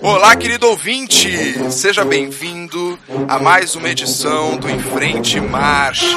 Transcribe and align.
Olá, 0.00 0.34
querido 0.34 0.66
ouvinte! 0.66 1.70
Seja 1.70 2.04
bem-vindo 2.06 2.98
a 3.28 3.38
mais 3.38 3.74
uma 3.74 3.90
edição 3.90 4.56
do 4.56 4.70
Enfrente 4.70 5.38
Marche. 5.40 6.16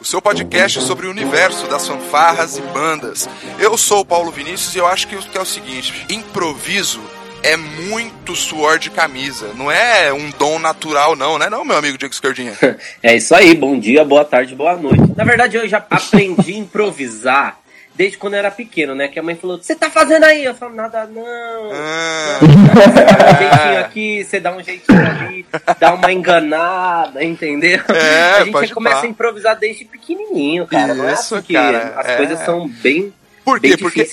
O 0.00 0.04
seu 0.04 0.22
podcast 0.22 0.80
sobre 0.82 1.08
o 1.08 1.10
universo 1.10 1.66
das 1.66 1.88
fanfarras 1.88 2.58
e 2.58 2.62
bandas. 2.62 3.28
Eu 3.58 3.76
sou 3.76 4.02
o 4.02 4.04
Paulo 4.04 4.30
Vinícius 4.30 4.76
e 4.76 4.78
eu 4.78 4.86
acho 4.86 5.08
que 5.08 5.16
é 5.36 5.40
o 5.40 5.44
seguinte: 5.44 6.06
improviso 6.08 7.00
é 7.42 7.56
muito 7.56 8.36
suor 8.36 8.78
de 8.78 8.90
camisa. 8.90 9.52
Não 9.54 9.70
é 9.70 10.12
um 10.12 10.30
dom 10.30 10.60
natural, 10.60 11.16
não, 11.16 11.38
né, 11.38 11.50
não, 11.50 11.64
meu 11.64 11.76
amigo 11.76 11.98
Diego 11.98 12.14
Escardinha? 12.14 12.56
é 13.02 13.16
isso 13.16 13.34
aí. 13.34 13.54
Bom 13.56 13.76
dia, 13.78 14.04
boa 14.04 14.24
tarde, 14.24 14.54
boa 14.54 14.76
noite. 14.76 15.12
Na 15.16 15.24
verdade, 15.24 15.56
eu 15.56 15.68
já 15.68 15.78
aprendi 15.90 16.54
a 16.54 16.58
improvisar 16.58 17.58
desde 17.98 18.16
quando 18.16 18.34
eu 18.34 18.38
era 18.38 18.50
pequeno, 18.52 18.94
né? 18.94 19.08
Que 19.08 19.18
a 19.18 19.22
mãe 19.24 19.34
falou, 19.34 19.58
você 19.58 19.74
tá 19.74 19.90
fazendo 19.90 20.22
aí? 20.22 20.44
Eu 20.44 20.54
falo, 20.54 20.72
nada 20.72 21.04
não. 21.04 21.72
Ah. 21.72 22.38
Você 22.38 23.04
dá 23.04 23.26
um 23.26 23.34
jeitinho 23.42 23.80
aqui, 23.80 24.24
você 24.24 24.40
dá 24.40 24.56
um 24.56 24.62
jeitinho 24.62 25.06
ali, 25.06 25.46
dá 25.80 25.94
uma 25.94 26.12
enganada, 26.12 27.24
entendeu? 27.24 27.82
É, 27.92 28.38
a 28.38 28.44
gente 28.44 28.72
começa 28.72 29.04
a 29.04 29.08
improvisar 29.08 29.58
desde 29.58 29.84
pequenininho, 29.84 30.64
cara. 30.68 30.92
Isso, 30.92 30.94
não 30.94 31.08
é 31.08 31.12
assim 31.12 31.42
que 31.42 31.54
cara, 31.54 31.94
as 31.96 32.06
é. 32.06 32.16
coisas 32.16 32.38
são 32.44 32.68
bem 32.68 33.12
por 33.44 33.58
quê? 33.58 33.76
Porque, 33.78 34.06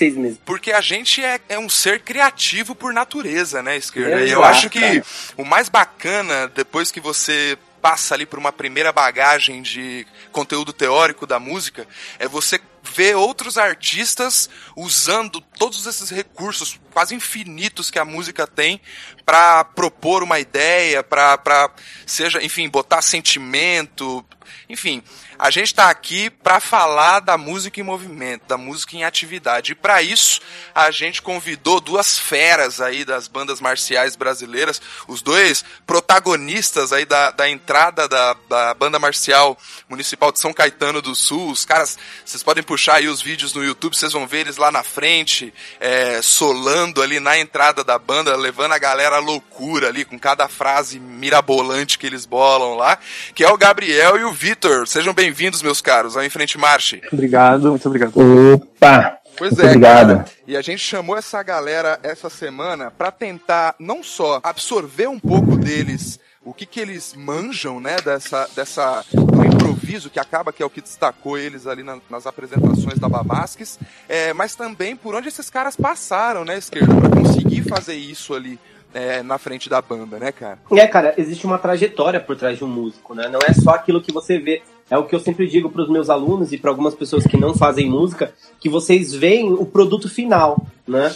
porque 0.45 0.71
a 0.71 0.79
gente 0.79 1.21
é, 1.21 1.39
é 1.49 1.59
um 1.59 1.67
ser 1.67 1.99
criativo 1.99 2.73
por 2.73 2.93
natureza, 2.93 3.61
né, 3.61 3.75
Esquerda? 3.75 4.21
E 4.21 4.31
eu 4.31 4.41
acho 4.41 4.69
que 4.69 4.79
cara. 4.79 5.03
o 5.35 5.43
mais 5.43 5.67
bacana, 5.67 6.49
depois 6.55 6.89
que 6.89 7.01
você 7.01 7.57
passa 7.81 8.15
ali 8.15 8.25
por 8.25 8.39
uma 8.39 8.53
primeira 8.53 8.93
bagagem 8.93 9.61
de 9.61 10.07
conteúdo 10.31 10.71
teórico 10.71 11.27
da 11.27 11.37
música, 11.37 11.85
é 12.17 12.27
você 12.27 12.59
ver 12.93 13.15
outros 13.15 13.57
artistas 13.57 14.49
usando 14.75 15.41
todos 15.41 15.85
esses 15.85 16.09
recursos 16.09 16.79
quase 16.93 17.15
infinitos 17.15 17.89
que 17.89 17.99
a 17.99 18.05
música 18.05 18.45
tem 18.47 18.79
para 19.25 19.63
propor 19.63 20.23
uma 20.23 20.39
ideia, 20.39 21.03
para 21.03 21.71
seja, 22.05 22.43
enfim, 22.43 22.69
botar 22.69 23.01
sentimento, 23.01 24.25
enfim, 24.69 25.03
a 25.37 25.49
gente 25.49 25.67
está 25.67 25.89
aqui 25.89 26.29
para 26.29 26.59
falar 26.59 27.19
da 27.19 27.37
música 27.37 27.79
em 27.79 27.83
movimento, 27.83 28.47
da 28.47 28.57
música 28.57 28.95
em 28.95 29.03
atividade. 29.03 29.71
E 29.71 29.75
para 29.75 30.01
isso, 30.01 30.39
a 30.73 30.91
gente 30.91 31.21
convidou 31.21 31.79
duas 31.79 32.17
feras 32.17 32.79
aí 32.79 33.03
das 33.03 33.27
bandas 33.27 33.59
marciais 33.59 34.15
brasileiras, 34.15 34.81
os 35.07 35.21
dois 35.21 35.63
protagonistas 35.85 36.93
aí 36.93 37.05
da, 37.05 37.31
da 37.31 37.49
entrada 37.49 38.07
da, 38.07 38.35
da 38.49 38.73
banda 38.73 38.99
marcial 38.99 39.57
municipal 39.89 40.31
de 40.31 40.39
São 40.39 40.53
Caetano 40.53 41.01
do 41.01 41.15
Sul. 41.15 41.51
Os 41.51 41.65
caras, 41.65 41.97
vocês 42.23 42.43
podem 42.43 42.63
puxar 42.63 42.95
aí 42.95 43.07
os 43.07 43.21
vídeos 43.21 43.53
no 43.53 43.63
YouTube, 43.63 43.95
vocês 43.95 44.13
vão 44.13 44.27
ver 44.27 44.41
eles 44.41 44.57
lá 44.57 44.71
na 44.71 44.83
frente, 44.83 45.53
é, 45.79 46.21
solando 46.21 47.01
ali 47.01 47.19
na 47.19 47.37
entrada 47.37 47.83
da 47.83 47.99
banda, 47.99 48.35
levando 48.35 48.73
a 48.73 48.77
galera 48.77 49.17
à 49.17 49.19
loucura 49.19 49.87
ali, 49.87 50.05
com 50.05 50.17
cada 50.17 50.47
frase 50.47 50.99
mirabolante 50.99 51.97
que 51.97 52.05
eles 52.05 52.25
bolam 52.25 52.75
lá, 52.75 52.97
que 53.33 53.43
é 53.43 53.49
o 53.49 53.57
Gabriel 53.57 54.17
e 54.17 54.23
o 54.23 54.31
Vitor. 54.31 54.87
Sejam 54.87 55.13
bem 55.13 55.24
bem-vindos, 55.25 55.63
meus 55.63 55.81
caros, 55.81 56.15
ao 56.15 56.23
Enfrente 56.23 56.55
Marche. 56.55 57.01
Obrigado, 57.11 57.71
muito 57.71 57.87
obrigado. 57.87 58.13
Opa! 58.53 59.17
Pois 59.35 59.57
é, 59.57 59.65
obrigado. 59.65 60.17
Cara, 60.17 60.25
e 60.45 60.55
a 60.55 60.61
gente 60.61 60.77
chamou 60.77 61.17
essa 61.17 61.41
galera 61.41 61.99
essa 62.03 62.29
semana 62.29 62.91
para 62.91 63.11
tentar 63.11 63.73
não 63.79 64.03
só 64.03 64.39
absorver 64.43 65.07
um 65.07 65.19
pouco 65.19 65.57
deles 65.57 66.19
o 66.43 66.53
que, 66.53 66.67
que 66.67 66.79
eles 66.79 67.15
manjam, 67.17 67.79
né, 67.79 67.95
dessa, 68.05 68.47
dessa 68.55 69.03
do 69.11 69.43
improviso 69.43 70.11
que 70.11 70.19
acaba 70.19 70.53
que 70.53 70.61
é 70.61 70.65
o 70.65 70.69
que 70.69 70.79
destacou 70.79 71.39
eles 71.39 71.65
ali 71.65 71.81
na, 71.81 71.97
nas 72.07 72.27
apresentações 72.27 72.99
da 72.99 73.09
Babasques, 73.09 73.79
é, 74.07 74.31
mas 74.31 74.55
também 74.55 74.95
por 74.95 75.15
onde 75.15 75.27
esses 75.27 75.49
caras 75.49 75.75
passaram, 75.75 76.45
né, 76.45 76.55
esquerda, 76.59 76.93
para 76.93 77.09
conseguir 77.09 77.63
fazer 77.63 77.95
isso 77.95 78.35
ali 78.35 78.59
é, 78.95 79.21
na 79.21 79.37
frente 79.37 79.69
da 79.69 79.81
banda, 79.81 80.17
né, 80.17 80.31
cara? 80.31 80.57
É, 80.71 80.87
cara, 80.87 81.13
existe 81.17 81.45
uma 81.45 81.57
trajetória 81.57 82.19
por 82.19 82.37
trás 82.37 82.57
de 82.57 82.63
um 82.63 82.67
músico, 82.67 83.13
né? 83.13 83.27
Não 83.27 83.39
é 83.45 83.53
só 83.53 83.71
aquilo 83.71 84.01
que 84.01 84.11
você 84.11 84.39
vê 84.39 84.63
é 84.89 84.97
o 84.97 85.03
que 85.03 85.15
eu 85.15 85.19
sempre 85.19 85.47
digo 85.47 85.69
para 85.69 85.81
os 85.81 85.89
meus 85.89 86.09
alunos 86.09 86.53
e 86.53 86.57
para 86.57 86.69
algumas 86.69 86.93
pessoas 86.93 87.25
que 87.25 87.35
não 87.35 87.55
fazem 87.55 87.89
música, 87.89 88.33
que 88.59 88.69
vocês 88.69 89.13
veem 89.13 89.51
o 89.51 89.65
produto 89.65 90.07
final, 90.07 90.63
né? 90.87 91.13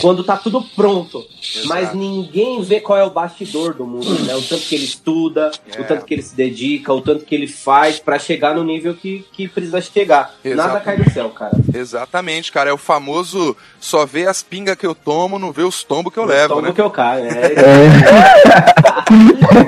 Quando 0.00 0.24
tá 0.24 0.36
tudo 0.36 0.62
pronto. 0.62 1.24
Exato. 1.42 1.68
Mas 1.68 1.94
ninguém 1.94 2.62
vê 2.62 2.80
qual 2.80 2.98
é 2.98 3.04
o 3.04 3.10
bastidor 3.10 3.74
do 3.74 3.86
mundo, 3.86 4.18
né? 4.24 4.34
O 4.34 4.42
tanto 4.42 4.62
que 4.62 4.74
ele 4.74 4.84
estuda, 4.84 5.50
é. 5.72 5.80
o 5.80 5.84
tanto 5.84 6.04
que 6.04 6.14
ele 6.14 6.22
se 6.22 6.34
dedica, 6.34 6.92
o 6.92 7.00
tanto 7.00 7.24
que 7.24 7.34
ele 7.34 7.46
faz 7.46 7.98
para 7.98 8.18
chegar 8.18 8.54
no 8.54 8.64
nível 8.64 8.94
que, 8.94 9.24
que 9.32 9.46
precisa 9.48 9.80
chegar. 9.80 10.34
Exatamente. 10.44 10.74
Nada 10.74 10.80
cai 10.80 10.96
do 10.96 11.10
céu, 11.10 11.30
cara. 11.30 11.52
Exatamente, 11.72 12.50
cara. 12.52 12.70
É 12.70 12.72
o 12.72 12.78
famoso 12.78 13.56
só 13.80 14.04
vê 14.06 14.26
as 14.26 14.42
pingas 14.42 14.76
que 14.76 14.86
eu 14.86 14.94
tomo, 14.94 15.38
não 15.38 15.52
vê 15.52 15.62
os 15.62 15.84
tombos 15.84 16.12
que 16.12 16.18
eu 16.18 16.24
os 16.24 16.28
levo, 16.28 16.54
tombo 16.54 16.66
né? 16.66 16.72
que 16.72 16.80
eu 16.80 16.90
caio, 16.90 17.26
é. 17.26 17.52
é. 17.52 17.54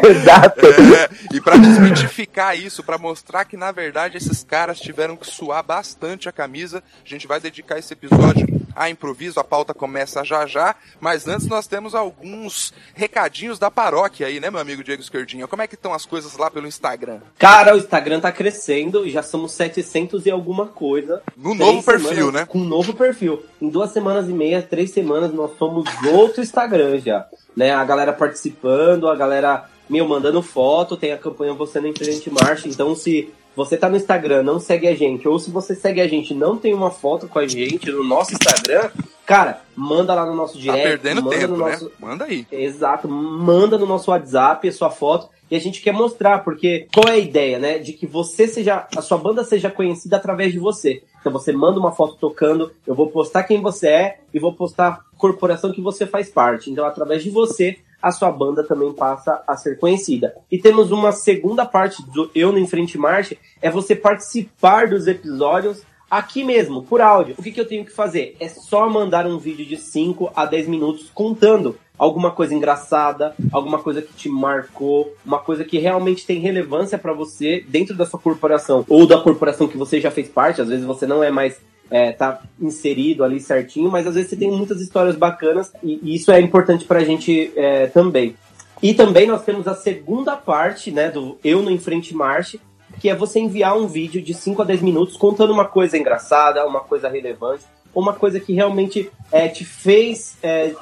Exato. 0.11 0.67
É. 0.67 1.09
E 1.35 1.41
para 1.41 1.57
desmitificar 1.57 2.59
isso, 2.59 2.83
para 2.83 2.99
mostrar 2.99 3.45
que 3.45 3.57
na 3.57 3.71
verdade 3.73 4.17
esses 4.17 4.43
caras 4.43 4.81
tiveram 4.81 5.17
que 5.17 5.27
suar 5.27 5.63
bastante 5.63 6.29
a 6.29 6.33
camisa, 6.33 6.83
a 7.05 7.09
gente 7.09 7.27
vai 7.27 7.41
dedicar 7.41 7.79
esse 7.79 7.93
episódio 7.93 8.47
a 8.77 8.91
improviso, 8.91 9.41
a 9.41 9.45
pauta 9.45 9.73
começa 9.73 10.16
já 10.25 10.47
já, 10.47 10.75
mas 11.01 11.27
antes 11.27 11.47
nós 11.47 11.67
temos 11.67 11.95
alguns 11.95 12.73
recadinhos 12.95 13.59
da 13.59 13.71
paróquia 13.71 14.27
aí, 14.27 14.41
né, 14.41 14.51
meu 14.51 14.61
amigo 14.61 14.85
Diego 14.85 15.03
Esquerdinha? 15.03 15.47
Como 15.47 15.63
é 15.63 15.67
que 15.67 15.75
estão 15.75 15.93
as 15.93 16.07
coisas 16.07 16.37
lá 16.37 16.51
pelo 16.51 16.67
Instagram? 16.67 17.21
Cara, 17.39 17.75
o 17.75 17.79
Instagram 17.79 18.21
tá 18.21 18.33
crescendo, 18.33 19.09
já 19.09 19.23
somos 19.23 19.53
700 19.53 20.27
e 20.27 20.31
alguma 20.31 20.67
coisa. 20.67 21.23
No 21.37 21.55
novo 21.55 21.83
perfil, 21.83 22.09
semanas, 22.09 22.33
né? 22.33 22.47
Com 22.47 22.59
um 22.59 22.65
novo 22.65 22.95
perfil. 22.95 23.45
Em 23.61 23.69
duas 23.69 23.93
semanas 23.93 24.29
e 24.29 24.33
meia, 24.33 24.63
três 24.63 24.91
semanas, 24.91 25.33
nós 25.33 25.57
somos 25.59 25.89
outro 26.07 26.43
Instagram 26.43 26.99
já. 26.99 27.27
Né? 27.57 27.73
A 27.73 27.85
galera 27.85 28.13
participando, 28.13 29.09
a 29.09 29.17
galera, 29.17 29.69
meu, 29.89 30.07
mandando 30.07 30.43
foto, 30.43 30.97
tem 30.97 31.13
a 31.13 31.19
campanha 31.19 31.55
Você 31.55 31.81
na 31.81 31.93
Frente 31.93 32.31
Marcha, 32.31 32.69
então 32.69 32.95
se 32.95 33.33
você 33.57 33.79
tá 33.79 33.89
no 33.89 33.97
Instagram, 33.97 34.43
não 34.43 34.61
segue 34.61 34.87
a 34.87 34.95
gente, 34.95 35.27
ou 35.27 35.39
se 35.39 35.51
você 35.51 35.75
segue 35.75 36.01
a 36.01 36.07
gente 36.07 36.35
não 36.35 36.59
tem 36.59 36.75
uma 36.75 36.91
foto 36.91 37.27
com 37.27 37.39
a 37.39 37.49
gente 37.49 37.91
no 37.91 38.05
nosso 38.05 38.35
Instagram, 38.35 38.91
cara, 39.27 39.61
manda 39.75 40.15
lá 40.15 40.25
no 40.25 40.35
nosso 40.35 40.55
tá 40.55 40.61
direct. 40.61 40.83
Tá 40.83 40.89
perdendo 40.89 41.23
manda 41.23 41.37
tempo, 41.37 41.57
no 41.57 41.65
né? 41.65 41.71
nosso... 41.73 41.85
né? 41.85 41.91
Manda 41.99 42.25
aí. 42.25 42.47
Exato, 42.51 43.09
manda 43.09 43.77
no 43.77 43.85
nosso 43.85 44.11
WhatsApp 44.11 44.69
a 44.69 44.73
sua 44.73 44.91
foto. 44.91 45.29
E 45.51 45.55
a 45.55 45.61
gente 45.61 45.81
quer 45.81 45.93
mostrar, 45.93 46.43
porque 46.43 46.89
qual 46.93 47.09
é 47.09 47.13
a 47.13 47.19
ideia, 47.19 47.59
né? 47.59 47.79
De 47.79 47.93
que 47.93 48.07
você 48.07 48.49
seja, 48.49 48.87
a 48.97 49.03
sua 49.03 49.17
banda 49.17 49.45
seja 49.45 49.71
conhecida 49.71 50.17
através 50.17 50.53
de 50.53 50.59
você. 50.59 51.03
Então 51.21 51.33
você 51.33 51.53
manda 51.53 51.79
uma 51.79 51.93
foto 51.93 52.17
tocando, 52.17 52.73
eu 52.87 52.95
vou 52.95 53.09
postar 53.11 53.45
quem 53.45 53.61
você 53.61 53.89
é 53.89 54.21
e 54.35 54.41
vou 54.41 54.53
postar 54.53 54.89
a 54.89 55.19
corporação 55.19 55.73
que 55.73 55.81
você 55.81 56.07
faz 56.07 56.29
parte. 56.29 56.71
Então, 56.71 56.85
através 56.85 57.23
de 57.23 57.31
você, 57.31 57.79
a 58.03 58.11
sua 58.11 58.31
banda 58.31 58.65
também 58.65 58.93
passa 58.93 59.43
a 59.47 59.57
ser 59.57 59.79
conhecida. 59.79 60.35
E 60.51 60.59
temos 60.59 60.91
uma 60.91 61.13
segunda 61.13 61.65
parte 61.65 62.05
do 62.11 62.31
Eu 62.35 62.53
no 62.53 62.59
Enfrente 62.59 62.99
Marcha, 62.99 63.37
é 63.63 63.71
você 63.71 63.95
participar 63.95 64.89
dos 64.89 65.07
episódios 65.07 65.83
aqui 66.11 66.45
mesmo, 66.45 66.83
por 66.83 67.01
áudio. 67.01 67.35
O 67.39 67.43
que, 67.43 67.53
que 67.53 67.61
eu 67.61 67.69
tenho 67.69 67.85
que 67.85 67.93
fazer? 67.93 68.37
É 68.41 68.49
só 68.49 68.89
mandar 68.89 69.27
um 69.27 69.39
vídeo 69.39 69.65
de 69.65 69.77
5 69.77 70.31
a 70.35 70.45
10 70.45 70.69
minutos 70.69 71.11
contando 71.13 71.79
alguma 71.99 72.31
coisa 72.31 72.55
engraçada, 72.55 73.35
alguma 73.51 73.79
coisa 73.79 74.03
que 74.03 74.13
te 74.13 74.29
marcou, 74.29 75.15
uma 75.25 75.39
coisa 75.39 75.65
que 75.65 75.79
realmente 75.79 76.27
tem 76.27 76.39
relevância 76.39 76.99
para 76.99 77.13
você 77.13 77.65
dentro 77.69 77.95
da 77.97 78.05
sua 78.05 78.21
corporação 78.21 78.85
ou 78.89 79.07
da 79.07 79.19
corporação 79.19 79.67
que 79.67 79.79
você 79.79 80.01
já 80.01 80.11
fez 80.11 80.29
parte. 80.29 80.61
Às 80.61 80.69
vezes 80.69 80.85
você 80.85 81.07
não 81.07 81.25
é 81.25 81.31
mais 81.31 81.59
é, 81.91 82.13
tá 82.13 82.43
inserido 82.61 83.25
ali 83.25 83.41
certinho, 83.41 83.91
mas 83.91 84.07
às 84.07 84.15
vezes 84.15 84.31
você 84.31 84.37
tem 84.37 84.51
muitas 84.51 84.81
histórias 84.81 85.17
bacanas 85.17 85.73
e, 85.83 86.01
e 86.03 86.15
isso 86.17 86.31
é 86.33 86.41
importante 86.41 86.85
pra 86.85 87.05
gente 87.05 87.53
é, 87.57 87.87
também. 87.87 88.35
E 88.83 88.93
também 88.93 89.27
nós 89.27 89.43
temos 89.43 89.67
a 89.67 89.75
segunda 89.75 90.37
parte, 90.37 90.91
né, 90.91 91.11
do 91.11 91.39
Eu 91.43 91.63
no 91.63 91.71
Enfrente 91.71 92.15
Marche, 92.15 92.61
que 93.01 93.09
é 93.09 93.15
você 93.15 93.39
enviar 93.39 93.77
um 93.77 93.87
vídeo 93.87 94.23
de 94.23 94.35
5 94.35 94.63
a 94.63 94.65
10 94.65 94.83
minutos 94.83 95.17
contando 95.17 95.53
uma 95.53 95.65
coisa 95.65 95.97
engraçada, 95.97 96.67
uma 96.67 96.81
coisa 96.81 97.09
relevante, 97.09 97.65
uma 97.95 98.13
coisa 98.13 98.39
que 98.39 98.53
realmente 98.53 99.11
é, 99.33 99.49
te 99.49 99.65
fez 99.65 100.37
é, 100.43 100.75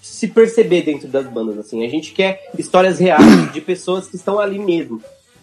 se 0.00 0.28
perceber 0.28 0.82
dentro 0.82 1.08
das 1.08 1.26
bandas. 1.26 1.58
Assim, 1.58 1.84
a 1.84 1.88
gente 1.88 2.12
quer 2.12 2.50
histórias 2.56 2.98
reais 2.98 3.52
de 3.52 3.60
pessoas 3.60 4.06
que 4.06 4.16
estão 4.16 4.38
ali 4.38 4.58
mesmo, 4.58 5.02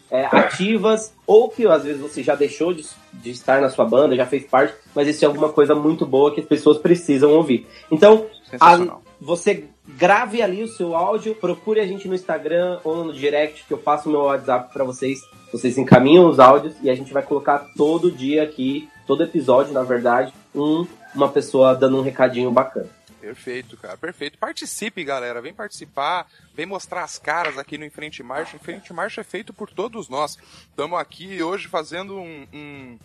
é, 0.09 0.25
ativas, 0.25 1.13
ou 1.27 1.49
que 1.49 1.65
às 1.67 1.83
vezes 1.83 2.01
você 2.01 2.23
já 2.23 2.35
deixou 2.35 2.73
de, 2.73 2.85
de, 3.13 3.31
estar 3.31 3.59
na 3.59 3.69
sua 3.69 3.83
banda, 3.83 4.15
já 4.15 4.25
fez 4.25 4.45
parte, 4.45 4.73
mas 4.93 5.07
isso 5.07 5.25
é 5.25 5.27
alguma 5.27 5.49
coisa 5.49 5.75
muito 5.75 6.05
boa 6.05 6.33
que 6.33 6.39
as 6.39 6.47
pessoas 6.47 6.77
precisam 6.77 7.31
ouvir. 7.31 7.67
Então, 7.91 8.27
a, 8.59 8.97
você 9.19 9.65
grave 9.87 10.41
ali 10.41 10.63
o 10.63 10.67
seu 10.67 10.95
áudio, 10.95 11.35
procure 11.35 11.79
a 11.79 11.85
gente 11.85 12.07
no 12.07 12.15
Instagram 12.15 12.79
ou 12.83 13.03
no 13.03 13.13
direct, 13.13 13.65
que 13.67 13.73
eu 13.73 13.77
passo 13.77 14.09
meu 14.09 14.21
WhatsApp 14.21 14.71
para 14.71 14.83
vocês. 14.83 15.19
Vocês 15.53 15.77
encaminham 15.77 16.27
os 16.27 16.39
áudios 16.39 16.73
e 16.81 16.89
a 16.89 16.95
gente 16.95 17.13
vai 17.13 17.21
colocar 17.21 17.59
todo 17.77 18.11
dia 18.11 18.41
aqui, 18.41 18.89
todo 19.05 19.21
episódio, 19.21 19.71
na 19.71 19.83
verdade, 19.83 20.33
um, 20.53 20.87
uma 21.13 21.29
pessoa 21.29 21.75
dando 21.75 21.99
um 21.99 22.01
recadinho 22.01 22.49
bacana. 22.49 22.89
Perfeito, 23.21 23.77
cara, 23.77 23.95
perfeito. 23.95 24.37
Participe, 24.39 25.03
galera, 25.03 25.41
vem 25.43 25.53
participar, 25.53 26.27
vem 26.55 26.65
mostrar 26.65 27.03
as 27.03 27.19
caras 27.19 27.59
aqui 27.59 27.77
no 27.77 27.85
Enfrente 27.85 28.23
Marcha. 28.23 28.55
Enfrente 28.55 28.91
Marcha 28.91 29.21
é 29.21 29.23
feito 29.23 29.53
por 29.53 29.69
todos 29.69 30.09
nós. 30.09 30.39
Estamos 30.69 30.99
aqui 30.99 31.41
hoje 31.43 31.67
fazendo 31.67 32.17
um, 32.17 32.47
um 32.51 32.97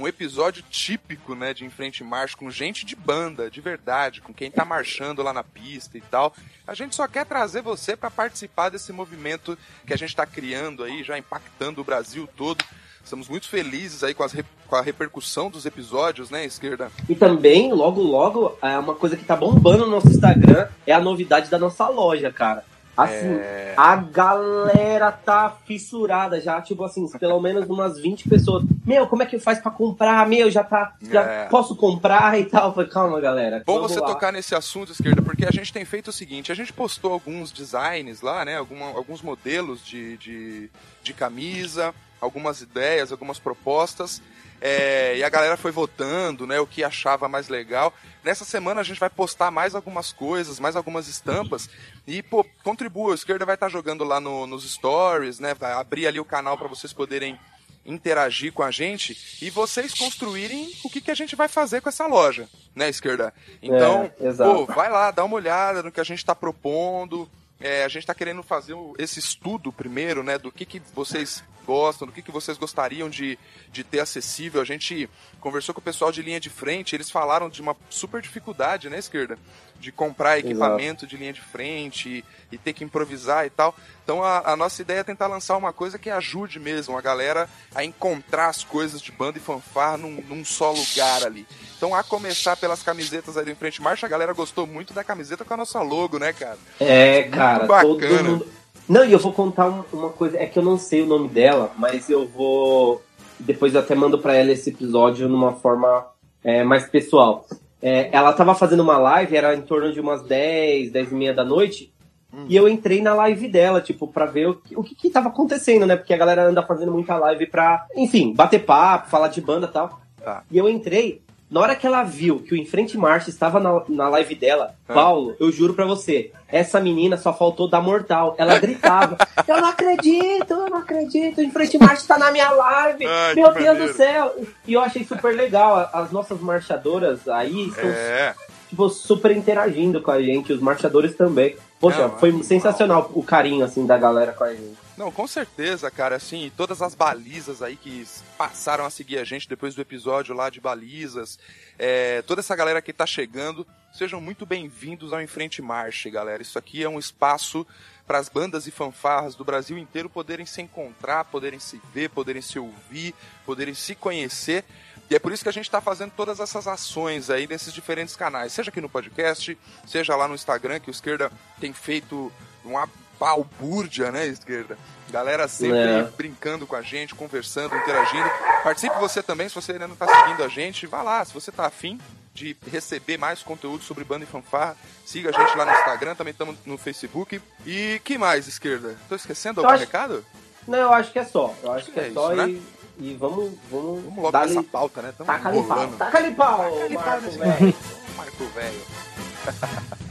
um 0.00 0.08
episódio 0.08 0.64
típico, 0.70 1.34
né, 1.34 1.52
de 1.52 1.64
Em 1.64 1.70
Frente 1.70 2.02
Marcha, 2.02 2.36
com 2.36 2.50
gente 2.50 2.86
de 2.86 2.96
banda, 2.96 3.50
de 3.50 3.60
verdade, 3.60 4.20
com 4.20 4.32
quem 4.32 4.50
tá 4.50 4.64
marchando 4.64 5.22
lá 5.22 5.32
na 5.32 5.44
pista 5.44 5.98
e 5.98 6.00
tal. 6.00 6.34
A 6.66 6.74
gente 6.74 6.96
só 6.96 7.06
quer 7.06 7.26
trazer 7.26 7.60
você 7.60 7.94
para 7.94 8.10
participar 8.10 8.70
desse 8.70 8.92
movimento 8.92 9.58
que 9.86 9.92
a 9.92 9.96
gente 9.96 10.08
está 10.10 10.24
criando 10.24 10.82
aí, 10.82 11.04
já 11.04 11.18
impactando 11.18 11.80
o 11.80 11.84
Brasil 11.84 12.28
todo. 12.36 12.64
Estamos 13.04 13.28
muito 13.28 13.48
felizes 13.48 14.02
aí 14.02 14.14
com, 14.14 14.22
as, 14.22 14.34
com 14.66 14.76
a 14.76 14.80
repercussão 14.80 15.50
dos 15.50 15.66
episódios, 15.66 16.30
né, 16.30 16.44
esquerda? 16.44 16.90
E 17.08 17.14
também, 17.14 17.72
logo, 17.72 18.00
logo, 18.00 18.56
é 18.62 18.78
uma 18.78 18.94
coisa 18.94 19.16
que 19.16 19.24
tá 19.24 19.36
bombando 19.36 19.84
no 19.84 19.92
nosso 19.92 20.08
Instagram 20.08 20.68
é 20.86 20.92
a 20.92 21.00
novidade 21.00 21.50
da 21.50 21.58
nossa 21.58 21.88
loja, 21.88 22.30
cara. 22.32 22.64
Assim, 22.96 23.34
é... 23.34 23.74
a 23.76 23.96
galera 23.96 25.10
tá 25.10 25.56
fissurada 25.64 26.40
já, 26.40 26.60
tipo 26.60 26.84
assim, 26.84 27.08
pelo 27.18 27.40
menos 27.40 27.68
umas 27.68 27.98
20 27.98 28.28
pessoas. 28.28 28.64
Meu, 28.84 29.06
como 29.06 29.22
é 29.22 29.26
que 29.26 29.38
faz 29.38 29.58
para 29.58 29.70
comprar? 29.70 30.26
Meu, 30.28 30.50
já 30.50 30.62
tá. 30.62 30.94
Já 31.10 31.22
é... 31.22 31.48
posso 31.48 31.74
comprar 31.76 32.38
e 32.38 32.44
tal. 32.44 32.74
Falei, 32.74 32.90
calma, 32.90 33.20
galera. 33.20 33.62
Bom 33.66 33.80
você 33.80 34.00
lá. 34.00 34.06
tocar 34.06 34.32
nesse 34.32 34.54
assunto, 34.54 34.92
esquerda, 34.92 35.22
porque 35.22 35.46
a 35.46 35.50
gente 35.50 35.72
tem 35.72 35.84
feito 35.84 36.08
o 36.08 36.12
seguinte: 36.12 36.52
a 36.52 36.54
gente 36.54 36.72
postou 36.72 37.12
alguns 37.12 37.50
designs 37.50 38.20
lá, 38.20 38.44
né? 38.44 38.56
Alguma, 38.56 38.86
alguns 38.86 39.22
modelos 39.22 39.84
de, 39.84 40.16
de, 40.18 40.70
de 41.02 41.14
camisa, 41.14 41.94
algumas 42.20 42.60
ideias, 42.60 43.12
algumas 43.12 43.38
propostas. 43.38 44.22
É, 44.60 45.16
e 45.16 45.24
a 45.24 45.28
galera 45.30 45.56
foi 45.56 45.70
votando, 45.70 46.46
né, 46.46 46.60
o 46.60 46.66
que 46.66 46.84
achava 46.84 47.26
mais 47.28 47.48
legal. 47.48 47.94
Nessa 48.22 48.44
semana 48.44 48.82
a 48.82 48.84
gente 48.84 49.00
vai 49.00 49.08
postar 49.08 49.50
mais 49.50 49.74
algumas 49.74 50.12
coisas, 50.12 50.60
mais 50.60 50.76
algumas 50.76 51.08
estampas. 51.08 51.68
E, 52.06 52.22
pô, 52.22 52.44
contribua. 52.62 53.12
A 53.12 53.14
esquerda 53.14 53.46
vai 53.46 53.54
estar 53.54 53.66
tá 53.66 53.72
jogando 53.72 54.04
lá 54.04 54.20
no, 54.20 54.46
nos 54.46 54.70
stories, 54.70 55.38
né? 55.38 55.54
Vai 55.54 55.72
abrir 55.72 56.06
ali 56.06 56.20
o 56.20 56.24
canal 56.24 56.58
para 56.58 56.68
vocês 56.68 56.92
poderem 56.92 57.38
interagir 57.84 58.52
com 58.52 58.62
a 58.62 58.70
gente 58.70 59.38
e 59.42 59.48
vocês 59.48 59.94
construírem 59.94 60.70
o 60.84 60.90
que, 60.90 61.00
que 61.00 61.10
a 61.10 61.14
gente 61.14 61.34
vai 61.34 61.48
fazer 61.48 61.80
com 61.80 61.88
essa 61.88 62.06
loja, 62.06 62.46
né, 62.74 62.90
esquerda? 62.90 63.32
Então, 63.62 64.10
é, 64.20 64.32
pô, 64.32 64.66
vai 64.66 64.90
lá, 64.90 65.10
dá 65.10 65.24
uma 65.24 65.36
olhada 65.36 65.82
no 65.82 65.90
que 65.90 66.00
a 66.00 66.04
gente 66.04 66.18
está 66.18 66.34
propondo. 66.34 67.28
É, 67.58 67.84
a 67.84 67.88
gente 67.88 68.02
está 68.02 68.14
querendo 68.14 68.42
fazer 68.42 68.74
esse 68.98 69.18
estudo 69.18 69.72
primeiro, 69.72 70.22
né, 70.22 70.38
do 70.38 70.52
que, 70.52 70.64
que 70.64 70.80
vocês 70.94 71.42
gostam, 71.64 72.06
do 72.06 72.12
que, 72.12 72.22
que 72.22 72.30
vocês 72.30 72.58
gostariam 72.58 73.08
de, 73.08 73.38
de 73.72 73.84
ter 73.84 74.00
acessível. 74.00 74.60
A 74.60 74.64
gente 74.64 75.08
conversou 75.40 75.74
com 75.74 75.80
o 75.80 75.84
pessoal 75.84 76.12
de 76.12 76.22
linha 76.22 76.40
de 76.40 76.50
frente, 76.50 76.94
eles 76.94 77.10
falaram 77.10 77.48
de 77.48 77.60
uma 77.60 77.76
super 77.88 78.20
dificuldade, 78.20 78.88
né, 78.88 78.98
esquerda? 78.98 79.38
De 79.78 79.90
comprar 79.90 80.38
equipamento 80.38 81.04
Exato. 81.04 81.06
de 81.06 81.16
linha 81.16 81.32
de 81.32 81.40
frente 81.40 82.08
e, 82.08 82.24
e, 82.52 82.58
ter 82.58 82.74
que 82.74 82.84
improvisar 82.84 83.46
e 83.46 83.50
tal. 83.50 83.74
Então 84.04 84.22
a, 84.22 84.52
a, 84.52 84.56
nossa 84.56 84.82
ideia 84.82 85.00
é 85.00 85.04
tentar 85.04 85.26
lançar 85.26 85.56
uma 85.56 85.72
coisa 85.72 85.98
que 85.98 86.10
ajude 86.10 86.60
mesmo 86.60 86.98
a 86.98 87.00
galera 87.00 87.48
a 87.74 87.82
encontrar 87.82 88.48
as 88.48 88.62
coisas 88.62 89.00
de 89.00 89.10
banda 89.10 89.38
e 89.38 89.40
fanfar 89.40 89.96
num, 89.96 90.22
num 90.28 90.44
só 90.44 90.70
lugar 90.70 91.24
ali. 91.24 91.46
Então, 91.80 91.94
a 91.94 92.02
começar 92.02 92.58
pelas 92.58 92.82
camisetas 92.82 93.38
aí 93.38 93.46
do 93.46 93.56
Frente 93.56 93.80
Marcha, 93.80 94.04
a 94.04 94.08
galera 94.08 94.34
gostou 94.34 94.66
muito 94.66 94.92
da 94.92 95.02
camiseta 95.02 95.46
com 95.46 95.54
a 95.54 95.56
nossa 95.56 95.80
logo, 95.80 96.18
né, 96.18 96.30
cara? 96.30 96.58
É, 96.78 97.22
cara, 97.22 97.64
bacana. 97.64 98.22
Mundo... 98.22 98.46
Não, 98.90 99.04
e 99.04 99.12
eu 99.12 99.20
vou 99.20 99.32
contar 99.32 99.68
uma 99.92 100.08
coisa, 100.08 100.36
é 100.36 100.46
que 100.46 100.58
eu 100.58 100.64
não 100.64 100.76
sei 100.76 101.02
o 101.02 101.06
nome 101.06 101.28
dela, 101.28 101.70
mas 101.78 102.10
eu 102.10 102.26
vou. 102.26 103.00
Depois 103.38 103.72
eu 103.72 103.80
até 103.80 103.94
mando 103.94 104.18
para 104.18 104.34
ela 104.34 104.50
esse 104.50 104.70
episódio 104.70 105.28
numa 105.28 105.52
forma 105.52 106.08
é, 106.42 106.64
mais 106.64 106.88
pessoal. 106.88 107.46
É, 107.80 108.10
ela 108.12 108.32
tava 108.32 108.52
fazendo 108.52 108.80
uma 108.80 108.98
live, 108.98 109.36
era 109.36 109.54
em 109.54 109.62
torno 109.62 109.92
de 109.92 110.00
umas 110.00 110.22
10, 110.22 110.90
10 110.90 111.12
e 111.12 111.14
meia 111.14 111.32
da 111.32 111.44
noite, 111.44 111.94
hum. 112.34 112.46
e 112.48 112.56
eu 112.56 112.68
entrei 112.68 113.00
na 113.00 113.14
live 113.14 113.46
dela, 113.46 113.80
tipo, 113.80 114.08
pra 114.08 114.26
ver 114.26 114.48
o 114.48 114.54
que, 114.56 114.76
o 114.76 114.82
que, 114.82 114.96
que 114.96 115.08
tava 115.08 115.28
acontecendo, 115.28 115.86
né? 115.86 115.94
Porque 115.94 116.12
a 116.12 116.18
galera 116.18 116.48
anda 116.48 116.66
fazendo 116.66 116.90
muita 116.90 117.16
live 117.16 117.46
pra, 117.46 117.86
enfim, 117.94 118.34
bater 118.34 118.66
papo, 118.66 119.08
falar 119.08 119.28
de 119.28 119.40
banda 119.40 119.68
e 119.68 119.72
tal. 119.72 120.00
Tá. 120.20 120.42
E 120.50 120.58
eu 120.58 120.68
entrei, 120.68 121.22
na 121.50 121.60
hora 121.60 121.74
que 121.74 121.86
ela 121.86 122.04
viu 122.04 122.38
que 122.38 122.54
o 122.54 122.56
Enfrente 122.56 122.96
Marcha 122.96 123.28
estava 123.28 123.58
na, 123.58 123.82
na 123.88 124.08
live 124.08 124.34
dela, 124.36 124.74
ah. 124.88 124.94
Paulo, 124.94 125.34
eu 125.40 125.50
juro 125.50 125.74
pra 125.74 125.84
você, 125.84 126.30
essa 126.48 126.80
menina 126.80 127.16
só 127.16 127.32
faltou 127.32 127.68
dar 127.68 127.80
mortal. 127.80 128.34
Ela 128.38 128.58
gritava: 128.58 129.16
Eu 129.46 129.60
não 129.60 129.68
acredito, 129.68 130.50
eu 130.52 130.70
não 130.70 130.78
acredito, 130.78 131.38
o 131.38 131.42
Enfrente 131.42 131.78
Marcha 131.78 132.02
está 132.02 132.18
na 132.18 132.30
minha 132.30 132.50
live, 132.50 133.04
Ai, 133.04 133.34
meu 133.34 133.52
Deus 133.52 133.66
maneiro. 133.66 133.92
do 133.92 133.96
céu. 133.96 134.34
E 134.66 134.74
eu 134.74 134.80
achei 134.80 135.04
super 135.04 135.34
legal. 135.34 135.90
As 135.92 136.12
nossas 136.12 136.40
marchadoras 136.40 137.28
aí 137.28 137.68
estão 137.68 137.88
é. 137.88 138.34
tipo, 138.68 138.88
super 138.88 139.30
interagindo 139.32 140.00
com 140.00 140.10
a 140.10 140.22
gente, 140.22 140.52
os 140.52 140.60
marchadores 140.60 141.16
também. 141.16 141.56
Poxa, 141.80 142.08
não, 142.08 142.18
foi 142.18 142.42
sensacional 142.42 143.10
o 143.14 143.22
carinho 143.22 143.64
assim 143.64 143.86
da 143.86 143.96
galera 143.96 144.32
com 144.32 144.44
a 144.44 144.52
gente. 144.52 144.76
Não, 145.00 145.10
com 145.10 145.26
certeza, 145.26 145.90
cara, 145.90 146.16
assim, 146.16 146.52
todas 146.54 146.82
as 146.82 146.94
balizas 146.94 147.62
aí 147.62 147.74
que 147.74 148.06
passaram 148.36 148.84
a 148.84 148.90
seguir 148.90 149.16
a 149.16 149.24
gente 149.24 149.48
depois 149.48 149.74
do 149.74 149.80
episódio 149.80 150.34
lá 150.34 150.50
de 150.50 150.60
balizas, 150.60 151.38
é, 151.78 152.20
toda 152.20 152.42
essa 152.42 152.54
galera 152.54 152.82
que 152.82 152.92
tá 152.92 153.06
chegando, 153.06 153.66
sejam 153.94 154.20
muito 154.20 154.44
bem-vindos 154.44 155.14
ao 155.14 155.22
Enfrente 155.22 155.62
Marche, 155.62 156.10
galera. 156.10 156.42
Isso 156.42 156.58
aqui 156.58 156.84
é 156.84 156.88
um 156.88 156.98
espaço 156.98 157.66
para 158.06 158.18
as 158.18 158.28
bandas 158.28 158.66
e 158.66 158.70
fanfarras 158.70 159.34
do 159.34 159.42
Brasil 159.42 159.78
inteiro 159.78 160.10
poderem 160.10 160.44
se 160.44 160.60
encontrar, 160.60 161.24
poderem 161.24 161.58
se 161.58 161.80
ver, 161.94 162.10
poderem 162.10 162.42
se 162.42 162.58
ouvir, 162.58 163.14
poderem 163.46 163.72
se 163.72 163.94
conhecer. 163.94 164.66
E 165.08 165.14
é 165.14 165.18
por 165.18 165.32
isso 165.32 165.42
que 165.42 165.48
a 165.48 165.52
gente 165.52 165.64
está 165.64 165.80
fazendo 165.80 166.12
todas 166.14 166.40
essas 166.40 166.68
ações 166.68 167.30
aí 167.30 167.46
nesses 167.46 167.72
diferentes 167.72 168.14
canais, 168.14 168.52
seja 168.52 168.68
aqui 168.68 168.82
no 168.82 168.88
podcast, 168.90 169.56
seja 169.86 170.14
lá 170.14 170.28
no 170.28 170.34
Instagram, 170.34 170.78
que 170.78 170.90
o 170.90 170.92
Esquerda 170.92 171.32
tem 171.58 171.72
feito 171.72 172.30
uma 172.62 172.86
balbúrdia, 173.20 174.10
né, 174.10 174.26
esquerda? 174.26 174.78
Galera 175.10 175.46
sempre 175.46 175.78
é. 175.78 176.02
brincando 176.16 176.66
com 176.66 176.74
a 176.74 176.80
gente, 176.80 177.14
conversando, 177.14 177.76
interagindo. 177.76 178.28
Participe 178.64 178.98
você 178.98 179.22
também, 179.22 179.48
se 179.48 179.54
você 179.54 179.72
ainda 179.72 179.86
não 179.86 179.94
está 179.94 180.08
seguindo 180.08 180.42
a 180.42 180.48
gente, 180.48 180.86
vá 180.86 181.02
lá, 181.02 181.22
se 181.22 181.34
você 181.34 181.50
está 181.50 181.66
afim 181.66 182.00
de 182.32 182.56
receber 182.70 183.18
mais 183.18 183.42
conteúdo 183.42 183.84
sobre 183.84 184.04
banda 184.04 184.24
e 184.24 184.26
fanfarra, 184.26 184.76
siga 185.04 185.28
a 185.28 185.32
gente 185.32 185.56
lá 185.56 185.66
no 185.66 185.72
Instagram, 185.72 186.14
também 186.14 186.30
estamos 186.30 186.56
no 186.64 186.78
Facebook. 186.78 187.42
E 187.66 188.00
que 188.02 188.16
mais, 188.16 188.48
esquerda? 188.48 188.96
Tô 189.08 189.14
esquecendo 189.14 189.60
algum 189.60 189.72
acho... 189.72 189.84
recado? 189.84 190.24
Não, 190.66 190.78
eu 190.78 190.92
acho 190.92 191.12
que 191.12 191.18
é 191.18 191.24
só. 191.24 191.54
Eu 191.62 191.72
acho, 191.72 191.84
acho 191.84 191.92
que, 191.92 192.00
é, 192.00 192.08
é 192.08 192.12
só 192.12 192.32
isso, 192.32 192.42
e... 192.42 192.52
né? 192.54 192.60
E 193.02 193.14
vamos, 193.14 193.52
vamos, 193.70 194.04
vamos 194.04 194.22
logo 194.22 194.38
nessa 194.38 194.62
pauta, 194.62 195.02
né? 195.02 195.14
Tamo 195.16 195.26
taca 195.26 195.48
ali 195.48 195.62
pau, 195.62 195.88
taca 195.92 196.18
ali 196.18 196.34
pau, 196.34 196.58
Marco, 196.90 197.30
velho. 197.30 197.74
Marco, 198.16 198.44
velho. 198.46 200.00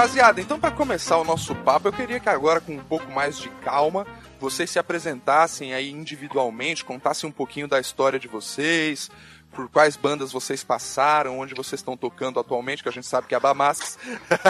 Rapaziada, 0.00 0.40
então 0.40 0.58
para 0.58 0.70
começar 0.70 1.18
o 1.18 1.24
nosso 1.24 1.54
papo, 1.54 1.86
eu 1.86 1.92
queria 1.92 2.18
que 2.18 2.28
agora 2.30 2.58
com 2.58 2.72
um 2.72 2.82
pouco 2.82 3.12
mais 3.12 3.38
de 3.38 3.50
calma, 3.62 4.06
vocês 4.40 4.70
se 4.70 4.78
apresentassem 4.78 5.74
aí 5.74 5.90
individualmente, 5.90 6.86
contassem 6.86 7.28
um 7.28 7.32
pouquinho 7.32 7.68
da 7.68 7.78
história 7.78 8.18
de 8.18 8.26
vocês, 8.26 9.10
por 9.52 9.68
quais 9.68 9.96
bandas 9.96 10.32
vocês 10.32 10.64
passaram, 10.64 11.38
onde 11.38 11.54
vocês 11.54 11.80
estão 11.80 11.98
tocando 11.98 12.40
atualmente, 12.40 12.82
que 12.82 12.88
a 12.88 12.92
gente 12.92 13.06
sabe 13.06 13.26
que 13.26 13.34
é 13.34 13.36
a 13.36 13.40
Bamasques. 13.40 13.98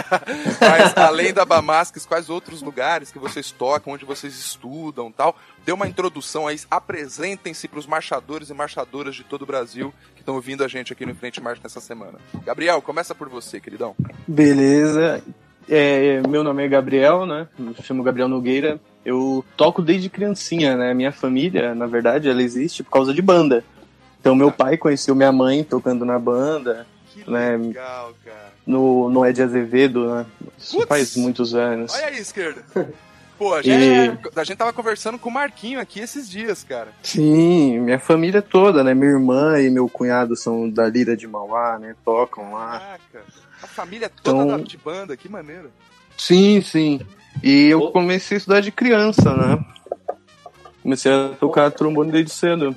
Mas 0.61 0.95
além 0.95 1.33
da 1.33 1.43
Bamasques, 1.43 2.05
quais 2.05 2.29
outros 2.29 2.61
lugares 2.61 3.11
que 3.11 3.19
vocês 3.19 3.51
tocam, 3.51 3.93
onde 3.93 4.05
vocês 4.05 4.33
estudam 4.37 5.11
tal. 5.11 5.35
Dê 5.65 5.71
uma 5.71 5.87
introdução 5.87 6.47
aí, 6.47 6.59
apresentem-se 6.69 7.67
para 7.67 7.79
os 7.79 7.85
marchadores 7.85 8.49
e 8.49 8.53
marchadoras 8.53 9.15
de 9.15 9.23
todo 9.23 9.43
o 9.43 9.45
Brasil 9.45 9.93
que 10.15 10.21
estão 10.21 10.35
ouvindo 10.35 10.63
a 10.63 10.67
gente 10.67 10.91
aqui 10.91 11.05
no 11.05 11.13
Frente 11.13 11.39
Marcha 11.39 11.61
nessa 11.63 11.79
semana. 11.79 12.17
Gabriel, 12.43 12.81
começa 12.81 13.13
por 13.13 13.29
você, 13.29 13.59
queridão. 13.59 13.95
Beleza. 14.27 15.23
É, 15.69 16.21
meu 16.27 16.43
nome 16.43 16.65
é 16.65 16.67
Gabriel, 16.67 17.25
né? 17.25 17.47
Me 17.57 17.75
chamo 17.83 18.03
Gabriel 18.03 18.27
Nogueira. 18.27 18.79
Eu 19.05 19.45
toco 19.55 19.81
desde 19.81 20.09
criancinha, 20.09 20.75
né? 20.75 20.93
Minha 20.93 21.11
família, 21.11 21.75
na 21.75 21.85
verdade, 21.85 22.27
ela 22.27 22.41
existe 22.41 22.83
por 22.83 22.91
causa 22.91 23.13
de 23.13 23.21
banda. 23.21 23.63
Então, 24.19 24.35
meu 24.35 24.51
pai 24.51 24.77
conheceu 24.77 25.15
minha 25.15 25.31
mãe 25.31 25.63
tocando 25.63 26.05
na 26.05 26.17
banda. 26.17 26.87
Que 27.13 27.29
né? 27.29 27.57
legal, 27.57 28.13
cara. 28.23 28.51
No, 28.65 29.09
no 29.09 29.25
Ed 29.25 29.41
Azevedo, 29.41 30.13
né? 30.13 30.25
Isso 30.57 30.77
Putz, 30.77 30.87
faz 30.87 31.15
muitos 31.15 31.53
anos. 31.53 31.93
Olha 31.93 32.07
aí, 32.07 32.19
esquerda. 32.19 32.63
Pô, 33.41 33.55
a 33.55 33.61
gente, 33.63 33.83
e... 33.83 34.39
a 34.39 34.43
gente 34.43 34.57
tava 34.57 34.71
conversando 34.71 35.17
com 35.17 35.27
o 35.27 35.33
Marquinho 35.33 35.79
aqui 35.79 35.99
esses 35.99 36.29
dias, 36.29 36.63
cara. 36.63 36.89
Sim, 37.01 37.79
minha 37.79 37.97
família 37.97 38.39
toda, 38.39 38.83
né? 38.83 38.93
Minha 38.93 39.13
irmã 39.13 39.59
e 39.59 39.67
meu 39.67 39.89
cunhado 39.89 40.35
são 40.35 40.69
da 40.69 40.87
Lira 40.87 41.17
de 41.17 41.27
Mauá, 41.27 41.79
né? 41.79 41.95
Tocam 42.05 42.53
lá. 42.53 42.99
Caraca, 43.11 43.25
a 43.63 43.65
família 43.65 44.11
toda 44.21 44.43
então... 44.43 44.59
de 44.59 44.77
banda, 44.77 45.17
que 45.17 45.27
maneiro. 45.27 45.71
Sim, 46.15 46.61
sim. 46.61 47.01
E 47.41 47.69
eu 47.69 47.89
comecei 47.89 48.35
a 48.35 48.37
estudar 48.37 48.59
de 48.59 48.71
criança, 48.71 49.35
né? 49.35 49.65
Comecei 50.83 51.11
a 51.11 51.29
tocar 51.29 51.71
trombone 51.71 52.11
desde 52.11 52.29
cedo. 52.29 52.75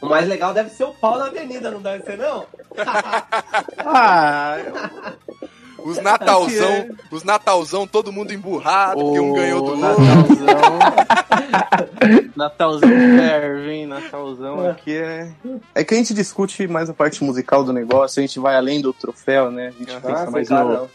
O 0.00 0.06
mais 0.06 0.28
legal 0.28 0.54
deve 0.54 0.70
ser 0.70 0.84
o 0.84 0.94
pau 0.94 1.18
na 1.18 1.26
avenida, 1.26 1.72
não 1.72 1.82
deve 1.82 2.04
ser, 2.04 2.16
não? 2.16 2.46
ah, 3.78 4.58
os 5.78 5.98
Natalzão, 5.98 6.70
é. 6.70 6.88
os 7.10 7.22
Natalzão, 7.22 7.86
todo 7.86 8.12
mundo 8.12 8.32
emburrado, 8.32 9.00
oh, 9.00 9.04
porque 9.04 9.20
um 9.20 9.32
ganhou 9.32 9.62
do 9.62 9.76
Natalzão. 9.76 10.78
Natalzão 12.34 12.88
serve, 12.88 13.70
hein? 13.70 13.86
Natalzão 13.86 14.68
aqui 14.68 14.96
é. 14.96 15.30
É 15.74 15.84
que 15.84 15.94
a 15.94 15.96
gente 15.96 16.14
discute 16.14 16.66
mais 16.66 16.90
a 16.90 16.94
parte 16.94 17.22
musical 17.22 17.64
do 17.64 17.72
negócio, 17.72 18.20
a 18.20 18.26
gente 18.26 18.38
vai 18.38 18.56
além 18.56 18.80
do 18.80 18.92
troféu, 18.92 19.50
né? 19.50 19.68
A 19.68 19.70
gente 19.70 19.92
ah, 19.96 20.00
pensa 20.00 20.30
mais 20.30 20.48
no. 20.48 20.90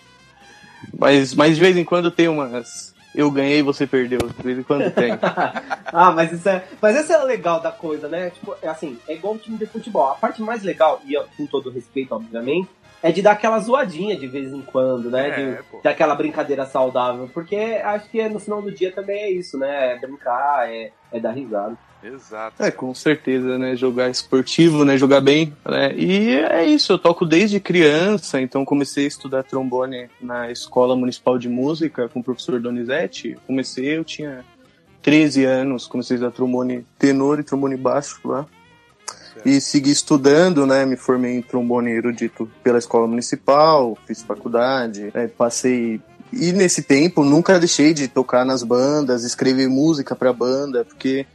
Mas, 0.98 1.34
mas 1.34 1.56
de 1.56 1.62
vez 1.62 1.78
em 1.78 1.84
quando 1.84 2.12
tem 2.12 2.28
umas. 2.28 2.94
Eu 3.16 3.30
ganhei 3.30 3.62
você 3.62 3.86
perdeu. 3.86 4.20
De 4.20 4.44
vez 4.44 4.58
em 4.58 4.64
quando 4.64 4.90
tem. 4.92 5.12
ah, 5.86 6.12
mas 6.12 6.32
isso 6.32 6.50
é. 6.50 6.66
Mas 6.82 6.96
esse 6.96 7.14
é 7.14 7.20
o 7.20 7.26
legal 7.26 7.60
da 7.60 7.72
coisa, 7.72 8.08
né? 8.08 8.32
Tipo, 8.32 8.56
é 8.62 8.68
assim, 8.68 8.98
é 9.08 9.14
igual 9.14 9.36
o 9.36 9.38
time 9.38 9.58
de 9.58 9.68
futebol. 9.68 10.10
A 10.10 10.16
parte 10.16 10.42
mais 10.42 10.64
legal, 10.64 11.00
e 11.06 11.16
com 11.38 11.46
todo 11.46 11.70
respeito, 11.70 12.16
obviamente, 12.16 12.70
é 13.04 13.12
de 13.12 13.22
dar 13.22 13.34
aquela 13.34 13.60
zoadinha 13.60 14.16
de 14.16 14.28
vez 14.28 14.54
em 14.54 14.62
quando, 14.62 15.12
né? 15.12 15.30
É, 15.30 15.80
de, 15.82 15.88
aquela 15.90 16.16
brincadeira 16.16 16.66
saudável. 16.66 17.30
Porque 17.34 17.58
acho 17.58 18.10
que 18.10 18.30
no 18.30 18.40
final 18.40 18.62
do 18.62 18.72
dia 18.72 18.94
também 18.94 19.24
é 19.24 19.30
isso, 19.30 19.58
né? 19.58 19.96
É 19.96 20.00
brincar, 20.00 20.72
é, 20.72 20.92
é 21.12 21.20
dar 21.20 21.34
risada. 21.34 21.78
Exato. 22.02 22.64
É, 22.64 22.72
com 22.72 22.94
certeza, 22.94 23.58
né? 23.58 23.76
Jogar 23.76 24.10
esportivo, 24.10 24.86
né? 24.86 24.98
Jogar 24.98 25.20
bem, 25.20 25.54
né? 25.66 25.94
E 25.96 26.30
é 26.30 26.66
isso, 26.66 26.94
eu 26.94 26.98
toco 26.98 27.26
desde 27.26 27.60
criança, 27.60 28.40
então 28.40 28.64
comecei 28.64 29.04
a 29.04 29.08
estudar 29.10 29.44
trombone 29.44 30.10
na 30.22 30.50
Escola 30.50 30.96
Municipal 30.96 31.38
de 31.38 31.50
Música 31.50 32.08
com 32.08 32.22
o 32.22 32.24
professor 32.24 32.58
Donizete. 32.60 33.38
Comecei, 33.46 33.98
eu 33.98 34.06
tinha 34.06 34.46
13 35.02 35.44
anos, 35.44 35.88
comecei 35.88 36.16
a 36.16 36.18
estudar 36.20 36.36
trombone 36.36 36.86
tenor 36.98 37.40
e 37.40 37.44
trombone 37.44 37.76
baixo 37.76 38.22
lá 38.24 38.46
e 39.46 39.60
segui 39.60 39.92
estudando, 39.92 40.66
né? 40.66 40.86
Me 40.86 40.96
formei 40.96 41.36
em 41.36 41.42
trombone 41.42 41.92
erudito 41.92 42.50
pela 42.64 42.78
escola 42.78 43.08
municipal, 43.08 43.98
fiz 44.06 44.22
faculdade, 44.22 45.12
né, 45.14 45.28
passei 45.28 46.02
e 46.36 46.52
nesse 46.52 46.82
tempo 46.82 47.24
nunca 47.24 47.60
deixei 47.60 47.94
de 47.94 48.08
tocar 48.08 48.44
nas 48.44 48.64
bandas, 48.64 49.24
escrever 49.24 49.70
música 49.70 50.16
para 50.16 50.34
banda, 50.34 50.84
porque 50.84 51.28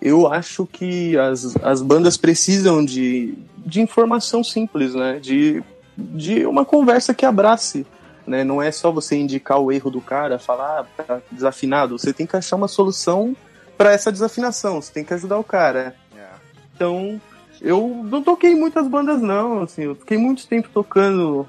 eu 0.00 0.32
acho 0.32 0.66
que 0.66 1.16
as, 1.18 1.56
as 1.62 1.82
bandas 1.82 2.16
precisam 2.16 2.82
de, 2.82 3.34
de 3.58 3.82
informação 3.82 4.42
simples, 4.42 4.94
né? 4.94 5.18
De, 5.20 5.62
de 5.96 6.46
uma 6.46 6.64
conversa 6.64 7.12
que 7.12 7.26
abrace. 7.26 7.86
Né? 8.26 8.44
Não 8.44 8.62
é 8.62 8.72
só 8.72 8.90
você 8.90 9.16
indicar 9.16 9.58
o 9.58 9.70
erro 9.70 9.90
do 9.90 10.00
cara, 10.00 10.38
falar 10.38 10.86
ah, 10.98 11.02
tá 11.02 11.20
desafinado. 11.30 11.98
Você 11.98 12.12
tem 12.12 12.26
que 12.26 12.36
achar 12.36 12.56
uma 12.56 12.68
solução 12.68 13.36
para 13.76 13.92
essa 13.92 14.10
desafinação. 14.10 14.80
Você 14.80 14.92
tem 14.92 15.04
que 15.04 15.12
ajudar 15.12 15.38
o 15.38 15.44
cara. 15.44 15.94
É. 16.16 16.28
Então, 16.74 17.20
eu 17.60 18.02
não 18.04 18.22
toquei 18.22 18.54
muitas 18.54 18.88
bandas, 18.88 19.20
não. 19.20 19.62
Assim, 19.62 19.82
eu 19.82 19.94
fiquei 19.94 20.18
muito 20.18 20.46
tempo 20.46 20.68
tocando 20.72 21.46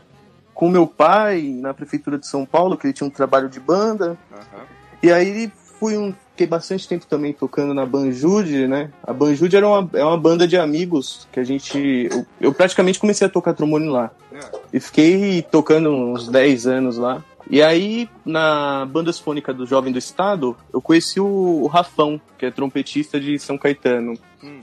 com 0.54 0.70
meu 0.70 0.86
pai 0.86 1.42
na 1.42 1.74
prefeitura 1.74 2.18
de 2.18 2.28
São 2.28 2.46
Paulo, 2.46 2.78
que 2.78 2.88
ele 2.88 2.94
tinha 2.94 3.08
um 3.08 3.12
trabalho 3.12 3.50
de 3.50 3.60
banda. 3.60 4.18
Uhum. 4.32 4.64
E 5.02 5.12
aí 5.12 5.52
fui 5.80 5.98
um, 5.98 6.14
fiquei 6.32 6.46
bastante 6.46 6.88
tempo 6.88 7.06
também 7.06 7.34
tocando 7.34 7.74
na 7.74 7.86
Banjude, 7.86 8.68
né? 8.68 8.92
A 9.04 9.14
Banjude 9.14 9.56
era 9.56 9.68
uma, 9.68 9.90
é 9.94 10.04
uma 10.04 10.18
banda 10.18 10.48
de 10.48 10.58
amigos 10.58 11.28
que 11.32 11.40
a 11.40 11.44
gente. 11.44 12.08
Eu, 12.12 12.26
eu 12.40 12.54
praticamente 12.54 13.00
comecei 13.00 13.26
a 13.26 13.30
tocar 13.30 13.54
trombone 13.54 13.88
lá. 13.88 14.12
Uhum. 14.32 14.60
E 14.74 14.80
fiquei 14.80 15.42
tocando 15.42 15.90
uns 15.90 16.28
10 16.28 16.68
anos 16.68 16.98
lá. 16.98 17.24
E 17.50 17.62
aí, 17.62 18.08
na 18.26 18.86
banda 18.86 19.12
sinfônica 19.12 19.54
do 19.54 19.66
Jovem 19.66 19.92
do 19.92 20.00
Estado, 20.00 20.56
eu 20.72 20.82
conheci 20.82 21.20
o, 21.20 21.26
o 21.64 21.68
Rafão, 21.68 22.22
que 22.38 22.46
é 22.46 22.52
trompetista 22.52 23.20
de 23.20 23.38
São 23.40 23.58
Caetano. 23.58 24.14
Hum. 24.44 24.62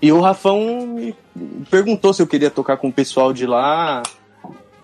E 0.00 0.12
o 0.12 0.20
Rafão 0.20 0.86
me 0.86 1.14
perguntou 1.70 2.12
se 2.12 2.22
eu 2.22 2.26
queria 2.26 2.50
tocar 2.50 2.76
com 2.76 2.88
o 2.88 2.92
pessoal 2.92 3.32
de 3.32 3.46
lá. 3.46 4.02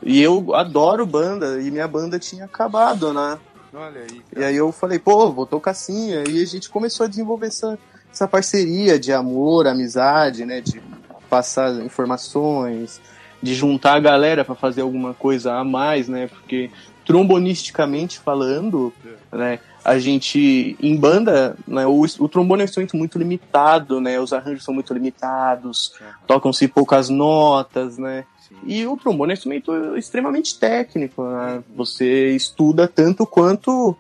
E 0.03 0.21
eu 0.21 0.55
adoro 0.55 1.07
banda, 1.07 1.61
e 1.63 1.71
minha 1.71 1.87
banda 1.87 2.19
tinha 2.19 2.45
acabado, 2.45 3.13
né? 3.13 3.39
Olha 3.73 4.01
aí. 4.01 4.21
Cara. 4.31 4.41
E 4.41 4.45
aí 4.45 4.57
eu 4.57 4.73
falei, 4.73 4.99
pô, 4.99 5.31
vou 5.31 5.47
tocar 5.47 5.75
sim. 5.75 6.13
E 6.29 6.43
a 6.43 6.47
gente 6.47 6.69
começou 6.69 7.05
a 7.05 7.09
desenvolver 7.09 7.47
essa, 7.47 7.79
essa 8.13 8.27
parceria 8.27 8.99
de 8.99 9.13
amor, 9.13 9.67
amizade, 9.67 10.45
né? 10.45 10.61
De 10.61 10.83
passar 11.31 11.73
informações, 11.83 13.01
de 13.43 13.55
juntar 13.55 13.95
a 13.95 14.01
galera 14.01 14.45
para 14.45 14.55
fazer 14.55 14.83
alguma 14.83 15.15
coisa 15.15 15.55
a 15.55 15.65
mais, 15.65 16.09
né? 16.09 16.27
Porque 16.27 16.71
trombonisticamente 17.05 18.19
falando, 18.19 18.93
é. 19.33 19.37
né? 19.37 19.59
A 19.85 19.99
gente, 19.99 20.77
em 20.81 20.97
banda, 20.97 21.57
né, 21.67 21.87
o, 21.87 22.01
o 22.01 22.29
trombone 22.29 22.63
é 22.63 22.65
um 22.65 22.67
instrumento 22.67 22.97
muito 22.97 23.19
limitado, 23.19 24.01
né, 24.01 24.21
os 24.21 24.33
arranjos 24.33 24.65
são 24.65 24.73
muito 24.73 24.95
limitados, 24.95 25.95
tocam-se 26.27 26.69
poucas 26.69 27.09
notas, 27.09 27.99
né, 27.99 28.25
Sim. 28.49 28.55
e 28.65 28.87
o 28.87 28.97
trombone 28.97 29.33
é 29.33 29.35
um 29.35 29.37
instrumento 29.37 29.97
extremamente 29.97 30.59
técnico, 30.59 31.25
né, 31.25 31.63
você 31.75 32.31
estuda 32.31 32.87
tanto 32.87 33.27
quanto 33.27 33.97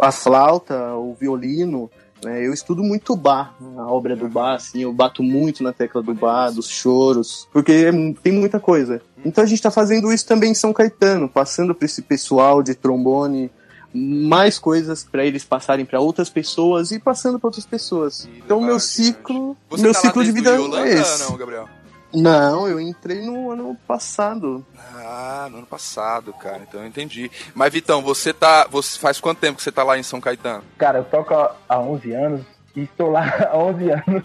a 0.00 0.10
flauta, 0.10 0.94
o 0.94 1.14
violino, 1.14 1.90
né, 2.24 2.46
eu 2.46 2.52
estudo 2.52 2.82
muito 2.82 3.14
bar, 3.14 3.54
a 3.76 3.86
obra 3.86 4.16
do 4.16 4.28
bar, 4.28 4.54
assim, 4.54 4.82
eu 4.82 4.92
bato 4.92 5.22
muito 5.22 5.62
na 5.62 5.72
tecla 5.72 6.02
do 6.02 6.14
bar, 6.14 6.50
dos 6.50 6.68
choros, 6.68 7.46
porque 7.52 7.72
é 7.72 7.92
tem 8.22 8.32
muita 8.32 8.58
coisa. 8.58 9.02
Então 9.24 9.44
a 9.44 9.46
gente 9.46 9.58
está 9.58 9.70
fazendo 9.70 10.10
isso 10.12 10.26
também 10.26 10.52
em 10.52 10.54
São 10.54 10.72
Caetano, 10.72 11.28
passando 11.28 11.74
para 11.74 11.84
esse 11.84 12.00
pessoal 12.00 12.62
de 12.62 12.74
trombone, 12.74 13.50
mais 13.96 14.58
coisas 14.58 15.04
para 15.04 15.24
eles 15.24 15.44
passarem 15.44 15.84
para 15.84 15.98
outras 16.00 16.28
pessoas 16.28 16.90
e 16.90 16.98
passando 16.98 17.38
para 17.38 17.48
outras 17.48 17.64
pessoas. 17.64 18.24
E 18.24 18.38
então 18.38 18.60
meu 18.60 18.78
ciclo, 18.78 19.56
meu 19.78 19.92
tá 19.92 20.00
ciclo 20.00 20.22
de 20.22 20.32
vida 20.32 20.50
é 20.50 20.88
esse. 20.94 21.30
Não, 21.30 21.36
Gabriel? 21.36 21.68
Não, 22.12 22.68
eu 22.68 22.80
entrei 22.80 23.20
no 23.20 23.50
ano 23.50 23.76
passado. 23.86 24.64
Ah, 24.94 25.48
no 25.50 25.58
ano 25.58 25.66
passado, 25.66 26.32
cara. 26.32 26.62
Então 26.66 26.80
eu 26.80 26.86
entendi. 26.86 27.30
Mas 27.54 27.72
Vitão, 27.72 28.00
você 28.00 28.32
tá, 28.32 28.66
você 28.70 28.98
faz 28.98 29.20
quanto 29.20 29.38
tempo 29.38 29.56
que 29.56 29.62
você 29.62 29.72
tá 29.72 29.82
lá 29.82 29.98
em 29.98 30.02
São 30.02 30.20
Caetano? 30.20 30.64
Cara, 30.78 30.98
eu 30.98 31.04
toco 31.04 31.34
há 31.34 31.78
11 31.78 32.12
anos 32.12 32.40
e 32.74 32.82
estou 32.82 33.10
lá 33.10 33.24
há 33.52 33.56
11 33.56 33.90
anos. 33.90 34.24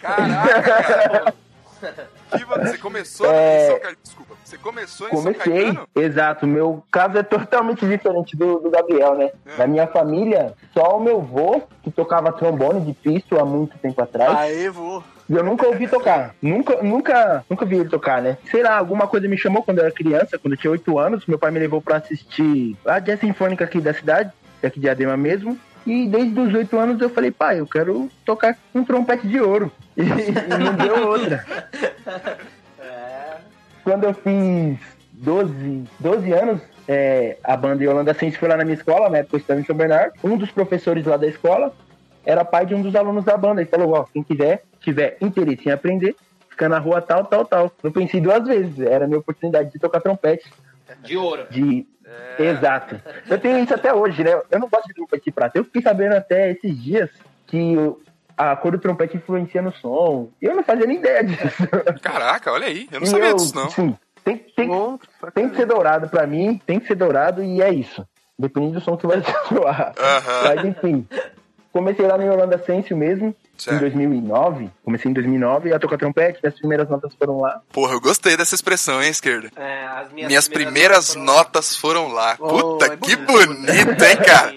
Caraca! 0.00 1.34
você 2.30 2.78
começou 2.78 3.26
é... 3.26 3.66
em 3.66 3.70
São 3.70 3.80
Caetano. 3.80 4.25
Você 4.46 4.56
começou 4.56 5.08
em 5.08 5.10
Comecei, 5.10 5.42
São 5.42 5.74
Caetano? 5.74 5.88
Exato, 5.96 6.46
meu 6.46 6.80
caso 6.88 7.18
é 7.18 7.22
totalmente 7.24 7.84
diferente 7.84 8.36
do, 8.36 8.60
do 8.60 8.70
Gabriel, 8.70 9.16
né? 9.16 9.30
É. 9.44 9.58
Na 9.58 9.66
minha 9.66 9.88
família, 9.88 10.54
só 10.72 10.96
o 10.96 11.00
meu 11.00 11.20
vô, 11.20 11.62
que 11.82 11.90
tocava 11.90 12.30
trombone 12.30 12.80
de 12.80 12.92
pisto 12.92 13.36
há 13.40 13.44
muito 13.44 13.76
tempo 13.78 14.00
atrás. 14.00 14.36
Aê, 14.36 14.70
vô! 14.70 15.02
Eu 15.28 15.42
nunca 15.42 15.66
ouvi 15.66 15.88
tocar. 15.88 16.32
Nunca, 16.40 16.80
nunca, 16.80 17.44
nunca 17.50 17.66
vi 17.66 17.74
ele 17.78 17.88
tocar, 17.88 18.22
né? 18.22 18.38
Sei 18.48 18.62
lá, 18.62 18.78
alguma 18.78 19.08
coisa 19.08 19.26
me 19.26 19.36
chamou 19.36 19.64
quando 19.64 19.78
eu 19.78 19.84
era 19.84 19.92
criança, 19.92 20.38
quando 20.38 20.52
eu 20.52 20.58
tinha 20.58 20.70
8 20.70 20.96
anos. 20.96 21.26
Meu 21.26 21.40
pai 21.40 21.50
me 21.50 21.58
levou 21.58 21.82
para 21.82 21.96
assistir 21.96 22.76
a 22.86 23.00
Jazz 23.00 23.18
Sinfônica 23.18 23.64
aqui 23.64 23.80
da 23.80 23.92
cidade, 23.92 24.30
aqui 24.62 24.78
de 24.78 24.88
Adema 24.88 25.16
mesmo. 25.16 25.58
E 25.84 26.06
desde 26.06 26.38
os 26.38 26.52
oito 26.52 26.76
anos 26.78 27.00
eu 27.00 27.08
falei, 27.08 27.30
pai, 27.30 27.60
eu 27.60 27.66
quero 27.66 28.10
tocar 28.24 28.56
um 28.74 28.84
trompete 28.84 29.26
de 29.26 29.40
ouro. 29.40 29.72
E, 29.96 30.02
e 30.02 30.58
não 30.58 30.74
deu 30.74 31.08
outra. 31.08 31.42
Quando 33.86 34.02
eu 34.02 34.14
fiz 34.14 34.80
12, 35.12 35.84
12 36.00 36.32
anos, 36.32 36.60
é, 36.88 37.36
a 37.44 37.56
banda 37.56 37.84
Yolanda 37.84 38.12
Sense 38.14 38.36
foi 38.36 38.48
lá 38.48 38.56
na 38.56 38.64
minha 38.64 38.74
escola, 38.74 39.08
né? 39.08 39.22
Porque 39.22 39.36
estava 39.36 39.60
em 39.60 39.64
São 39.64 39.76
Bernardo. 39.76 40.12
Um 40.24 40.36
dos 40.36 40.50
professores 40.50 41.06
lá 41.06 41.16
da 41.16 41.28
escola 41.28 41.72
era 42.24 42.44
pai 42.44 42.66
de 42.66 42.74
um 42.74 42.82
dos 42.82 42.96
alunos 42.96 43.24
da 43.24 43.36
banda. 43.36 43.62
E 43.62 43.64
falou, 43.64 43.92
ó, 43.92 44.02
quem 44.02 44.24
quiser, 44.24 44.64
tiver 44.80 45.16
interesse 45.20 45.68
em 45.68 45.70
aprender, 45.70 46.16
fica 46.50 46.68
na 46.68 46.80
rua 46.80 47.00
tal, 47.00 47.26
tal, 47.26 47.44
tal. 47.44 47.70
Eu 47.80 47.92
pensei 47.92 48.20
duas 48.20 48.44
vezes. 48.44 48.80
Era 48.80 49.04
a 49.04 49.06
minha 49.06 49.20
oportunidade 49.20 49.70
de 49.70 49.78
tocar 49.78 50.00
trompete. 50.00 50.52
De 51.04 51.16
ouro. 51.16 51.46
De 51.48 51.86
é. 52.40 52.44
Exato. 52.44 53.00
Eu 53.30 53.38
tenho 53.38 53.60
isso 53.60 53.72
até 53.72 53.94
hoje, 53.94 54.24
né? 54.24 54.32
Eu 54.50 54.58
não 54.58 54.68
gosto 54.68 54.88
de 54.88 54.94
trompete 54.94 55.26
de 55.26 55.30
prata. 55.30 55.58
Eu 55.58 55.64
fiquei 55.64 55.82
sabendo 55.82 56.16
até 56.16 56.50
esses 56.50 56.76
dias 56.82 57.08
que 57.46 57.76
a 58.36 58.54
cor 58.56 58.72
do 58.72 58.78
trompete 58.78 59.16
influencia 59.16 59.62
no 59.62 59.72
som. 59.72 60.28
Eu 60.40 60.54
não 60.54 60.62
fazia 60.62 60.86
nem 60.86 60.98
ideia 60.98 61.24
disso. 61.24 61.68
Caraca, 62.02 62.52
olha 62.52 62.66
aí. 62.66 62.88
Eu 62.92 63.00
não 63.00 63.06
e 63.06 63.10
sabia 63.10 63.30
eu, 63.30 63.36
disso, 63.36 63.54
não. 63.54 63.70
Sim, 63.70 63.96
tem, 64.24 64.36
tem, 64.38 64.68
tem 65.34 65.48
que 65.48 65.56
ser 65.56 65.66
dourado 65.66 66.08
pra 66.08 66.26
mim, 66.26 66.60
tem 66.66 66.80
que 66.80 66.86
ser 66.86 66.96
dourado 66.96 67.42
e 67.42 67.62
é 67.62 67.72
isso. 67.72 68.06
Depende 68.38 68.72
do 68.72 68.80
som 68.80 68.96
que 68.96 69.06
vai 69.06 69.22
soar. 69.48 69.94
Uhum. 69.96 70.42
Mas 70.44 70.64
enfim, 70.64 71.08
comecei 71.72 72.06
lá 72.06 72.18
no 72.18 72.24
Yolanda 72.24 72.58
Sensio 72.58 72.96
mesmo. 72.96 73.34
Certo. 73.56 73.76
Em 73.76 73.80
2009, 73.80 74.70
comecei 74.84 75.10
em 75.10 75.14
2009 75.14 75.72
a 75.72 75.78
tocar 75.78 75.98
trompete, 75.98 76.46
as 76.46 76.54
primeiras 76.54 76.88
notas 76.88 77.12
foram 77.14 77.40
lá. 77.40 77.60
Porra, 77.72 77.94
eu 77.94 78.00
gostei 78.00 78.36
dessa 78.36 78.54
expressão, 78.54 79.02
hein, 79.02 79.10
esquerda? 79.10 79.50
É, 79.56 79.86
as 79.86 80.12
minhas, 80.12 80.28
minhas 80.28 80.48
primeiras, 80.48 81.10
primeiras 81.10 81.14
notas, 81.14 81.76
foram 81.76 82.08
lá. 82.08 82.16
Foram 82.16 82.16
lá. 82.16 82.36
Oh, 82.40 82.72
Puta, 82.72 82.86
é 82.86 82.96
que 82.96 83.16
bonito, 83.16 83.46
bonito, 83.46 84.04
hein, 84.04 84.16
cara? 84.16 84.54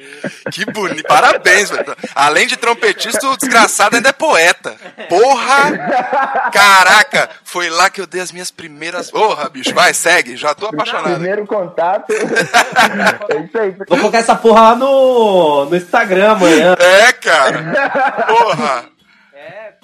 que 0.51 0.65
bonito. 0.65 1.07
Parabéns, 1.07 1.69
velho. 1.69 1.95
Além 2.15 2.47
de 2.47 2.57
trompetista, 2.57 3.27
o 3.27 3.37
desgraçado 3.37 3.95
ainda 3.95 4.09
é 4.09 4.13
poeta. 4.13 4.75
Porra! 5.07 6.49
Caraca, 6.51 7.29
foi 7.43 7.69
lá 7.69 7.89
que 7.89 8.01
eu 8.01 8.07
dei 8.07 8.21
as 8.21 8.31
minhas 8.31 8.51
primeiras. 8.51 9.11
Porra, 9.11 9.49
bicho, 9.49 9.73
vai, 9.73 9.93
segue, 9.93 10.35
já 10.35 10.53
tô 10.53 10.67
apaixonado. 10.67 11.13
Primeiro 11.15 11.45
contato. 11.45 12.11
é 13.29 13.39
isso 13.39 13.57
aí. 13.57 13.71
Vou 13.71 13.97
colocar 13.97 14.19
essa 14.19 14.35
porra 14.35 14.61
lá 14.61 14.75
no, 14.75 15.65
no 15.65 15.75
Instagram 15.75 16.31
amanhã. 16.31 16.75
É, 16.79 17.13
cara. 17.13 18.25
Porra. 18.27 18.88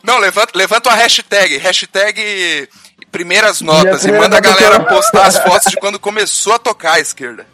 Não, 0.06 0.20
levanta, 0.20 0.52
levanta 0.56 0.90
a 0.90 0.94
hashtag. 0.94 1.58
Hashtag 1.58 2.70
primeiras 3.12 3.62
notas 3.62 4.06
e, 4.06 4.10
e 4.10 4.12
manda 4.12 4.38
a 4.38 4.42
galera 4.42 4.80
postar 4.82 5.26
as 5.26 5.38
fotos 5.44 5.72
de 5.72 5.78
quando 5.78 6.00
começou 6.00 6.54
a 6.54 6.60
tocar 6.60 6.94
a 6.94 7.00
esquerda. 7.00 7.46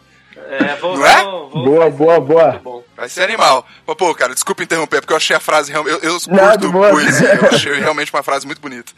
É, 0.50 0.76
vou, 0.76 0.98
Não 0.98 1.06
é? 1.06 1.22
Vou, 1.22 1.50
vou, 1.50 1.64
boa, 1.64 2.20
boa, 2.20 2.52
boa. 2.62 2.84
Vai 2.96 3.08
ser 3.08 3.22
animal. 3.22 3.66
Pô, 3.86 3.96
pô, 3.96 4.14
cara, 4.14 4.34
desculpa 4.34 4.62
interromper, 4.62 5.00
porque 5.00 5.12
eu 5.12 5.16
achei 5.16 5.34
a 5.34 5.40
frase 5.40 5.72
realmente. 5.72 6.04
Eu, 6.04 6.12
eu 6.12 6.20
curto 6.20 6.70
poesia, 6.70 7.34
eu 7.34 7.48
achei 7.50 7.74
realmente 7.80 8.12
uma 8.12 8.22
frase 8.22 8.46
muito 8.46 8.60
bonita. 8.60 8.92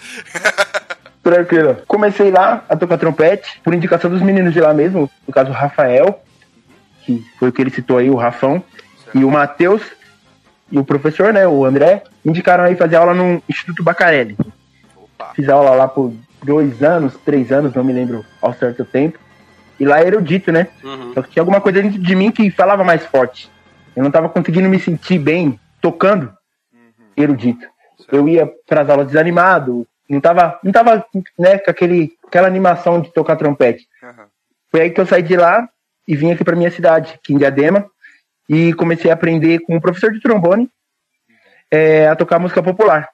Tranquilo. 1.22 1.82
Comecei 1.86 2.30
lá 2.30 2.64
a 2.68 2.76
tocar 2.76 2.98
trompete, 2.98 3.60
por 3.62 3.72
indicação 3.72 4.10
dos 4.10 4.20
meninos 4.20 4.52
de 4.52 4.60
lá 4.60 4.74
mesmo, 4.74 5.10
no 5.26 5.32
caso 5.32 5.50
o 5.50 5.54
Rafael, 5.54 6.22
que 7.06 7.24
foi 7.38 7.48
o 7.48 7.52
que 7.52 7.62
ele 7.62 7.70
citou 7.70 7.98
aí, 7.98 8.10
o 8.10 8.16
Rafão, 8.16 8.62
certo. 9.04 9.18
e 9.18 9.24
o 9.24 9.30
Matheus, 9.30 9.82
e 10.70 10.78
o 10.78 10.84
professor, 10.84 11.32
né, 11.32 11.46
o 11.46 11.64
André, 11.64 12.02
indicaram 12.24 12.64
aí 12.64 12.76
fazer 12.76 12.96
aula 12.96 13.14
no 13.14 13.42
Instituto 13.48 13.82
Bacarelli. 13.82 14.36
Opa. 14.96 15.32
Fiz 15.34 15.48
aula 15.48 15.70
lá 15.70 15.86
por 15.86 16.12
dois 16.42 16.82
anos, 16.82 17.16
três 17.24 17.52
anos, 17.52 17.74
não 17.74 17.84
me 17.84 17.92
lembro 17.92 18.24
ao 18.40 18.54
certo 18.54 18.84
tempo. 18.84 19.18
E 19.78 19.84
lá 19.84 19.98
era 19.98 20.08
erudito, 20.08 20.52
né? 20.52 20.68
Uhum. 20.82 21.14
Só 21.14 21.22
que 21.22 21.30
tinha 21.30 21.42
alguma 21.42 21.60
coisa 21.60 21.82
dentro 21.82 22.00
de 22.00 22.14
mim 22.14 22.30
que 22.30 22.50
falava 22.50 22.84
mais 22.84 23.04
forte. 23.04 23.50
Eu 23.94 24.02
não 24.02 24.08
estava 24.08 24.28
conseguindo 24.28 24.68
me 24.68 24.78
sentir 24.78 25.18
bem 25.18 25.58
tocando 25.80 26.32
uhum. 26.72 26.80
erudito. 27.16 27.66
Eu 28.10 28.28
ia 28.28 28.50
para 28.66 28.82
as 28.82 28.90
aulas 28.90 29.06
desanimado, 29.08 29.86
não 30.08 30.20
tava, 30.20 30.58
não 30.62 30.70
tava 30.70 31.04
né, 31.38 31.58
com 31.58 31.70
aquele, 31.70 32.12
aquela 32.26 32.46
animação 32.46 33.00
de 33.00 33.12
tocar 33.12 33.36
trompete. 33.36 33.86
Uhum. 34.02 34.24
Foi 34.70 34.80
aí 34.82 34.90
que 34.90 35.00
eu 35.00 35.06
saí 35.06 35.22
de 35.22 35.36
lá 35.36 35.68
e 36.06 36.14
vim 36.14 36.30
aqui 36.30 36.44
para 36.44 36.56
minha 36.56 36.70
cidade, 36.70 37.14
aqui 37.14 37.32
em 37.32 37.38
Diadema, 37.38 37.86
e 38.48 38.72
comecei 38.74 39.10
a 39.10 39.14
aprender 39.14 39.60
com 39.60 39.76
um 39.76 39.80
professor 39.80 40.12
de 40.12 40.20
trombone 40.20 40.68
é, 41.70 42.08
a 42.08 42.16
tocar 42.16 42.38
música 42.38 42.62
popular. 42.62 43.08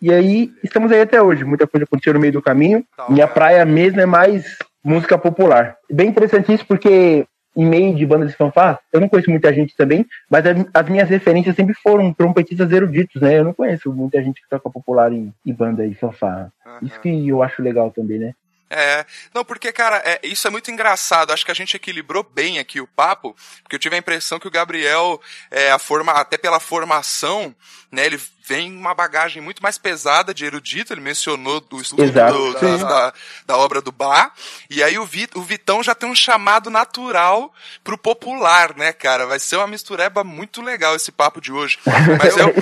E 0.00 0.12
aí, 0.12 0.50
estamos 0.62 0.90
aí 0.90 1.00
até 1.00 1.20
hoje. 1.20 1.44
Muita 1.44 1.66
coisa 1.66 1.84
aconteceu 1.84 2.14
no 2.14 2.20
meio 2.20 2.32
do 2.32 2.42
caminho. 2.42 2.84
Minha 3.08 3.28
praia 3.28 3.64
mesmo 3.64 4.00
é 4.00 4.06
mais 4.06 4.56
música 4.82 5.18
popular. 5.18 5.76
Bem 5.90 6.08
interessante 6.08 6.52
isso 6.52 6.64
porque 6.66 7.26
em 7.56 7.66
meio 7.66 7.94
de 7.94 8.06
bandas 8.06 8.30
de 8.30 8.36
fanfarra, 8.36 8.78
eu 8.92 9.00
não 9.00 9.08
conheço 9.08 9.30
muita 9.30 9.52
gente 9.52 9.74
também, 9.76 10.06
mas 10.30 10.44
as 10.72 10.88
minhas 10.88 11.08
referências 11.08 11.56
sempre 11.56 11.74
foram 11.74 12.12
trompetistas 12.12 12.70
eruditos, 12.70 13.20
né? 13.20 13.38
Eu 13.38 13.44
não 13.44 13.52
conheço 13.52 13.92
muita 13.92 14.22
gente 14.22 14.40
que 14.40 14.48
toca 14.48 14.70
popular 14.70 15.12
em, 15.12 15.32
em 15.44 15.52
banda 15.52 15.86
de 15.86 15.94
fanfarra. 15.94 16.52
Uhum. 16.64 16.86
Isso 16.86 17.00
que 17.00 17.28
eu 17.28 17.42
acho 17.42 17.60
legal 17.60 17.90
também, 17.90 18.18
né? 18.18 18.34
É, 18.70 19.04
não, 19.34 19.44
porque, 19.44 19.72
cara, 19.72 20.00
é, 20.04 20.20
isso 20.22 20.46
é 20.46 20.50
muito 20.50 20.70
engraçado. 20.70 21.32
Acho 21.32 21.44
que 21.44 21.50
a 21.50 21.54
gente 21.54 21.76
equilibrou 21.76 22.22
bem 22.22 22.60
aqui 22.60 22.80
o 22.80 22.86
papo, 22.86 23.36
porque 23.62 23.74
eu 23.74 23.80
tive 23.80 23.96
a 23.96 23.98
impressão 23.98 24.38
que 24.38 24.46
o 24.46 24.50
Gabriel, 24.50 25.20
é, 25.50 25.72
a 25.72 25.78
forma, 25.78 26.12
até 26.12 26.38
pela 26.38 26.60
formação, 26.60 27.54
né, 27.90 28.06
ele 28.06 28.20
vem 28.46 28.76
uma 28.76 28.94
bagagem 28.94 29.40
muito 29.40 29.62
mais 29.62 29.78
pesada 29.78 30.34
de 30.34 30.44
erudito, 30.44 30.92
ele 30.92 31.00
mencionou 31.00 31.60
do 31.60 31.80
estudo 31.80 32.04
do, 32.04 32.12
da, 32.12 33.12
da, 33.46 33.56
obra 33.56 33.80
do 33.80 33.92
Bach, 33.92 34.32
e 34.68 34.82
aí 34.82 34.98
o, 34.98 35.04
Vit, 35.04 35.36
o 35.38 35.42
Vitão 35.42 35.82
já 35.82 35.94
tem 35.94 36.08
um 36.08 36.14
chamado 36.14 36.68
natural 36.68 37.52
pro 37.84 37.98
popular, 37.98 38.76
né, 38.76 38.92
cara? 38.92 39.26
Vai 39.26 39.38
ser 39.38 39.56
uma 39.56 39.68
mistureba 39.68 40.24
muito 40.24 40.62
legal 40.62 40.96
esse 40.96 41.12
papo 41.12 41.40
de 41.40 41.52
hoje. 41.52 41.78
Mas 42.18 42.36
eu, 42.36 42.52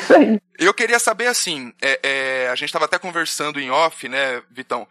eu 0.58 0.74
queria 0.74 0.98
saber, 0.98 1.26
assim, 1.26 1.72
é, 1.80 2.00
é, 2.02 2.48
a 2.48 2.54
gente 2.54 2.68
estava 2.68 2.84
até 2.84 2.98
conversando 2.98 3.58
em 3.58 3.70
off, 3.70 4.08
né, 4.08 4.42
Vitão, 4.50 4.86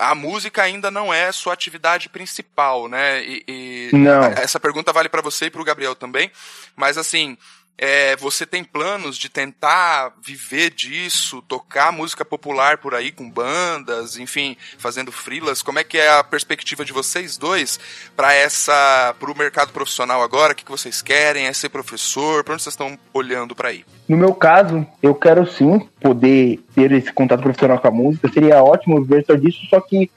a 0.00 0.14
música 0.14 0.62
ainda 0.62 0.90
não 0.90 1.12
é 1.12 1.30
sua 1.30 1.52
atividade 1.52 2.08
principal, 2.08 2.88
né? 2.88 3.22
E, 3.22 3.44
e 3.46 3.90
não. 3.92 4.24
essa 4.24 4.58
pergunta 4.58 4.92
vale 4.92 5.08
para 5.08 5.20
você 5.20 5.46
e 5.46 5.50
para 5.50 5.60
o 5.60 5.64
Gabriel 5.64 5.94
também. 5.94 6.30
Mas 6.74 6.96
assim, 6.96 7.36
é, 7.82 8.14
você 8.16 8.44
tem 8.44 8.62
planos 8.62 9.16
de 9.16 9.30
tentar 9.30 10.12
viver 10.22 10.70
disso, 10.70 11.40
tocar 11.48 11.90
música 11.90 12.26
popular 12.26 12.76
por 12.76 12.94
aí 12.94 13.10
com 13.10 13.30
bandas, 13.30 14.18
enfim, 14.18 14.54
fazendo 14.76 15.10
frilas? 15.10 15.62
Como 15.62 15.78
é 15.78 15.84
que 15.84 15.96
é 15.96 16.10
a 16.10 16.22
perspectiva 16.22 16.84
de 16.84 16.92
vocês 16.92 17.38
dois 17.38 17.80
para 18.14 18.34
essa, 18.34 19.14
para 19.18 19.32
o 19.32 19.38
mercado 19.38 19.72
profissional 19.72 20.22
agora? 20.22 20.52
O 20.52 20.56
que, 20.56 20.62
que 20.62 20.70
vocês 20.70 21.00
querem? 21.00 21.46
É 21.46 21.54
ser 21.54 21.70
professor? 21.70 22.44
Para 22.44 22.52
onde 22.52 22.62
vocês 22.62 22.74
estão 22.74 22.98
olhando 23.14 23.56
para 23.56 23.70
aí? 23.70 23.82
No 24.06 24.18
meu 24.18 24.34
caso, 24.34 24.86
eu 25.02 25.14
quero 25.14 25.50
sim 25.50 25.88
poder 26.02 26.60
ter 26.74 26.92
esse 26.92 27.10
contato 27.10 27.40
profissional 27.40 27.78
com 27.78 27.88
a 27.88 27.90
música. 27.90 28.30
Seria 28.30 28.62
ótimo 28.62 29.02
ver 29.02 29.24
só 29.24 29.34
disso, 29.34 29.58
só 29.70 29.80
que 29.80 30.10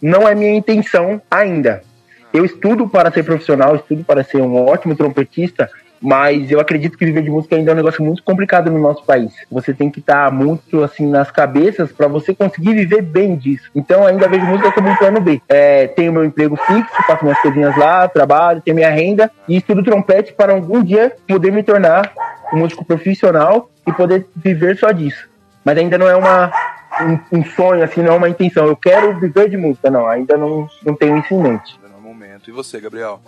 não 0.00 0.26
é 0.26 0.34
minha 0.34 0.56
intenção 0.56 1.20
ainda. 1.30 1.82
Eu 2.32 2.46
estudo 2.46 2.88
para 2.88 3.12
ser 3.12 3.24
profissional, 3.24 3.76
estudo 3.76 4.04
para 4.04 4.24
ser 4.24 4.40
um 4.40 4.56
ótimo 4.56 4.96
trompetista, 4.96 5.68
mas 6.00 6.50
eu 6.50 6.58
acredito 6.58 6.96
que 6.96 7.04
viver 7.04 7.22
de 7.22 7.30
música 7.30 7.56
ainda 7.56 7.70
é 7.70 7.74
um 7.74 7.76
negócio 7.76 8.02
muito 8.02 8.22
complicado 8.22 8.70
no 8.70 8.78
nosso 8.78 9.04
país. 9.04 9.32
Você 9.50 9.74
tem 9.74 9.90
que 9.90 10.00
estar 10.00 10.26
tá 10.26 10.30
muito 10.30 10.82
assim 10.82 11.06
nas 11.06 11.30
cabeças 11.30 11.92
para 11.92 12.08
você 12.08 12.34
conseguir 12.34 12.74
viver 12.74 13.02
bem 13.02 13.36
disso. 13.36 13.70
Então 13.74 14.06
ainda 14.06 14.28
vejo 14.28 14.46
música 14.46 14.72
como 14.72 14.88
um 14.88 14.96
plano 14.96 15.20
B. 15.20 15.40
É, 15.48 15.86
tenho 15.88 16.12
meu 16.12 16.24
emprego 16.24 16.56
fixo, 16.56 17.02
faço 17.06 17.24
minhas 17.24 17.40
coisinhas 17.40 17.76
lá, 17.76 18.08
trabalho, 18.08 18.62
tenho 18.62 18.76
minha 18.76 18.90
renda 18.90 19.30
e 19.46 19.56
estudo 19.56 19.82
trompete 19.82 20.32
para 20.32 20.52
algum 20.52 20.82
dia 20.82 21.12
poder 21.28 21.52
me 21.52 21.62
tornar 21.62 22.12
um 22.52 22.58
músico 22.58 22.84
profissional 22.84 23.70
e 23.86 23.92
poder 23.92 24.26
viver 24.36 24.76
só 24.76 24.90
disso. 24.90 25.28
Mas 25.64 25.76
ainda 25.76 25.98
não 25.98 26.08
é 26.08 26.16
uma 26.16 26.50
um, 27.02 27.38
um 27.38 27.44
sonho 27.44 27.82
assim, 27.84 28.02
não 28.02 28.14
é 28.14 28.16
uma 28.16 28.28
intenção. 28.28 28.66
Eu 28.66 28.76
quero 28.76 29.18
viver 29.18 29.48
de 29.48 29.56
música, 29.56 29.90
não. 29.90 30.06
Ainda 30.06 30.36
não, 30.36 30.68
não 30.84 30.94
tenho 30.94 31.18
isso 31.18 31.34
em 31.34 31.42
mente. 31.42 31.78
E 32.48 32.52
você, 32.52 32.80
Gabriel? 32.80 33.20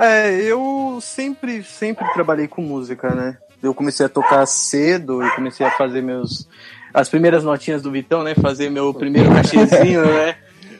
É, 0.00 0.34
eu 0.42 0.98
sempre, 1.00 1.62
sempre 1.62 2.04
trabalhei 2.12 2.48
com 2.48 2.62
música, 2.62 3.14
né? 3.14 3.36
Eu 3.62 3.74
comecei 3.74 4.04
a 4.06 4.08
tocar 4.08 4.44
cedo 4.46 5.24
e 5.24 5.30
comecei 5.34 5.64
a 5.64 5.70
fazer 5.70 6.02
meus. 6.02 6.48
As 6.92 7.08
primeiras 7.08 7.44
notinhas 7.44 7.82
do 7.82 7.90
Vitão, 7.90 8.22
né? 8.22 8.34
Fazer 8.34 8.70
meu 8.70 8.92
primeiro 8.92 9.32
cachezinho, 9.32 10.04
né? 10.12 10.36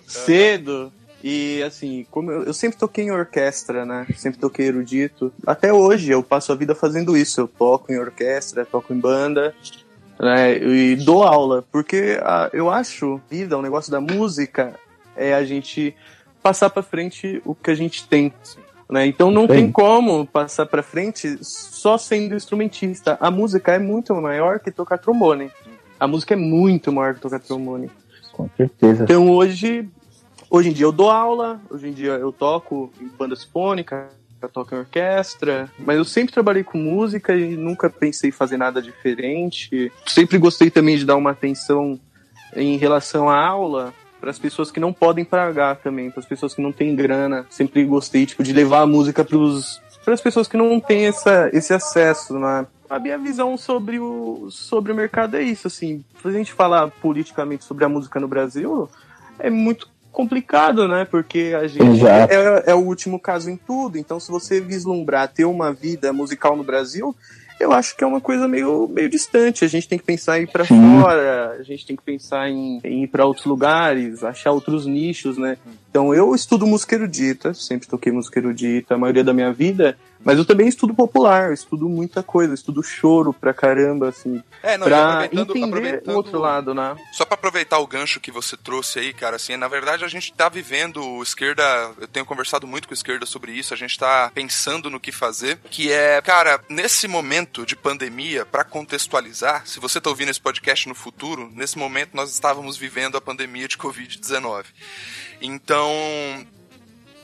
Cedo. 0.07 0.93
E 1.23 1.63
assim, 1.63 2.07
como 2.11 2.31
eu, 2.31 2.45
eu, 2.45 2.53
sempre 2.53 2.79
toquei 2.79 3.05
em 3.05 3.11
orquestra, 3.11 3.87
né? 3.87 4.07
Sempre 4.17 4.39
toquei 4.39 4.67
erudito. 4.67 5.33
Até 5.47 5.73
hoje 5.73 6.11
eu 6.11 6.23
passo 6.23 6.53
a 6.53 6.55
vida 6.55 6.75
fazendo 6.75 7.17
isso. 7.17 7.41
Eu 7.41 7.49
toco 7.49 7.93
em 7.93 7.99
orquestra, 7.99 8.67
toco 8.67 8.93
em 8.93 8.99
banda. 8.99 9.55
Né? 10.21 10.59
E 10.59 10.97
dou 10.97 11.23
aula. 11.23 11.65
Porque 11.73 12.19
a, 12.23 12.51
eu 12.53 12.71
acho 12.71 13.21
vida, 13.31 13.57
o 13.57 13.63
negócio 13.63 13.91
da 13.91 14.01
música, 14.01 14.75
é 15.17 15.33
a 15.33 15.45
gente 15.45 15.95
passar 16.45 16.69
para 16.69 16.83
frente 16.83 17.41
o 17.43 17.55
que 17.55 17.71
a 17.71 17.75
gente 17.75 18.07
tem. 18.07 18.31
Né? 18.91 19.07
Então 19.07 19.31
não 19.31 19.49
tem 19.49 19.73
como 19.73 20.27
passar 20.27 20.67
para 20.67 20.83
frente 20.83 21.39
só 21.43 21.97
sendo 21.97 22.35
instrumentista. 22.35 23.17
A 23.19 23.31
música 23.31 23.73
é 23.73 23.79
muito 23.79 24.15
maior 24.15 24.61
que 24.61 24.71
tocar 24.71 24.99
trombone. 24.99 25.51
A 25.99 26.07
música 26.07 26.35
é 26.35 26.37
muito 26.37 26.93
maior 26.93 27.15
que 27.15 27.21
tocar 27.21 27.41
trombone. 27.41 27.91
Com 28.31 28.47
certeza. 28.59 29.05
Então 29.05 29.31
hoje, 29.31 29.89
hoje 30.51 30.69
em 30.69 30.73
dia 30.75 30.85
eu 30.85 30.93
dou 30.93 31.11
aula, 31.11 31.59
hoje 31.71 31.89
em 31.89 31.93
dia 31.93 32.13
eu 32.13 32.31
toco 32.31 32.93
em 33.01 33.09
banda 33.09 33.35
sinfônica, 33.35 34.11
eu 34.43 34.49
toco 34.51 34.75
em 34.75 34.79
orquestra, 34.81 35.71
mas 35.79 35.97
eu 35.97 36.05
sempre 36.05 36.35
trabalhei 36.35 36.63
com 36.63 36.77
música 36.77 37.35
e 37.35 37.57
nunca 37.57 37.89
pensei 37.89 38.29
em 38.29 38.33
fazer 38.33 38.59
nada 38.59 38.83
diferente. 38.83 39.91
Sempre 40.07 40.37
gostei 40.37 40.71
também 40.71 40.99
de 40.99 41.07
dar 41.07 41.17
uma 41.17 41.31
atenção 41.31 41.99
em 42.55 42.77
relação 42.77 43.31
à 43.31 43.43
aula, 43.43 43.95
para 44.25 44.31
as 44.31 44.39
pessoas 44.39 44.71
que 44.71 44.81
não 44.81 44.91
podem 44.91 45.23
pagar 45.23 45.77
também, 45.77 46.11
para 46.11 46.21
as 46.21 46.25
pessoas 46.25 46.55
que 46.55 46.63
não 46.63 46.73
têm 46.73 46.97
grana. 46.97 47.45
Sempre 47.51 47.85
gostei 47.85 48.25
tipo 48.25 48.43
de 48.43 48.55
levar 48.55 48.81
a 48.81 48.87
música 48.87 49.23
para 49.23 50.15
as 50.15 50.21
pessoas 50.23 50.49
que 50.49 50.57
não 50.57 50.81
têm 50.81 51.05
essa, 51.05 51.51
esse 51.53 51.75
acesso, 51.75 52.39
né? 52.39 52.67
A 52.89 52.99
minha 52.99 53.19
visão 53.19 53.55
sobre 53.59 53.99
o, 53.99 54.49
sobre 54.51 54.93
o 54.93 54.95
mercado 54.95 55.37
é 55.37 55.43
isso, 55.43 55.67
assim. 55.67 56.03
Se 56.23 56.29
a 56.29 56.31
gente 56.31 56.55
falar 56.55 56.91
politicamente 57.03 57.65
sobre 57.65 57.85
a 57.85 57.89
música 57.89 58.19
no 58.19 58.27
Brasil, 58.27 58.89
é 59.39 59.51
muito 59.51 59.91
complicado, 60.11 60.89
né? 60.89 61.05
Porque 61.05 61.55
a 61.55 61.67
gente 61.67 62.07
é, 62.07 62.71
é, 62.71 62.75
o 62.75 62.79
último 62.79 63.21
caso 63.21 63.51
em 63.51 63.59
tudo. 63.59 63.99
Então, 63.99 64.19
se 64.19 64.31
você 64.31 64.59
vislumbrar 64.59 65.29
ter 65.29 65.45
uma 65.45 65.71
vida 65.71 66.15
musical 66.15 66.57
no 66.57 66.65
Brasil, 66.65 67.15
eu 67.59 67.73
acho 67.73 67.97
que 67.97 68.05
é 68.05 68.07
uma 68.07 68.21
coisa 68.21 68.47
meio, 68.49 68.89
meio 68.89 69.09
distante. 69.09 69.65
A 69.65 69.69
gente 69.69 69.89
tem 69.89 69.99
que 69.99 70.05
pensar 70.05 70.39
em 70.39 70.45
ir 70.45 70.47
para 70.47 70.65
fora, 70.65 71.57
a 71.59 71.63
gente 71.63 71.87
tem 71.87 71.97
que 71.97 72.03
pensar 72.03 72.49
em, 72.49 72.81
em 72.85 73.05
ir 73.05 73.07
para 73.09 73.25
outros 73.25 73.47
lugares, 73.47 74.25
achar 74.25 74.53
outros 74.53 74.87
nichos, 74.87 75.39
né? 75.39 75.57
Então 75.91 76.13
eu 76.15 76.35
estudo 76.35 76.67
música 76.67 76.97
erudita, 76.97 77.55
sempre 77.55 77.89
toquei 77.89 78.13
música 78.13 78.39
erudita 78.39 78.95
a 78.95 78.99
maioria 78.99 79.23
da 79.23 79.33
minha 79.33 79.53
vida, 79.53 79.97
mas 80.25 80.39
eu 80.39 80.45
também 80.45 80.67
estudo 80.67 80.95
popular, 80.95 81.53
estudo 81.53 81.89
muita 81.89 82.23
coisa, 82.23 82.55
estudo 82.55 82.83
choro 82.83 83.33
pra 83.33 83.53
caramba, 83.53 84.09
assim. 84.09 84.43
É, 84.63 84.79
não, 84.79 84.87
pra 84.87 85.29
entender 85.31 86.03
o 86.07 86.13
outro 86.13 86.39
lado, 86.39 86.75
né? 86.75 86.97
Só 87.13 87.25
pra 87.25 87.35
aproveitar 87.35 87.79
o 87.79 87.87
gancho 87.87 88.21
que 88.21 88.31
você 88.31 88.57
trouxe 88.57 88.99
aí, 88.99 89.13
cara, 89.13 89.37
assim, 89.37 89.57
na 89.57 89.69
verdade 89.69 90.05
a 90.05 90.09
gente 90.09 90.33
tá 90.33 90.49
vivendo 90.49 91.23
esquerda, 91.23 91.63
eu 92.01 92.09
tenho 92.09 92.27
conversado 92.27 92.67
muito 92.67 92.89
com 92.89 92.95
a 92.95 92.97
esquerda 92.97 93.27
sobre 93.27 93.53
isso, 93.53 93.75
a 93.75 93.77
gente 93.77 93.99
tá 93.99 94.31
pensando 94.35 94.89
no 94.89 95.01
que 95.01 95.13
fazer, 95.13 95.59
que 95.71 95.93
é, 95.93 96.21
cara, 96.23 96.61
nesse 96.69 97.07
momento 97.07 97.67
de 97.67 97.77
pandemia, 97.77 98.47
para 98.47 98.65
contextualizar, 98.65 99.67
se 99.67 99.79
você 99.79 100.01
tá 100.01 100.09
ouvindo 100.11 100.31
esse 100.31 100.41
podcast 100.41 100.89
no 100.89 100.95
futuro, 100.95 101.51
nesse 101.53 101.79
momento 101.79 102.11
nós 102.15 102.33
estávamos 102.33 102.77
vivendo 102.77 103.17
a 103.17 103.21
pandemia 103.21 103.69
de 103.69 103.77
Covid-19. 103.77 104.65
Então, 105.41 105.93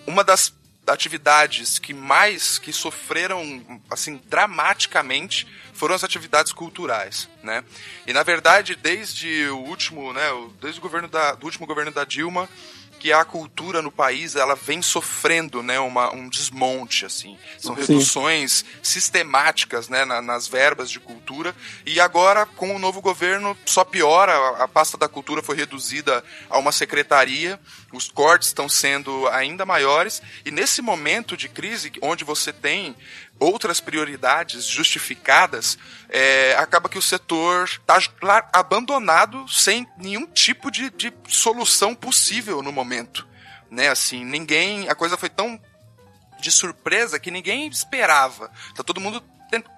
uma 0.07 0.23
das 0.23 0.53
atividades 0.93 1.79
que 1.79 1.95
mais 1.95 2.59
que 2.59 2.73
sofreram 2.73 3.81
assim 3.91 4.21
dramaticamente 4.29 5.47
foram 5.73 5.95
as 5.95 6.05
atividades 6.05 6.53
culturais, 6.53 7.29
né? 7.43 7.65
E 8.07 8.13
na 8.13 8.23
verdade, 8.23 8.77
desde 8.77 9.47
o 9.49 9.59
último, 9.59 10.13
né, 10.13 10.29
desde 10.61 10.79
o 10.79 10.83
governo 10.83 11.09
da, 11.09 11.33
do 11.33 11.47
último 11.47 11.67
governo 11.67 11.91
da 11.91 12.05
Dilma, 12.05 12.49
que 13.01 13.13
a 13.13 13.25
cultura 13.25 13.81
no 13.81 13.91
país 13.91 14.37
ela 14.37 14.55
vem 14.55 14.83
sofrendo 14.83 15.63
né, 15.63 15.81
uma, 15.81 16.15
um 16.15 16.29
desmonte 16.29 17.07
assim. 17.07 17.37
São 17.59 17.75
Sim. 17.75 17.81
reduções 17.81 18.65
sistemáticas 18.83 19.89
né, 19.89 20.05
na, 20.05 20.21
nas 20.21 20.47
verbas 20.47 20.91
de 20.91 21.01
cultura. 21.01 21.57
E 21.87 21.99
agora 21.99 22.45
com 22.45 22.77
o 22.77 22.79
novo 22.79 23.01
governo 23.01 23.57
só 23.65 23.85
piora 23.85 24.33
a, 24.33 24.65
a 24.65 24.69
pasta 24.69 24.99
da 24.99 25.09
cultura 25.09 25.43
foi 25.43 25.57
reduzida 25.57 26.23
a 26.51 26.59
uma 26.59 26.71
secretaria 26.71 27.59
os 27.93 28.09
cortes 28.09 28.49
estão 28.49 28.69
sendo 28.69 29.27
ainda 29.29 29.67
maiores. 29.67 30.23
E 30.45 30.51
nesse 30.51 30.81
momento 30.81 31.37
de 31.37 31.49
crise 31.49 31.93
onde 32.01 32.25
você 32.25 32.53
tem 32.53 32.95
outras 33.41 33.81
prioridades 33.81 34.67
justificadas, 34.67 35.79
é, 36.11 36.55
acaba 36.59 36.89
que 36.89 36.99
o 36.99 37.03
setor 37.03 37.65
está 37.65 38.49
abandonado 38.53 39.49
sem 39.49 39.89
nenhum 39.97 40.27
tipo 40.27 40.71
de, 40.71 40.91
de 40.91 41.13
solução 41.27 41.95
possível 41.95 42.63
no 42.63 42.71
momento. 42.71 43.27
Né, 43.71 43.89
assim, 43.89 44.25
ninguém. 44.25 44.89
A 44.89 44.95
coisa 44.95 45.17
foi 45.17 45.31
tão 45.31 45.59
de 46.41 46.51
surpresa 46.51 47.19
que 47.19 47.31
ninguém 47.31 47.69
esperava. 47.69 48.51
Tá 48.75 48.83
todo 48.83 49.01
mundo 49.01 49.23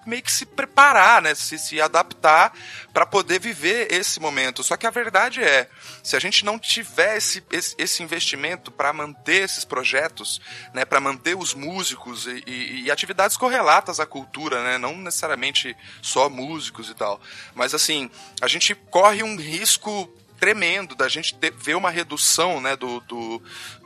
meio 0.05 0.21
que 0.21 0.31
se 0.31 0.45
preparar, 0.45 1.21
né? 1.21 1.33
Se, 1.35 1.57
se 1.57 1.81
adaptar 1.81 2.53
para 2.93 3.05
poder 3.05 3.39
viver 3.39 3.91
esse 3.91 4.19
momento. 4.19 4.63
Só 4.63 4.77
que 4.77 4.85
a 4.85 4.89
verdade 4.89 5.43
é, 5.43 5.69
se 6.03 6.15
a 6.15 6.19
gente 6.19 6.45
não 6.45 6.59
tiver 6.59 7.17
esse, 7.17 7.43
esse, 7.51 7.75
esse 7.77 8.03
investimento 8.03 8.71
para 8.71 8.93
manter 8.93 9.43
esses 9.43 9.65
projetos, 9.65 10.41
né? 10.73 10.85
Para 10.85 10.99
manter 10.99 11.35
os 11.35 11.53
músicos 11.53 12.25
e, 12.27 12.43
e, 12.45 12.81
e, 12.83 12.91
atividades 12.91 13.37
correlatas 13.37 13.99
à 13.99 14.05
cultura, 14.05 14.63
né? 14.63 14.77
Não 14.77 14.97
necessariamente 14.97 15.75
só 16.01 16.29
músicos 16.29 16.89
e 16.89 16.93
tal. 16.93 17.21
Mas 17.55 17.73
assim, 17.73 18.09
a 18.41 18.47
gente 18.47 18.75
corre 18.75 19.23
um 19.23 19.35
risco 19.37 20.11
tremendo 20.43 20.93
da 20.93 21.07
gente 21.07 21.35
ter, 21.35 21.53
ver 21.53 21.75
uma 21.75 21.89
redução 21.89 22.59
né, 22.59 22.75
do, 22.75 22.99
do, 23.01 23.41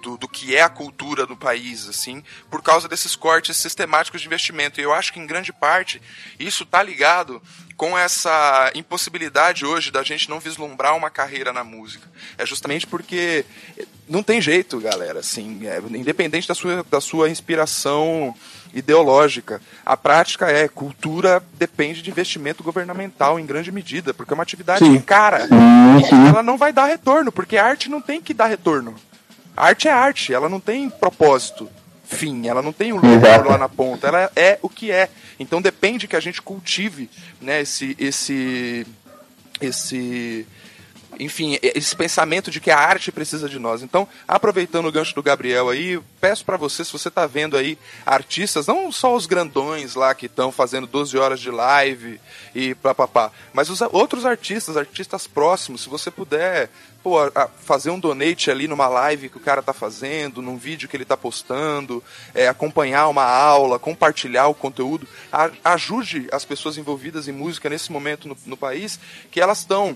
do, 0.08 0.18
do, 0.18 0.28
que 0.28 0.56
é 0.56 0.62
a 0.62 0.70
cultura 0.70 1.26
do 1.26 1.36
país, 1.36 1.90
assim, 1.90 2.24
por 2.50 2.64
causa 2.64 2.88
desses 2.88 3.14
cortes 3.14 3.58
sistemáticos 3.58 4.22
de 4.22 4.28
investimento. 4.28 4.80
E 4.80 4.84
eu 4.84 4.94
acho 4.94 5.12
que, 5.12 5.20
em 5.20 5.28
grande 5.28 5.52
parte, 5.52 6.02
isso 6.40 6.64
está 6.64 6.82
ligado 6.82 7.42
com 7.76 7.98
essa 7.98 8.72
impossibilidade 8.74 9.66
hoje 9.66 9.92
da 9.92 10.02
gente 10.04 10.30
não 10.30 10.40
vislumbrar 10.40 10.96
uma 10.96 11.10
carreira 11.10 11.52
na 11.52 11.64
música. 11.64 12.08
É 12.38 12.46
justamente 12.46 12.88
porque 12.88 13.46
não 14.08 14.24
tem 14.24 14.42
jeito, 14.42 14.80
galera, 14.80 15.20
assim, 15.20 15.68
é, 15.68 15.80
independente 15.92 16.48
da 16.48 16.56
sua, 16.56 16.86
da 16.90 17.02
sua 17.02 17.30
inspiração 17.30 18.34
ideológica. 18.74 19.62
A 19.86 19.98
prática 19.98 20.50
é 20.50 20.68
cultura 20.68 21.44
depende 21.54 22.02
de 22.02 22.10
investimento 22.10 22.64
governamental 22.64 23.40
em 23.40 23.46
grande 23.46 23.72
medida, 23.72 24.14
porque 24.14 24.34
é 24.34 24.36
uma 24.36 24.44
atividade 24.44 24.80
Sim. 24.80 25.00
cara. 25.00 25.48
Sim. 25.48 26.28
Ela 26.30 26.42
não 26.42 26.58
vai 26.58 26.72
dar 26.72 26.86
retorno, 26.86 27.32
porque 27.32 27.58
a 27.58 27.66
arte 27.66 27.90
não 27.90 28.02
tem 28.02 28.22
que 28.22 28.34
dar 28.34 28.48
retorno. 28.48 28.96
Arte 29.58 29.88
é 29.88 29.92
arte, 29.92 30.34
ela 30.34 30.48
não 30.48 30.60
tem 30.60 30.88
propósito, 30.88 31.68
fim, 32.06 32.48
ela 32.48 32.62
não 32.62 32.72
tem 32.72 32.94
o 32.94 32.98
um 32.98 33.00
lucro 33.00 33.50
lá 33.50 33.58
na 33.58 33.68
ponta, 33.68 34.08
ela 34.08 34.32
é 34.36 34.60
o 34.62 34.70
que 34.70 34.92
é. 34.92 35.10
Então 35.40 35.60
depende 35.60 36.08
que 36.08 36.16
a 36.16 36.20
gente 36.20 36.42
cultive, 36.42 37.10
né, 37.42 37.62
esse 37.62 37.96
esse 38.00 38.86
esse 39.60 40.46
enfim, 41.20 41.58
esse 41.62 41.96
pensamento 41.96 42.52
de 42.52 42.60
que 42.60 42.72
a 42.72 42.78
arte 42.78 43.12
precisa 43.12 43.50
de 43.50 43.60
nós. 43.60 43.82
Então, 43.82 44.08
aproveitando 44.28 44.88
o 44.88 44.92
gancho 44.92 45.16
do 45.16 45.24
Gabriel 45.24 45.70
aí, 45.70 46.00
peço 46.20 46.46
para 46.46 46.58
você, 46.58 46.84
se 46.84 46.92
você 46.92 47.08
está 47.08 47.26
vendo 47.26 47.58
aí 47.58 47.78
artistas, 48.06 48.68
não 48.68 48.92
só 48.92 49.16
os 49.16 49.26
grandões 49.26 49.96
lá 49.96 50.14
que 50.14 50.26
estão 50.26 50.52
fazendo 50.52 50.88
12 50.88 51.18
horas 51.18 51.40
de 51.40 51.52
live 51.52 52.20
e 52.54 52.76
papapá, 52.76 53.32
mas 53.54 53.70
os 53.70 53.82
outros 53.82 54.26
artistas, 54.26 54.78
artistas 54.78 55.28
próximos, 55.28 55.82
se 55.82 55.90
você 55.90 56.10
puder 56.10 56.70
pô, 57.04 57.18
fazer 57.60 57.90
um 57.90 58.00
donate 58.00 58.52
ali 58.52 58.68
numa 58.68 58.88
live 58.88 59.30
que 59.30 59.38
o 59.38 59.42
cara 59.42 59.64
tá 59.64 59.74
fazendo, 59.74 60.42
num 60.42 60.58
vídeo 60.58 60.90
que 60.90 60.98
ele 60.98 61.06
tá 61.06 61.16
postando, 61.16 62.04
é, 62.34 62.48
acompanhar 62.48 63.08
uma 63.08 63.24
aula, 63.24 63.80
compartilhar 63.80 64.48
o 64.48 64.54
conteúdo, 64.54 65.08
a, 65.32 65.50
ajude 65.64 66.28
as 66.32 66.44
pessoas 66.44 66.78
envolvidas 66.78 67.28
em 67.28 67.32
música 67.32 67.70
nesse 67.70 67.92
momento 67.92 68.28
no, 68.28 68.38
no 68.46 68.58
país, 68.58 69.00
que 69.32 69.40
elas 69.40 69.60
estão 69.60 69.96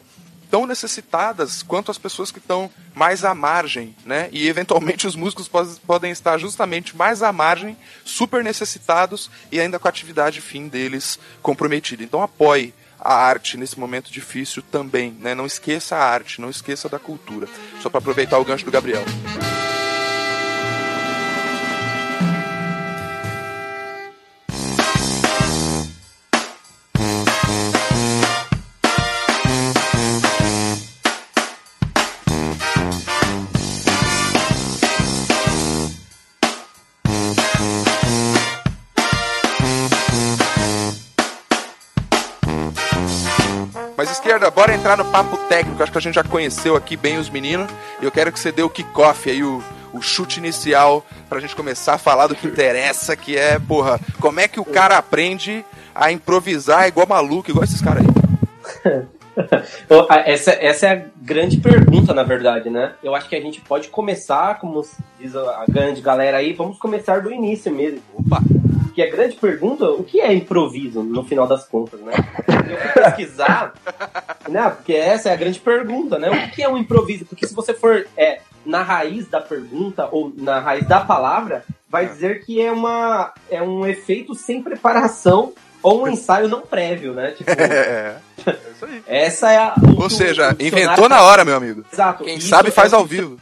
tão 0.52 0.68
necessitadas 0.68 1.64
quanto 1.64 1.90
as 1.90 1.98
pessoas 1.98 2.30
que 2.30 2.38
estão 2.38 2.70
mais 2.94 3.24
à 3.24 3.34
margem, 3.34 3.96
né? 4.06 4.28
E 4.34 4.50
eventualmente 4.50 5.08
os 5.08 5.16
músicos 5.16 5.50
podem 5.80 6.12
estar 6.12 6.38
justamente 6.38 6.96
mais 6.96 7.24
à 7.24 7.32
margem, 7.32 7.78
super 8.04 8.44
necessitados 8.44 9.32
e 9.50 9.60
ainda 9.62 9.80
com 9.80 9.88
a 9.88 9.90
atividade 9.90 10.42
fim 10.42 10.68
deles 10.68 11.18
comprometida. 11.42 12.04
Então 12.04 12.22
apoie 12.22 12.74
a 13.00 13.16
arte 13.16 13.58
nesse 13.58 13.80
momento 13.80 14.12
difícil 14.12 14.62
também, 14.62 15.16
né? 15.20 15.34
Não 15.34 15.46
esqueça 15.46 15.96
a 15.96 16.04
arte, 16.04 16.42
não 16.42 16.50
esqueça 16.50 16.90
da 16.90 17.00
cultura. 17.00 17.48
Só 17.82 17.90
para 17.90 18.00
aproveitar 18.00 18.38
o 18.38 18.46
gancho 18.46 18.66
do 18.66 18.72
Gabriel. 18.72 19.06
Bora 44.72 44.76
entrar 44.76 44.98
no 44.98 45.06
papo 45.06 45.38
técnico. 45.50 45.82
Acho 45.84 45.92
que 45.92 45.98
a 45.98 46.02
gente 46.02 46.16
já 46.16 46.24
conheceu 46.24 46.76
aqui 46.76 46.96
bem 46.96 47.18
os 47.18 47.30
meninos. 47.30 47.70
E 48.02 48.06
eu 48.06 48.12
quero 48.12 48.32
que 48.32 48.40
você 48.40 48.52
dê 48.52 48.64
o 48.64 48.70
kickoff 48.70 49.30
aí, 49.30 49.44
o, 49.44 49.62
o 49.92 50.02
chute 50.02 50.40
inicial, 50.40 51.06
pra 51.28 51.40
gente 51.40 51.56
começar 51.56 51.96
a 51.96 51.98
falar 51.98 52.28
do 52.28 52.36
que 52.36 52.48
interessa, 52.48 53.16
que 53.16 53.38
é, 53.38 53.60
porra, 53.60 54.00
como 54.20 54.40
é 54.40 54.48
que 54.48 54.60
o 54.60 54.66
cara 54.66 54.98
aprende 54.98 55.66
a 55.94 56.12
improvisar 56.12 56.88
igual 56.88 57.08
maluco, 57.08 57.50
igual 57.50 57.66
esses 57.66 57.82
caras 57.82 58.04
aí? 58.86 59.06
essa, 60.26 60.52
essa 60.52 60.88
é 60.88 60.92
a 60.92 61.06
grande 61.22 61.58
pergunta, 61.58 62.14
na 62.14 62.24
verdade, 62.24 62.70
né? 62.70 62.94
Eu 63.04 63.16
acho 63.16 63.30
que 63.30 63.36
a 63.36 63.42
gente 63.42 63.62
pode 63.62 63.88
começar, 63.88 64.60
como 64.60 64.86
diz 65.20 65.36
a 65.36 65.66
grande 65.68 66.02
galera 66.02 66.38
aí, 66.38 66.54
vamos 66.54 66.78
começar 66.78 67.22
do 67.22 67.32
início 67.32 67.74
mesmo. 67.74 68.02
Opa! 68.14 68.42
Que 68.94 69.02
a 69.02 69.10
grande 69.10 69.38
pergunta, 69.38 69.90
o 69.90 70.04
que 70.04 70.20
é 70.20 70.34
improviso, 70.34 71.02
no 71.02 71.24
final 71.24 71.48
das 71.48 71.66
contas, 71.66 72.00
né? 72.02 72.14
Eu 72.70 72.78
fui 72.78 73.04
pesquisar, 73.04 73.74
né? 74.50 74.70
Porque 74.70 74.94
essa 74.94 75.30
é 75.30 75.34
a 75.34 75.38
grande 75.38 75.60
pergunta, 75.60 76.20
né? 76.20 76.30
O 76.30 76.52
que 76.52 76.62
é 76.62 76.68
um 76.68 76.78
improviso? 76.78 77.26
Porque 77.26 77.48
se 77.48 77.56
você 77.56 77.74
for 77.74 78.06
é, 78.18 78.42
na 78.66 78.84
raiz 78.84 79.30
da 79.30 79.40
pergunta, 79.40 80.10
ou 80.12 80.34
na 80.36 80.60
raiz 80.60 80.86
da 80.86 81.00
palavra, 81.00 81.64
vai 81.90 82.06
dizer 82.06 82.44
que 82.46 82.62
é, 82.62 82.72
uma, 82.72 83.34
é 83.50 83.62
um 83.62 83.86
efeito 83.86 84.36
sem 84.36 84.62
preparação 84.62 85.54
ou 85.82 86.04
um 86.04 86.08
ensaio 86.08 86.48
não 86.48 86.62
prévio, 86.62 87.14
né? 87.14 87.32
Tipo, 87.32 87.50
é, 87.52 88.18
é 88.46 88.56
isso 88.72 88.86
aí. 88.86 89.04
Essa 89.08 89.52
é 89.52 89.58
a. 89.58 89.76
Ou 89.98 90.10
seja, 90.10 90.56
inventou 90.60 91.10
na 91.10 91.22
hora, 91.22 91.44
meu 91.44 91.56
amigo. 91.56 91.86
Exato. 91.92 92.24
Quem 92.24 92.40
sabe 92.40 92.70
é 92.70 92.72
faz 92.72 92.94
ao 92.94 93.06
vivo. 93.06 93.40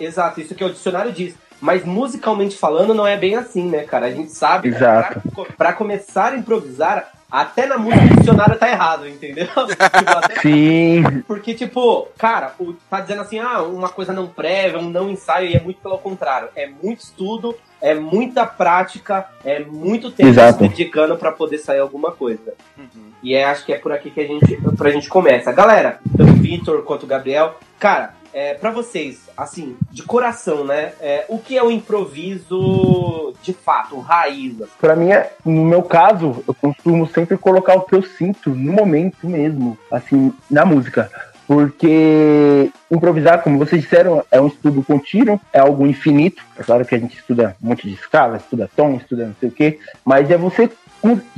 Exato, 0.00 0.40
isso 0.40 0.54
que 0.54 0.64
o 0.64 0.72
dicionário 0.72 1.12
diz. 1.12 1.34
Mas 1.60 1.84
musicalmente 1.84 2.56
falando, 2.56 2.94
não 2.94 3.06
é 3.06 3.16
bem 3.16 3.34
assim, 3.34 3.68
né, 3.68 3.82
cara? 3.82 4.06
A 4.06 4.10
gente 4.12 4.30
sabe 4.30 4.68
Exato. 4.68 5.20
Pra, 5.34 5.44
pra 5.44 5.72
começar 5.72 6.32
a 6.32 6.36
improvisar, 6.36 7.10
até 7.30 7.66
na 7.66 7.76
música 7.76 8.04
o 8.04 8.16
dicionário 8.16 8.56
tá 8.56 8.70
errado, 8.70 9.08
entendeu? 9.08 9.48
tipo, 9.66 10.40
Sim. 10.40 11.02
Porque, 11.26 11.54
tipo, 11.54 12.08
cara, 12.16 12.54
o, 12.60 12.74
tá 12.88 13.00
dizendo 13.00 13.22
assim, 13.22 13.40
ah, 13.40 13.62
uma 13.62 13.88
coisa 13.88 14.12
não 14.12 14.28
prévia, 14.28 14.78
um 14.78 14.88
não 14.88 15.10
ensaio, 15.10 15.50
e 15.50 15.54
é 15.54 15.60
muito 15.60 15.80
pelo 15.80 15.98
contrário. 15.98 16.48
É 16.54 16.68
muito 16.68 17.00
estudo, 17.00 17.56
é 17.80 17.94
muita 17.94 18.46
prática, 18.46 19.26
é 19.44 19.60
muito 19.60 20.10
tempo 20.10 20.30
Exato. 20.30 20.58
se 20.58 20.68
dedicando 20.68 21.16
para 21.16 21.32
poder 21.32 21.58
sair 21.58 21.80
alguma 21.80 22.12
coisa. 22.12 22.54
Uhum. 22.76 23.12
E 23.22 23.34
é, 23.34 23.44
acho 23.44 23.64
que 23.64 23.72
é 23.72 23.78
por 23.78 23.92
aqui 23.92 24.10
que 24.10 24.20
a 24.20 24.26
gente, 24.26 24.56
pra 24.76 24.90
gente 24.90 25.08
começa. 25.08 25.52
Galera, 25.52 26.00
tanto 26.16 26.32
o 26.32 26.36
Vitor 26.36 26.82
quanto 26.82 27.04
o 27.04 27.06
Gabriel, 27.06 27.56
cara, 27.78 28.14
é, 28.32 28.54
para 28.54 28.70
vocês, 28.70 29.28
assim, 29.36 29.76
de 29.90 30.02
coração, 30.02 30.64
né? 30.64 30.92
É, 31.00 31.24
o 31.28 31.38
que 31.38 31.56
é 31.56 31.62
o 31.62 31.70
improviso 31.70 33.34
de 33.42 33.52
fato, 33.52 33.98
raiz? 34.00 34.54
Para 34.80 34.94
mim, 34.94 35.10
é, 35.10 35.32
no 35.44 35.64
meu 35.64 35.82
caso, 35.82 36.44
eu 36.46 36.54
costumo 36.54 37.06
sempre 37.08 37.36
colocar 37.36 37.74
o 37.74 37.82
que 37.82 37.94
eu 37.94 38.02
sinto 38.02 38.50
no 38.50 38.72
momento 38.72 39.26
mesmo, 39.26 39.78
assim, 39.90 40.32
na 40.50 40.64
música. 40.64 41.10
Porque 41.48 42.70
improvisar, 42.90 43.42
como 43.42 43.58
vocês 43.58 43.80
disseram, 43.80 44.22
é 44.30 44.38
um 44.38 44.48
estudo 44.48 44.82
contínuo, 44.82 45.40
é 45.50 45.58
algo 45.58 45.86
infinito. 45.86 46.42
É 46.58 46.62
claro 46.62 46.84
que 46.84 46.94
a 46.94 46.98
gente 46.98 47.16
estuda 47.16 47.56
um 47.62 47.68
monte 47.68 47.88
de 47.88 47.94
escala, 47.94 48.36
estuda 48.36 48.68
tom, 48.76 48.96
estuda 48.96 49.24
não 49.24 49.34
sei 49.40 49.48
o 49.48 49.52
quê, 49.52 49.78
mas 50.04 50.30
é 50.30 50.36
você 50.36 50.70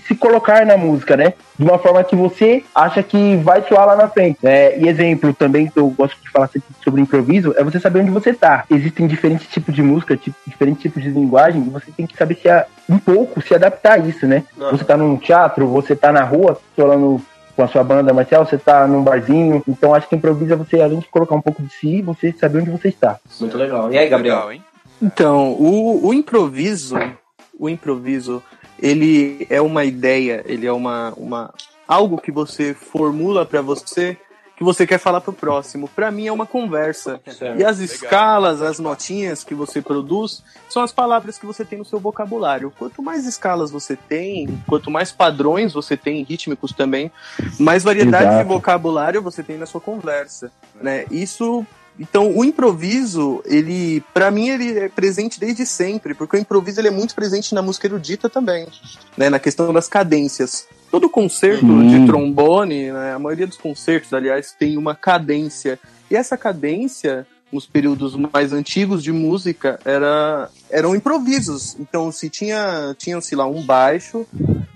se 0.06 0.14
colocar 0.16 0.64
na 0.66 0.76
música, 0.76 1.16
né? 1.16 1.34
De 1.56 1.64
uma 1.64 1.78
forma 1.78 2.02
que 2.02 2.16
você 2.16 2.64
acha 2.74 3.02
que 3.02 3.36
vai 3.36 3.62
soar 3.68 3.86
lá 3.86 3.94
na 3.94 4.08
frente. 4.08 4.38
É, 4.42 4.76
e 4.78 4.88
exemplo 4.88 5.32
também 5.32 5.68
que 5.68 5.78
eu 5.78 5.88
gosto 5.90 6.16
de 6.20 6.30
falar 6.30 6.50
sobre 6.82 7.00
improviso 7.00 7.54
é 7.56 7.62
você 7.62 7.78
saber 7.78 8.00
onde 8.00 8.10
você 8.10 8.32
tá. 8.32 8.64
Existem 8.70 9.06
diferentes 9.06 9.46
tipos 9.48 9.74
de 9.74 9.82
música, 9.82 10.16
tipo, 10.16 10.36
diferentes 10.46 10.82
tipos 10.82 11.02
de 11.02 11.10
linguagem, 11.10 11.62
e 11.62 11.70
você 11.70 11.92
tem 11.92 12.06
que 12.06 12.16
saber 12.16 12.36
se 12.36 12.48
a, 12.48 12.66
um 12.88 12.98
pouco 12.98 13.40
se 13.42 13.54
adaptar 13.54 13.92
a 13.92 13.98
isso, 13.98 14.26
né? 14.26 14.42
Uhum. 14.56 14.70
Você 14.70 14.84
tá 14.84 14.96
num 14.96 15.16
teatro, 15.16 15.68
você 15.68 15.94
tá 15.94 16.10
na 16.10 16.24
rua, 16.24 16.58
falando 16.76 17.20
com 17.60 17.64
a 17.64 17.68
sua 17.68 17.84
banda 17.84 18.14
marcial, 18.14 18.46
você 18.46 18.56
tá 18.56 18.86
num 18.86 19.04
barzinho. 19.04 19.62
Então 19.68 19.94
acho 19.94 20.08
que 20.08 20.16
improviso 20.16 20.54
é 20.54 20.56
você, 20.56 20.80
além 20.80 20.98
de 20.98 21.08
colocar 21.08 21.34
um 21.34 21.42
pouco 21.42 21.62
de 21.62 21.70
si, 21.74 22.00
você 22.00 22.32
saber 22.32 22.60
onde 22.60 22.70
você 22.70 22.88
está. 22.88 23.18
Muito 23.38 23.58
legal. 23.58 23.92
E 23.92 23.98
aí, 23.98 24.08
Gabriel? 24.08 24.36
Legal, 24.36 24.52
hein? 24.52 24.64
Então, 25.02 25.52
o, 25.52 26.08
o 26.08 26.14
improviso, 26.14 26.96
o 27.58 27.68
improviso, 27.68 28.42
ele 28.80 29.46
é 29.50 29.60
uma 29.60 29.84
ideia, 29.84 30.42
ele 30.46 30.66
é 30.66 30.72
uma, 30.72 31.12
uma 31.18 31.52
algo 31.86 32.16
que 32.16 32.32
você 32.32 32.72
formula 32.72 33.44
para 33.44 33.60
você 33.60 34.16
que 34.60 34.64
você 34.64 34.86
quer 34.86 34.98
falar 34.98 35.22
pro 35.22 35.32
próximo. 35.32 35.88
Para 35.88 36.10
mim 36.10 36.26
é 36.26 36.32
uma 36.32 36.44
conversa. 36.44 37.18
Certo. 37.24 37.58
E 37.58 37.64
as 37.64 37.78
Legal. 37.78 37.94
escalas, 37.94 38.60
as 38.60 38.78
notinhas 38.78 39.42
que 39.42 39.54
você 39.54 39.80
produz 39.80 40.42
são 40.68 40.82
as 40.82 40.92
palavras 40.92 41.38
que 41.38 41.46
você 41.46 41.64
tem 41.64 41.78
no 41.78 41.84
seu 41.86 41.98
vocabulário. 41.98 42.70
Quanto 42.78 43.02
mais 43.02 43.24
escalas 43.24 43.70
você 43.70 43.96
tem, 43.96 44.62
quanto 44.66 44.90
mais 44.90 45.10
padrões 45.10 45.72
você 45.72 45.96
tem, 45.96 46.22
rítmicos 46.24 46.72
também, 46.72 47.10
mais 47.58 47.82
variedade 47.82 48.24
Exato. 48.24 48.42
de 48.42 48.48
vocabulário 48.52 49.22
você 49.22 49.42
tem 49.42 49.56
na 49.56 49.64
sua 49.64 49.80
conversa, 49.80 50.52
né? 50.74 51.06
Isso 51.10 51.64
então, 51.98 52.34
o 52.34 52.44
improviso, 52.44 53.42
ele, 53.44 54.02
para 54.14 54.30
mim, 54.30 54.48
ele 54.48 54.78
é 54.78 54.88
presente 54.88 55.38
desde 55.38 55.66
sempre, 55.66 56.14
porque 56.14 56.36
o 56.36 56.40
improviso 56.40 56.80
ele 56.80 56.88
é 56.88 56.90
muito 56.90 57.14
presente 57.14 57.54
na 57.54 57.60
música 57.60 57.86
erudita 57.86 58.28
também, 58.28 58.66
né, 59.18 59.28
na 59.28 59.38
questão 59.38 59.70
das 59.70 59.86
cadências. 59.86 60.66
Todo 60.90 61.08
concerto 61.08 61.66
hum. 61.66 61.86
de 61.86 62.06
trombone, 62.06 62.90
né, 62.90 63.14
a 63.14 63.18
maioria 63.18 63.46
dos 63.46 63.56
concertos, 63.56 64.12
aliás, 64.12 64.52
tem 64.52 64.76
uma 64.76 64.94
cadência. 64.94 65.78
E 66.10 66.16
essa 66.16 66.36
cadência, 66.36 67.26
nos 67.52 67.64
períodos 67.64 68.16
mais 68.16 68.52
antigos 68.52 69.02
de 69.02 69.12
música, 69.12 69.78
era, 69.84 70.50
eram 70.68 70.94
improvisos. 70.96 71.76
Então, 71.78 72.10
se 72.10 72.28
tinha, 72.28 72.94
tinha, 72.98 73.20
sei 73.20 73.38
lá, 73.38 73.46
um 73.46 73.62
baixo, 73.62 74.26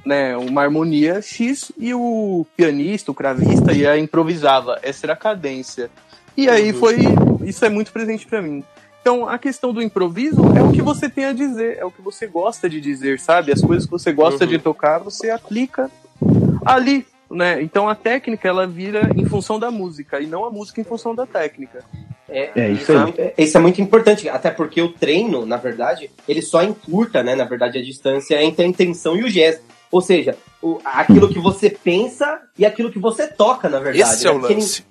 né, 0.06 0.36
uma 0.36 0.62
harmonia 0.62 1.20
X, 1.20 1.72
e 1.76 1.92
o 1.92 2.46
pianista, 2.56 3.10
o 3.10 3.14
cravista, 3.14 3.72
ia 3.72 3.98
improvisava. 3.98 4.78
Essa 4.82 5.06
era 5.06 5.14
a 5.14 5.16
cadência. 5.16 5.90
E 6.36 6.48
aí 6.48 6.72
foi. 6.72 6.98
Isso 7.44 7.64
é 7.64 7.68
muito 7.68 7.92
presente 7.92 8.26
para 8.26 8.40
mim. 8.40 8.62
Então, 9.00 9.28
a 9.28 9.36
questão 9.36 9.72
do 9.72 9.82
improviso 9.82 10.40
é 10.56 10.62
o 10.62 10.72
que 10.72 10.80
você 10.80 11.10
tem 11.10 11.26
a 11.26 11.32
dizer, 11.32 11.76
é 11.76 11.84
o 11.84 11.90
que 11.90 12.00
você 12.00 12.26
gosta 12.26 12.70
de 12.70 12.80
dizer, 12.80 13.20
sabe? 13.20 13.52
As 13.52 13.60
coisas 13.60 13.84
que 13.84 13.90
você 13.90 14.12
gosta 14.12 14.44
uhum. 14.44 14.50
de 14.50 14.58
tocar, 14.58 14.98
você 14.98 15.28
aplica 15.28 15.90
ali, 16.64 17.06
né? 17.30 17.62
Então, 17.62 17.88
a 17.88 17.94
técnica, 17.94 18.48
ela 18.48 18.66
vira 18.66 19.10
em 19.16 19.24
função 19.24 19.58
da 19.58 19.70
música, 19.70 20.20
e 20.20 20.26
não 20.26 20.44
a 20.44 20.50
música 20.50 20.80
em 20.80 20.84
função 20.84 21.14
da 21.14 21.26
técnica. 21.26 21.84
É, 22.28 22.50
é 22.56 22.70
isso, 22.70 22.92
aí. 22.92 23.14
É, 23.18 23.34
isso 23.38 23.56
é 23.56 23.60
muito 23.60 23.80
importante, 23.80 24.28
até 24.28 24.50
porque 24.50 24.80
o 24.80 24.92
treino, 24.92 25.44
na 25.44 25.56
verdade, 25.56 26.10
ele 26.28 26.42
só 26.42 26.62
encurta, 26.62 27.22
né? 27.22 27.34
Na 27.34 27.44
verdade, 27.44 27.78
a 27.78 27.82
distância 27.82 28.42
entre 28.42 28.64
a 28.64 28.68
intenção 28.68 29.16
e 29.16 29.24
o 29.24 29.28
gesto. 29.28 29.62
Ou 29.90 30.00
seja, 30.00 30.36
o, 30.64 30.80
aquilo 30.82 31.28
que 31.28 31.38
você 31.38 31.68
pensa 31.68 32.40
e 32.58 32.64
aquilo 32.64 32.90
que 32.90 32.98
você 32.98 33.26
toca, 33.28 33.68
na 33.68 33.78
verdade. 33.78 34.00
Esse 34.00 34.26
é 34.26 34.30
né? 34.30 34.34
é 34.34 34.38
o 34.38 34.40
lance. 34.40 34.84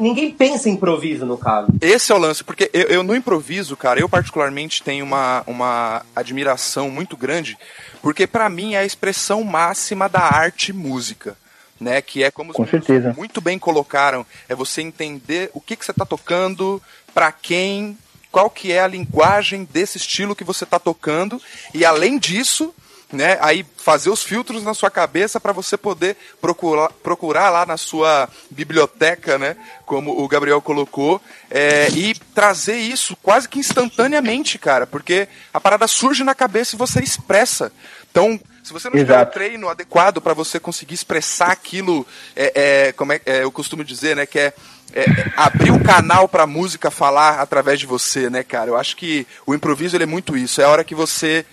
ninguém 0.00 0.30
pensa 0.30 0.68
em 0.68 0.74
improviso, 0.74 1.26
no 1.26 1.36
caso. 1.36 1.66
Esse 1.80 2.12
é 2.12 2.14
o 2.14 2.18
lance, 2.18 2.44
porque 2.44 2.70
eu, 2.72 2.82
eu 2.82 3.02
no 3.02 3.16
improviso, 3.16 3.76
cara, 3.76 3.98
eu 3.98 4.08
particularmente 4.08 4.84
tenho 4.84 5.04
uma, 5.04 5.42
uma 5.48 6.06
admiração 6.14 6.88
muito 6.90 7.16
grande, 7.16 7.58
porque 8.00 8.24
para 8.24 8.48
mim 8.48 8.74
é 8.74 8.78
a 8.78 8.84
expressão 8.84 9.42
máxima 9.42 10.08
da 10.08 10.20
arte 10.20 10.72
música. 10.72 11.36
Né, 11.80 12.00
que 12.00 12.22
é 12.22 12.30
como 12.30 12.52
Com 12.52 12.64
certeza. 12.64 13.12
muito 13.14 13.40
bem 13.40 13.58
colocaram, 13.58 14.24
é 14.48 14.54
você 14.54 14.80
entender 14.80 15.50
o 15.52 15.60
que, 15.60 15.74
que 15.74 15.84
você 15.84 15.90
está 15.90 16.06
tocando, 16.06 16.80
para 17.12 17.32
quem, 17.32 17.98
qual 18.30 18.48
que 18.48 18.70
é 18.70 18.80
a 18.80 18.86
linguagem 18.86 19.68
desse 19.70 19.98
estilo 19.98 20.36
que 20.36 20.44
você 20.44 20.62
está 20.62 20.78
tocando, 20.78 21.42
e 21.74 21.84
além 21.84 22.16
disso, 22.16 22.72
né? 23.14 23.38
Aí 23.40 23.64
fazer 23.76 24.10
os 24.10 24.22
filtros 24.22 24.62
na 24.62 24.74
sua 24.74 24.90
cabeça 24.90 25.40
para 25.40 25.52
você 25.52 25.76
poder 25.76 26.16
procurar, 26.40 26.90
procurar 27.02 27.50
lá 27.50 27.64
na 27.64 27.76
sua 27.76 28.28
biblioteca, 28.50 29.38
né? 29.38 29.56
Como 29.86 30.22
o 30.22 30.28
Gabriel 30.28 30.60
colocou, 30.60 31.20
é, 31.50 31.88
e 31.90 32.14
trazer 32.34 32.76
isso 32.76 33.16
quase 33.22 33.48
que 33.48 33.58
instantaneamente, 33.58 34.58
cara, 34.58 34.86
porque 34.86 35.28
a 35.52 35.60
parada 35.60 35.86
surge 35.86 36.24
na 36.24 36.34
cabeça 36.34 36.74
e 36.74 36.78
você 36.78 37.00
expressa. 37.00 37.72
Então, 38.10 38.38
se 38.64 38.72
você 38.72 38.88
não 38.88 38.96
tiver 38.96 39.20
o 39.20 39.26
treino 39.26 39.68
adequado 39.68 40.22
para 40.22 40.32
você 40.32 40.58
conseguir 40.58 40.94
expressar 40.94 41.52
aquilo, 41.52 42.06
é, 42.34 42.86
é 42.86 42.92
como 42.92 43.12
é, 43.12 43.20
é, 43.26 43.42
eu 43.42 43.52
costumo 43.52 43.84
dizer, 43.84 44.16
né, 44.16 44.24
que 44.24 44.38
é, 44.38 44.54
é 44.94 45.04
abrir 45.36 45.70
o 45.70 45.74
um 45.74 45.82
canal 45.82 46.26
para 46.26 46.44
a 46.44 46.46
música 46.46 46.90
falar 46.90 47.40
através 47.40 47.78
de 47.78 47.84
você, 47.84 48.30
né, 48.30 48.42
cara? 48.42 48.70
Eu 48.70 48.76
acho 48.76 48.96
que 48.96 49.26
o 49.44 49.54
improviso 49.54 49.96
ele 49.96 50.04
é 50.04 50.06
muito 50.06 50.34
isso. 50.34 50.62
É 50.62 50.64
a 50.64 50.70
hora 50.70 50.82
que 50.82 50.94
você 50.94 51.44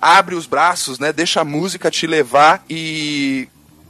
abre 0.00 0.34
os 0.34 0.46
braços, 0.46 0.98
né? 0.98 1.12
Deixa 1.12 1.40
a 1.40 1.44
música 1.44 1.90
te 1.90 2.06
levar 2.06 2.64
e 2.68 3.48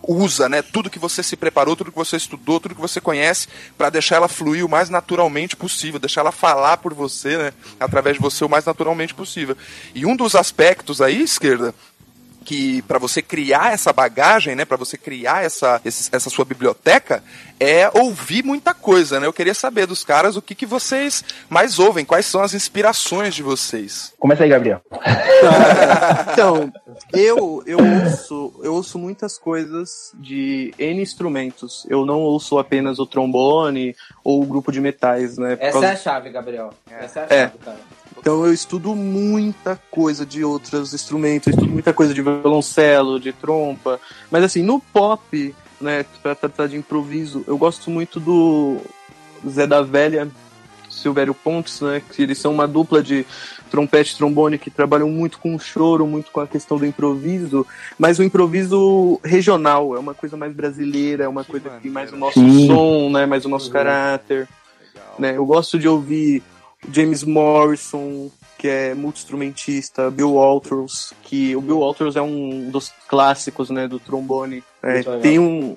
usa, 0.08 0.48
né, 0.48 0.62
tudo 0.62 0.88
que 0.88 0.98
você 0.98 1.22
se 1.22 1.36
preparou, 1.36 1.76
tudo 1.76 1.92
que 1.92 1.98
você 1.98 2.16
estudou, 2.16 2.58
tudo 2.58 2.74
que 2.74 2.80
você 2.80 2.98
conhece, 2.98 3.46
para 3.76 3.90
deixar 3.90 4.16
ela 4.16 4.28
fluir 4.28 4.64
o 4.64 4.68
mais 4.68 4.88
naturalmente 4.88 5.54
possível, 5.54 6.00
deixar 6.00 6.22
ela 6.22 6.32
falar 6.32 6.78
por 6.78 6.94
você, 6.94 7.36
né, 7.36 7.52
através 7.78 8.16
de 8.16 8.22
você 8.22 8.42
o 8.42 8.48
mais 8.48 8.64
naturalmente 8.64 9.12
possível. 9.14 9.54
E 9.94 10.06
um 10.06 10.16
dos 10.16 10.34
aspectos 10.34 11.02
aí, 11.02 11.20
esquerda, 11.20 11.74
que 12.44 12.82
para 12.82 12.98
você 12.98 13.20
criar 13.20 13.72
essa 13.72 13.92
bagagem, 13.92 14.54
né, 14.54 14.64
para 14.64 14.76
você 14.76 14.96
criar 14.96 15.44
essa, 15.44 15.80
essa 15.84 16.30
sua 16.30 16.44
biblioteca, 16.44 17.22
é 17.60 17.90
ouvir 17.92 18.44
muita 18.44 18.72
coisa, 18.72 19.18
né? 19.18 19.26
Eu 19.26 19.32
queria 19.32 19.54
saber 19.54 19.86
dos 19.86 20.04
caras 20.04 20.36
o 20.36 20.42
que, 20.42 20.54
que 20.54 20.66
vocês 20.66 21.24
mais 21.48 21.78
ouvem, 21.78 22.04
quais 22.04 22.26
são 22.26 22.40
as 22.40 22.54
inspirações 22.54 23.34
de 23.34 23.42
vocês. 23.42 24.12
Começa 24.18 24.44
aí, 24.44 24.48
Gabriel. 24.48 24.80
então, 26.32 26.72
eu, 27.12 27.62
eu 27.66 27.78
ouço, 27.78 28.60
eu 28.62 28.74
ouço 28.74 28.98
muitas 28.98 29.36
coisas 29.36 30.12
de 30.14 30.72
N 30.78 31.02
instrumentos. 31.02 31.86
Eu 31.88 32.06
não 32.06 32.20
ouço 32.20 32.58
apenas 32.58 32.98
o 32.98 33.06
trombone 33.06 33.94
ou 34.22 34.42
o 34.42 34.46
grupo 34.46 34.70
de 34.70 34.80
metais, 34.80 35.36
né? 35.36 35.56
Essa 35.60 35.72
causa... 35.72 35.86
é 35.86 35.92
a 35.92 35.96
chave, 35.96 36.30
Gabriel. 36.30 36.70
Essa 36.90 37.20
é 37.20 37.22
a 37.22 37.26
é. 37.26 37.28
chave, 37.28 37.58
é. 37.60 37.64
cara. 37.64 37.78
Então 38.20 38.44
eu 38.44 38.52
estudo 38.52 38.94
muita 38.94 39.80
coisa 39.90 40.26
de 40.26 40.44
outros 40.44 40.92
instrumentos, 40.92 41.46
eu 41.46 41.52
estudo 41.52 41.72
muita 41.72 41.92
coisa 41.92 42.12
de 42.12 42.22
violoncelo, 42.22 43.20
de 43.20 43.32
trompa. 43.32 44.00
Mas 44.30 44.44
assim, 44.44 44.62
no 44.62 44.80
pop, 44.80 45.54
né, 45.80 46.04
pra 46.22 46.34
tratar 46.34 46.66
de 46.66 46.76
improviso, 46.76 47.44
eu 47.46 47.56
gosto 47.56 47.90
muito 47.90 48.18
do 48.18 48.78
Zé 49.48 49.66
da 49.66 49.82
Velha, 49.82 50.28
Silvério 50.90 51.32
Pontes, 51.32 51.80
né, 51.80 52.02
que 52.12 52.22
eles 52.22 52.38
são 52.38 52.52
uma 52.52 52.66
dupla 52.66 53.02
de 53.02 53.24
trompete 53.70 54.14
e 54.14 54.16
trombone 54.16 54.58
que 54.58 54.70
trabalham 54.70 55.08
muito 55.08 55.38
com 55.38 55.54
o 55.54 55.58
choro, 55.58 56.06
muito 56.06 56.30
com 56.30 56.40
a 56.40 56.46
questão 56.46 56.78
do 56.78 56.86
improviso, 56.86 57.66
mas 57.98 58.18
o 58.18 58.22
improviso 58.22 59.20
regional, 59.22 59.94
é 59.94 59.98
uma 59.98 60.14
coisa 60.14 60.36
mais 60.36 60.52
brasileira, 60.52 61.24
é 61.24 61.28
uma 61.28 61.44
que 61.44 61.50
coisa 61.50 61.70
que 61.70 61.82
tem 61.82 61.90
mais 61.90 62.12
o 62.12 62.16
nosso 62.16 62.40
Sim. 62.40 62.66
som, 62.66 63.10
né, 63.10 63.26
mais 63.26 63.44
o 63.44 63.48
nosso 63.48 63.66
uhum. 63.66 63.72
caráter. 63.72 64.48
Né? 65.18 65.36
Eu 65.36 65.44
gosto 65.44 65.78
de 65.78 65.88
ouvir 65.88 66.42
James 66.90 67.24
Morrison, 67.24 68.30
que 68.56 68.68
é 68.68 68.94
multi-instrumentista, 68.94 70.10
Bill 70.10 70.32
Walters, 70.32 71.12
que 71.22 71.54
o 71.54 71.60
Bill 71.60 71.78
Walters 71.78 72.16
é 72.16 72.22
um 72.22 72.70
dos 72.70 72.92
clássicos, 73.06 73.70
né, 73.70 73.86
do 73.88 73.98
trombone. 73.98 74.62
É, 74.82 75.02
tem 75.20 75.38
um 75.38 75.76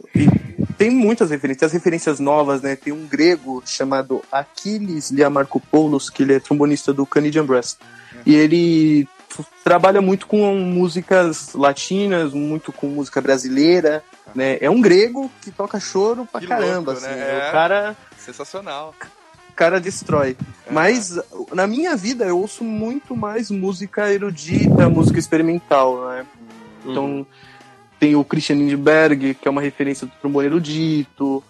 tem 0.77 0.89
muitas 0.89 1.29
referências, 1.29 1.67
as 1.67 1.73
referências 1.73 2.19
novas, 2.19 2.63
né? 2.63 2.75
Tem 2.75 2.91
um 2.91 3.05
grego 3.05 3.61
chamado 3.65 4.23
Achilles 4.31 5.11
Liamarkopoulos, 5.11 6.09
que 6.09 6.23
ele 6.23 6.33
é 6.33 6.39
trombonista 6.39 6.91
do 6.91 7.05
Canadian 7.05 7.45
Brass. 7.45 7.77
E 8.25 8.33
ele 8.33 9.07
trabalha 9.63 10.01
muito 10.01 10.25
com 10.25 10.55
músicas 10.55 11.53
latinas, 11.53 12.33
muito 12.33 12.71
com 12.71 12.87
música 12.87 13.21
brasileira, 13.21 14.03
né? 14.33 14.57
É 14.59 14.71
um 14.71 14.81
grego 14.81 15.31
que 15.41 15.51
toca 15.51 15.79
choro 15.79 16.27
pra 16.31 16.41
que 16.41 16.47
caramba, 16.47 16.93
louco, 16.93 17.05
assim. 17.05 17.15
Né? 17.15 17.45
É... 17.45 17.49
O 17.49 17.51
cara 17.51 17.95
sensacional 18.17 18.95
cara 19.61 19.79
destrói. 19.79 20.35
É. 20.65 20.71
Mas 20.73 21.19
na 21.53 21.67
minha 21.67 21.95
vida 21.95 22.25
eu 22.25 22.39
ouço 22.39 22.63
muito 22.63 23.15
mais 23.15 23.51
música 23.51 24.11
erudita, 24.11 24.89
música 24.89 25.19
experimental, 25.19 26.09
né? 26.09 26.25
Uhum. 26.83 26.91
Então 26.91 27.27
tem 27.99 28.15
o 28.15 28.23
Christian 28.23 28.55
Lindbergh, 28.55 29.35
que 29.35 29.47
é 29.47 29.51
uma 29.51 29.61
referência 29.61 30.07
do 30.07 30.13
trombone 30.19 30.47
erudito, 30.47 31.43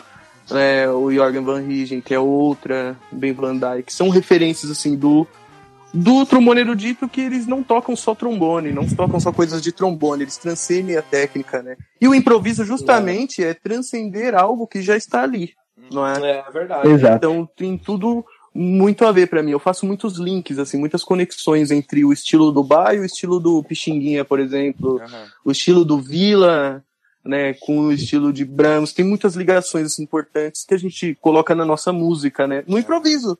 né? 0.50 0.90
o 0.90 1.10
Jorgen 1.10 1.46
Van 1.46 1.62
Riegen, 1.62 2.02
que 2.02 2.14
é 2.14 2.20
outra, 2.20 2.98
Ben 3.10 3.32
Van 3.32 3.56
Dyke, 3.56 3.94
são 3.94 4.10
referências 4.10 4.70
assim 4.70 4.98
do 4.98 5.26
do 5.94 6.26
trombone 6.26 6.62
erudito 6.62 7.08
que 7.08 7.20
eles 7.20 7.46
não 7.46 7.62
tocam 7.62 7.98
só 7.98 8.16
trombone, 8.16 8.72
não 8.72 8.88
tocam 8.88 9.20
só 9.20 9.30
coisas 9.30 9.62
de 9.62 9.74
trombone, 9.74 10.24
eles 10.24 10.38
transcendem 10.38 10.96
a 10.96 11.02
técnica, 11.02 11.62
né? 11.62 11.76
E 12.00 12.08
o 12.08 12.16
improviso 12.16 12.64
justamente 12.64 13.44
é, 13.44 13.50
é 13.50 13.54
transcender 13.54 14.34
algo 14.34 14.68
que 14.68 14.82
já 14.82 14.96
está 14.96 15.24
ali 15.24 15.54
não 15.92 16.08
é? 16.08 16.44
É 16.48 16.52
verdade. 16.52 16.88
Exato. 16.88 17.16
Então 17.16 17.50
tem 17.56 17.78
tudo 17.78 18.26
muito 18.54 19.06
a 19.06 19.12
ver 19.12 19.28
para 19.28 19.42
mim. 19.42 19.52
Eu 19.52 19.60
faço 19.60 19.86
muitos 19.86 20.18
links, 20.18 20.60
assim, 20.60 20.78
muitas 20.78 21.04
conexões 21.04 21.72
entre 21.72 22.04
o 22.04 22.12
estilo 22.12 22.52
do 22.52 22.64
Bai 22.64 22.98
e 22.98 23.00
o 23.00 23.06
estilo 23.06 23.40
do 23.40 23.64
Pixinguinha, 23.64 24.26
por 24.26 24.40
exemplo, 24.40 25.00
uhum. 25.00 25.26
o 25.46 25.52
estilo 25.52 25.86
do 25.86 26.00
Vila, 26.00 26.84
né, 27.24 27.54
com 27.54 27.80
o 27.80 27.92
estilo 27.92 28.34
de 28.34 28.44
Brahms. 28.44 28.94
Tem 28.94 29.06
muitas 29.06 29.36
ligações 29.36 29.86
assim, 29.88 30.04
importantes 30.04 30.66
que 30.66 30.74
a 30.74 30.78
gente 30.78 31.18
coloca 31.22 31.56
na 31.56 31.66
nossa 31.66 31.94
música, 31.94 32.46
né, 32.48 32.64
no 32.68 32.78
improviso. 32.78 33.38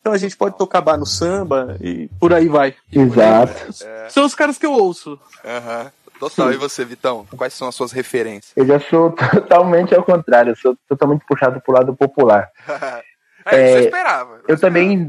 Então 0.00 0.12
a 0.12 0.18
gente 0.18 0.36
pode 0.36 0.58
tocar 0.58 0.82
bar 0.82 0.98
no 0.98 1.06
samba 1.06 1.78
e 1.80 2.08
por 2.20 2.32
aí 2.32 2.46
vai. 2.46 2.74
Exato. 2.92 3.84
É. 3.84 4.08
São 4.10 4.26
os 4.26 4.34
caras 4.34 4.58
que 4.58 4.66
eu 4.66 4.72
ouço. 4.72 5.18
Aham. 5.44 5.84
Uhum. 5.84 6.03
Total. 6.18 6.48
Sim. 6.48 6.54
E 6.54 6.56
você, 6.56 6.84
Vitão? 6.84 7.26
Quais 7.36 7.52
são 7.54 7.68
as 7.68 7.74
suas 7.74 7.92
referências? 7.92 8.52
Eu 8.56 8.66
já 8.66 8.80
sou 8.80 9.10
totalmente 9.32 9.94
ao 9.94 10.02
contrário. 10.02 10.52
Eu 10.52 10.56
sou 10.56 10.76
totalmente 10.88 11.24
puxado 11.26 11.60
pro 11.60 11.74
lado 11.74 11.94
popular. 11.94 12.50
é, 13.46 13.56
é, 13.60 13.72
você 13.72 13.84
esperava. 13.84 14.34
Eu, 14.36 14.44
eu 14.48 14.60
também. 14.60 15.08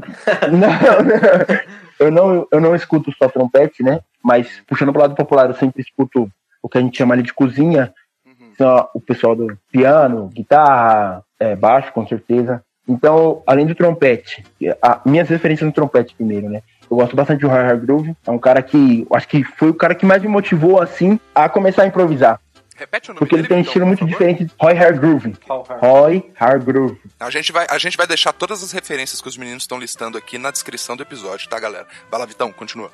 não, 0.52 0.58
não, 0.58 1.60
eu, 1.98 2.10
não, 2.10 2.48
eu 2.50 2.60
não 2.60 2.74
escuto 2.74 3.12
só 3.16 3.28
trompete, 3.28 3.82
né? 3.82 4.00
Mas 4.22 4.62
puxando 4.66 4.92
pro 4.92 5.02
lado 5.02 5.14
popular, 5.14 5.48
eu 5.48 5.54
sempre 5.54 5.82
escuto 5.82 6.30
o 6.62 6.68
que 6.68 6.78
a 6.78 6.80
gente 6.80 6.98
chama 6.98 7.14
ali 7.14 7.22
de 7.22 7.32
cozinha. 7.32 7.94
Uhum. 8.24 8.86
O 8.94 9.00
pessoal 9.00 9.36
do 9.36 9.56
piano, 9.70 10.28
guitarra, 10.34 11.22
é, 11.38 11.54
baixo, 11.54 11.92
com 11.92 12.06
certeza. 12.06 12.62
Então, 12.88 13.42
além 13.46 13.66
do 13.66 13.74
trompete, 13.74 14.44
a, 14.80 15.00
minhas 15.04 15.28
referências 15.28 15.66
no 15.66 15.72
trompete 15.72 16.14
primeiro, 16.14 16.48
né? 16.48 16.62
Eu 16.90 16.96
gosto 16.96 17.16
bastante 17.16 17.40
do 17.40 17.48
Roy 17.48 17.58
Hargrove. 17.58 18.16
É 18.26 18.30
um 18.30 18.38
cara 18.38 18.62
que, 18.62 19.06
acho 19.12 19.28
que 19.28 19.44
foi 19.44 19.70
o 19.70 19.74
cara 19.74 19.94
que 19.94 20.06
mais 20.06 20.22
me 20.22 20.28
motivou, 20.28 20.80
assim, 20.80 21.18
a 21.34 21.48
começar 21.48 21.82
a 21.82 21.86
improvisar. 21.86 22.40
Repete 22.76 23.10
o 23.10 23.14
nome 23.14 23.20
Porque 23.20 23.34
ele 23.34 23.48
tem 23.48 23.56
um 23.56 23.60
estilo 23.60 23.86
muito 23.86 24.04
diferente. 24.04 24.46
Roy 24.60 24.76
Hargrove. 24.76 25.34
Roy 25.80 26.30
Hargrove. 26.38 27.00
A 27.18 27.30
gente, 27.30 27.50
vai, 27.50 27.66
a 27.70 27.78
gente 27.78 27.96
vai 27.96 28.06
deixar 28.06 28.32
todas 28.32 28.62
as 28.62 28.70
referências 28.72 29.20
que 29.20 29.28
os 29.28 29.36
meninos 29.36 29.62
estão 29.62 29.78
listando 29.78 30.18
aqui 30.18 30.36
na 30.36 30.50
descrição 30.50 30.94
do 30.94 31.02
episódio, 31.02 31.48
tá, 31.48 31.58
galera? 31.58 31.86
Vai 32.10 32.20
lá, 32.20 32.26
Vitão, 32.26 32.52
continua. 32.52 32.90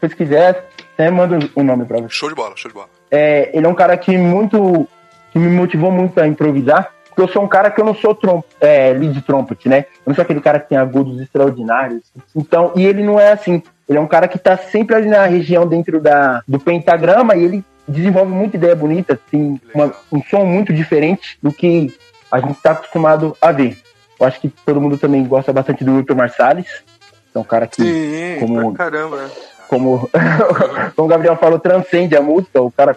Se 0.00 0.14
quiser, 0.14 0.68
até 0.92 1.10
manda 1.10 1.38
o 1.54 1.60
um 1.60 1.64
nome 1.64 1.86
pra 1.86 1.98
você. 1.98 2.10
Show 2.10 2.28
de 2.28 2.34
bola, 2.34 2.54
show 2.56 2.68
de 2.68 2.74
bola. 2.74 2.90
É, 3.10 3.50
ele 3.56 3.64
é 3.64 3.68
um 3.68 3.74
cara 3.74 3.96
que 3.96 4.16
muito. 4.18 4.86
que 5.32 5.38
me 5.38 5.48
motivou 5.48 5.90
muito 5.90 6.20
a 6.20 6.26
improvisar. 6.26 6.92
Porque 7.16 7.30
eu 7.30 7.32
sou 7.32 7.42
um 7.42 7.48
cara 7.48 7.70
que 7.70 7.80
eu 7.80 7.84
não 7.86 7.94
sou 7.94 8.14
trom 8.14 8.42
é, 8.60 8.92
lead 8.92 9.22
trumpet, 9.22 9.70
né? 9.70 9.86
Eu 10.04 10.10
não 10.10 10.14
sou 10.14 10.20
aquele 10.20 10.40
cara 10.40 10.60
que 10.60 10.68
tem 10.68 10.76
agudos 10.76 11.18
extraordinários. 11.18 12.02
Então, 12.36 12.72
e 12.76 12.84
ele 12.84 13.02
não 13.02 13.18
é 13.18 13.32
assim. 13.32 13.62
Ele 13.88 13.96
é 13.96 14.00
um 14.00 14.06
cara 14.06 14.28
que 14.28 14.38
tá 14.38 14.54
sempre 14.58 14.94
ali 14.94 15.08
na 15.08 15.24
região 15.24 15.66
dentro 15.66 15.98
da, 15.98 16.42
do 16.46 16.60
pentagrama 16.60 17.34
e 17.34 17.42
ele 17.42 17.64
desenvolve 17.88 18.30
muita 18.30 18.58
ideia 18.58 18.76
bonita, 18.76 19.18
tem 19.30 19.58
uma, 19.72 19.94
um 20.12 20.22
som 20.24 20.44
muito 20.44 20.74
diferente 20.74 21.38
do 21.42 21.50
que 21.50 21.96
a 22.30 22.38
gente 22.38 22.56
está 22.56 22.72
acostumado 22.72 23.34
a 23.40 23.50
ver. 23.50 23.78
Eu 24.20 24.26
acho 24.26 24.38
que 24.38 24.50
todo 24.50 24.80
mundo 24.80 24.98
também 24.98 25.24
gosta 25.24 25.54
bastante 25.54 25.84
do 25.84 25.96
Wilton 25.96 26.16
Marsalis. 26.16 26.66
É 27.34 27.38
um 27.38 27.44
cara 27.44 27.66
que, 27.66 27.82
Sim, 27.82 28.40
como, 28.40 28.74
caramba. 28.74 29.30
Como, 29.68 30.10
como 30.94 31.06
o 31.06 31.10
Gabriel 31.10 31.36
falou, 31.36 31.58
transcende 31.58 32.14
a 32.14 32.20
música. 32.20 32.60
O 32.60 32.70
cara 32.70 32.94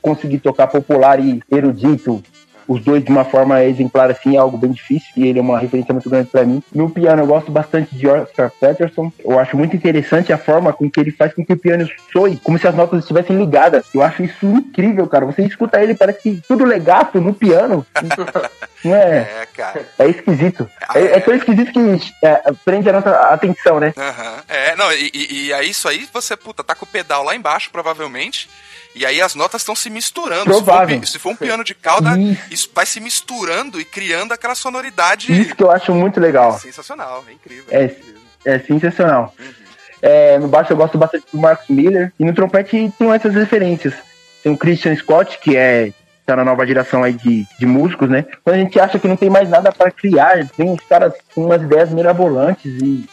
conseguir 0.00 0.38
tocar 0.38 0.68
popular 0.68 1.18
e 1.18 1.42
erudito 1.50 2.22
os 2.70 2.80
dois 2.84 3.02
de 3.02 3.10
uma 3.10 3.24
forma 3.24 3.64
exemplar 3.64 4.08
assim 4.12 4.36
é 4.36 4.38
algo 4.38 4.56
bem 4.56 4.70
difícil 4.70 5.10
e 5.16 5.26
ele 5.26 5.40
é 5.40 5.42
uma 5.42 5.58
referência 5.58 5.92
muito 5.92 6.08
grande 6.08 6.28
para 6.28 6.44
mim. 6.44 6.62
No 6.72 6.88
piano 6.88 7.20
eu 7.20 7.26
gosto 7.26 7.50
bastante 7.50 7.96
de 7.96 8.06
Oscar 8.06 8.52
Peterson. 8.60 9.12
Eu 9.24 9.40
acho 9.40 9.56
muito 9.56 9.74
interessante 9.74 10.32
a 10.32 10.38
forma 10.38 10.72
com 10.72 10.88
que 10.88 11.00
ele 11.00 11.10
faz 11.10 11.34
com 11.34 11.44
que 11.44 11.52
o 11.52 11.58
piano 11.58 11.88
soe 12.12 12.36
como 12.36 12.56
se 12.60 12.68
as 12.68 12.74
notas 12.76 13.00
estivessem 13.00 13.36
ligadas. 13.36 13.86
Eu 13.92 14.02
acho 14.02 14.22
isso 14.22 14.46
incrível, 14.46 15.08
cara. 15.08 15.26
Você 15.26 15.42
escuta 15.42 15.82
ele 15.82 15.96
parece 15.96 16.22
que 16.22 16.42
tudo 16.46 16.64
legato 16.64 17.20
no 17.20 17.34
piano. 17.34 17.84
Não 18.84 18.94
é? 18.94 19.18
É, 19.18 19.48
cara. 19.54 19.86
É 19.98 20.08
esquisito. 20.08 20.68
Ah, 20.88 20.98
é, 20.98 21.16
é, 21.16 21.20
tão 21.20 21.34
esquisito 21.34 21.72
que 21.72 22.14
é, 22.22 22.42
prende 22.64 22.88
a 22.88 22.92
nossa 22.92 23.10
atenção, 23.10 23.78
né? 23.78 23.92
Uhum. 23.96 24.42
É, 24.48 24.76
não, 24.76 24.92
e, 24.92 25.10
e, 25.12 25.52
é 25.52 25.64
isso 25.64 25.88
aí, 25.88 26.08
você, 26.12 26.36
puta, 26.36 26.64
tá 26.64 26.74
com 26.74 26.84
o 26.84 26.88
pedal 26.88 27.22
lá 27.22 27.34
embaixo, 27.34 27.70
provavelmente. 27.70 28.48
E 28.94 29.06
aí 29.06 29.20
as 29.20 29.34
notas 29.34 29.60
estão 29.60 29.76
se 29.76 29.88
misturando. 29.88 30.44
Provável. 30.44 30.96
Se 30.96 31.00
for, 31.00 31.06
se 31.06 31.18
for 31.18 31.28
um 31.30 31.36
piano 31.36 31.62
de 31.62 31.74
cauda, 31.74 32.18
isso. 32.18 32.42
isso. 32.50 32.70
vai 32.74 32.86
se 32.86 33.00
misturando 33.00 33.80
e 33.80 33.84
criando 33.84 34.32
aquela 34.32 34.54
sonoridade. 34.54 35.32
Isso 35.32 35.54
que 35.54 35.62
eu 35.62 35.70
acho 35.70 35.94
muito 35.94 36.18
legal. 36.18 36.56
É 36.56 36.58
sensacional, 36.58 37.24
é 37.28 37.32
incrível. 37.32 37.64
É, 37.70 37.84
é, 37.84 38.54
é 38.54 38.58
sensacional. 38.58 39.34
Uhum. 39.38 39.60
É, 40.02 40.38
no 40.38 40.48
baixo 40.48 40.72
eu 40.72 40.76
gosto 40.76 40.96
bastante 40.98 41.26
do 41.32 41.38
Marcos 41.38 41.68
Miller. 41.68 42.12
E 42.18 42.24
no 42.24 42.34
trompete 42.34 42.92
tem 42.98 43.12
essas 43.12 43.34
referências. 43.34 43.94
Tem 44.42 44.50
o 44.50 44.56
Christian 44.56 44.96
Scott, 44.96 45.38
que 45.38 45.56
é 45.56 45.92
tá 46.30 46.36
na 46.36 46.44
nova 46.44 46.66
geração 46.66 47.02
aí 47.02 47.12
de, 47.12 47.46
de 47.58 47.66
músicos, 47.66 48.08
né? 48.08 48.24
Quando 48.44 48.56
a 48.56 48.58
gente 48.58 48.78
acha 48.78 48.98
que 48.98 49.08
não 49.08 49.16
tem 49.16 49.28
mais 49.28 49.48
nada 49.48 49.72
para 49.72 49.90
criar, 49.90 50.46
tem 50.48 50.70
uns 50.70 50.80
caras 50.84 51.12
com 51.34 51.46
umas 51.46 51.60
ideias 51.60 51.90
mirabolantes 51.90 52.80
e 52.80 53.08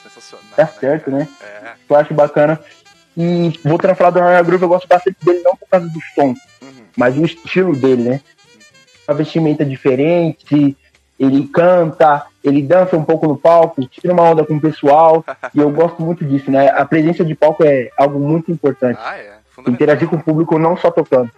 tá 0.56 0.64
né, 0.64 0.70
certo, 0.80 1.10
né? 1.10 1.28
É. 1.42 1.72
Eu 1.90 1.96
acho 1.96 2.14
bacana. 2.14 2.60
E 3.16 3.60
voltando 3.64 3.92
a 3.92 3.96
falar 3.96 4.12
do 4.12 4.20
Royal 4.20 4.44
Groove, 4.44 4.64
eu 4.64 4.70
gosto 4.70 4.88
bastante 4.88 5.18
dele 5.24 5.42
não 5.44 5.56
por 5.56 5.68
causa 5.68 5.88
do 5.88 6.00
som, 6.14 6.28
uhum. 6.28 6.86
mas 6.96 7.18
o 7.18 7.26
estilo 7.26 7.76
dele, 7.76 8.04
né? 8.04 8.22
A 9.08 9.14
vestimenta 9.14 9.66
diferente, 9.66 10.78
ele 11.20 11.48
canta, 11.48 12.28
ele 12.44 12.62
dança 12.62 12.96
um 12.96 13.04
pouco 13.04 13.28
no 13.28 13.36
palco, 13.36 13.84
tira 13.88 14.14
uma 14.14 14.24
onda 14.24 14.46
com 14.46 14.58
o 14.58 14.62
pessoal, 14.62 15.26
e 15.56 15.60
eu 15.60 15.72
gosto 15.72 16.04
muito 16.04 16.24
disso, 16.24 16.52
né? 16.52 16.70
A 16.70 16.86
presença 16.86 17.26
de 17.26 17.34
palco 17.34 17.64
é 17.64 17.90
algo 17.98 18.20
muito 18.20 18.52
importante. 18.52 19.00
Ah, 19.04 19.18
é. 19.18 19.38
Interagir 19.68 20.08
com 20.08 20.18
o 20.18 20.24
público 20.24 20.60
não 20.60 20.78
só 20.78 20.92
tocando. 20.92 21.32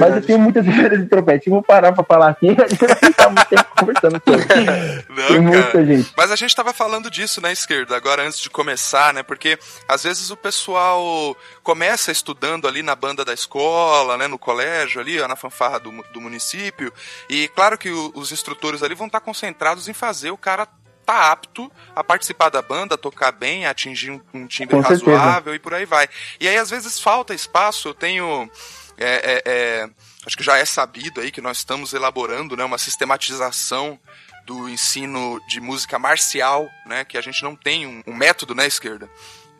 Mas 0.00 0.16
eu 0.16 0.22
tenho 0.22 0.38
muitas 0.38 0.64
referências 0.66 1.02
de 1.02 1.08
trompete. 1.08 1.50
vou 1.50 1.62
parar 1.62 1.92
pra 1.92 2.04
falar 2.04 2.30
aqui, 2.30 2.48
a 2.50 2.68
gente 2.68 2.86
vai 2.86 2.96
ficar 2.96 3.30
muito 3.30 3.46
tempo 3.46 3.66
conversando 3.78 4.22
sobre. 4.26 4.64
Não, 5.08 5.28
Tem 5.28 5.40
muita 5.40 5.86
gente. 5.86 6.12
Mas 6.16 6.30
a 6.30 6.36
gente 6.36 6.54
tava 6.54 6.72
falando 6.72 7.10
disso 7.10 7.40
na 7.40 7.48
né, 7.48 7.52
esquerda, 7.52 7.96
agora 7.96 8.26
antes 8.26 8.38
de 8.38 8.50
começar, 8.50 9.12
né? 9.12 9.22
Porque 9.22 9.58
às 9.88 10.02
vezes 10.04 10.30
o 10.30 10.36
pessoal 10.36 11.36
começa 11.62 12.12
estudando 12.12 12.66
ali 12.66 12.82
na 12.82 12.94
banda 12.94 13.24
da 13.24 13.32
escola, 13.32 14.16
né? 14.16 14.26
No 14.26 14.38
colégio 14.38 15.00
ali, 15.00 15.20
ó, 15.20 15.28
na 15.28 15.36
fanfarra 15.36 15.78
do, 15.78 15.90
do 16.12 16.20
município. 16.20 16.92
E 17.28 17.48
claro 17.48 17.78
que 17.78 17.90
o, 17.90 18.12
os 18.14 18.32
instrutores 18.32 18.82
ali 18.82 18.94
vão 18.94 19.06
estar 19.06 19.20
concentrados 19.20 19.88
em 19.88 19.92
fazer 19.92 20.30
o 20.30 20.38
cara 20.38 20.66
tá 21.04 21.30
apto 21.30 21.70
a 21.94 22.02
participar 22.02 22.48
da 22.48 22.62
banda, 22.62 22.94
a 22.94 22.98
tocar 22.98 23.30
bem, 23.30 23.66
a 23.66 23.70
atingir 23.70 24.10
um, 24.10 24.20
um 24.32 24.46
timbre 24.46 24.80
razoável 24.80 25.54
e 25.54 25.58
por 25.58 25.74
aí 25.74 25.84
vai. 25.84 26.08
E 26.40 26.48
aí 26.48 26.56
às 26.56 26.70
vezes 26.70 26.98
falta 26.98 27.34
espaço, 27.34 27.88
eu 27.88 27.94
tenho 27.94 28.50
é, 28.98 29.06
é, 29.06 29.42
é, 29.46 29.90
acho 30.26 30.36
que 30.36 30.42
já 30.42 30.56
é 30.58 30.64
sabido 30.64 31.20
aí 31.20 31.30
que 31.30 31.40
nós 31.40 31.58
estamos 31.58 31.92
elaborando 31.92 32.56
né, 32.56 32.64
uma 32.64 32.78
sistematização 32.78 33.98
do 34.46 34.68
ensino 34.68 35.40
de 35.48 35.60
música 35.60 35.98
marcial, 35.98 36.68
né, 36.86 37.04
que 37.04 37.16
a 37.16 37.20
gente 37.20 37.42
não 37.42 37.56
tem 37.56 37.86
um, 37.86 38.02
um 38.06 38.14
método, 38.14 38.54
né, 38.54 38.66
esquerda, 38.66 39.08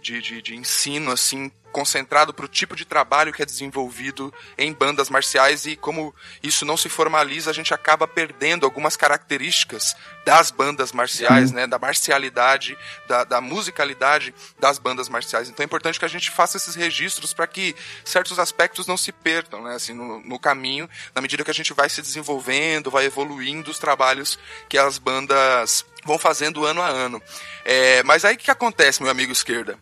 de, 0.05 0.21
de, 0.21 0.43
de 0.43 0.55
ensino 0.55 1.11
assim 1.11 1.51
concentrado 1.73 2.33
para 2.33 2.45
o 2.45 2.49
tipo 2.49 2.77
de 2.77 2.85
trabalho 2.85 3.33
que 3.33 3.43
é 3.43 3.45
desenvolvido 3.45 4.33
em 4.57 4.73
bandas 4.73 5.11
marciais 5.11 5.67
e 5.67 5.75
como 5.75 6.15
isso 6.41 6.65
não 6.65 6.77
se 6.77 6.89
formaliza, 6.89 7.51
a 7.51 7.55
gente 7.55 7.75
acaba 7.75 8.07
perdendo 8.07 8.65
algumas 8.65 8.97
características 8.97 9.97
das 10.25 10.53
bandas 10.53 10.93
marciais, 10.93 11.51
né, 11.51 11.67
da 11.67 11.77
marcialidade, 11.77 12.79
da, 13.09 13.25
da 13.25 13.41
musicalidade 13.41 14.33
das 14.61 14.79
bandas 14.79 15.09
marciais. 15.09 15.49
Então 15.49 15.65
é 15.65 15.67
importante 15.67 15.99
que 15.99 16.05
a 16.05 16.09
gente 16.09 16.31
faça 16.31 16.59
esses 16.59 16.77
registros 16.77 17.35
para 17.35 17.49
que 17.49 17.75
certos 18.05 18.39
aspectos 18.39 18.87
não 18.87 18.97
se 18.97 19.11
perdam, 19.11 19.65
né, 19.65 19.75
assim, 19.75 19.95
no, 19.95 20.21
no 20.21 20.39
caminho, 20.39 20.89
na 21.13 21.21
medida 21.21 21.43
que 21.43 21.51
a 21.51 21.55
gente 21.55 21.73
vai 21.73 21.89
se 21.89 22.01
desenvolvendo, 22.01 22.89
vai 22.89 23.07
evoluindo 23.07 23.73
os 23.73 23.81
trabalhos 23.81 24.39
que 24.69 24.79
as 24.79 24.97
bandas 24.97 25.85
vão 26.05 26.19
fazendo 26.19 26.65
ano 26.65 26.83
a 26.83 26.89
ano. 26.89 27.23
É, 27.65 28.03
mas 28.03 28.25
aí 28.25 28.35
o 28.35 28.39
que 28.39 28.51
acontece, 28.51 29.03
meu 29.03 29.11
amigo 29.11 29.33
esquerda? 29.33 29.79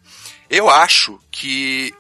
Eu 0.49 0.69
acho 0.69 1.19
que 1.31 1.95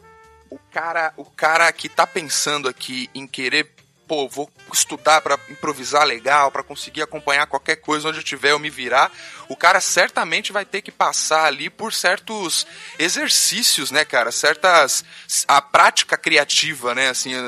o 0.51 0.59
cara, 0.71 1.13
o 1.17 1.25
cara 1.25 1.73
que 1.73 1.89
tá 1.89 2.07
pensando 2.07 2.69
aqui 2.69 3.09
em 3.15 3.27
querer, 3.27 3.73
pô, 4.13 4.29
vou 4.29 4.53
estudar 4.71 5.23
para 5.23 5.39
improvisar 5.49 6.05
legal, 6.05 6.53
para 6.53 6.63
conseguir 6.63 7.01
acompanhar 7.01 7.47
qualquer 7.47 7.77
coisa 7.77 8.11
onde 8.11 8.19
eu 8.19 8.23
tiver 8.23 8.51
eu 8.51 8.59
me 8.59 8.69
virar, 8.69 9.11
o 9.49 9.57
cara 9.57 9.81
certamente 9.81 10.53
vai 10.53 10.67
ter 10.67 10.83
que 10.83 10.93
passar 10.93 11.47
ali 11.47 11.71
por 11.71 11.95
certos 11.95 12.67
exercícios, 12.99 13.91
né, 13.91 14.05
cara? 14.05 14.31
Certas 14.31 15.03
a 15.49 15.63
prática 15.63 16.19
criativa, 16.19 16.95
né? 16.95 17.09
Assim, 17.09 17.35
é, 17.35 17.39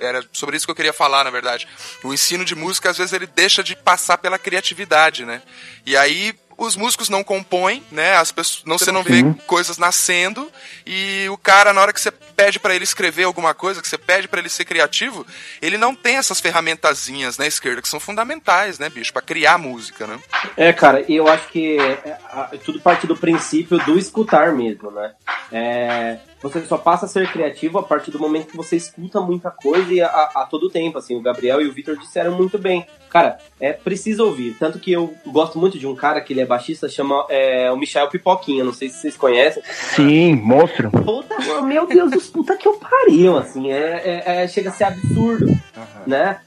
é, 0.00 0.06
era 0.06 0.28
sobre 0.30 0.56
isso 0.56 0.64
que 0.64 0.70
eu 0.70 0.76
queria 0.76 0.92
falar, 0.92 1.24
na 1.24 1.30
verdade. 1.30 1.66
O 2.04 2.14
ensino 2.14 2.44
de 2.44 2.54
música 2.54 2.88
às 2.88 2.98
vezes 2.98 3.12
ele 3.12 3.26
deixa 3.26 3.64
de 3.64 3.74
passar 3.74 4.16
pela 4.18 4.38
criatividade, 4.38 5.24
né? 5.24 5.42
E 5.84 5.96
aí 5.96 6.36
os 6.56 6.76
músicos 6.76 7.08
não 7.08 7.22
compõem, 7.22 7.82
né? 7.90 8.16
As 8.16 8.32
pessoas 8.32 8.64
não 8.64 8.78
você 8.78 8.90
não 8.90 9.02
vê 9.02 9.22
coisas 9.46 9.78
nascendo 9.78 10.50
e 10.86 11.28
o 11.28 11.36
cara 11.36 11.72
na 11.72 11.80
hora 11.80 11.92
que 11.92 12.00
você 12.00 12.10
pede 12.10 12.58
para 12.58 12.74
ele 12.74 12.84
escrever 12.84 13.24
alguma 13.24 13.54
coisa, 13.54 13.82
que 13.82 13.88
você 13.88 13.98
pede 13.98 14.28
para 14.28 14.40
ele 14.40 14.48
ser 14.48 14.64
criativo, 14.64 15.26
ele 15.60 15.78
não 15.78 15.94
tem 15.94 16.16
essas 16.16 16.40
ferramentazinhas 16.40 17.38
na 17.38 17.44
né, 17.44 17.48
esquerda 17.48 17.80
que 17.82 17.88
são 17.88 17.98
fundamentais, 17.98 18.78
né, 18.78 18.88
bicho, 18.88 19.12
para 19.12 19.22
criar 19.22 19.58
música, 19.58 20.06
né? 20.06 20.18
É, 20.56 20.72
cara, 20.72 21.04
e 21.08 21.16
eu 21.16 21.28
acho 21.28 21.48
que 21.48 21.78
é, 21.78 22.18
é, 22.52 22.58
tudo 22.58 22.80
parte 22.80 23.06
do 23.06 23.16
princípio 23.16 23.78
do 23.78 23.98
escutar 23.98 24.52
mesmo, 24.52 24.90
né? 24.90 25.12
É, 25.50 26.18
você 26.48 26.64
só 26.64 26.78
passa 26.78 27.06
a 27.06 27.08
ser 27.08 27.30
criativo 27.30 27.78
a 27.78 27.82
partir 27.82 28.10
do 28.10 28.18
momento 28.18 28.48
que 28.48 28.56
você 28.56 28.76
escuta 28.76 29.20
muita 29.20 29.50
coisa 29.50 29.92
e 29.92 30.00
a, 30.00 30.06
a 30.06 30.46
todo 30.48 30.70
tempo, 30.70 30.98
assim, 30.98 31.16
o 31.16 31.20
Gabriel 31.20 31.60
e 31.60 31.66
o 31.66 31.72
Vitor 31.72 31.96
disseram 31.96 32.32
muito 32.32 32.58
bem. 32.58 32.86
Cara, 33.08 33.38
é 33.60 33.72
preciso 33.72 34.24
ouvir. 34.24 34.56
Tanto 34.58 34.78
que 34.78 34.92
eu 34.92 35.14
gosto 35.26 35.58
muito 35.58 35.78
de 35.78 35.86
um 35.86 35.94
cara 35.94 36.20
que 36.20 36.32
ele 36.32 36.40
é 36.40 36.46
baixista, 36.46 36.88
chama 36.88 37.24
é, 37.28 37.70
o 37.70 37.76
Michel 37.76 38.08
Pipoquinha, 38.08 38.64
não 38.64 38.72
sei 38.72 38.88
se 38.88 38.98
vocês 38.98 39.16
conhecem. 39.16 39.62
Sim, 39.94 40.34
monstro. 40.34 40.90
Puta, 40.90 41.62
meu 41.62 41.86
Deus 41.86 42.10
dos 42.10 42.26
puta 42.28 42.56
que 42.56 42.68
eu 42.68 42.74
pariu, 42.74 43.38
assim, 43.38 43.72
é, 43.72 44.22
é, 44.26 44.42
é 44.42 44.48
chega 44.48 44.70
a 44.70 44.72
ser 44.72 44.84
absurdo, 44.84 45.56
uhum. 45.76 46.02
né? 46.06 46.40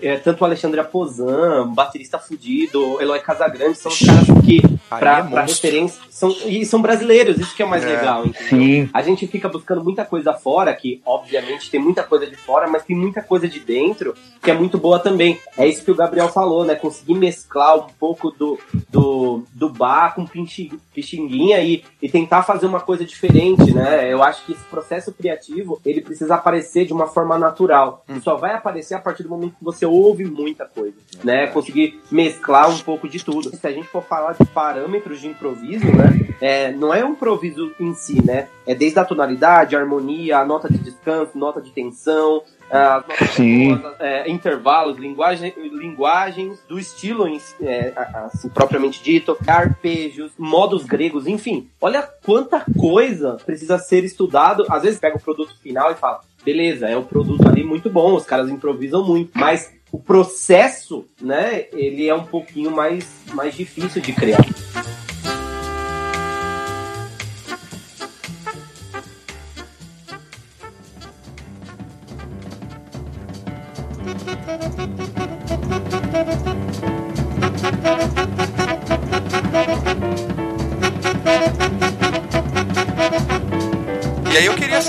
é, 0.00 0.16
tanto 0.16 0.40
o 0.40 0.44
Alexandre 0.44 0.80
Aposan, 0.80 1.68
baterista 1.68 2.18
fudido, 2.18 3.00
Eloy 3.00 3.20
Casagrande, 3.20 3.76
são 3.76 3.92
os 3.92 3.98
caras 3.98 4.24
que, 4.44 4.62
pra, 4.88 5.18
é 5.18 5.22
pra 5.22 5.42
referência, 5.42 6.00
são, 6.08 6.30
e 6.46 6.64
são 6.64 6.80
brasileiros, 6.80 7.38
isso 7.38 7.54
que 7.54 7.62
é 7.62 7.66
mais 7.66 7.84
é, 7.84 7.88
legal, 7.88 8.24
entendeu? 8.24 8.48
Sim. 8.48 8.90
A 8.92 9.02
gente 9.02 9.26
fica 9.26 9.48
buscando 9.48 9.84
muita 9.84 10.04
coisa 10.04 10.32
fora, 10.32 10.74
que 10.74 11.02
obviamente 11.04 11.70
tem 11.70 11.80
muita 11.80 12.02
coisa 12.02 12.26
de 12.26 12.36
fora, 12.36 12.66
mas 12.66 12.84
tem 12.84 12.96
muita 12.96 13.20
coisa 13.20 13.46
de 13.46 13.60
dentro, 13.60 14.14
que 14.42 14.50
é 14.50 14.54
muito 14.54 14.78
boa 14.78 14.98
também. 14.98 15.38
É 15.56 15.66
isso 15.66 15.84
que 15.84 15.90
o 15.90 15.96
Gabriel 15.96 16.28
falou, 16.28 16.64
né? 16.64 16.74
Conseguir 16.74 17.14
mesclar 17.14 17.76
um 17.76 17.86
pouco 17.98 18.30
do, 18.30 18.58
do, 18.88 19.44
do 19.52 19.68
bar 19.68 20.14
com 20.14 20.26
pixinguinha 20.26 21.60
e, 21.60 21.84
e 22.00 22.08
tentar 22.08 22.42
fazer 22.42 22.66
uma 22.66 22.80
coisa 22.80 23.04
diferente, 23.04 23.74
né? 23.74 24.10
Eu 24.10 24.22
acho 24.22 24.44
que 24.46 24.52
esse 24.52 24.64
processo 24.64 25.12
criativo, 25.12 25.80
ele 25.84 26.00
precisa 26.00 26.34
aparecer 26.36 26.86
de 26.86 26.92
uma 26.92 27.06
forma 27.06 27.38
natural. 27.38 28.04
Hum. 28.08 28.20
só 28.22 28.36
vai 28.36 28.54
aparecer 28.60 28.94
a 28.94 28.98
partir 28.98 29.22
do 29.22 29.28
momento 29.28 29.56
que 29.58 29.64
você 29.64 29.84
ouve 29.84 30.24
muita 30.24 30.64
coisa, 30.64 30.96
né? 31.24 31.46
Conseguir 31.48 32.00
mesclar 32.10 32.70
um 32.70 32.78
pouco 32.78 33.08
de 33.08 33.22
tudo. 33.24 33.54
Se 33.54 33.66
a 33.66 33.72
gente 33.72 33.88
for 33.88 34.02
falar 34.02 34.34
de 34.34 34.44
parâmetros 34.46 35.20
de 35.20 35.28
improviso, 35.28 35.86
né? 35.86 36.28
É, 36.40 36.72
não 36.72 36.94
é 36.94 37.04
um 37.04 37.12
improviso 37.12 37.72
em 37.78 37.92
si, 37.94 38.24
né? 38.24 38.48
É 38.66 38.74
desde 38.74 38.98
a 38.98 39.04
tonalidade, 39.04 39.74
a 39.74 39.80
harmonia, 39.80 40.38
a 40.38 40.44
nota 40.44 40.72
de 40.72 40.78
descanso, 40.78 41.36
nota 41.36 41.60
de 41.60 41.70
tensão, 41.70 42.42
as 42.70 43.38
notas, 43.38 44.00
é, 44.00 44.30
intervalos, 44.30 44.96
linguagem, 44.98 45.52
linguagens 45.56 46.62
do 46.68 46.78
estilo 46.78 47.26
é, 47.60 47.92
assim, 48.24 48.48
propriamente 48.48 49.02
dito, 49.02 49.36
arpejos, 49.46 50.32
modos 50.38 50.84
gregos, 50.84 51.26
enfim. 51.26 51.68
Olha 51.80 52.02
quanta 52.24 52.64
coisa 52.78 53.36
precisa 53.44 53.78
ser 53.78 54.04
estudado. 54.04 54.64
Às 54.68 54.82
vezes 54.82 55.00
pega 55.00 55.16
o 55.16 55.20
produto 55.20 55.58
final 55.60 55.90
e 55.90 55.96
fala, 55.96 56.20
beleza, 56.44 56.88
é 56.88 56.96
um 56.96 57.04
produto 57.04 57.46
ali 57.48 57.64
muito 57.64 57.90
bom, 57.90 58.14
os 58.14 58.24
caras 58.24 58.48
improvisam 58.48 59.04
muito, 59.04 59.32
mas 59.34 59.72
o 59.92 59.98
processo, 59.98 61.04
né, 61.20 61.66
ele 61.72 62.08
é 62.08 62.14
um 62.14 62.24
pouquinho 62.24 62.70
mais, 62.70 63.06
mais 63.34 63.54
difícil 63.54 64.00
de 64.00 64.12
criar. 64.12 64.44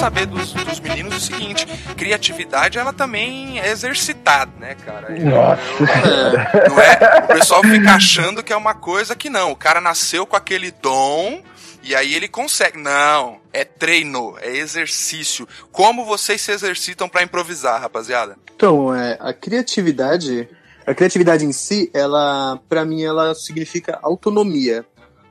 Saber 0.01 0.25
dos, 0.25 0.51
dos 0.51 0.79
meninos 0.79 1.15
o 1.15 1.19
seguinte: 1.19 1.67
criatividade 1.95 2.79
ela 2.79 2.91
também 2.91 3.59
é 3.59 3.69
exercitada, 3.69 4.51
né, 4.59 4.75
cara? 4.83 5.09
Nossa! 5.11 5.61
É, 5.83 6.69
não 6.69 6.79
é? 6.79 7.25
O 7.25 7.27
pessoal 7.27 7.61
fica 7.61 7.91
achando 7.93 8.41
que 8.41 8.51
é 8.51 8.55
uma 8.55 8.73
coisa 8.73 9.15
que 9.15 9.29
não. 9.29 9.51
O 9.51 9.55
cara 9.55 9.79
nasceu 9.79 10.25
com 10.25 10.35
aquele 10.35 10.71
dom 10.71 11.43
e 11.83 11.93
aí 11.93 12.15
ele 12.15 12.27
consegue. 12.27 12.79
Não, 12.79 13.39
é 13.53 13.63
treino, 13.63 14.35
é 14.41 14.55
exercício. 14.57 15.47
Como 15.71 16.03
vocês 16.03 16.41
se 16.41 16.51
exercitam 16.51 17.07
para 17.07 17.21
improvisar, 17.21 17.79
rapaziada? 17.79 18.35
Então, 18.55 18.95
é, 18.95 19.19
a 19.19 19.31
criatividade, 19.31 20.49
a 20.83 20.95
criatividade 20.95 21.45
em 21.45 21.53
si, 21.53 21.91
ela, 21.93 22.59
para 22.67 22.83
mim, 22.83 23.03
ela 23.03 23.35
significa 23.35 23.99
autonomia. 24.01 24.83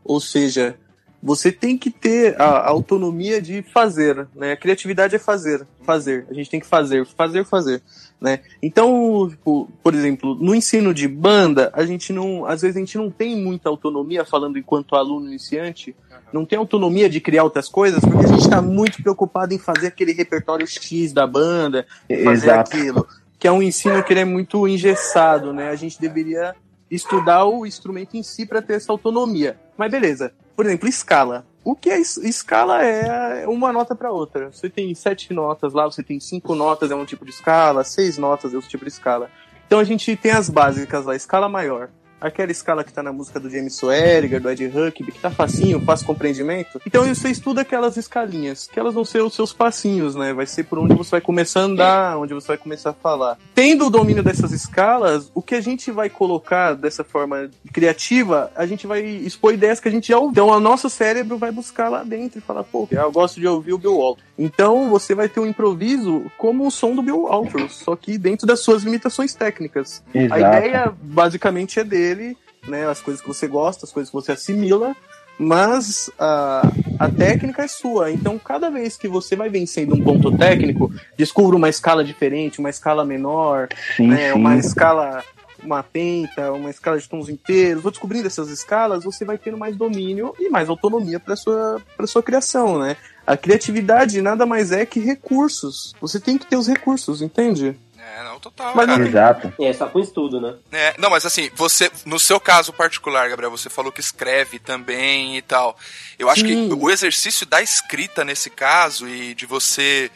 Ou 0.05 0.21
seja, 0.21 0.77
você 1.23 1.53
tem 1.53 1.77
que 1.77 1.91
ter 1.91 2.41
a 2.41 2.67
autonomia 2.67 3.43
de 3.43 3.63
fazer, 3.63 4.27
né? 4.35 4.53
A 4.53 4.57
criatividade 4.57 5.15
é 5.15 5.19
fazer, 5.19 5.67
fazer. 5.83 6.27
A 6.31 6.35
gente 6.35 6.49
tem 6.49 6.61
que 6.61 6.67
fazer, 6.67 7.07
fazer, 7.07 7.45
fazer, 7.45 7.83
né? 8.21 8.41
Então, 8.63 9.29
tipo, 9.29 9.71
por 9.83 9.95
exemplo, 9.95 10.35
no 10.35 10.55
ensino 10.55 10.95
de 10.95 11.07
banda, 11.07 11.71
a 11.75 11.85
gente 11.85 12.13
não, 12.13 12.47
às 12.47 12.63
vezes 12.63 12.77
a 12.77 12.81
gente 12.81 12.97
não 12.97 13.11
tem 13.11 13.37
muita 13.37 13.69
autonomia 13.69 14.25
falando 14.25 14.59
enquanto 14.59 14.97
aluno 14.97 15.27
iniciante, 15.27 15.95
não 16.33 16.47
tem 16.47 16.59
autonomia 16.59 17.09
de 17.09 17.21
criar 17.21 17.45
outras 17.45 17.69
coisas, 17.69 18.01
porque 18.01 18.25
a 18.25 18.29
gente 18.29 18.43
está 18.43 18.63
muito 18.63 19.03
preocupado 19.03 19.53
em 19.53 19.59
fazer 19.59 19.89
aquele 19.89 20.13
repertório 20.13 20.67
X 20.67 21.13
da 21.13 21.27
banda, 21.27 21.87
fazer 22.09 22.47
Exato. 22.47 22.77
aquilo, 22.77 23.07
que 23.39 23.47
é 23.47 23.53
um 23.53 23.63
ensino 23.63 24.03
que 24.03 24.13
ele 24.13 24.21
é 24.21 24.25
muito 24.25 24.67
engessado, 24.67 25.53
né? 25.53 25.69
A 25.69 25.77
gente 25.77 26.01
deveria 26.01 26.55
estudar 26.91 27.45
o 27.45 27.67
instrumento 27.67 28.17
em 28.17 28.23
si 28.23 28.47
para 28.47 28.63
ter 28.63 28.75
essa 28.75 28.91
autonomia. 28.91 29.57
Mas 29.77 29.91
beleza. 29.91 30.33
Por 30.61 30.67
exemplo, 30.67 30.91
escala. 30.91 31.47
O 31.65 31.75
que 31.75 31.89
é 31.89 31.99
escala 31.99 32.85
é 32.85 33.49
uma 33.49 33.73
nota 33.73 33.95
para 33.95 34.13
outra. 34.13 34.53
Você 34.53 34.69
tem 34.69 34.95
sete 34.95 35.33
notas 35.33 35.73
lá, 35.73 35.87
você 35.87 36.03
tem 36.03 36.21
cinco 36.21 36.55
notas 36.55 36.91
é 36.91 36.95
um 36.95 37.07
tipo 37.07 37.25
de 37.25 37.31
escala, 37.31 37.83
seis 37.83 38.19
notas 38.19 38.53
é 38.53 38.57
outro 38.57 38.69
tipo 38.69 38.85
de 38.85 38.91
escala. 38.91 39.31
Então 39.67 39.79
a 39.79 39.85
gente 39.85 40.15
tem 40.17 40.33
as 40.33 40.51
básicas 40.51 41.07
lá, 41.07 41.17
escala 41.17 41.49
maior 41.49 41.89
aquela 42.21 42.53
escala 42.53 42.85
que 42.85 42.93
tá 42.93 43.03
na 43.03 43.13
música 43.13 43.41
do 43.41 43.49
James 43.49 43.75
Swearinger, 43.75 44.41
do 44.41 44.51
Ed 44.51 44.67
Huckabee, 44.67 45.13
que 45.13 45.21
tá 45.21 45.31
facinho, 45.31 45.81
fácil 45.81 46.07
compreendimento. 46.07 46.81
Então 46.87 47.05
você 47.05 47.31
estuda 47.31 47.63
aquelas 47.63 47.97
escalinhas, 47.97 48.69
que 48.71 48.79
elas 48.79 48.95
vão 48.95 49.05
ser 49.05 49.23
os 49.23 49.35
seus 49.35 49.53
passinhos, 49.53 50.15
né? 50.15 50.33
Vai 50.33 50.47
ser 50.47 50.65
por 50.65 50.79
onde 50.79 50.95
você 50.95 51.13
vai 51.13 51.21
começar 51.21 51.61
a 51.61 51.65
andar, 51.65 52.19
onde 52.19 52.35
você 52.35 52.49
vai 52.49 52.59
começar 52.59 52.91
a 52.91 52.95
falar. 52.95 53.39
Tendo 53.55 53.87
o 53.87 53.91
domínio 53.91 54.23
dessas 54.23 54.53
escalas, 54.53 55.31
o 55.35 55.41
que 55.41 55.55
a 55.55 55.61
gente 55.61 55.91
vai 55.91 56.11
colocar 56.11 56.75
dessa 56.75 57.03
forma 57.03 57.51
criativa, 57.73 58.51
a 58.55 58.67
gente 58.67 58.87
vai 58.87 59.03
expor 59.03 59.55
ideias 59.55 59.81
que 59.81 59.89
a 59.89 59.91
gente 59.91 60.09
já 60.09 60.19
ouviu. 60.19 60.31
Então 60.31 60.49
o 60.49 60.61
nosso 60.61 60.91
cérebro 60.91 61.39
vai 61.39 61.51
buscar 61.51 61.89
lá 61.89 62.03
dentro 62.03 62.39
e 62.39 62.43
falar, 62.43 62.65
pô, 62.65 62.87
eu 62.91 63.13
gosto 63.13 63.41
de 63.41 63.47
ouvir 63.47 63.73
o 63.73 63.79
Bill 63.79 63.97
Walton. 63.97 64.23
Então 64.39 64.89
você 64.89 65.15
vai 65.15 65.29
ter 65.29 65.41
um 65.41 65.47
improviso 65.47 66.31
como 66.39 66.67
o 66.67 66.71
som 66.71 66.95
do 66.95 67.03
Bill 67.03 67.23
Walton, 67.23 67.69
só 67.69 67.95
que 67.97 68.17
dentro 68.17 68.47
das 68.47 68.61
suas 68.61 68.83
limitações 68.83 69.35
técnicas. 69.35 70.03
Exato. 70.15 70.35
A 70.35 70.39
ideia 70.39 70.95
basicamente 71.03 71.79
é 71.79 71.85
dele 71.85 72.10
dele, 72.15 72.37
né? 72.67 72.87
As 72.87 73.01
coisas 73.01 73.21
que 73.21 73.29
você 73.29 73.47
gosta, 73.47 73.87
as 73.87 73.93
coisas 73.93 74.11
que 74.11 74.15
você 74.15 74.33
assimila, 74.33 74.95
mas 75.39 76.11
a, 76.19 76.63
a 76.99 77.09
técnica 77.09 77.63
é 77.63 77.69
sua. 77.69 78.11
Então, 78.11 78.39
cada 78.39 78.71
vez 78.71 78.97
que 78.97 79.09
você 79.09 79.35
vai 79.35 79.49
vencendo 79.49 79.95
um 79.95 80.05
ponto 80.05 80.37
técnico, 80.37 80.93
descubra 81.17 81.57
uma 81.57 81.69
escala 81.69 82.05
diferente, 82.05 82.59
uma 82.59 82.71
escala 82.71 83.05
menor, 83.05 83.69
sim, 83.97 84.09
né? 84.09 84.33
Sim. 84.33 84.39
uma 84.39 84.57
escala, 84.57 85.25
uma 85.63 85.83
penta, 85.83 86.53
uma 86.53 86.71
escala 86.71 86.99
de 86.99 87.09
tons 87.09 87.29
inteiros. 87.29 87.83
Vou 87.83 87.91
descobrindo 87.91 88.27
essas 88.27 88.51
escalas, 88.51 89.05
você 89.05 89.25
vai 89.25 89.39
tendo 89.39 89.57
mais 89.57 89.77
domínio 89.77 90.35
e 90.39 90.51
mais 90.51 90.69
autonomia 90.69 91.19
para 91.19 91.37
sua 91.37 91.81
para 91.97 92.07
sua 92.07 92.23
criação, 92.23 92.79
né? 92.79 92.97
A 93.27 93.37
criatividade 93.37 94.21
nada 94.21 94.45
mais 94.45 94.73
é 94.73 94.85
que 94.85 95.01
recursos. 95.01 95.95
Você 96.01 96.19
tem 96.19 96.37
que 96.37 96.47
ter 96.47 96.57
os 96.57 96.67
recursos, 96.67 97.23
entende? 97.23 97.77
É, 98.19 98.25
não, 98.25 98.41
total. 98.41 98.75
Mas 98.75 98.87
cara. 98.87 99.07
Exato. 99.07 99.53
É, 99.61 99.73
só 99.73 99.87
com 99.87 100.01
estudo, 100.01 100.41
né? 100.41 100.57
É, 100.73 100.95
não, 100.99 101.11
mas 101.11 101.25
assim, 101.25 101.51
você, 101.55 101.91
no 102.05 102.19
seu 102.19 102.41
caso 102.41 102.73
particular, 102.73 103.29
Gabriel, 103.29 103.51
você 103.51 103.71
falou 103.71 103.93
que 103.93 104.01
escreve 104.01 104.59
também 104.59 105.37
e 105.37 105.43
tal. 105.43 105.77
Eu 106.19 106.29
acho 106.29 106.41
Sim. 106.47 106.69
que 106.69 106.75
o 106.75 106.91
exercício 106.91 107.47
da 107.47 107.63
escrita 107.63 108.25
nesse 108.25 108.51
caso 108.51 109.09
e 109.09 109.35
de 109.35 109.47
você 109.47 110.11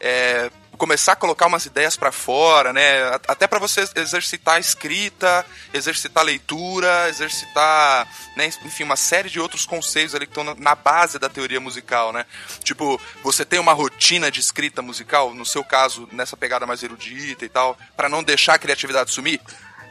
é, 0.00 0.50
começar 0.78 1.12
a 1.12 1.16
colocar 1.16 1.46
umas 1.46 1.66
ideias 1.66 1.96
para 1.96 2.12
fora, 2.12 2.72
né? 2.72 3.04
Até 3.26 3.46
para 3.46 3.58
você 3.58 3.86
exercitar 3.96 4.54
a 4.54 4.60
escrita, 4.60 5.44
exercitar 5.74 6.22
a 6.22 6.26
leitura, 6.26 7.08
exercitar, 7.08 8.08
né? 8.36 8.46
enfim, 8.64 8.84
uma 8.84 8.96
série 8.96 9.28
de 9.28 9.40
outros 9.40 9.66
conceitos 9.66 10.14
ali 10.14 10.26
que 10.26 10.38
estão 10.38 10.54
na 10.54 10.74
base 10.74 11.18
da 11.18 11.28
teoria 11.28 11.60
musical, 11.60 12.12
né? 12.12 12.24
Tipo, 12.62 13.00
você 13.22 13.44
tem 13.44 13.58
uma 13.58 13.72
rotina 13.72 14.30
de 14.30 14.40
escrita 14.40 14.80
musical, 14.80 15.34
no 15.34 15.44
seu 15.44 15.64
caso, 15.64 16.08
nessa 16.12 16.36
pegada 16.36 16.66
mais 16.66 16.82
erudita 16.82 17.44
e 17.44 17.48
tal, 17.48 17.76
para 17.96 18.08
não 18.08 18.22
deixar 18.22 18.54
a 18.54 18.58
criatividade 18.58 19.10
sumir? 19.10 19.40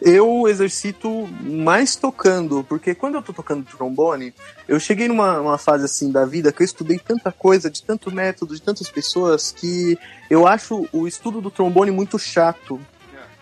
Eu 0.02 0.48
exercito 0.48 1.28
mais 1.41 1.95
tocando, 1.95 2.64
porque 2.64 2.93
quando 2.93 3.16
eu 3.16 3.22
tô 3.22 3.34
tocando 3.34 3.66
trombone, 3.66 4.34
eu 4.68 4.80
cheguei 4.80 5.08
numa, 5.08 5.38
numa 5.38 5.58
fase 5.58 5.86
assim 5.86 6.12
da 6.12 6.26
vida 6.26 6.52
que 6.52 6.62
eu 6.62 6.66
estudei 6.66 7.00
tanta 7.00 7.32
coisa, 7.32 7.70
de 7.70 7.82
tanto 7.84 8.12
método, 8.12 8.56
de 8.56 8.62
tantas 8.62 8.89
pessoas, 8.89 9.52
que 9.52 9.98
eu 10.30 10.48
acho 10.48 10.88
o 10.91 11.08
estudo 11.08 11.41
do 11.41 11.50
trombone 11.50 11.91
muito 11.91 12.20
chato. 12.20 12.80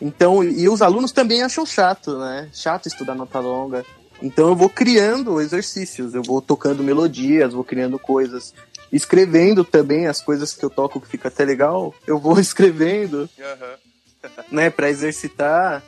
Então, 0.02 0.44
e 0.44 0.68
os 0.68 0.82
alunos 0.82 1.12
também 1.12 1.44
acham 1.44 1.66
chato, 1.66 2.18
né? 2.20 2.50
Chato 2.54 2.88
estudar 2.88 3.16
nota 3.16 3.40
longa. 3.40 3.86
Então 4.22 4.48
eu 4.50 4.56
vou 4.56 4.70
criando 4.70 5.42
exercícios, 5.42 6.14
eu 6.14 6.24
vou 6.24 6.42
tocando 6.42 6.84
melodias, 6.84 7.54
vou 7.54 7.64
criando 7.64 8.00
coisas, 8.00 8.54
escrevendo 8.92 9.64
também 9.66 10.08
as 10.08 10.22
coisas 10.22 10.54
que 10.54 10.64
eu 10.64 10.70
toco 10.70 11.02
que 11.02 11.08
fica 11.08 11.28
até 11.28 11.44
legal, 11.44 11.94
eu 12.08 12.18
vou 12.18 12.40
escrevendo, 12.40 13.30
uhum. 13.38 14.30
né, 14.52 14.70
para 14.70 14.90
exercitar 14.90 15.84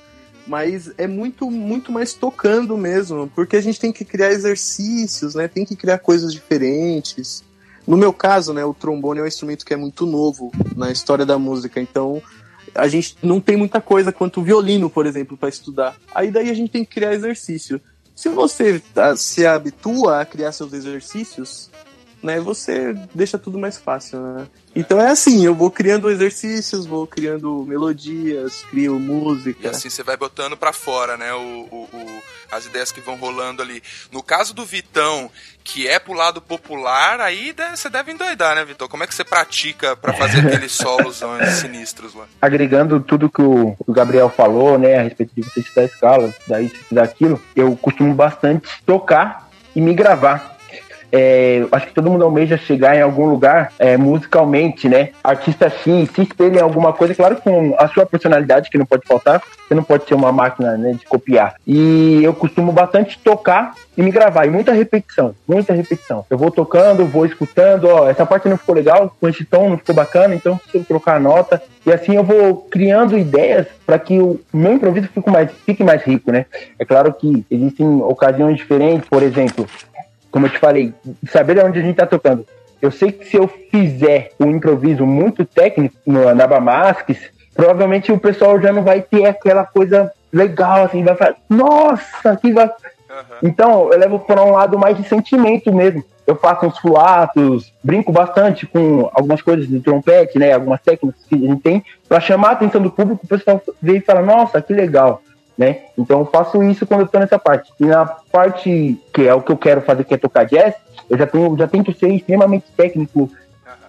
mas 0.47 0.91
é 0.97 1.05
muito, 1.05 1.51
muito 1.51 1.91
mais 1.91 2.13
tocando 2.13 2.77
mesmo, 2.77 3.29
porque 3.35 3.57
a 3.57 3.61
gente 3.61 3.79
tem 3.79 3.91
que 3.91 4.05
criar 4.05 4.31
exercícios, 4.31 5.35
né? 5.35 5.47
Tem 5.47 5.65
que 5.65 5.75
criar 5.75 5.99
coisas 5.99 6.33
diferentes. 6.33 7.43
No 7.85 7.97
meu 7.97 8.11
caso, 8.11 8.53
né, 8.53 8.65
o 8.65 8.73
trombone 8.73 9.19
é 9.19 9.23
um 9.23 9.27
instrumento 9.27 9.65
que 9.65 9.73
é 9.73 9.77
muito 9.77 10.05
novo 10.05 10.51
na 10.75 10.91
história 10.91 11.25
da 11.25 11.37
música, 11.37 11.79
então 11.79 12.21
a 12.75 12.87
gente 12.87 13.17
não 13.23 13.39
tem 13.39 13.55
muita 13.55 13.81
coisa 13.81 14.11
quanto 14.11 14.39
o 14.39 14.43
violino, 14.43 14.89
por 14.89 15.05
exemplo, 15.05 15.37
para 15.37 15.49
estudar. 15.49 15.95
Aí 16.13 16.29
daí 16.29 16.49
a 16.49 16.53
gente 16.53 16.71
tem 16.71 16.83
que 16.83 16.93
criar 16.93 17.13
exercício. 17.13 17.79
Se 18.15 18.29
você 18.29 18.81
ah, 18.95 19.15
se 19.15 19.45
habitua 19.45 20.21
a 20.21 20.25
criar 20.25 20.51
seus 20.51 20.73
exercícios, 20.73 21.69
né, 22.27 22.41
você 22.41 22.93
deixa 23.15 23.39
tudo 23.39 23.57
mais 23.57 23.77
fácil, 23.77 24.19
né? 24.19 24.47
Então 24.75 25.01
é 25.01 25.09
assim, 25.09 25.45
eu 25.45 25.55
vou 25.55 25.71
criando 25.71 26.11
exercícios, 26.11 26.85
vou 26.85 27.07
criando 27.07 27.65
melodias, 27.65 28.63
crio 28.69 28.99
música. 28.99 29.65
E 29.65 29.69
assim 29.69 29.89
você 29.89 30.03
vai 30.03 30.17
botando 30.17 30.57
para 30.57 30.73
fora, 30.73 31.15
né, 31.15 31.33
o, 31.33 31.67
o, 31.71 31.89
o, 31.91 32.23
as 32.51 32.65
ideias 32.65 32.91
que 32.91 32.99
vão 32.99 33.15
rolando 33.15 33.61
ali. 33.61 33.81
No 34.11 34.21
caso 34.21 34.53
do 34.53 34.65
Vitão, 34.65 35.31
que 35.63 35.87
é 35.87 35.97
pro 35.99 36.13
lado 36.13 36.41
popular, 36.41 37.21
aí 37.21 37.55
você 37.73 37.89
deve 37.89 38.11
endoidar, 38.11 38.55
né, 38.55 38.65
Vitor? 38.65 38.89
Como 38.89 39.03
é 39.03 39.07
que 39.07 39.15
você 39.15 39.23
pratica 39.23 39.95
para 39.95 40.11
fazer 40.13 40.41
aqueles 40.45 40.73
solos 40.73 41.21
sinistros 41.61 42.13
lá? 42.13 42.25
Agregando 42.41 42.99
tudo 42.99 43.29
que 43.29 43.41
o, 43.41 43.73
o 43.79 43.93
Gabriel 43.93 44.29
falou, 44.29 44.77
né, 44.77 44.99
a 44.99 45.03
respeito 45.03 45.33
de 45.33 45.43
você 45.43 45.61
estudar 45.61 45.85
escala, 45.85 46.35
daí 46.45 46.71
daquilo, 46.91 47.41
eu 47.55 47.73
costumo 47.77 48.13
bastante 48.13 48.67
tocar 48.85 49.49
e 49.73 49.79
me 49.79 49.93
gravar 49.93 50.56
é, 51.11 51.65
acho 51.71 51.87
que 51.87 51.93
todo 51.93 52.09
mundo 52.09 52.23
almeja 52.23 52.57
chegar 52.57 52.95
em 52.95 53.01
algum 53.01 53.27
lugar 53.27 53.71
é, 53.79 53.97
musicalmente, 53.97 54.89
né? 54.89 55.09
Artista 55.23 55.69
X, 55.69 56.09
se 56.13 56.21
espelha 56.21 56.59
em 56.59 56.61
alguma 56.61 56.93
coisa, 56.93 57.15
claro 57.15 57.37
com 57.37 57.75
a 57.77 57.87
sua 57.87 58.05
personalidade, 58.05 58.69
que 58.69 58.77
não 58.77 58.85
pode 58.85 59.05
faltar, 59.05 59.41
você 59.67 59.75
não 59.75 59.83
pode 59.83 60.05
ser 60.05 60.13
uma 60.13 60.31
máquina 60.31 60.77
né, 60.77 60.93
de 60.93 61.05
copiar. 61.05 61.55
E 61.65 62.21
eu 62.23 62.33
costumo 62.33 62.71
bastante 62.71 63.19
tocar 63.19 63.73
e 63.97 64.01
me 64.01 64.11
gravar, 64.11 64.45
e 64.45 64.49
muita 64.49 64.73
repetição, 64.73 65.33
muita 65.47 65.73
repetição. 65.73 66.25
Eu 66.29 66.37
vou 66.37 66.51
tocando, 66.51 67.05
vou 67.05 67.25
escutando, 67.25 67.87
ó, 67.87 68.09
essa 68.09 68.25
parte 68.25 68.47
não 68.47 68.57
ficou 68.57 68.75
legal, 68.75 69.15
com 69.19 69.27
esse 69.27 69.43
tom 69.45 69.69
não 69.69 69.77
ficou 69.77 69.95
bacana, 69.95 70.35
então 70.35 70.59
eu 70.73 70.83
trocar 70.83 71.15
a 71.15 71.19
nota. 71.19 71.61
E 71.85 71.91
assim 71.91 72.15
eu 72.15 72.23
vou 72.23 72.67
criando 72.69 73.17
ideias 73.17 73.67
para 73.85 73.97
que 73.97 74.19
o 74.19 74.39
meu 74.53 74.73
improviso 74.73 75.07
fique 75.07 75.29
mais, 75.29 75.49
fique 75.65 75.83
mais 75.83 76.03
rico, 76.03 76.31
né? 76.31 76.45
É 76.77 76.85
claro 76.85 77.13
que 77.13 77.45
existem 77.49 78.01
ocasiões 78.01 78.57
diferentes, 78.57 79.07
por 79.07 79.23
exemplo, 79.23 79.65
como 80.31 80.45
eu 80.45 80.49
te 80.49 80.59
falei, 80.59 80.93
saber 81.29 81.63
onde 81.63 81.79
a 81.79 81.81
gente 81.81 81.95
tá 81.95 82.05
tocando. 82.05 82.45
Eu 82.81 82.91
sei 82.91 83.11
que 83.11 83.25
se 83.25 83.37
eu 83.37 83.47
fizer 83.47 84.31
um 84.39 84.51
improviso 84.51 85.05
muito 85.05 85.45
técnico 85.45 85.95
no 86.05 86.33
Naba 86.35 86.59
Masks, 86.59 87.31
provavelmente 87.55 88.11
o 88.11 88.19
pessoal 88.19 88.61
já 88.61 88.71
não 88.71 88.83
vai 88.83 89.01
ter 89.01 89.25
aquela 89.25 89.65
coisa 89.65 90.11
legal, 90.31 90.83
assim, 90.83 91.03
vai 91.03 91.15
falar, 91.15 91.35
nossa, 91.49 92.35
que 92.35 92.53
vai. 92.53 92.67
Uhum. 92.67 92.71
Então, 93.41 93.91
eu 93.91 93.97
levo 93.97 94.19
para 94.19 94.43
um 94.43 94.51
lado 94.51 94.77
mais 94.77 94.95
de 94.95 95.07
sentimento 95.07 95.73
mesmo. 95.73 96.03
Eu 96.27 96.35
faço 96.35 96.65
uns 96.65 96.77
fulatos, 96.77 97.73
brinco 97.81 98.11
bastante 98.11 98.65
com 98.67 99.09
algumas 99.13 99.41
coisas 99.41 99.67
de 99.67 99.79
trompete, 99.79 100.37
né? 100.37 100.51
Algumas 100.51 100.81
técnicas 100.81 101.23
que 101.23 101.35
a 101.35 101.37
gente 101.37 101.61
tem, 101.61 101.83
para 102.07 102.19
chamar 102.19 102.49
a 102.49 102.51
atenção 102.51 102.81
do 102.81 102.91
público, 102.91 103.21
o 103.23 103.27
pessoal 103.27 103.61
vê 103.81 103.97
e 103.97 104.01
fala, 104.01 104.21
nossa, 104.21 104.61
que 104.61 104.73
legal 104.73 105.21
né? 105.57 105.79
Então 105.97 106.19
eu 106.19 106.25
faço 106.25 106.61
isso 106.63 106.85
quando 106.85 107.01
eu 107.01 107.07
tô 107.07 107.19
nessa 107.19 107.39
parte. 107.39 107.71
E 107.79 107.85
na 107.85 108.05
parte 108.05 108.97
que 109.13 109.27
é 109.27 109.33
o 109.33 109.41
que 109.41 109.51
eu 109.51 109.57
quero 109.57 109.81
fazer, 109.81 110.03
que 110.03 110.13
é 110.13 110.17
tocar 110.17 110.45
jazz, 110.45 110.75
eu 111.09 111.17
já 111.17 111.25
tenho, 111.25 111.57
já 111.57 111.67
tento 111.67 111.97
ser 111.97 112.09
extremamente 112.09 112.65
técnico, 112.75 113.31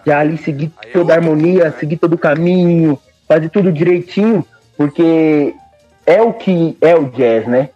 já 0.05 0.19
ali 0.19 0.37
seguir 0.37 0.71
Aí 0.83 0.91
toda 0.91 1.13
a 1.13 1.17
harmonia, 1.17 1.65
né? 1.65 1.73
seguir 1.79 1.97
todo 1.97 2.13
o 2.13 2.17
caminho, 2.17 2.97
fazer 3.27 3.49
tudo 3.49 3.71
direitinho, 3.71 4.45
porque 4.75 5.53
é 6.05 6.21
o 6.21 6.33
que 6.33 6.75
é 6.81 6.95
o 6.95 7.05
jazz, 7.05 7.47
né? 7.47 7.69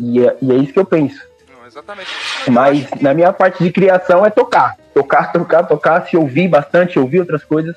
E 0.00 0.24
é, 0.24 0.36
e 0.40 0.52
é 0.52 0.54
isso 0.54 0.72
que 0.72 0.78
eu 0.78 0.86
penso. 0.86 1.20
Não, 1.50 1.66
exatamente. 1.66 2.08
Mas 2.48 2.88
na 3.00 3.12
minha 3.12 3.32
parte 3.32 3.62
de 3.62 3.70
criação 3.70 4.24
é 4.24 4.30
tocar. 4.30 4.76
Tocar, 4.94 5.32
tocar, 5.32 5.64
tocar, 5.64 6.06
se 6.06 6.16
ouvir 6.16 6.48
bastante, 6.48 6.98
ouvir 6.98 7.20
outras 7.20 7.44
coisas 7.44 7.76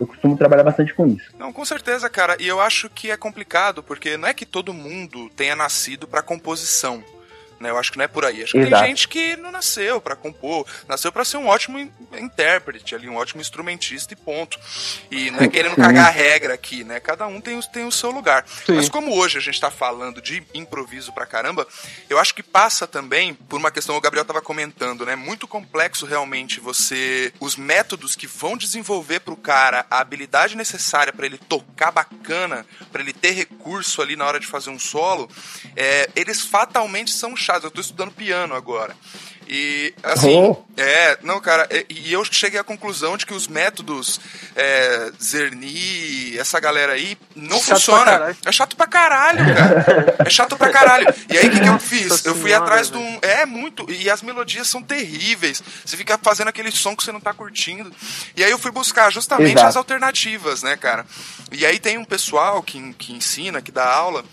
eu 0.00 0.06
costumo 0.06 0.36
trabalhar 0.36 0.64
bastante 0.64 0.94
com 0.94 1.06
isso. 1.06 1.30
Não, 1.38 1.52
com 1.52 1.64
certeza, 1.64 2.08
cara. 2.08 2.36
E 2.40 2.48
eu 2.48 2.58
acho 2.58 2.88
que 2.88 3.10
é 3.10 3.16
complicado, 3.16 3.82
porque 3.82 4.16
não 4.16 4.26
é 4.26 4.34
que 4.34 4.46
todo 4.46 4.72
mundo 4.72 5.28
tenha 5.36 5.54
nascido 5.54 6.08
para 6.08 6.22
composição. 6.22 7.04
Né? 7.60 7.68
Eu 7.68 7.76
acho 7.76 7.92
que 7.92 7.98
não 7.98 8.04
é 8.06 8.08
por 8.08 8.24
aí. 8.24 8.42
Acho 8.42 8.52
que 8.52 8.58
Exato. 8.58 8.82
tem 8.82 8.90
gente 8.90 9.06
que 9.06 9.36
não 9.36 9.52
nasceu 9.52 10.00
para 10.00 10.16
compor, 10.16 10.66
nasceu 10.88 11.12
para 11.12 11.26
ser 11.26 11.36
um 11.36 11.46
ótimo 11.46 11.78
intérprete, 12.18 12.94
ali, 12.94 13.06
um 13.06 13.16
ótimo 13.16 13.42
instrumentista 13.42 14.14
e 14.14 14.16
ponto. 14.16 14.58
E 15.10 15.30
não 15.30 15.40
é 15.40 15.48
querendo 15.48 15.74
Sim. 15.74 15.82
cagar 15.82 16.06
a 16.06 16.10
regra 16.10 16.54
aqui, 16.54 16.82
né? 16.82 16.98
Cada 16.98 17.26
um 17.26 17.38
tem, 17.38 17.60
tem 17.60 17.86
o 17.86 17.92
seu 17.92 18.10
lugar. 18.10 18.46
Sim. 18.64 18.72
Mas 18.72 18.88
como 18.88 19.14
hoje 19.14 19.36
a 19.36 19.40
gente 19.42 19.60
tá 19.60 19.70
falando 19.70 20.22
de 20.22 20.42
improviso 20.54 21.12
pra 21.12 21.26
caramba, 21.26 21.68
eu 22.08 22.18
acho 22.18 22.34
que 22.34 22.42
passa 22.42 22.86
também 22.86 23.34
por 23.34 23.58
uma 23.58 23.70
questão, 23.70 23.94
o 23.94 24.00
Gabriel 24.00 24.24
tava 24.24 24.40
comentando, 24.40 25.04
né? 25.04 25.14
Muito 25.14 25.46
complexo 25.46 26.06
realmente 26.06 26.60
você. 26.60 27.30
Os 27.38 27.56
métodos 27.56 28.16
que 28.16 28.26
vão 28.26 28.56
desenvolver 28.56 29.20
pro 29.20 29.36
cara 29.36 29.84
a 29.90 30.00
habilidade 30.00 30.56
necessária 30.56 31.12
para 31.12 31.26
ele 31.26 31.36
tocar 31.36 31.90
bacana, 31.90 32.64
para 32.90 33.02
ele 33.02 33.12
ter 33.12 33.32
recurso 33.32 34.00
ali 34.00 34.16
na 34.16 34.24
hora 34.24 34.40
de 34.40 34.46
fazer 34.46 34.70
um 34.70 34.78
solo, 34.78 35.28
é, 35.76 36.08
eles 36.16 36.40
fatalmente 36.40 37.12
são 37.12 37.36
chatos. 37.36 37.49
Eu 37.64 37.70
tô 37.70 37.80
estudando 37.80 38.12
piano 38.12 38.54
agora. 38.54 38.94
E, 39.52 39.92
assim, 40.04 40.36
oh. 40.36 40.56
é, 40.76 41.18
não, 41.24 41.40
cara, 41.40 41.68
e, 41.72 41.86
e, 41.88 42.12
eu 42.12 42.24
cheguei 42.24 42.60
à 42.60 42.62
conclusão 42.62 43.16
de 43.16 43.26
que 43.26 43.34
os 43.34 43.48
métodos 43.48 44.20
é, 44.54 45.10
Zerni, 45.20 46.38
essa 46.38 46.60
galera 46.60 46.92
aí, 46.92 47.18
não 47.34 47.58
chato 47.58 47.80
funciona. 47.80 48.36
É 48.46 48.52
chato 48.52 48.76
pra 48.76 48.86
caralho, 48.86 49.38
cara. 49.52 50.16
É 50.24 50.30
chato 50.30 50.56
pra 50.56 50.70
caralho. 50.70 51.12
E 51.28 51.36
aí, 51.36 51.48
o 51.48 51.50
que, 51.50 51.58
que 51.58 51.68
eu 51.68 51.80
fiz? 51.80 52.06
Nossa 52.10 52.28
eu 52.28 52.34
fui 52.36 52.50
senhora, 52.50 52.64
atrás 52.64 52.90
de 52.90 52.96
um. 52.96 53.18
É, 53.22 53.44
muito. 53.44 53.90
E 53.90 54.08
as 54.08 54.22
melodias 54.22 54.68
são 54.68 54.84
terríveis. 54.84 55.60
Você 55.84 55.96
fica 55.96 56.16
fazendo 56.22 56.46
aquele 56.46 56.70
som 56.70 56.94
que 56.94 57.02
você 57.02 57.10
não 57.10 57.20
tá 57.20 57.34
curtindo. 57.34 57.92
E 58.36 58.44
aí 58.44 58.52
eu 58.52 58.58
fui 58.58 58.70
buscar 58.70 59.10
justamente 59.10 59.56
Exato. 59.56 59.66
as 59.66 59.76
alternativas, 59.76 60.62
né, 60.62 60.76
cara? 60.76 61.04
E 61.50 61.66
aí 61.66 61.80
tem 61.80 61.98
um 61.98 62.04
pessoal 62.04 62.62
que, 62.62 62.92
que 62.94 63.12
ensina, 63.12 63.60
que 63.60 63.72
dá 63.72 63.84
aula, 63.84 64.24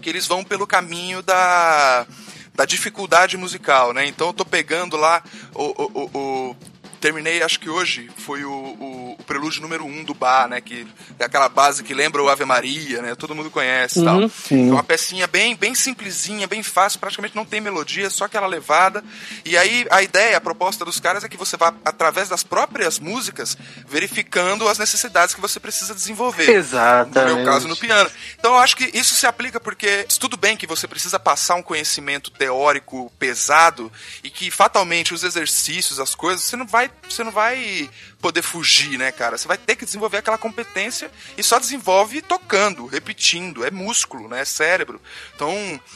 que 0.00 0.08
eles 0.08 0.28
vão 0.28 0.44
pelo 0.44 0.64
caminho 0.64 1.22
da 1.22 2.06
da 2.54 2.64
dificuldade 2.64 3.36
musical, 3.36 3.92
né? 3.92 4.06
Então 4.06 4.28
eu 4.28 4.32
tô 4.32 4.44
pegando 4.44 4.96
lá 4.96 5.22
o, 5.54 5.64
o, 5.64 6.10
o, 6.18 6.56
terminei, 7.04 7.42
acho 7.42 7.60
que 7.60 7.68
hoje, 7.68 8.08
foi 8.16 8.46
o, 8.46 8.50
o, 8.50 9.16
o 9.18 9.24
prelúdio 9.24 9.60
número 9.60 9.84
1 9.84 9.86
um 9.86 10.04
do 10.04 10.14
bar, 10.14 10.48
né? 10.48 10.58
Que 10.62 10.86
é 11.18 11.24
aquela 11.26 11.50
base 11.50 11.84
que 11.84 11.92
lembra 11.92 12.22
o 12.22 12.30
Ave 12.30 12.46
Maria, 12.46 13.02
né? 13.02 13.14
Todo 13.14 13.34
mundo 13.34 13.50
conhece 13.50 13.98
e 13.98 14.02
uhum, 14.02 14.20
tal. 14.20 14.28
Sim. 14.30 14.70
É 14.70 14.72
uma 14.72 14.82
pecinha 14.82 15.26
bem, 15.26 15.54
bem 15.54 15.74
simplesinha, 15.74 16.46
bem 16.46 16.62
fácil, 16.62 16.98
praticamente 16.98 17.36
não 17.36 17.44
tem 17.44 17.60
melodia, 17.60 18.08
só 18.08 18.24
aquela 18.24 18.46
levada. 18.46 19.04
E 19.44 19.54
aí 19.54 19.86
a 19.90 20.02
ideia, 20.02 20.38
a 20.38 20.40
proposta 20.40 20.82
dos 20.82 20.98
caras 20.98 21.22
é 21.22 21.28
que 21.28 21.36
você 21.36 21.58
vá, 21.58 21.74
através 21.84 22.30
das 22.30 22.42
próprias 22.42 22.98
músicas, 22.98 23.54
verificando 23.86 24.66
as 24.66 24.78
necessidades 24.78 25.34
que 25.34 25.42
você 25.42 25.60
precisa 25.60 25.94
desenvolver. 25.94 26.48
Exatamente. 26.48 27.32
No 27.32 27.36
meu 27.36 27.44
caso, 27.44 27.68
no 27.68 27.76
piano. 27.76 28.10
Então 28.38 28.54
eu 28.54 28.60
acho 28.60 28.78
que 28.78 28.90
isso 28.98 29.14
se 29.14 29.26
aplica 29.26 29.60
porque 29.60 30.06
tudo 30.18 30.38
bem 30.38 30.56
que 30.56 30.66
você 30.66 30.88
precisa 30.88 31.18
passar 31.18 31.56
um 31.56 31.62
conhecimento 31.62 32.30
teórico 32.30 33.12
pesado 33.18 33.92
e 34.22 34.30
que 34.30 34.50
fatalmente 34.50 35.12
os 35.12 35.22
exercícios, 35.22 36.00
as 36.00 36.14
coisas, 36.14 36.44
você 36.44 36.56
não 36.56 36.66
vai 36.66 36.90
você 37.02 37.24
não 37.24 37.32
vai 37.32 37.88
poder 38.24 38.40
fugir, 38.40 38.96
né, 38.98 39.12
cara? 39.12 39.36
Você 39.36 39.46
vai 39.46 39.58
ter 39.58 39.76
que 39.76 39.84
desenvolver 39.84 40.16
aquela 40.16 40.38
competência 40.38 41.10
e 41.36 41.42
só 41.42 41.58
desenvolve 41.58 42.22
tocando, 42.22 42.86
repetindo. 42.86 43.66
É 43.66 43.70
músculo, 43.70 44.30
né? 44.30 44.40
É 44.40 44.44
cérebro. 44.46 44.98
Então, 45.34 45.50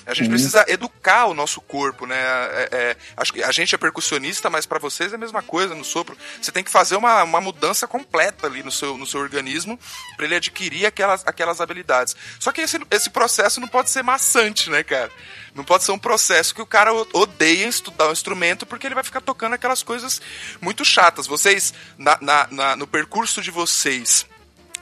a 0.05 0.13
gente 0.13 0.27
uhum. 0.27 0.33
precisa 0.33 0.63
educar 0.69 1.25
o 1.25 1.33
nosso 1.33 1.59
corpo, 1.63 2.05
né? 2.05 2.19
É, 2.19 2.69
é, 2.71 2.97
acho 3.17 3.33
que 3.33 3.43
a 3.43 3.51
gente 3.51 3.75
é 3.75 3.79
percussionista, 3.79 4.51
mas 4.51 4.67
para 4.67 4.79
vocês 4.79 5.11
é 5.11 5.15
a 5.15 5.19
mesma 5.19 5.41
coisa 5.41 5.75
no 5.75 5.83
sopro. 5.83 6.19
Você 6.39 6.53
tem 6.53 6.63
que 6.63 6.71
fazer 6.71 6.97
uma, 6.97 7.23
uma 7.23 7.41
mudança 7.41 7.89
completa 7.89 8.47
ali 8.47 8.63
no 8.63 8.71
seu, 8.71 8.99
no 8.99 9.07
seu 9.07 9.21
organismo 9.21 9.81
para 10.15 10.27
ele 10.27 10.37
adquirir 10.37 10.85
aquelas, 10.85 11.27
aquelas 11.27 11.63
habilidades. 11.63 12.15
Só 12.39 12.53
que 12.53 12.61
esse, 12.61 12.79
esse 12.91 13.09
processo 13.09 13.59
não 13.59 13.69
pode 13.69 13.89
ser 13.89 14.03
maçante, 14.03 14.69
né, 14.69 14.83
cara? 14.83 15.11
Não 15.55 15.65
pode 15.65 15.83
ser 15.83 15.93
um 15.93 15.99
processo 15.99 16.55
que 16.55 16.63
o 16.63 16.67
cara 16.67 16.93
odeia 16.93 17.67
estudar 17.67 18.09
o 18.09 18.13
instrumento 18.13 18.67
porque 18.67 18.87
ele 18.87 18.95
vai 18.95 19.03
ficar 19.03 19.21
tocando 19.21 19.55
aquelas 19.55 19.83
coisas 19.83 20.21
muito 20.61 20.85
chatas. 20.85 21.27
Vocês, 21.27 21.73
na, 21.97 22.18
na, 22.21 22.47
na, 22.51 22.77
no 22.77 22.87
percurso 22.87 23.41
de 23.41 23.51
vocês, 23.51 24.27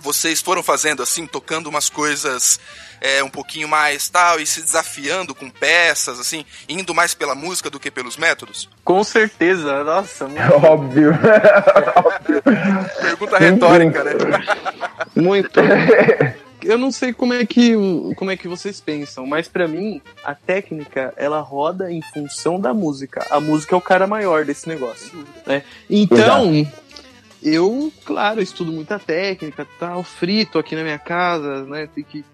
vocês 0.00 0.40
foram 0.40 0.62
fazendo 0.62 1.02
assim, 1.02 1.26
tocando 1.26 1.68
umas 1.68 1.88
coisas 1.88 2.60
é, 3.00 3.22
um 3.22 3.28
pouquinho 3.28 3.68
mais 3.68 4.08
tal 4.08 4.40
e 4.40 4.46
se 4.46 4.62
desafiando 4.62 5.34
com 5.34 5.50
peças, 5.50 6.18
assim, 6.18 6.44
indo 6.68 6.94
mais 6.94 7.14
pela 7.14 7.34
música 7.34 7.68
do 7.70 7.80
que 7.80 7.90
pelos 7.90 8.16
métodos? 8.16 8.68
Com 8.84 9.02
certeza, 9.04 9.84
nossa. 9.84 10.26
Muito... 10.28 10.66
Óbvio. 10.66 11.12
Pergunta 13.00 13.38
retórica, 13.38 14.04
né? 14.04 14.12
Muito. 15.14 15.60
eu 16.62 16.78
não 16.78 16.90
sei 16.90 17.12
como 17.12 17.32
é 17.32 17.46
que 17.46 17.74
como 18.16 18.30
é 18.30 18.36
que 18.36 18.48
vocês 18.48 18.80
pensam, 18.80 19.26
mas 19.26 19.48
para 19.48 19.68
mim 19.68 20.00
a 20.24 20.34
técnica 20.34 21.14
ela 21.16 21.40
roda 21.40 21.90
em 21.90 22.02
função 22.02 22.60
da 22.60 22.74
música. 22.74 23.26
A 23.30 23.40
música 23.40 23.74
é 23.74 23.78
o 23.78 23.80
cara 23.80 24.06
maior 24.06 24.44
desse 24.44 24.68
negócio, 24.68 25.24
né? 25.46 25.62
Então, 25.88 26.54
Exato. 26.54 26.86
Eu, 27.42 27.92
claro, 28.04 28.40
estudo 28.40 28.72
muita 28.72 28.98
técnica, 28.98 29.66
tal, 29.78 30.02
frito 30.02 30.58
aqui 30.58 30.74
na 30.74 30.82
minha 30.82 30.98
casa, 30.98 31.64
né? 31.64 31.88
Tem 31.94 32.04
que 32.04 32.24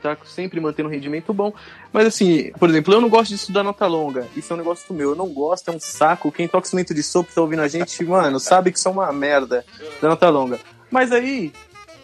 tá 0.00 0.16
sempre 0.24 0.60
mantendo 0.60 0.88
um 0.88 0.92
rendimento 0.92 1.32
bom. 1.34 1.52
Mas 1.92 2.06
assim, 2.06 2.52
por 2.58 2.68
exemplo, 2.68 2.94
eu 2.94 3.00
não 3.00 3.08
gosto 3.08 3.30
de 3.30 3.34
estudar 3.34 3.62
nota 3.62 3.86
longa. 3.86 4.26
Isso 4.36 4.52
é 4.52 4.54
um 4.54 4.58
negócio 4.58 4.94
meu. 4.94 5.10
Eu 5.10 5.16
não 5.16 5.28
gosto, 5.28 5.70
é 5.70 5.74
um 5.74 5.80
saco. 5.80 6.32
Quem 6.32 6.46
toca 6.48 6.66
instrumento 6.66 6.94
de 6.94 7.02
sopro 7.02 7.34
tá 7.34 7.40
ouvindo 7.40 7.62
a 7.62 7.68
gente, 7.68 8.04
mano, 8.04 8.38
sabe 8.38 8.70
que 8.70 8.78
isso 8.78 8.88
é 8.88 8.90
uma 8.90 9.12
merda 9.12 9.64
da 10.00 10.08
nota 10.08 10.28
longa. 10.28 10.60
Mas 10.90 11.12
aí, 11.12 11.52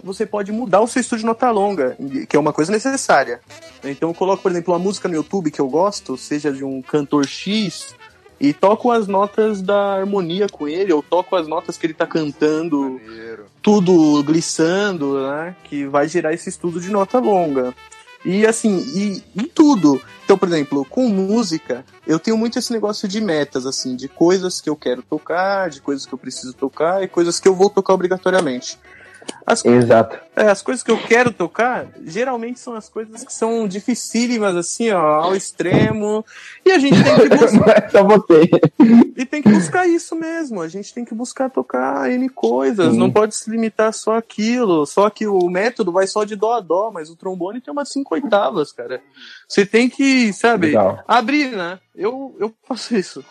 você 0.02 0.26
pode 0.26 0.52
mudar 0.52 0.80
o 0.80 0.86
seu 0.86 1.00
estudo 1.00 1.20
de 1.20 1.24
nota 1.24 1.50
longa, 1.50 1.96
que 2.28 2.36
é 2.36 2.38
uma 2.38 2.52
coisa 2.52 2.70
necessária. 2.70 3.40
Então 3.82 4.10
eu 4.10 4.14
coloco, 4.14 4.42
por 4.42 4.50
exemplo, 4.50 4.74
uma 4.74 4.78
música 4.78 5.08
no 5.08 5.14
YouTube 5.14 5.50
que 5.50 5.60
eu 5.60 5.68
gosto, 5.68 6.16
seja 6.16 6.52
de 6.52 6.62
um 6.62 6.82
cantor 6.82 7.26
X, 7.26 7.94
e 8.40 8.52
toco 8.52 8.90
as 8.90 9.06
notas 9.06 9.62
da 9.62 9.94
harmonia 9.94 10.46
com 10.48 10.68
ele, 10.68 10.92
ou 10.92 11.02
toco 11.02 11.36
as 11.36 11.46
notas 11.46 11.78
que 11.78 11.86
ele 11.86 11.94
tá 11.94 12.06
cantando, 12.06 13.00
Maneiro. 13.04 13.46
tudo 13.62 14.22
glissando, 14.22 15.20
né? 15.22 15.56
Que 15.64 15.86
vai 15.86 16.08
gerar 16.08 16.32
esse 16.32 16.48
estudo 16.48 16.80
de 16.80 16.90
nota 16.90 17.18
longa. 17.18 17.74
E 18.24 18.46
assim, 18.46 18.78
e, 18.94 19.22
e 19.34 19.42
tudo. 19.46 20.00
Então, 20.24 20.38
por 20.38 20.48
exemplo, 20.48 20.84
com 20.86 21.08
música, 21.08 21.84
eu 22.06 22.18
tenho 22.18 22.38
muito 22.38 22.58
esse 22.58 22.72
negócio 22.72 23.06
de 23.06 23.20
metas, 23.20 23.66
assim, 23.66 23.94
de 23.94 24.08
coisas 24.08 24.60
que 24.60 24.70
eu 24.70 24.76
quero 24.76 25.02
tocar, 25.02 25.68
de 25.68 25.82
coisas 25.82 26.06
que 26.06 26.14
eu 26.14 26.18
preciso 26.18 26.54
tocar 26.54 27.02
e 27.02 27.08
coisas 27.08 27.38
que 27.38 27.46
eu 27.46 27.54
vou 27.54 27.68
tocar 27.68 27.92
obrigatoriamente. 27.92 28.78
As, 29.46 29.64
Exato. 29.64 30.18
É, 30.34 30.48
as 30.48 30.62
coisas 30.62 30.82
que 30.82 30.90
eu 30.90 30.96
quero 30.96 31.30
tocar, 31.30 31.86
geralmente 32.02 32.58
são 32.58 32.74
as 32.74 32.88
coisas 32.88 33.22
que 33.22 33.32
são 33.32 33.68
dificílimas, 33.68 34.56
assim, 34.56 34.90
ó, 34.90 35.22
ao 35.22 35.36
extremo. 35.36 36.24
E 36.64 36.72
a 36.72 36.78
gente 36.78 36.96
tem 37.02 37.28
que 37.28 37.28
buscar. 37.36 37.84
é 37.84 37.88
só 37.90 38.04
você. 38.04 38.50
E 39.16 39.26
tem 39.26 39.42
que 39.42 39.50
buscar 39.50 39.86
isso 39.86 40.16
mesmo. 40.16 40.62
A 40.62 40.68
gente 40.68 40.94
tem 40.94 41.04
que 41.04 41.14
buscar 41.14 41.50
tocar 41.50 42.10
N 42.10 42.28
coisas. 42.30 42.92
Sim. 42.92 42.98
Não 42.98 43.10
pode 43.10 43.36
se 43.36 43.50
limitar 43.50 43.92
só 43.92 44.16
aquilo. 44.16 44.86
Só 44.86 45.10
que 45.10 45.26
o 45.26 45.48
método 45.50 45.92
vai 45.92 46.06
só 46.06 46.24
de 46.24 46.36
dó 46.36 46.54
a 46.54 46.60
dó, 46.60 46.90
mas 46.92 47.10
o 47.10 47.16
trombone 47.16 47.60
tem 47.60 47.72
umas 47.72 47.92
cinco 47.92 48.14
oitavas, 48.14 48.72
cara. 48.72 49.02
Você 49.46 49.66
tem 49.66 49.90
que, 49.90 50.32
sabe, 50.32 50.68
Legal. 50.68 51.04
abrir, 51.06 51.50
né? 51.54 51.78
Eu, 51.94 52.34
eu 52.40 52.52
faço 52.66 52.96
isso. 52.96 53.22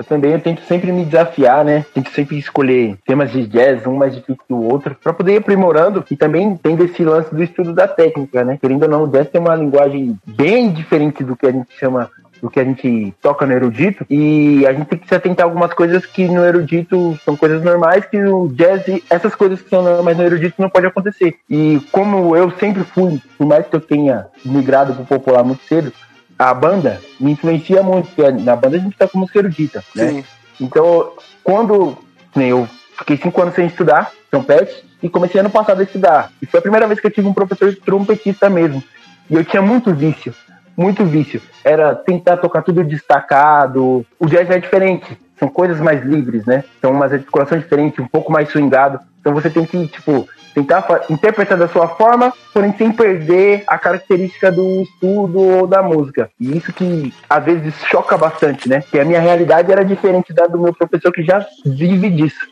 Eu 0.00 0.04
também 0.04 0.32
eu 0.32 0.40
tento 0.40 0.62
sempre 0.62 0.90
me 0.90 1.04
desafiar, 1.04 1.62
né? 1.62 1.84
Tento 1.92 2.10
sempre 2.12 2.38
escolher 2.38 2.96
temas 3.06 3.30
de 3.30 3.46
jazz, 3.46 3.86
um 3.86 3.96
mais 3.96 4.14
difícil 4.14 4.42
que 4.48 4.54
o 4.54 4.62
outro, 4.62 4.94
para 4.94 5.12
poder 5.12 5.34
ir 5.34 5.36
aprimorando. 5.36 6.02
E 6.10 6.16
também 6.16 6.56
tem 6.56 6.74
esse 6.82 7.04
lance 7.04 7.34
do 7.34 7.42
estudo 7.42 7.74
da 7.74 7.86
técnica, 7.86 8.42
né? 8.42 8.58
Querendo 8.58 8.84
ou 8.84 8.88
não, 8.88 9.02
o 9.04 9.08
jazz 9.08 9.28
tem 9.28 9.38
uma 9.38 9.54
linguagem 9.54 10.18
bem 10.26 10.70
diferente 10.70 11.22
do 11.22 11.36
que 11.36 11.46
a 11.46 11.52
gente 11.52 11.68
chama 11.78 12.10
do 12.40 12.48
que 12.48 12.58
a 12.58 12.64
gente 12.64 13.12
toca 13.20 13.44
no 13.44 13.52
erudito 13.52 14.06
e 14.08 14.66
a 14.66 14.72
gente 14.72 14.86
tem 14.86 14.98
que 14.98 15.06
se 15.06 15.14
atentar 15.14 15.44
a 15.44 15.50
algumas 15.50 15.74
coisas 15.74 16.06
que 16.06 16.26
no 16.26 16.42
erudito 16.42 17.14
são 17.22 17.36
coisas 17.36 17.62
normais 17.62 18.06
que 18.06 18.18
no 18.18 18.48
jazz 18.48 18.82
essas 19.10 19.34
coisas 19.34 19.60
que 19.60 19.68
são 19.68 19.82
normais 19.82 20.16
no 20.16 20.24
erudito 20.24 20.54
não 20.56 20.70
pode 20.70 20.86
acontecer 20.86 21.36
e 21.50 21.78
como 21.92 22.34
eu 22.34 22.50
sempre 22.52 22.82
fui 22.82 23.20
por 23.36 23.46
mais 23.46 23.66
que 23.66 23.76
eu 23.76 23.80
tenha 23.82 24.26
migrado 24.42 24.94
pro 24.94 25.04
popular 25.04 25.44
muito 25.44 25.62
cedo 25.64 25.92
a 26.40 26.54
banda 26.54 26.98
me 27.20 27.32
influencia 27.32 27.82
muito, 27.82 28.08
porque 28.08 28.30
na 28.30 28.56
banda 28.56 28.78
a 28.78 28.80
gente 28.80 28.96
tá 28.96 29.06
com 29.06 29.18
música 29.18 29.40
erudita, 29.40 29.84
né? 29.94 30.08
Sim. 30.08 30.24
Então, 30.58 31.12
quando 31.44 31.98
né, 32.34 32.48
eu 32.48 32.66
fiquei 32.96 33.18
cinco 33.18 33.42
anos 33.42 33.54
sem 33.54 33.66
estudar 33.66 34.10
trompete 34.30 34.82
e 35.02 35.08
comecei 35.10 35.38
ano 35.38 35.50
passado 35.50 35.80
a 35.80 35.84
estudar. 35.84 36.32
E 36.40 36.46
foi 36.46 36.58
a 36.58 36.62
primeira 36.62 36.86
vez 36.86 36.98
que 36.98 37.06
eu 37.06 37.10
tive 37.10 37.28
um 37.28 37.34
professor 37.34 37.74
trompetista 37.84 38.48
mesmo. 38.48 38.82
E 39.28 39.34
eu 39.34 39.44
tinha 39.44 39.60
muito 39.60 39.92
vício, 39.92 40.34
muito 40.74 41.04
vício. 41.04 41.42
Era 41.62 41.94
tentar 41.94 42.38
tocar 42.38 42.62
tudo 42.62 42.82
destacado. 42.84 44.06
O 44.18 44.26
jazz 44.26 44.48
é 44.48 44.58
diferente, 44.58 45.18
são 45.38 45.46
coisas 45.46 45.78
mais 45.78 46.02
livres, 46.02 46.46
né? 46.46 46.64
São 46.80 46.92
umas 46.92 47.12
articulações 47.12 47.62
diferentes, 47.62 47.98
um 47.98 48.08
pouco 48.08 48.32
mais 48.32 48.48
swingado. 48.48 48.98
Então 49.20 49.34
você 49.34 49.50
tem 49.50 49.64
que, 49.64 49.86
tipo, 49.86 50.26
tentar 50.54 51.04
interpretar 51.08 51.58
da 51.58 51.68
sua 51.68 51.88
forma, 51.88 52.32
porém 52.52 52.74
sem 52.76 52.90
perder 52.90 53.64
a 53.66 53.78
característica 53.78 54.50
do 54.50 54.82
estudo 54.82 55.40
ou 55.40 55.66
da 55.66 55.82
música. 55.82 56.30
E 56.40 56.56
isso 56.56 56.72
que 56.72 57.12
às 57.28 57.44
vezes 57.44 57.74
choca 57.84 58.16
bastante, 58.16 58.68
né? 58.68 58.82
Que 58.90 58.98
a 58.98 59.04
minha 59.04 59.20
realidade 59.20 59.70
era 59.70 59.84
diferente 59.84 60.32
da 60.32 60.46
do 60.46 60.58
meu 60.58 60.74
professor 60.74 61.12
que 61.12 61.22
já 61.22 61.46
vive 61.64 62.10
disso. 62.10 62.48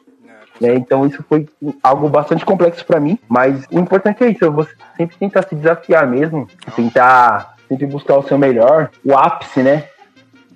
Né? 0.60 0.74
Então 0.74 1.06
isso 1.06 1.24
foi 1.28 1.48
algo 1.82 2.08
bastante 2.08 2.44
complexo 2.44 2.84
para 2.84 2.98
mim, 2.98 3.18
mas 3.28 3.64
o 3.70 3.78
importante 3.78 4.24
é 4.24 4.30
isso, 4.30 4.50
você 4.50 4.72
sempre 4.96 5.16
tentar 5.16 5.42
se 5.42 5.54
desafiar 5.54 6.04
mesmo, 6.04 6.48
tentar 6.74 7.54
sempre 7.68 7.86
buscar 7.86 8.16
o 8.16 8.24
seu 8.24 8.36
melhor, 8.36 8.90
o 9.04 9.16
ápice, 9.16 9.62
né? 9.62 9.84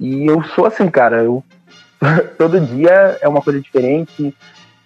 E 0.01 0.27
eu 0.27 0.43
sou 0.43 0.67
assim, 0.67 0.89
cara, 0.89 1.23
eu 1.23 1.45
todo 2.37 2.61
dia 2.61 3.17
é 3.21 3.29
uma 3.29 3.41
coisa 3.41 3.61
diferente, 3.61 4.35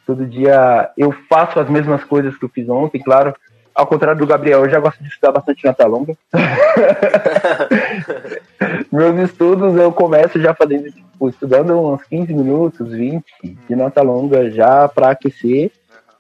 Todo 0.07 0.25
dia 0.25 0.91
eu 0.97 1.13
faço 1.29 1.59
as 1.59 1.69
mesmas 1.69 2.05
coisas 2.05 2.37
que 2.37 2.45
eu 2.45 2.49
fiz 2.49 2.69
ontem, 2.69 3.03
claro. 3.03 3.35
Ao 3.75 3.87
contrário 3.87 4.19
do 4.19 4.27
Gabriel, 4.27 4.65
eu 4.65 4.71
já 4.71 4.81
gosto 4.81 5.03
de 5.03 5.09
estudar 5.09 5.33
bastante 5.33 5.65
nota 5.65 5.85
longa. 5.85 6.17
Meus 8.91 9.29
estudos 9.29 9.77
eu 9.77 9.93
começo 9.93 10.41
já 10.41 10.55
fazendo, 10.55 10.91
tipo, 10.91 11.29
estudando 11.29 11.79
uns 11.79 12.03
15 12.05 12.33
minutos, 12.33 12.91
20 12.91 13.25
de 13.69 13.77
nota 13.77 14.01
longa 14.01 14.51
já 14.51 14.89
para 14.89 15.11
aquecer. 15.11 15.71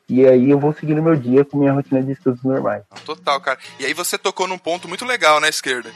E 0.08 0.26
aí 0.26 0.50
eu 0.50 0.58
vou 0.58 0.72
seguindo 0.72 1.02
meu 1.02 1.16
dia 1.16 1.44
com 1.44 1.56
minha 1.56 1.72
rotina 1.72 2.02
de 2.02 2.12
estudos 2.12 2.44
normais. 2.44 2.82
Total, 3.04 3.40
cara. 3.40 3.58
E 3.80 3.86
aí 3.86 3.94
você 3.94 4.18
tocou 4.18 4.46
num 4.46 4.58
ponto 4.58 4.86
muito 4.86 5.04
legal 5.04 5.40
na 5.40 5.48
esquerda 5.48 5.90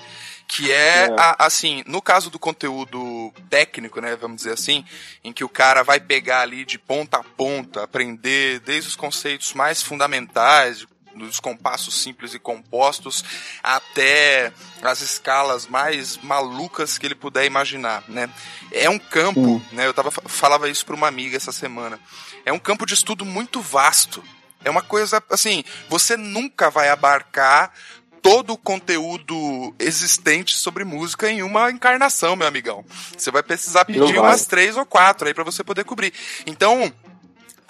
que 0.50 0.72
é, 0.72 1.06
é. 1.06 1.14
A, 1.16 1.46
assim, 1.46 1.84
no 1.86 2.02
caso 2.02 2.28
do 2.28 2.38
conteúdo 2.38 3.32
técnico, 3.48 4.00
né, 4.00 4.16
vamos 4.16 4.38
dizer 4.38 4.52
assim, 4.52 4.84
em 5.22 5.32
que 5.32 5.44
o 5.44 5.48
cara 5.48 5.84
vai 5.84 6.00
pegar 6.00 6.40
ali 6.40 6.64
de 6.64 6.76
ponta 6.76 7.18
a 7.18 7.22
ponta, 7.22 7.84
aprender 7.84 8.58
desde 8.58 8.88
os 8.88 8.96
conceitos 8.96 9.54
mais 9.54 9.80
fundamentais, 9.80 10.84
dos 11.14 11.40
compassos 11.40 12.02
simples 12.02 12.34
e 12.34 12.38
compostos 12.38 13.24
até 13.62 14.52
as 14.80 15.00
escalas 15.00 15.66
mais 15.66 16.16
malucas 16.18 16.96
que 16.96 17.06
ele 17.06 17.16
puder 17.16 17.44
imaginar, 17.44 18.04
né? 18.08 18.30
É 18.72 18.88
um 18.88 18.98
campo, 18.98 19.60
né? 19.72 19.86
Eu 19.86 19.94
tava 19.94 20.10
falava 20.10 20.68
isso 20.68 20.86
para 20.86 20.94
uma 20.94 21.08
amiga 21.08 21.36
essa 21.36 21.52
semana. 21.52 21.98
É 22.44 22.52
um 22.52 22.58
campo 22.58 22.86
de 22.86 22.94
estudo 22.94 23.24
muito 23.24 23.60
vasto. 23.60 24.22
É 24.64 24.70
uma 24.70 24.82
coisa 24.82 25.22
assim, 25.30 25.64
você 25.88 26.16
nunca 26.16 26.70
vai 26.70 26.88
abarcar 26.88 27.72
todo 28.22 28.52
o 28.52 28.58
conteúdo 28.58 29.74
existente 29.78 30.56
sobre 30.56 30.84
música 30.84 31.30
em 31.30 31.42
uma 31.42 31.70
encarnação, 31.70 32.36
meu 32.36 32.46
amigão. 32.46 32.84
Você 33.16 33.30
vai 33.30 33.42
precisar 33.42 33.84
pedir 33.84 34.18
umas 34.18 34.46
três 34.46 34.76
ou 34.76 34.86
quatro 34.86 35.26
aí 35.26 35.34
para 35.34 35.44
você 35.44 35.64
poder 35.64 35.84
cobrir. 35.84 36.12
Então, 36.46 36.92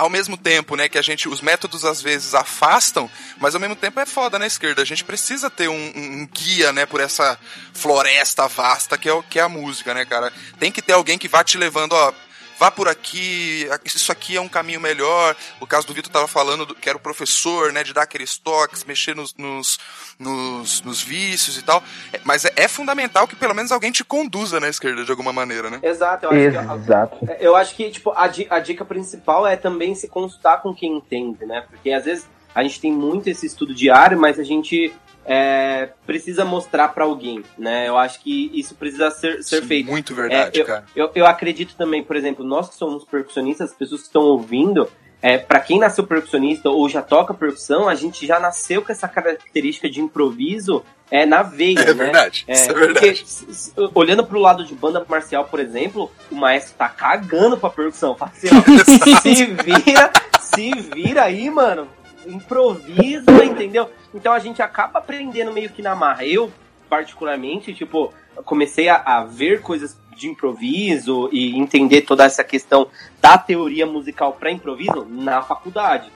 ao 0.01 0.09
mesmo 0.09 0.37
tempo, 0.37 0.77
né, 0.77 0.89
que 0.89 0.97
a 0.97 1.03
gente, 1.03 1.29
os 1.29 1.43
métodos 1.43 1.85
às 1.85 2.01
vezes 2.01 2.35
afastam, 2.35 3.11
mas 3.39 3.55
ao 3.55 3.61
mesmo 3.61 3.77
tempo 3.77 4.01
é 4.01 4.07
foda 4.07 4.39
na 4.39 4.47
esquerda. 4.47 4.81
A 4.81 4.85
gente 4.85 5.05
precisa 5.05 5.51
ter 5.51 5.69
um, 5.69 5.93
um, 5.95 6.27
guia, 6.27 6.73
né, 6.73 6.87
por 6.87 7.01
essa 7.01 7.39
floresta 7.75 8.49
vasta 8.49 8.97
que 8.97 9.09
é, 9.09 9.13
o, 9.13 9.23
que 9.23 9.39
é 9.39 9.43
a 9.43 9.49
música, 9.49 9.93
né, 9.93 10.07
cara. 10.07 10.33
Tem 10.59 10.73
que 10.73 10.81
ter 10.81 10.95
alguém 10.95 11.19
que 11.19 11.29
vá 11.29 11.45
te 11.45 11.59
levando, 11.59 11.93
ó, 11.93 12.15
vá 12.61 12.71
por 12.71 12.89
aqui, 12.89 13.67
isso 13.87 14.13
aqui 14.13 14.37
é 14.37 14.41
um 14.41 14.49
caminho 14.49 14.79
melhor. 14.79 15.35
O 15.59 15.67
caso 15.67 15.87
do 15.87 15.95
Vitor 15.95 16.11
estava 16.11 16.29
falando 16.29 16.67
do, 16.67 16.75
que 16.75 16.91
era 16.91 16.99
o 16.99 17.01
professor, 17.01 17.73
né, 17.73 17.83
de 17.83 17.95
dar 17.95 18.03
aqueles 18.03 18.37
toques, 18.37 18.85
mexer 18.85 19.17
nos, 19.17 19.35
nos, 19.35 19.79
nos, 20.19 20.83
nos 20.83 21.03
vícios 21.03 21.57
e 21.57 21.63
tal. 21.63 21.83
É, 22.13 22.21
mas 22.23 22.45
é, 22.45 22.53
é, 22.57 22.69
fundamental 22.69 23.27
que 23.27 23.35
pelo 23.35 23.55
menos 23.55 23.73
alguém 23.73 23.91
te 23.91 24.05
conduza 24.05 24.61
na 24.61 24.69
esquerda 24.69 25.03
de 25.07 25.11
alguma 25.11 25.33
maneira, 25.33 25.71
né? 25.71 25.81
Exato. 25.83 26.27
Eu 26.27 26.31
acho 26.33 26.75
Exato. 26.75 27.27
Que, 27.27 27.37
eu 27.41 27.57
acho 27.57 27.75
que 27.75 27.91
tipo, 27.91 28.11
a, 28.11 28.25
a 28.51 28.61
dica 28.61 28.85
principal 28.85 29.47
é 29.47 29.57
também 29.57 29.95
se 29.95 30.07
consultar 30.07 30.61
com 30.61 30.75
quem 30.75 30.99
entende, 30.99 31.47
né? 31.47 31.65
Porque 31.67 31.91
às 31.91 32.05
vezes 32.05 32.29
a 32.55 32.63
gente 32.63 32.79
tem 32.79 32.93
muito 32.93 33.31
esse 33.31 33.47
estudo 33.47 33.75
diário, 33.75 34.21
mas 34.21 34.39
a 34.39 34.45
gente 34.45 34.93
é, 35.33 35.91
precisa 36.05 36.45
mostrar 36.45 36.89
para 36.89 37.05
alguém, 37.05 37.45
né? 37.57 37.87
Eu 37.87 37.97
acho 37.97 38.21
que 38.21 38.51
isso 38.53 38.75
precisa 38.75 39.13
ser, 39.13 39.45
ser 39.45 39.63
feito. 39.63 39.89
Muito 39.89 40.13
verdade, 40.13 40.59
é, 40.59 40.63
eu, 40.63 40.67
cara. 40.67 40.85
Eu, 40.97 41.09
eu 41.15 41.25
acredito 41.25 41.77
também, 41.77 42.03
por 42.03 42.17
exemplo, 42.17 42.45
nós 42.45 42.69
que 42.69 42.75
somos 42.75 43.05
percussionistas, 43.05 43.71
as 43.71 43.77
pessoas 43.77 44.01
que 44.01 44.09
estão 44.09 44.23
ouvindo, 44.23 44.91
é, 45.23 45.39
para 45.39 45.61
quem 45.61 45.79
nasceu 45.79 46.05
percussionista 46.05 46.69
ou 46.69 46.89
já 46.89 47.01
toca 47.01 47.33
percussão, 47.33 47.89
a 47.89 47.95
gente 47.95 48.27
já 48.27 48.41
nasceu 48.41 48.83
com 48.83 48.91
essa 48.91 49.07
característica 49.07 49.89
de 49.89 50.01
improviso 50.01 50.85
é, 51.09 51.25
na 51.25 51.45
veia, 51.45 51.79
é 51.87 51.95
né? 51.95 52.05
Verdade, 52.07 52.45
é, 52.49 52.67
é 52.67 52.73
verdade. 52.73 53.25
Porque, 53.47 53.91
olhando 53.95 54.27
pro 54.27 54.41
lado 54.41 54.65
de 54.65 54.75
banda 54.75 55.07
marcial, 55.09 55.45
por 55.45 55.61
exemplo, 55.61 56.11
o 56.29 56.35
maestro 56.35 56.75
tá 56.77 56.89
cagando 56.89 57.57
pra 57.57 57.71
percussão. 57.71 58.17
Fala 58.17 58.33
assim, 58.35 58.49
ó, 58.49 59.21
se 59.23 59.45
vira, 59.47 60.13
se 60.41 60.73
vira 60.93 61.23
aí, 61.23 61.49
mano. 61.49 61.87
Improvisa, 62.27 63.45
entendeu? 63.45 63.91
Então 64.15 64.33
a 64.33 64.39
gente 64.39 64.63
acaba 64.63 64.99
aprendendo 64.99 65.53
meio 65.53 65.71
que 65.71 65.83
na 65.83 65.95
marra. 65.95 66.25
Eu, 66.25 66.53
particularmente, 66.89 67.75
tipo, 67.75 68.13
comecei 68.45 68.89
a, 68.89 68.97
a 68.97 69.25
ver 69.25 69.61
coisas 69.63 69.97
de 70.15 70.29
improviso 70.29 71.31
e 71.33 71.59
entender 71.59 72.03
toda 72.03 72.25
essa 72.25 72.45
questão 72.45 72.89
da 73.21 73.39
teoria 73.39 73.87
musical 73.87 74.35
para 74.35 74.51
improviso 74.51 75.07
na 75.09 75.41
faculdade, 75.41 76.11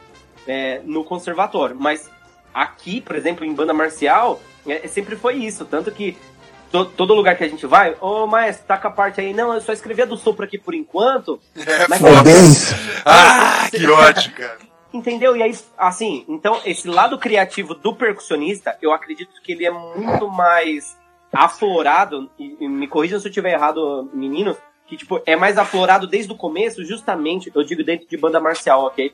é, 0.46 0.80
no 0.84 1.02
conservatório. 1.04 1.74
Mas 1.78 2.10
aqui, 2.52 3.00
por 3.00 3.16
exemplo, 3.16 3.44
em 3.44 3.54
banda 3.54 3.72
marcial, 3.72 4.40
é, 4.66 4.86
sempre 4.86 5.16
foi 5.16 5.36
isso. 5.36 5.64
Tanto 5.64 5.90
que 5.90 6.16
to, 6.70 6.84
todo 6.84 7.14
lugar 7.14 7.36
que 7.36 7.44
a 7.44 7.48
gente 7.48 7.66
vai, 7.66 7.96
ô 8.00 8.26
maestro, 8.26 8.66
taca 8.66 8.88
a 8.88 8.90
parte 8.90 9.20
aí. 9.20 9.32
Não, 9.32 9.54
eu 9.54 9.60
só 9.60 9.72
escrevi 9.72 10.02
a 10.02 10.06
do 10.06 10.16
sopro 10.16 10.44
aqui 10.44 10.58
por 10.58 10.74
enquanto. 10.74 11.40
É, 11.56 11.88
mas. 11.88 12.00
Ah, 13.06 13.68
que 13.70 13.86
ótimo, 13.86 14.34
cara. 14.34 14.73
Entendeu? 14.94 15.36
E 15.36 15.42
aí, 15.42 15.52
assim, 15.76 16.24
então, 16.28 16.60
esse 16.64 16.86
lado 16.86 17.18
criativo 17.18 17.74
do 17.74 17.96
percussionista, 17.96 18.78
eu 18.80 18.92
acredito 18.92 19.42
que 19.42 19.50
ele 19.50 19.66
é 19.66 19.70
muito 19.72 20.28
mais 20.28 20.96
aflorado, 21.32 22.30
e, 22.38 22.56
e 22.60 22.68
me 22.68 22.86
corrijam 22.86 23.18
se 23.18 23.26
eu 23.26 23.30
estiver 23.30 23.54
errado, 23.54 24.08
meninos, 24.14 24.56
que, 24.86 24.96
tipo, 24.96 25.20
é 25.26 25.34
mais 25.34 25.58
aflorado 25.58 26.06
desde 26.06 26.30
o 26.30 26.36
começo, 26.36 26.84
justamente, 26.84 27.50
eu 27.52 27.64
digo 27.64 27.82
dentro 27.82 28.06
de 28.06 28.16
banda 28.16 28.38
marcial, 28.38 28.84
ok? 28.84 29.12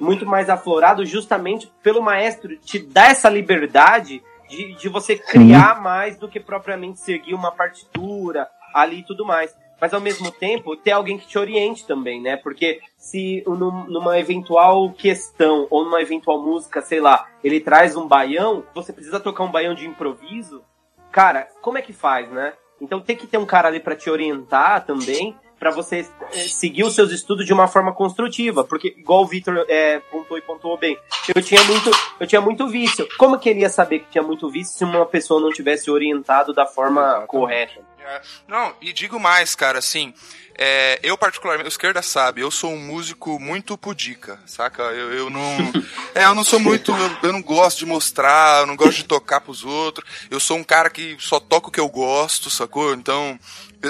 Muito 0.00 0.26
mais 0.26 0.50
aflorado 0.50 1.06
justamente 1.06 1.72
pelo 1.80 2.02
maestro 2.02 2.56
te 2.56 2.80
dar 2.80 3.12
essa 3.12 3.28
liberdade 3.28 4.20
de, 4.48 4.74
de 4.74 4.88
você 4.88 5.16
criar 5.16 5.76
Sim. 5.76 5.82
mais 5.82 6.16
do 6.16 6.28
que 6.28 6.40
propriamente 6.40 6.98
seguir 6.98 7.34
uma 7.34 7.52
partitura 7.52 8.48
ali 8.74 8.98
e 8.98 9.04
tudo 9.06 9.24
mais 9.24 9.54
mas 9.80 9.94
ao 9.94 10.00
mesmo 10.00 10.30
tempo 10.30 10.76
ter 10.76 10.92
alguém 10.92 11.18
que 11.18 11.26
te 11.26 11.38
oriente 11.38 11.86
também, 11.86 12.20
né? 12.20 12.36
Porque 12.36 12.80
se 12.96 13.42
numa 13.46 14.18
eventual 14.18 14.92
questão 14.92 15.66
ou 15.70 15.84
numa 15.84 16.02
eventual 16.02 16.40
música, 16.40 16.80
sei 16.82 17.00
lá, 17.00 17.28
ele 17.42 17.60
traz 17.60 17.96
um 17.96 18.06
baião, 18.06 18.64
você 18.74 18.92
precisa 18.92 19.18
tocar 19.18 19.44
um 19.44 19.50
baião 19.50 19.74
de 19.74 19.86
improviso, 19.86 20.62
cara, 21.10 21.48
como 21.62 21.78
é 21.78 21.82
que 21.82 21.92
faz, 21.92 22.30
né? 22.30 22.52
Então 22.80 23.00
tem 23.00 23.16
que 23.16 23.26
ter 23.26 23.38
um 23.38 23.46
cara 23.46 23.68
ali 23.68 23.80
para 23.80 23.96
te 23.96 24.08
orientar 24.08 24.84
também, 24.86 25.36
para 25.60 25.70
você 25.70 26.08
eh, 26.32 26.48
seguir 26.48 26.84
os 26.84 26.94
seus 26.94 27.12
estudos 27.12 27.44
de 27.44 27.52
uma 27.52 27.68
forma 27.68 27.92
construtiva, 27.92 28.64
porque 28.64 28.94
igual 28.96 29.22
o 29.22 29.26
Victor 29.26 29.66
é, 29.68 30.00
pontuou 30.10 30.38
e 30.38 30.40
pontuou 30.42 30.78
bem, 30.78 30.98
eu 31.36 31.42
tinha 31.42 31.62
muito, 31.64 31.90
eu 32.18 32.26
tinha 32.26 32.40
muito 32.40 32.66
vício. 32.66 33.06
Como 33.18 33.38
que 33.38 33.50
ele 33.50 33.60
ia 33.60 33.68
saber 33.68 33.98
que 33.98 34.10
tinha 34.10 34.24
muito 34.24 34.50
vício 34.50 34.72
se 34.72 34.82
uma 34.84 35.04
pessoa 35.04 35.38
não 35.38 35.50
tivesse 35.50 35.90
orientado 35.90 36.54
da 36.54 36.64
forma 36.64 37.02
Exatamente. 37.02 37.28
correta? 37.28 37.80
É, 38.02 38.22
não, 38.48 38.74
e 38.80 38.90
digo 38.90 39.20
mais, 39.20 39.54
cara, 39.54 39.78
assim, 39.78 40.14
é, 40.62 41.00
eu 41.02 41.16
particularmente, 41.16 41.66
o 41.66 41.72
esquerda 41.72 42.02
sabe, 42.02 42.42
eu 42.42 42.50
sou 42.50 42.74
um 42.74 42.78
músico 42.78 43.40
muito 43.40 43.78
pudica, 43.78 44.38
saca? 44.44 44.82
Eu, 44.82 45.10
eu 45.14 45.30
não. 45.30 45.40
É, 46.12 46.24
eu 46.24 46.34
não 46.34 46.42
sou 46.42 46.58
muito. 46.58 46.90
Eu, 46.90 47.28
eu, 47.28 47.32
não 47.32 47.40
gosto 47.40 47.78
de 47.78 47.86
mostrar, 47.86 48.62
eu 48.62 48.66
não 48.66 48.74
gosto 48.74 48.96
de 48.96 49.04
tocar 49.04 49.40
pros 49.40 49.64
outros. 49.64 50.04
Eu 50.28 50.40
sou 50.40 50.56
um 50.56 50.64
cara 50.64 50.90
que 50.90 51.16
só 51.20 51.38
toca 51.38 51.68
o 51.68 51.70
que 51.70 51.78
eu 51.78 51.88
gosto, 51.88 52.50
sacou? 52.50 52.92
Então, 52.94 53.38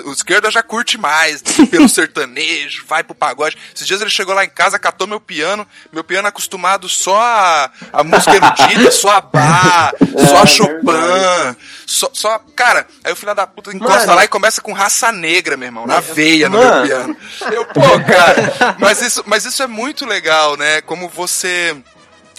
o 0.04 0.12
esquerda 0.12 0.50
já 0.50 0.62
curte 0.62 0.96
mais, 0.96 1.42
pelo 1.70 1.88
sertanejo, 1.88 2.84
vai 2.86 3.02
pro 3.02 3.14
pagode. 3.14 3.56
Esses 3.74 3.86
dias 3.86 4.00
ele 4.00 4.10
chegou 4.10 4.34
lá 4.34 4.44
em 4.44 4.48
casa, 4.48 4.78
catou 4.78 5.06
meu 5.06 5.20
piano, 5.20 5.66
meu 5.92 6.04
piano 6.04 6.26
é 6.26 6.28
acostumado 6.28 6.88
só 6.88 7.20
a, 7.20 7.70
a 7.92 8.04
música 8.04 8.36
erudita, 8.36 8.90
só 8.92 9.10
a 9.10 9.20
bar, 9.20 9.92
só 10.28 10.38
a 10.38 10.42
é, 10.42 10.46
Chopin, 10.46 11.56
só, 11.86 12.10
só, 12.12 12.38
Cara, 12.54 12.86
aí 13.02 13.12
o 13.12 13.16
filho 13.16 13.34
da 13.34 13.46
puta 13.46 13.74
encosta 13.74 14.00
mano, 14.00 14.14
lá 14.14 14.24
e 14.24 14.28
começa 14.28 14.60
com 14.60 14.72
raça 14.72 15.10
negra, 15.10 15.56
meu 15.56 15.66
irmão, 15.66 15.86
na 15.86 15.98
veia 15.98 16.48
no. 16.48 16.59
Piano. 16.82 17.16
Eu, 17.52 17.64
pô, 17.66 17.80
cara, 18.06 18.76
mas 18.78 19.00
isso, 19.02 19.22
mas 19.26 19.44
isso 19.44 19.62
é 19.62 19.66
muito 19.66 20.06
legal, 20.06 20.56
né? 20.56 20.80
Como 20.80 21.08
você 21.08 21.76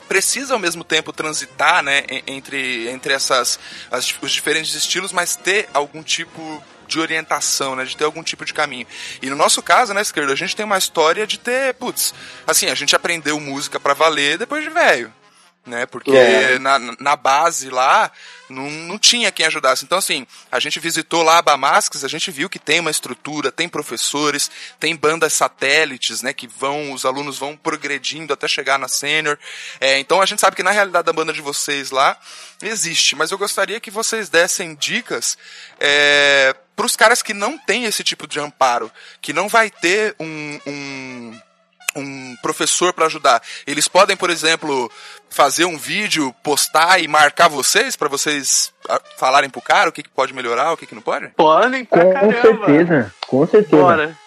precisa 0.07 0.53
ao 0.53 0.59
mesmo 0.59 0.84
tempo 0.84 1.13
transitar, 1.13 1.82
né, 1.82 2.03
entre, 2.28 2.89
entre 2.89 3.13
essas 3.13 3.57
as, 3.89 4.13
os 4.22 4.32
diferentes 4.32 4.76
estilos, 4.76 5.13
mas 5.13 5.38
ter 5.38 5.69
algum 5.74 6.03
tipo 6.03 6.61
de 6.86 6.99
orientação, 6.99 7.76
né? 7.76 7.86
De 7.86 7.95
ter 7.95 8.03
algum 8.03 8.22
tipo 8.22 8.43
de 8.43 8.53
caminho. 8.53 8.86
E 9.22 9.30
no 9.30 9.36
nosso 9.36 9.61
caso, 9.61 9.93
né, 9.93 10.01
esquerdo, 10.01 10.32
a 10.32 10.36
gente 10.36 10.55
tem 10.55 10.65
uma 10.65 10.78
história 10.78 11.26
de 11.26 11.39
ter, 11.39 11.74
putz, 11.76 12.13
assim, 12.45 12.67
a 12.67 12.76
gente 12.76 12.95
aprendeu 12.95 13.39
música 13.39 13.80
para 13.80 13.93
valer 13.93 14.38
depois 14.38 14.63
de 14.63 14.69
velho 14.69 15.13
né? 15.66 15.86
Porque 15.86 16.12
é. 16.12 16.57
na, 16.57 16.80
na 16.80 17.16
base 17.16 17.70
lá 17.70 18.12
não, 18.49 18.70
não 18.70 18.97
tinha 18.97 19.32
quem 19.32 19.45
ajudasse. 19.45 19.86
Então, 19.86 19.97
assim, 19.97 20.26
a 20.51 20.59
gente 20.59 20.80
visitou 20.80 21.22
lá 21.22 21.38
a 21.38 21.41
Bamasques, 21.41 22.03
a 22.03 22.07
gente 22.07 22.32
viu 22.32 22.49
que 22.49 22.59
tem 22.59 22.80
uma 22.80 22.91
estrutura, 22.91 23.51
tem 23.51 23.70
professores, 23.70 24.49
tem 24.80 24.95
bandas 24.95 25.34
satélites, 25.34 26.22
né? 26.22 26.34
Que 26.34 26.47
vão, 26.47 26.91
os 26.91 27.05
alunos 27.05 27.38
vão 27.38 27.55
progredindo 27.55 28.34
até 28.34 28.47
chegar 28.47 28.80
na 28.80 28.88
sênior. 28.88 29.38
É, 29.80 29.99
então 29.99 30.22
a 30.22 30.26
gente 30.26 30.41
sabe 30.41 30.55
que 30.55 30.64
na 30.64 30.72
realidade 30.72 31.09
a 31.09 31.14
banda 31.14 31.32
de 31.32 31.41
vocês 31.41 31.91
lá 31.91 32.18
existe, 32.62 33.16
mas 33.16 33.32
eu 33.32 33.38
gostaria 33.38 33.80
que 33.80 33.91
vocês 33.91 34.30
dessem 34.30 34.76
dicas 34.76 35.38
é, 35.80 36.55
para 36.76 36.86
os 36.86 36.95
caras 36.95 37.22
que 37.22 37.34
não 37.34 37.57
têm 37.57 37.86
esse 37.86 38.03
tipo 38.03 38.28
de 38.28 38.39
amparo, 38.39 38.91
que 39.22 39.34
não 39.34 39.47
vai 39.47 39.70
ter 39.70 40.16
um, 40.20 40.59
um 40.66 41.41
um 41.96 42.36
professor 42.42 42.94
para 42.94 43.06
ajudar. 43.06 43.42
Eles 43.66 43.88
podem, 43.88 44.16
por 44.16 44.30
exemplo, 44.30 44.89
fazer 45.30 45.66
um 45.66 45.78
vídeo, 45.78 46.34
postar 46.44 47.00
e 47.02 47.08
marcar 47.08 47.48
vocês 47.48 47.96
para 47.96 48.10
vocês 48.10 48.74
ah, 48.89 49.02
falarem 49.18 49.50
pro 49.50 49.62
cara 49.62 49.89
o 49.89 49.92
que, 49.92 50.04
que 50.04 50.10
pode 50.10 50.34
melhorar, 50.34 50.74
o 50.74 50.78
que, 50.78 50.86
que 50.86 50.96
não 50.96 51.02
pode? 51.02 51.30
Podem, 51.30 51.86
com 51.86 52.14
caramba. 52.14 52.42
certeza, 52.42 53.14
com 53.28 53.48
certeza. 53.48 53.82
Bora. 53.82 54.18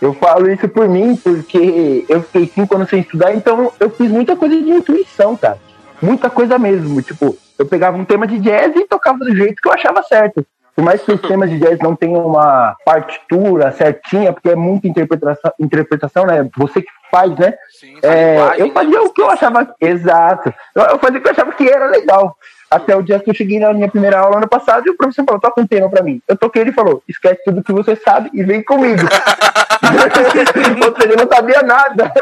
Eu 0.00 0.12
falo 0.14 0.50
isso 0.50 0.68
por 0.68 0.88
mim 0.88 1.14
porque 1.14 2.04
eu 2.08 2.22
fiquei 2.24 2.50
cinco 2.52 2.74
anos 2.74 2.90
sem 2.90 3.00
estudar, 3.00 3.32
então 3.34 3.72
eu 3.78 3.88
fiz 3.88 4.10
muita 4.10 4.34
coisa 4.34 4.56
de 4.56 4.68
intuição, 4.68 5.36
cara. 5.36 5.58
Muita 6.02 6.28
coisa 6.28 6.58
mesmo. 6.58 7.00
Tipo, 7.00 7.38
eu 7.56 7.64
pegava 7.64 7.96
um 7.96 8.04
tema 8.04 8.26
de 8.26 8.40
jazz 8.40 8.74
e 8.74 8.84
tocava 8.84 9.18
do 9.18 9.36
jeito 9.36 9.62
que 9.62 9.68
eu 9.68 9.72
achava 9.72 10.02
certo. 10.02 10.44
Por 10.74 10.84
mais 10.84 11.02
que 11.02 11.12
os 11.12 11.20
temas 11.20 11.50
de 11.50 11.58
jazz 11.58 11.78
não 11.78 11.94
tenham 11.94 12.26
uma 12.26 12.74
partitura 12.84 13.70
certinha, 13.72 14.32
porque 14.32 14.48
é 14.48 14.56
muita 14.56 14.88
interpretação, 14.88 15.52
interpretação 15.60 16.26
né? 16.26 16.48
Você 16.56 16.82
que 16.82 16.88
faz, 17.12 17.36
né? 17.38 17.52
Sim, 17.78 17.98
é, 18.02 18.54
eu 18.56 18.68
né? 18.68 18.72
fazia 18.72 18.98
né? 18.98 19.00
o 19.00 19.10
que 19.10 19.20
eu 19.20 19.30
achava 19.30 19.74
exato. 19.78 20.52
Eu 20.74 20.98
fazia 20.98 21.18
o 21.18 21.22
que 21.22 21.28
eu 21.28 21.32
achava 21.32 21.52
que 21.52 21.68
era 21.68 21.86
legal. 21.86 22.36
Até 22.70 22.96
o 22.96 23.02
dia 23.02 23.20
que 23.20 23.28
eu 23.28 23.34
cheguei 23.34 23.60
na 23.60 23.74
minha 23.74 23.90
primeira 23.90 24.18
aula 24.18 24.38
ano 24.38 24.48
passado 24.48 24.86
e 24.86 24.90
o 24.90 24.96
professor 24.96 25.24
falou: 25.26 25.40
toca 25.40 25.60
um 25.60 25.66
tema 25.66 25.90
pra 25.90 26.02
mim. 26.02 26.22
Eu 26.26 26.36
toquei 26.36 26.62
ele 26.62 26.72
falou: 26.72 27.02
esquece 27.06 27.42
tudo 27.44 27.62
que 27.62 27.72
você 27.72 27.94
sabe 27.96 28.30
e 28.32 28.42
vem 28.42 28.64
comigo. 28.64 29.02
Ou 29.82 30.96
seja, 30.96 31.12
eu 31.12 31.16
não 31.16 31.28
sabia 31.28 31.62
nada. 31.62 32.12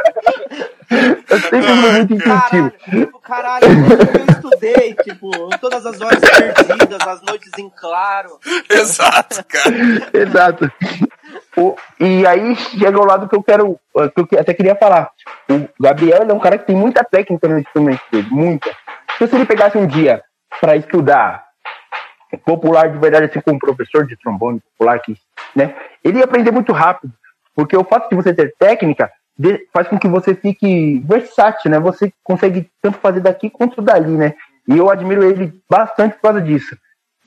Eu 1.29 1.41
sempre 1.41 1.63
fui 1.63 1.93
muito 1.93 2.15
intuitivo. 2.15 2.73
Caralho, 3.23 3.67
caralho, 3.67 3.67
eu 3.67 4.35
estudei, 4.35 4.95
tipo, 4.95 5.31
todas 5.61 5.87
as 5.87 6.01
horas 6.01 6.21
perdidas, 6.21 7.07
as 7.07 7.23
noites 7.23 7.51
em 7.59 7.71
claro. 7.71 8.39
Exato, 8.69 9.45
cara. 9.47 9.75
Exato. 10.13 10.73
O, 11.57 11.75
e 11.99 12.27
aí 12.27 12.55
chega 12.55 12.97
ao 12.97 13.05
lado 13.05 13.29
que 13.29 13.35
eu 13.35 13.43
quero, 13.43 13.79
que 14.29 14.37
eu 14.37 14.41
até 14.41 14.55
queria 14.55 14.77
falar. 14.77 15.11
O 15.51 15.69
Gabriel 15.83 16.23
é 16.23 16.33
um 16.33 16.39
cara 16.39 16.57
que 16.59 16.67
tem 16.67 16.77
muita 16.77 17.03
técnica 17.03 17.49
no 17.49 17.59
instrumento 17.59 18.03
dele, 18.11 18.29
muita. 18.31 18.71
Então, 19.17 19.27
se 19.27 19.35
ele 19.35 19.47
pegasse 19.47 19.77
um 19.77 19.87
dia 19.87 20.23
para 20.61 20.77
estudar 20.77 21.45
popular 22.45 22.89
de 22.89 22.99
verdade, 22.99 23.27
assim, 23.27 23.41
com 23.41 23.53
um 23.53 23.59
professor 23.59 24.07
de 24.07 24.17
trombone 24.17 24.61
popular, 24.61 25.01
que, 25.01 25.17
né, 25.55 25.75
ele 26.05 26.19
ia 26.19 26.25
aprender 26.25 26.53
muito 26.53 26.73
rápido. 26.73 27.13
Porque 27.55 27.77
o 27.77 27.85
fato 27.85 28.09
de 28.09 28.15
você 28.15 28.33
ter 28.33 28.55
técnica 28.57 29.11
faz 29.73 29.89
com 29.89 29.99
que 29.99 30.07
você 30.07 30.35
fique 30.35 31.01
versátil, 31.01 31.71
né? 31.71 31.81
Você 31.81 32.13
consegue 32.23 32.71
tanto 32.81 32.99
fazer 32.99 33.21
daqui 33.21 33.51
quanto 33.51 33.83
dali, 33.83 34.13
né? 34.13 34.35
E 34.69 34.79
eu 34.79 34.89
admiro 34.89 35.25
ele 35.25 35.53
bastante 35.69 36.15
por 36.15 36.23
causa 36.23 36.41
disso. 36.41 36.77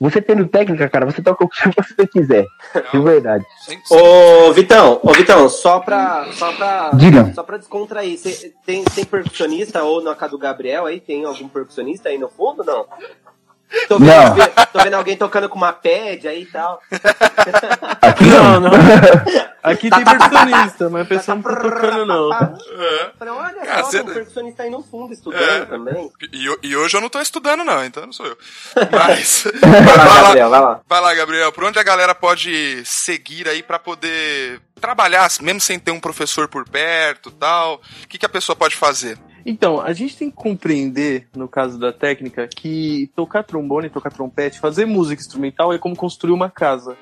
Você 0.00 0.20
tendo 0.20 0.48
técnica, 0.48 0.88
cara, 0.88 1.06
você 1.06 1.22
toca 1.22 1.44
o 1.44 1.48
que 1.48 1.56
você 1.76 2.06
quiser. 2.06 2.46
De 2.92 2.98
verdade. 3.00 3.44
Ô, 3.90 4.52
Vitão, 4.52 4.98
ô, 5.02 5.12
Vitão, 5.12 5.48
só 5.48 5.78
pra. 5.80 6.26
Só 6.32 6.52
pra, 6.52 6.90
Diga. 6.94 7.32
Só 7.32 7.42
pra 7.42 7.58
descontrair, 7.58 8.18
cê, 8.18 8.52
tem, 8.66 8.84
tem 8.84 9.04
percussionista 9.04 9.82
ou 9.84 10.02
na 10.02 10.14
casa 10.14 10.32
do 10.32 10.38
Gabriel 10.38 10.86
aí? 10.86 11.00
Tem 11.00 11.24
algum 11.24 11.48
percussionista 11.48 12.08
aí 12.08 12.18
no 12.18 12.28
fundo 12.28 12.64
não? 12.64 12.86
Tô 13.88 13.98
vendo, 13.98 14.36
não. 14.36 14.66
tô 14.72 14.78
vendo 14.82 14.94
alguém 14.94 15.16
tocando 15.16 15.48
com 15.48 15.56
uma 15.56 15.72
pad 15.72 16.26
aí 16.26 16.42
e 16.42 16.46
tal. 16.46 16.80
Aqui 18.00 18.24
não, 18.24 18.60
não. 18.60 18.70
Aqui 19.64 19.88
tem 19.88 20.04
percussionista, 20.04 20.90
mas 20.90 21.02
a 21.02 21.04
pessoa 21.06 21.34
não 21.36 21.42
tá 21.42 21.56
tocando, 21.56 22.04
não. 22.04 22.30
Falei, 23.18 23.34
olha 23.34 23.82
só, 23.82 23.90
tem 23.90 24.00
um 24.02 24.04
percussionista 24.04 24.62
aí 24.62 24.70
no 24.70 24.82
fundo 24.82 25.14
estudando 25.14 25.62
é. 25.62 25.64
também. 25.64 26.12
E, 26.30 26.58
e, 26.62 26.76
hoje 26.76 26.96
eu 26.96 27.00
não 27.00 27.08
tô 27.08 27.18
estudando, 27.18 27.64
não, 27.64 27.82
então 27.82 28.04
não 28.04 28.12
sou 28.12 28.26
eu. 28.26 28.36
Mas. 28.92 29.44
vai 29.58 29.96
lá, 29.96 30.22
Gabriel, 30.22 30.50
vai 30.50 30.60
lá. 30.60 30.80
Vai 30.86 31.00
lá, 31.00 31.14
Gabriel. 31.14 31.52
Por 31.52 31.64
onde 31.64 31.78
a 31.78 31.82
galera 31.82 32.14
pode 32.14 32.84
seguir 32.84 33.48
aí 33.48 33.62
pra 33.62 33.78
poder 33.78 34.60
trabalhar, 34.78 35.30
mesmo 35.40 35.62
sem 35.62 35.78
ter 35.78 35.92
um 35.92 36.00
professor 36.00 36.46
por 36.46 36.68
perto 36.68 37.30
tal? 37.30 37.80
O 38.02 38.08
que, 38.08 38.18
que 38.18 38.26
a 38.26 38.28
pessoa 38.28 38.54
pode 38.54 38.76
fazer? 38.76 39.18
Então, 39.46 39.80
a 39.80 39.92
gente 39.92 40.16
tem 40.16 40.30
que 40.30 40.36
compreender, 40.36 41.28
no 41.36 41.46
caso 41.46 41.78
da 41.78 41.92
técnica, 41.92 42.48
que 42.48 43.10
tocar 43.14 43.42
trombone, 43.42 43.90
tocar 43.90 44.10
trompete, 44.10 44.58
fazer 44.58 44.86
música 44.86 45.20
instrumental 45.20 45.72
é 45.72 45.78
como 45.78 45.94
construir 45.94 46.32
uma 46.32 46.50
casa. 46.50 46.96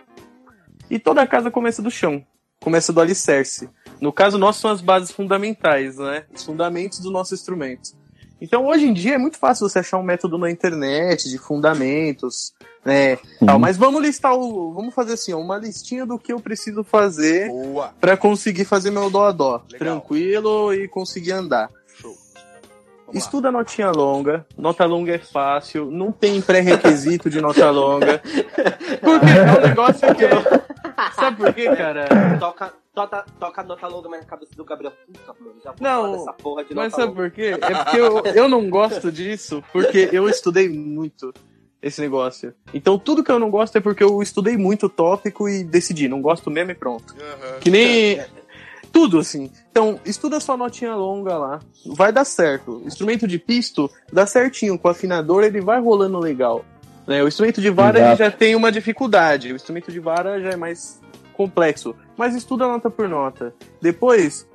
E 0.90 0.98
toda 0.98 1.26
casa 1.26 1.50
começa 1.50 1.80
do 1.80 1.90
chão, 1.90 2.24
começa 2.60 2.92
do 2.92 3.00
alicerce. 3.00 3.70
No 4.00 4.12
caso 4.12 4.38
nosso, 4.38 4.60
são 4.60 4.70
as 4.70 4.80
bases 4.80 5.12
fundamentais, 5.12 5.98
né? 5.98 6.24
Os 6.34 6.42
fundamentos 6.42 6.98
do 6.98 7.10
nosso 7.10 7.32
instrumento. 7.32 7.92
Então, 8.40 8.66
hoje 8.66 8.86
em 8.86 8.92
dia, 8.92 9.14
é 9.14 9.18
muito 9.18 9.38
fácil 9.38 9.68
você 9.68 9.78
achar 9.78 9.98
um 9.98 10.02
método 10.02 10.36
na 10.36 10.50
internet 10.50 11.30
de 11.30 11.38
fundamentos, 11.38 12.52
né? 12.84 13.16
Tal, 13.46 13.56
mas 13.56 13.76
vamos 13.76 14.02
listar 14.02 14.34
o. 14.34 14.72
Vamos 14.72 14.92
fazer 14.92 15.12
assim, 15.12 15.32
ó, 15.32 15.38
uma 15.38 15.56
listinha 15.56 16.04
do 16.04 16.18
que 16.18 16.32
eu 16.32 16.40
preciso 16.40 16.82
fazer 16.82 17.48
para 18.00 18.16
conseguir 18.16 18.64
fazer 18.64 18.90
meu 18.90 19.08
dó 19.08 19.26
a 19.26 19.30
dó. 19.30 19.62
Legal. 19.70 19.78
Tranquilo 19.78 20.74
e 20.74 20.88
conseguir 20.88 21.30
andar. 21.30 21.70
Estuda 23.12 23.52
notinha 23.52 23.90
longa. 23.90 24.46
Nota 24.56 24.84
longa 24.84 25.14
é 25.14 25.18
fácil. 25.18 25.90
Não 25.90 26.10
tem 26.10 26.40
pré-requisito 26.40 27.28
de 27.28 27.40
nota 27.40 27.70
longa. 27.70 28.20
Porque 29.00 29.26
é 29.26 29.58
um 29.58 29.68
negócio 29.68 30.14
que. 30.14 30.24
Sabe 31.14 31.36
por 31.36 31.54
quê, 31.54 31.64
cara? 31.76 32.06
Toca, 32.38 32.72
toca, 32.94 33.24
toca 33.38 33.62
nota 33.62 33.86
longa 33.86 34.08
mais 34.08 34.22
na 34.22 34.28
cabeça 34.28 34.54
do 34.54 34.64
Gabriel. 34.64 34.92
Puta, 35.06 35.34
mano, 35.40 35.56
já 35.62 35.74
não, 35.80 36.14
essa 36.14 36.32
porra 36.32 36.64
de 36.64 36.74
mas 36.74 36.92
sabe 36.92 37.06
longa. 37.06 37.16
por 37.16 37.30
quê? 37.30 37.56
É 37.60 37.74
porque 37.74 37.96
eu, 37.98 38.22
eu 38.34 38.48
não 38.48 38.68
gosto 38.68 39.10
disso, 39.10 39.62
porque 39.72 40.08
eu 40.12 40.28
estudei 40.28 40.68
muito 40.68 41.32
esse 41.82 42.00
negócio. 42.00 42.54
Então 42.72 42.98
tudo 42.98 43.24
que 43.24 43.30
eu 43.30 43.38
não 43.38 43.50
gosto 43.50 43.76
é 43.76 43.80
porque 43.80 44.04
eu 44.04 44.22
estudei 44.22 44.56
muito 44.56 44.86
o 44.86 44.88
tópico 44.88 45.48
e 45.48 45.64
decidi, 45.64 46.08
não 46.08 46.22
gosto 46.22 46.50
mesmo 46.50 46.70
e 46.70 46.74
pronto. 46.74 47.14
Uhum. 47.14 47.60
Que 47.60 47.70
nem. 47.70 48.20
Tudo 48.92 49.18
assim. 49.18 49.50
Então, 49.70 49.98
estuda 50.04 50.38
sua 50.38 50.56
notinha 50.56 50.94
longa 50.94 51.36
lá. 51.36 51.60
Vai 51.86 52.12
dar 52.12 52.24
certo. 52.24 52.82
Instrumento 52.84 53.26
de 53.26 53.38
pisto 53.38 53.90
dá 54.12 54.26
certinho. 54.26 54.78
Com 54.78 54.88
o 54.88 54.90
afinador 54.90 55.42
ele 55.42 55.60
vai 55.60 55.80
rolando 55.80 56.18
legal. 56.18 56.64
Né? 57.06 57.22
O 57.22 57.28
instrumento 57.28 57.60
de 57.60 57.70
vara 57.70 58.14
já 58.14 58.30
tem 58.30 58.54
uma 58.54 58.70
dificuldade. 58.70 59.52
O 59.52 59.56
instrumento 59.56 59.90
de 59.90 59.98
vara 59.98 60.40
já 60.40 60.50
é 60.50 60.56
mais 60.56 61.00
complexo. 61.32 61.94
Mas 62.16 62.34
estuda 62.34 62.68
nota 62.68 62.90
por 62.90 63.08
nota. 63.08 63.54
Depois, 63.80 64.46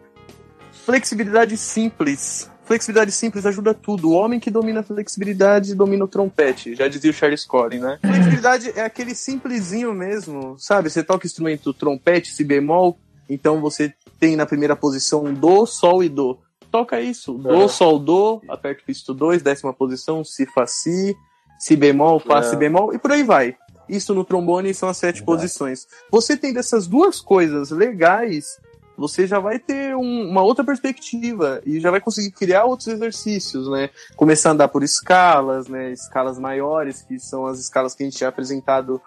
flexibilidade 0.71 1.57
simples. 1.57 2.49
Flexibilidade 2.63 3.11
simples 3.13 3.45
ajuda 3.45 3.73
tudo. 3.73 4.09
O 4.09 4.13
homem 4.13 4.39
que 4.39 4.51
domina 4.51 4.81
a 4.81 4.83
flexibilidade 4.83 5.73
domina 5.73 6.03
o 6.03 6.07
trompete, 6.07 6.75
já 6.75 6.89
dizia 6.89 7.11
o 7.11 7.13
Charles 7.13 7.45
Corey, 7.45 7.79
né? 7.79 7.97
Flexibilidade 8.01 8.73
é 8.75 8.81
aquele 8.81 9.15
simplesinho 9.15 9.93
mesmo, 9.93 10.55
sabe? 10.59 10.89
Você 10.89 11.01
toca 11.01 11.25
instrumento 11.25 11.73
trompete, 11.73 12.33
si 12.33 12.43
bemol, 12.43 12.99
então 13.29 13.61
você 13.61 13.93
tem 14.19 14.35
na 14.35 14.45
primeira 14.45 14.75
posição 14.75 15.33
do, 15.33 15.65
sol 15.65 16.03
e 16.03 16.09
do. 16.09 16.37
Toca 16.71 16.99
isso. 16.99 17.33
Do, 17.33 17.67
sol, 17.67 17.97
do, 17.97 18.41
aperta 18.47 18.81
o 18.81 18.85
pisto 18.85 19.13
2, 19.13 19.41
décima 19.41 19.73
posição, 19.73 20.23
si, 20.23 20.45
fa, 20.45 20.67
si, 20.67 21.15
si 21.59 21.75
bemol, 21.75 22.19
fá, 22.19 22.43
si 22.43 22.55
bemol, 22.55 22.93
e 22.93 22.99
por 22.99 23.11
aí 23.11 23.23
vai. 23.23 23.55
Isso 23.87 24.13
no 24.13 24.25
trombone 24.25 24.73
são 24.73 24.89
as 24.89 24.97
sete 24.97 25.23
posições. 25.23 25.87
Você 26.11 26.35
tem 26.35 26.53
dessas 26.53 26.87
duas 26.87 27.21
coisas 27.21 27.71
legais, 27.71 28.59
você 28.97 29.27
já 29.27 29.39
vai 29.39 29.59
ter 29.59 29.95
um, 29.95 30.29
uma 30.29 30.41
outra 30.41 30.63
perspectiva 30.63 31.61
e 31.65 31.79
já 31.79 31.91
vai 31.91 32.01
conseguir 32.01 32.31
criar 32.31 32.65
outros 32.65 32.87
exercícios, 32.87 33.69
né? 33.69 33.89
Começar 34.15 34.49
a 34.49 34.53
andar 34.53 34.67
por 34.67 34.83
escalas, 34.83 35.67
né? 35.67 35.91
Escalas 35.91 36.39
maiores, 36.39 37.03
que 37.03 37.19
são 37.19 37.45
as 37.45 37.59
escalas 37.59 37.93
que 37.93 38.03
a 38.03 38.05
gente 38.05 38.17
tinha 38.17 38.29
apresentado 38.29 38.99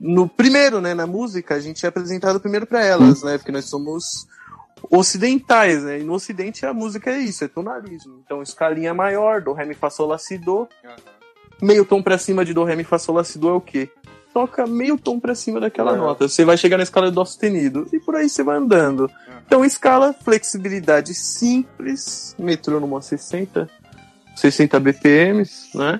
no 0.00 0.28
primeiro, 0.28 0.80
né? 0.80 0.94
Na 0.94 1.06
música, 1.06 1.54
a 1.54 1.60
gente 1.60 1.76
tinha 1.76 1.88
apresentado 1.88 2.40
primeiro 2.40 2.66
para 2.66 2.84
elas, 2.84 3.22
né? 3.22 3.38
Porque 3.38 3.52
nós 3.52 3.64
somos 3.64 4.26
ocidentais, 4.90 5.82
né? 5.82 6.00
E 6.00 6.04
no 6.04 6.14
ocidente 6.14 6.64
a 6.64 6.72
música 6.72 7.10
é 7.10 7.18
isso, 7.18 7.44
é 7.44 7.48
tonalismo. 7.48 8.20
Então, 8.24 8.42
escalinha 8.42 8.94
maior, 8.94 9.40
do, 9.40 9.52
ré, 9.52 9.64
mi, 9.64 9.74
fá, 9.74 9.90
sol, 9.90 10.08
lá, 10.08 10.18
si, 10.18 10.38
do. 10.38 10.68
Meio 11.60 11.84
tom 11.84 12.00
para 12.00 12.16
cima 12.16 12.44
de 12.44 12.54
do, 12.54 12.62
ré, 12.64 12.76
mi, 12.76 12.84
fá, 12.84 12.98
sol, 12.98 13.16
lá, 13.16 13.24
si, 13.24 13.38
do 13.38 13.48
é 13.48 13.52
o 13.52 13.60
quê? 13.60 13.90
toca 14.38 14.66
meio 14.68 14.96
tom 14.96 15.18
para 15.18 15.34
cima 15.34 15.58
daquela 15.58 15.92
uhum. 15.92 15.98
nota. 15.98 16.28
Você 16.28 16.44
vai 16.44 16.56
chegar 16.56 16.76
na 16.76 16.84
escala 16.84 17.08
de 17.08 17.14
dó 17.14 17.24
sustenido 17.24 17.88
e 17.92 17.98
por 17.98 18.14
aí 18.14 18.28
você 18.28 18.44
vai 18.44 18.56
andando. 18.56 19.00
Uhum. 19.00 19.34
Então, 19.44 19.64
escala, 19.64 20.12
flexibilidade 20.12 21.12
simples, 21.12 22.36
metrônomo 22.38 22.96
a 22.96 23.02
60, 23.02 23.68
60 24.36 24.78
BPMs, 24.78 25.76
né? 25.76 25.98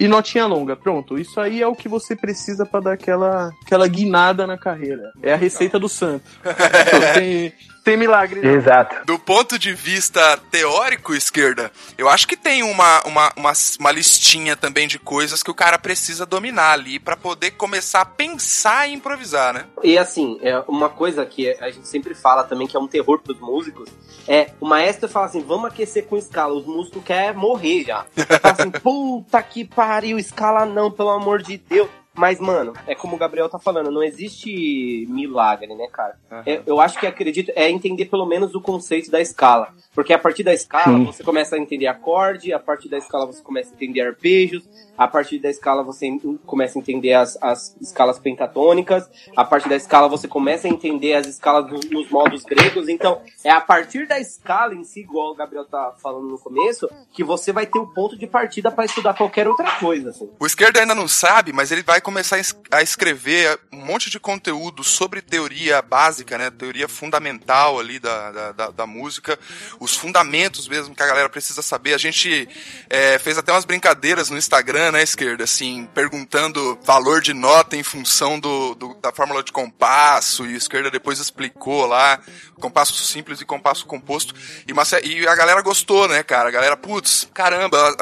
E 0.00 0.08
notinha 0.08 0.46
longa, 0.46 0.74
pronto. 0.74 1.18
Isso 1.18 1.38
aí 1.38 1.60
é 1.60 1.66
o 1.66 1.76
que 1.76 1.86
você 1.86 2.16
precisa 2.16 2.64
para 2.64 2.80
dar 2.80 2.92
aquela, 2.94 3.50
aquela 3.62 3.86
guinada 3.86 4.46
na 4.46 4.56
carreira. 4.56 5.12
É 5.22 5.34
a 5.34 5.36
receita 5.36 5.78
do 5.78 5.90
santo. 5.90 6.24
tem, 7.12 7.52
tem 7.82 7.96
milagre. 7.96 8.40
Não. 8.40 8.50
Exato. 8.50 9.04
Do 9.04 9.18
ponto 9.18 9.58
de 9.58 9.72
vista 9.72 10.38
teórico, 10.50 11.14
esquerda, 11.14 11.70
eu 11.96 12.08
acho 12.08 12.26
que 12.26 12.36
tem 12.36 12.62
uma, 12.62 13.02
uma, 13.06 13.32
uma, 13.36 13.52
uma 13.78 13.92
listinha 13.92 14.56
também 14.56 14.86
de 14.86 14.98
coisas 14.98 15.42
que 15.42 15.50
o 15.50 15.54
cara 15.54 15.78
precisa 15.78 16.24
dominar 16.26 16.72
ali 16.72 16.98
para 16.98 17.16
poder 17.16 17.52
começar 17.52 18.02
a 18.02 18.04
pensar 18.04 18.88
e 18.88 18.92
improvisar, 18.92 19.52
né? 19.52 19.64
E 19.82 19.98
assim, 19.98 20.38
é 20.42 20.62
uma 20.68 20.88
coisa 20.88 21.24
que 21.24 21.50
a 21.60 21.70
gente 21.70 21.88
sempre 21.88 22.14
fala 22.14 22.44
também, 22.44 22.66
que 22.66 22.76
é 22.76 22.80
um 22.80 22.88
terror 22.88 23.20
pros 23.20 23.40
músicos, 23.40 23.88
é 24.28 24.50
o 24.60 24.66
maestro 24.66 25.08
fala 25.08 25.26
assim: 25.26 25.42
vamos 25.42 25.66
aquecer 25.70 26.06
com 26.06 26.16
escala. 26.16 26.54
Os 26.54 26.66
músicos 26.66 27.02
querem 27.02 27.36
morrer 27.36 27.84
já. 27.84 28.06
Fala 28.40 28.56
assim, 28.58 28.70
puta 28.80 29.42
que 29.42 29.64
pariu, 29.64 30.18
escala 30.18 30.64
não, 30.64 30.90
pelo 30.90 31.10
amor 31.10 31.42
de 31.42 31.56
Deus. 31.56 31.88
Mas, 32.20 32.38
mano, 32.38 32.74
é 32.86 32.94
como 32.94 33.16
o 33.16 33.18
Gabriel 33.18 33.48
tá 33.48 33.58
falando, 33.58 33.90
não 33.90 34.02
existe 34.02 35.06
milagre, 35.08 35.74
né, 35.74 35.86
cara? 35.90 36.18
Uhum. 36.30 36.42
É, 36.44 36.62
eu 36.66 36.78
acho 36.78 37.00
que 37.00 37.06
acredito 37.06 37.50
é 37.56 37.70
entender 37.70 38.04
pelo 38.04 38.26
menos 38.26 38.54
o 38.54 38.60
conceito 38.60 39.10
da 39.10 39.22
escala. 39.22 39.72
Porque 39.94 40.12
a 40.12 40.18
partir 40.18 40.42
da 40.42 40.52
escala 40.52 40.98
Sim. 40.98 41.04
você 41.06 41.24
começa 41.24 41.56
a 41.56 41.58
entender 41.58 41.86
acorde, 41.86 42.52
a 42.52 42.58
partir 42.58 42.90
da 42.90 42.98
escala 42.98 43.24
você 43.24 43.42
começa 43.42 43.70
a 43.70 43.74
entender 43.74 44.02
arpejos, 44.02 44.68
a 45.00 45.08
partir 45.08 45.38
da 45.38 45.48
escala 45.48 45.82
você 45.82 46.06
começa 46.44 46.78
a 46.78 46.80
entender 46.80 47.14
as, 47.14 47.38
as 47.40 47.74
escalas 47.80 48.18
pentatônicas, 48.18 49.08
a 49.34 49.42
partir 49.42 49.70
da 49.70 49.76
escala 49.76 50.10
você 50.10 50.28
começa 50.28 50.68
a 50.68 50.70
entender 50.70 51.14
as 51.14 51.26
escalas 51.26 51.72
no, 51.72 51.80
nos 51.90 52.10
modos 52.10 52.44
gregos. 52.44 52.86
Então, 52.86 53.22
é 53.42 53.50
a 53.50 53.62
partir 53.62 54.06
da 54.06 54.20
escala 54.20 54.74
em 54.74 54.84
si, 54.84 55.00
igual 55.00 55.32
o 55.32 55.34
Gabriel 55.34 55.64
tá 55.64 55.94
falando 56.02 56.28
no 56.28 56.38
começo, 56.38 56.86
que 57.14 57.24
você 57.24 57.50
vai 57.50 57.64
ter 57.64 57.78
o 57.78 57.86
ponto 57.86 58.14
de 58.14 58.26
partida 58.26 58.70
para 58.70 58.84
estudar 58.84 59.14
qualquer 59.14 59.48
outra 59.48 59.70
coisa. 59.78 60.10
Assim. 60.10 60.28
O 60.38 60.44
esquerdo 60.44 60.76
ainda 60.76 60.94
não 60.94 61.08
sabe, 61.08 61.50
mas 61.50 61.72
ele 61.72 61.82
vai 61.82 62.02
começar 62.02 62.36
a 62.70 62.82
escrever 62.82 63.58
um 63.72 63.82
monte 63.82 64.10
de 64.10 64.20
conteúdo 64.20 64.84
sobre 64.84 65.22
teoria 65.22 65.80
básica, 65.80 66.36
né? 66.36 66.50
Teoria 66.50 66.86
fundamental 66.86 67.80
ali 67.80 67.98
da, 67.98 68.30
da, 68.32 68.52
da, 68.52 68.70
da 68.70 68.86
música, 68.86 69.38
os 69.80 69.96
fundamentos 69.96 70.68
mesmo 70.68 70.94
que 70.94 71.02
a 71.02 71.06
galera 71.06 71.30
precisa 71.30 71.62
saber. 71.62 71.94
A 71.94 71.98
gente 71.98 72.46
é, 72.90 73.18
fez 73.18 73.38
até 73.38 73.50
umas 73.50 73.64
brincadeiras 73.64 74.28
no 74.28 74.36
Instagram 74.36 74.89
na 74.90 75.02
esquerda, 75.02 75.44
assim, 75.44 75.88
perguntando 75.94 76.78
valor 76.82 77.20
de 77.20 77.32
nota 77.32 77.76
em 77.76 77.82
função 77.82 78.38
do, 78.38 78.74
do 78.74 78.94
da 78.94 79.12
fórmula 79.12 79.42
de 79.42 79.52
compasso, 79.52 80.46
e 80.46 80.54
a 80.54 80.56
esquerda 80.56 80.90
depois 80.90 81.18
explicou 81.18 81.86
lá, 81.86 82.20
compasso 82.60 82.94
simples 82.94 83.40
e 83.40 83.44
compasso 83.44 83.86
composto, 83.86 84.34
e, 84.66 85.08
e 85.08 85.26
a 85.26 85.34
galera 85.34 85.62
gostou, 85.62 86.06
né, 86.06 86.22
cara? 86.22 86.48
A 86.48 86.52
galera, 86.52 86.76
putz, 86.76 87.28
caramba, 87.32 87.96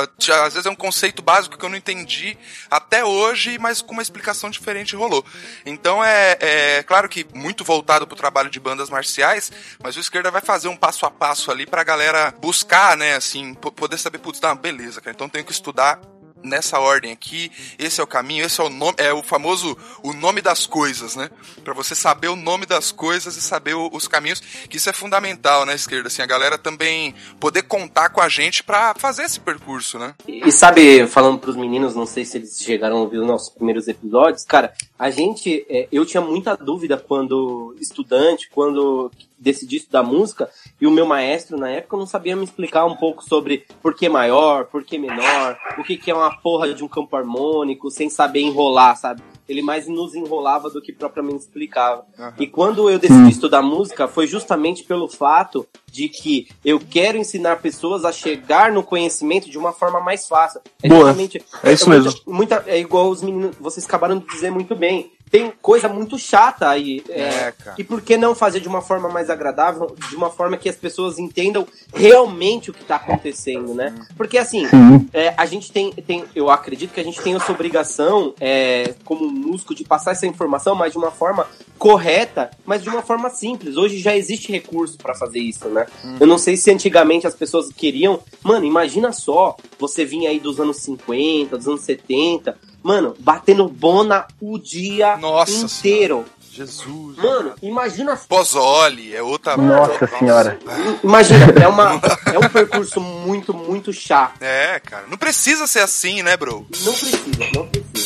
às 0.45 0.55
vezes 0.55 0.67
é 0.67 0.71
um 0.71 0.75
conceito 0.75 1.23
básico 1.23 1.57
que 1.57 1.65
eu 1.65 1.69
não 1.69 1.77
entendi 1.77 2.37
até 2.71 3.05
hoje, 3.05 3.59
mas 3.59 3.81
com 3.81 3.93
uma 3.93 4.03
explicação 4.03 4.51
diferente 4.51 4.97
rolou. 4.97 5.25
Então 5.65 6.05
é, 6.05 6.37
é 6.41 6.83
claro 6.83 7.09
que 7.09 7.27
muito 7.35 7.65
voltado 7.65 8.07
pro 8.07 8.17
trabalho 8.17 8.51
de 8.51 8.61
bandas 8.61 8.91
marciais, 8.91 9.51
mas 9.83 9.97
o 9.97 10.01
esquerda 10.01 10.31
vai 10.31 10.41
fazer 10.41 10.69
um 10.69 10.77
passo 10.77 11.07
a 11.07 11.11
passo 11.11 11.51
ali 11.51 11.67
pra 11.67 11.85
galera 11.85 12.35
buscar, 12.41 12.97
né, 12.97 13.15
assim, 13.15 13.55
poder 13.55 13.99
saber, 13.99 14.19
putz, 14.19 14.41
tá, 14.41 14.55
beleza, 14.55 15.01
cara, 15.01 15.15
então 15.15 15.29
tenho 15.29 15.45
que 15.45 15.53
estudar 15.53 16.01
nessa 16.43 16.79
ordem 16.79 17.13
aqui, 17.13 17.51
esse 17.79 18.01
é 18.01 18.05
o 18.05 18.07
caminho, 18.07 18.45
esse 18.45 18.61
é 18.61 18.65
o 18.65 18.69
nome, 18.69 18.95
é 18.99 19.13
o 19.13 19.23
famoso 19.23 19.77
o 20.03 20.13
nome 20.13 20.41
das 20.41 20.67
coisas, 20.67 21.17
né? 21.17 21.31
Para 21.65 21.75
você 21.75 21.95
saber 21.95 22.29
o 22.29 22.37
nome 22.37 22.67
das 22.67 22.93
coisas 22.93 23.37
e 23.37 23.43
saber 23.43 23.75
os 23.75 24.09
caminhos, 24.09 24.41
que 24.41 24.77
isso 24.77 24.89
é 24.89 24.93
fundamental, 24.93 25.67
né, 25.67 25.75
esquerda, 25.75 26.09
assim, 26.09 26.23
a 26.23 26.27
galera 26.27 26.59
também 26.59 27.15
poder 27.41 27.63
contar 27.63 28.11
com 28.11 28.21
a 28.21 28.29
gente 28.29 28.63
para 28.63 28.95
fazer 28.95 29.23
esse 29.23 29.41
percurso, 29.41 29.99
né? 29.99 30.15
E, 30.27 30.49
e 30.49 30.53
sabe, 30.53 31.07
falando 31.07 31.39
pros 31.39 31.57
meninos, 31.57 31.95
não 31.95 32.07
sei 32.07 32.25
se 32.25 32.39
eles 32.39 32.59
chegaram 32.59 32.97
a 32.97 33.01
ouvir 33.01 33.19
os 33.19 33.27
nossos 33.27 33.49
primeiros 33.49 33.89
episódios, 33.89 34.45
cara, 34.45 34.73
a 34.99 35.11
gente, 35.11 35.65
é, 35.69 35.87
eu 35.93 36.05
tinha 36.05 36.21
muita 36.21 36.57
dúvida 36.57 36.97
quando 36.97 37.77
estudante, 37.79 38.51
quando 38.53 39.11
decidi 39.39 39.77
estudar 39.77 40.03
música, 40.03 40.51
e 40.81 40.87
o 40.87 40.91
meu 40.91 41.07
maestro 41.07 41.57
na 41.57 41.71
época 41.71 41.97
não 41.97 42.07
sabia 42.07 42.35
me 42.35 42.43
explicar 42.43 42.85
um 42.85 42.97
pouco 42.97 43.23
sobre 43.23 43.65
por 43.81 43.95
que 43.95 44.09
maior, 44.09 44.65
por 44.65 44.83
que 44.83 44.99
menor, 44.99 45.57
o 45.79 45.85
que, 45.85 45.97
que 45.97 46.11
é 46.11 46.15
uma 46.15 46.37
porra 46.39 46.75
de 46.75 46.83
um 46.83 46.89
campo 46.89 47.17
harmônico, 47.17 47.91
sem 47.91 48.11
saber 48.11 48.41
enrolar, 48.41 48.97
sabe? 48.97 49.23
Ele 49.49 49.63
mais 49.63 49.89
nos 49.89 50.15
enrolava 50.15 50.69
do 50.71 50.81
que 50.81 50.93
propriamente 50.93 51.41
explicava. 51.41 52.05
Uhum. 52.19 52.33
E 52.39 52.47
quando 52.47 52.91
eu 52.91 52.99
decidi 52.99 53.31
estudar 53.31 53.63
música, 53.63 54.07
foi 54.07 54.27
justamente 54.27 54.85
pelo 54.85 55.09
fato 55.09 55.67
de 55.91 56.09
que 56.09 56.49
eu 56.65 56.79
quero 56.79 57.17
ensinar 57.17 57.57
pessoas 57.57 58.05
a 58.05 58.13
chegar 58.13 58.71
no 58.73 58.83
conhecimento 58.83 59.49
de 59.49 59.59
uma 59.59 59.73
forma 59.73 60.01
mais 60.01 60.29
fácil. 60.29 60.61
É 60.83 60.89
Boa. 60.89 61.17
É 61.63 61.73
isso 61.73 61.87
é 61.87 61.89
mesmo. 61.89 62.13
Muita, 62.27 62.57
muita, 62.57 62.65
é 62.67 62.79
igual 62.79 63.09
os 63.09 63.23
meninos, 63.23 63.57
vocês 63.59 63.87
acabaram 63.87 64.19
de 64.19 64.27
dizer 64.27 64.51
muito 64.51 64.77
bem 64.77 65.11
tem 65.31 65.53
coisa 65.63 65.89
muito 65.89 66.19
chata 66.19 66.69
aí. 66.69 67.03
É, 67.09 67.21
é, 67.21 67.55
e 67.79 67.85
por 67.85 68.01
que 68.01 68.17
não 68.17 68.35
fazer 68.35 68.61
de 68.61 68.69
uma 68.69 68.81
forma 68.81 69.09
mais 69.09 69.31
agradável, 69.31 69.95
de 70.09 70.17
uma 70.17 70.31
forma 70.31 70.57
que 70.57 70.69
as 70.69 70.77
pessoas 70.77 71.19
entendam 71.19 71.67
realmente 71.95 72.71
o 72.71 72.75
que 72.75 72.83
está 72.83 72.97
acontecendo, 72.97 73.75
né? 73.75 73.95
Porque 74.17 74.39
assim, 74.39 74.67
é, 75.13 75.35
a 75.37 75.47
gente 75.47 75.71
tem, 75.73 75.93
tem, 75.93 76.25
eu 76.35 76.51
acredito 76.51 76.93
que 76.93 77.01
a 77.01 77.05
gente 77.05 77.21
tem 77.21 77.35
essa 77.35 77.53
obrigação, 77.53 78.35
é, 78.41 78.95
como 79.05 79.29
músico, 79.31 79.75
de 79.75 79.85
passar 79.85 80.13
essa 80.13 80.27
informação, 80.27 80.75
mas 80.75 80.93
de 80.93 80.99
uma 80.99 81.11
forma 81.11 81.47
correta, 81.79 82.51
mas 82.67 82.83
de 82.83 82.89
uma 82.89 83.03
forma 83.03 83.31
simples. 83.31 83.77
Hoje 83.77 83.99
já 83.99 84.17
existe 84.17 84.51
recurso 84.51 84.99
para 84.99 85.15
fazer 85.15 85.39
isso, 85.39 85.69
né? 85.69 85.87
Hum. 86.05 86.17
Eu 86.21 86.27
não 86.27 86.39
sei 86.39 86.57
se 86.57 86.71
antigamente 86.71 87.27
as 87.27 87.35
pessoas 87.35 87.71
queriam. 87.73 88.21
Mano, 88.43 88.65
imagina 88.65 89.13
só, 89.13 89.57
você 89.79 90.05
vinha 90.05 90.31
aí 90.31 90.41
dos 90.41 90.59
anos 90.59 90.79
50, 90.79 91.57
dos 91.57 91.69
anos 91.69 91.83
70, 91.83 92.59
Mano, 92.83 93.15
batendo 93.19 93.69
bona 93.69 94.27
o 94.41 94.59
dia 94.59 95.17
Nossa 95.17 95.53
inteiro. 95.53 96.25
Senhora. 96.25 96.39
Jesus. 96.59 97.17
Mano, 97.17 97.55
imagina. 97.63 98.17
Pozole, 98.17 99.15
é 99.15 99.23
outra. 99.23 99.57
Nossa, 99.57 99.93
Nossa 99.93 100.19
senhora. 100.19 100.59
Imagina, 101.05 101.47
é, 101.63 101.69
uma, 101.69 102.01
é 102.35 102.39
um 102.39 102.49
percurso 102.49 103.01
muito, 103.01 103.55
muito 103.55 103.93
chato. 103.93 104.43
É, 104.43 104.81
cara. 104.81 105.05
Não 105.09 105.17
precisa 105.17 105.69
ser 105.69 105.81
assim, 105.81 106.21
né, 106.21 106.37
bro? 106.37 106.67
Não 106.85 106.93
precisa, 106.93 107.21
não 107.55 107.69
precisa. 107.69 107.98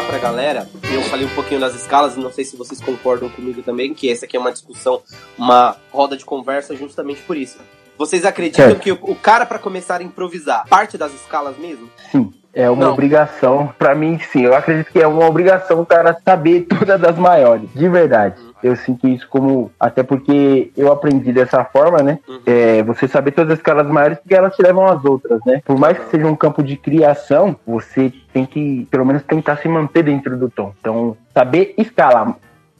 Pra 0.00 0.16
galera, 0.18 0.66
eu 0.90 1.02
falei 1.02 1.26
um 1.26 1.34
pouquinho 1.34 1.60
das 1.60 1.74
escalas, 1.74 2.16
e 2.16 2.20
não 2.20 2.32
sei 2.32 2.46
se 2.46 2.56
vocês 2.56 2.80
concordam 2.80 3.28
comigo 3.28 3.62
também, 3.62 3.92
que 3.92 4.10
essa 4.10 4.24
aqui 4.24 4.36
é 4.36 4.40
uma 4.40 4.50
discussão, 4.50 5.02
uma 5.36 5.76
roda 5.90 6.16
de 6.16 6.24
conversa 6.24 6.74
justamente 6.74 7.20
por 7.22 7.36
isso. 7.36 7.58
Vocês 7.98 8.24
acreditam 8.24 8.70
é. 8.70 8.74
que 8.74 8.90
o, 8.90 8.98
o 9.02 9.14
cara, 9.14 9.44
para 9.44 9.58
começar 9.58 10.00
a 10.00 10.02
improvisar, 10.02 10.66
parte 10.66 10.96
das 10.96 11.12
escalas 11.12 11.58
mesmo? 11.58 11.90
Sim. 12.10 12.32
É 12.54 12.68
uma 12.68 12.84
não. 12.84 12.92
obrigação, 12.92 13.72
para 13.78 13.94
mim 13.94 14.18
sim, 14.18 14.42
eu 14.42 14.54
acredito 14.54 14.92
que 14.92 15.00
é 15.00 15.06
uma 15.06 15.26
obrigação 15.26 15.80
o 15.80 15.86
cara 15.86 16.16
saber 16.24 16.66
todas 16.78 17.02
as 17.02 17.16
maiores, 17.16 17.68
de 17.74 17.88
verdade. 17.88 18.40
Uhum. 18.40 18.52
Eu 18.62 18.76
sinto 18.76 19.08
isso 19.08 19.26
como. 19.28 19.72
Até 19.80 20.02
porque 20.02 20.70
eu 20.76 20.92
aprendi 20.92 21.32
dessa 21.32 21.64
forma, 21.64 21.98
né? 22.02 22.18
Uhum. 22.28 22.40
É, 22.46 22.82
você 22.82 23.08
saber 23.08 23.32
todas 23.32 23.52
as 23.52 23.58
escalas 23.58 23.86
maiores, 23.88 24.18
porque 24.18 24.34
elas 24.34 24.54
te 24.54 24.62
levam 24.62 24.86
às 24.86 25.04
outras, 25.04 25.40
né? 25.44 25.62
Por 25.64 25.78
mais 25.78 25.98
que 25.98 26.10
seja 26.10 26.26
um 26.26 26.36
campo 26.36 26.62
de 26.62 26.76
criação, 26.76 27.56
você 27.66 28.12
tem 28.32 28.44
que, 28.44 28.86
pelo 28.90 29.04
menos, 29.04 29.22
tentar 29.22 29.56
se 29.56 29.68
manter 29.68 30.04
dentro 30.04 30.36
do 30.36 30.48
tom. 30.48 30.72
Então, 30.78 31.16
saber 31.34 31.74
escalar 31.76 32.36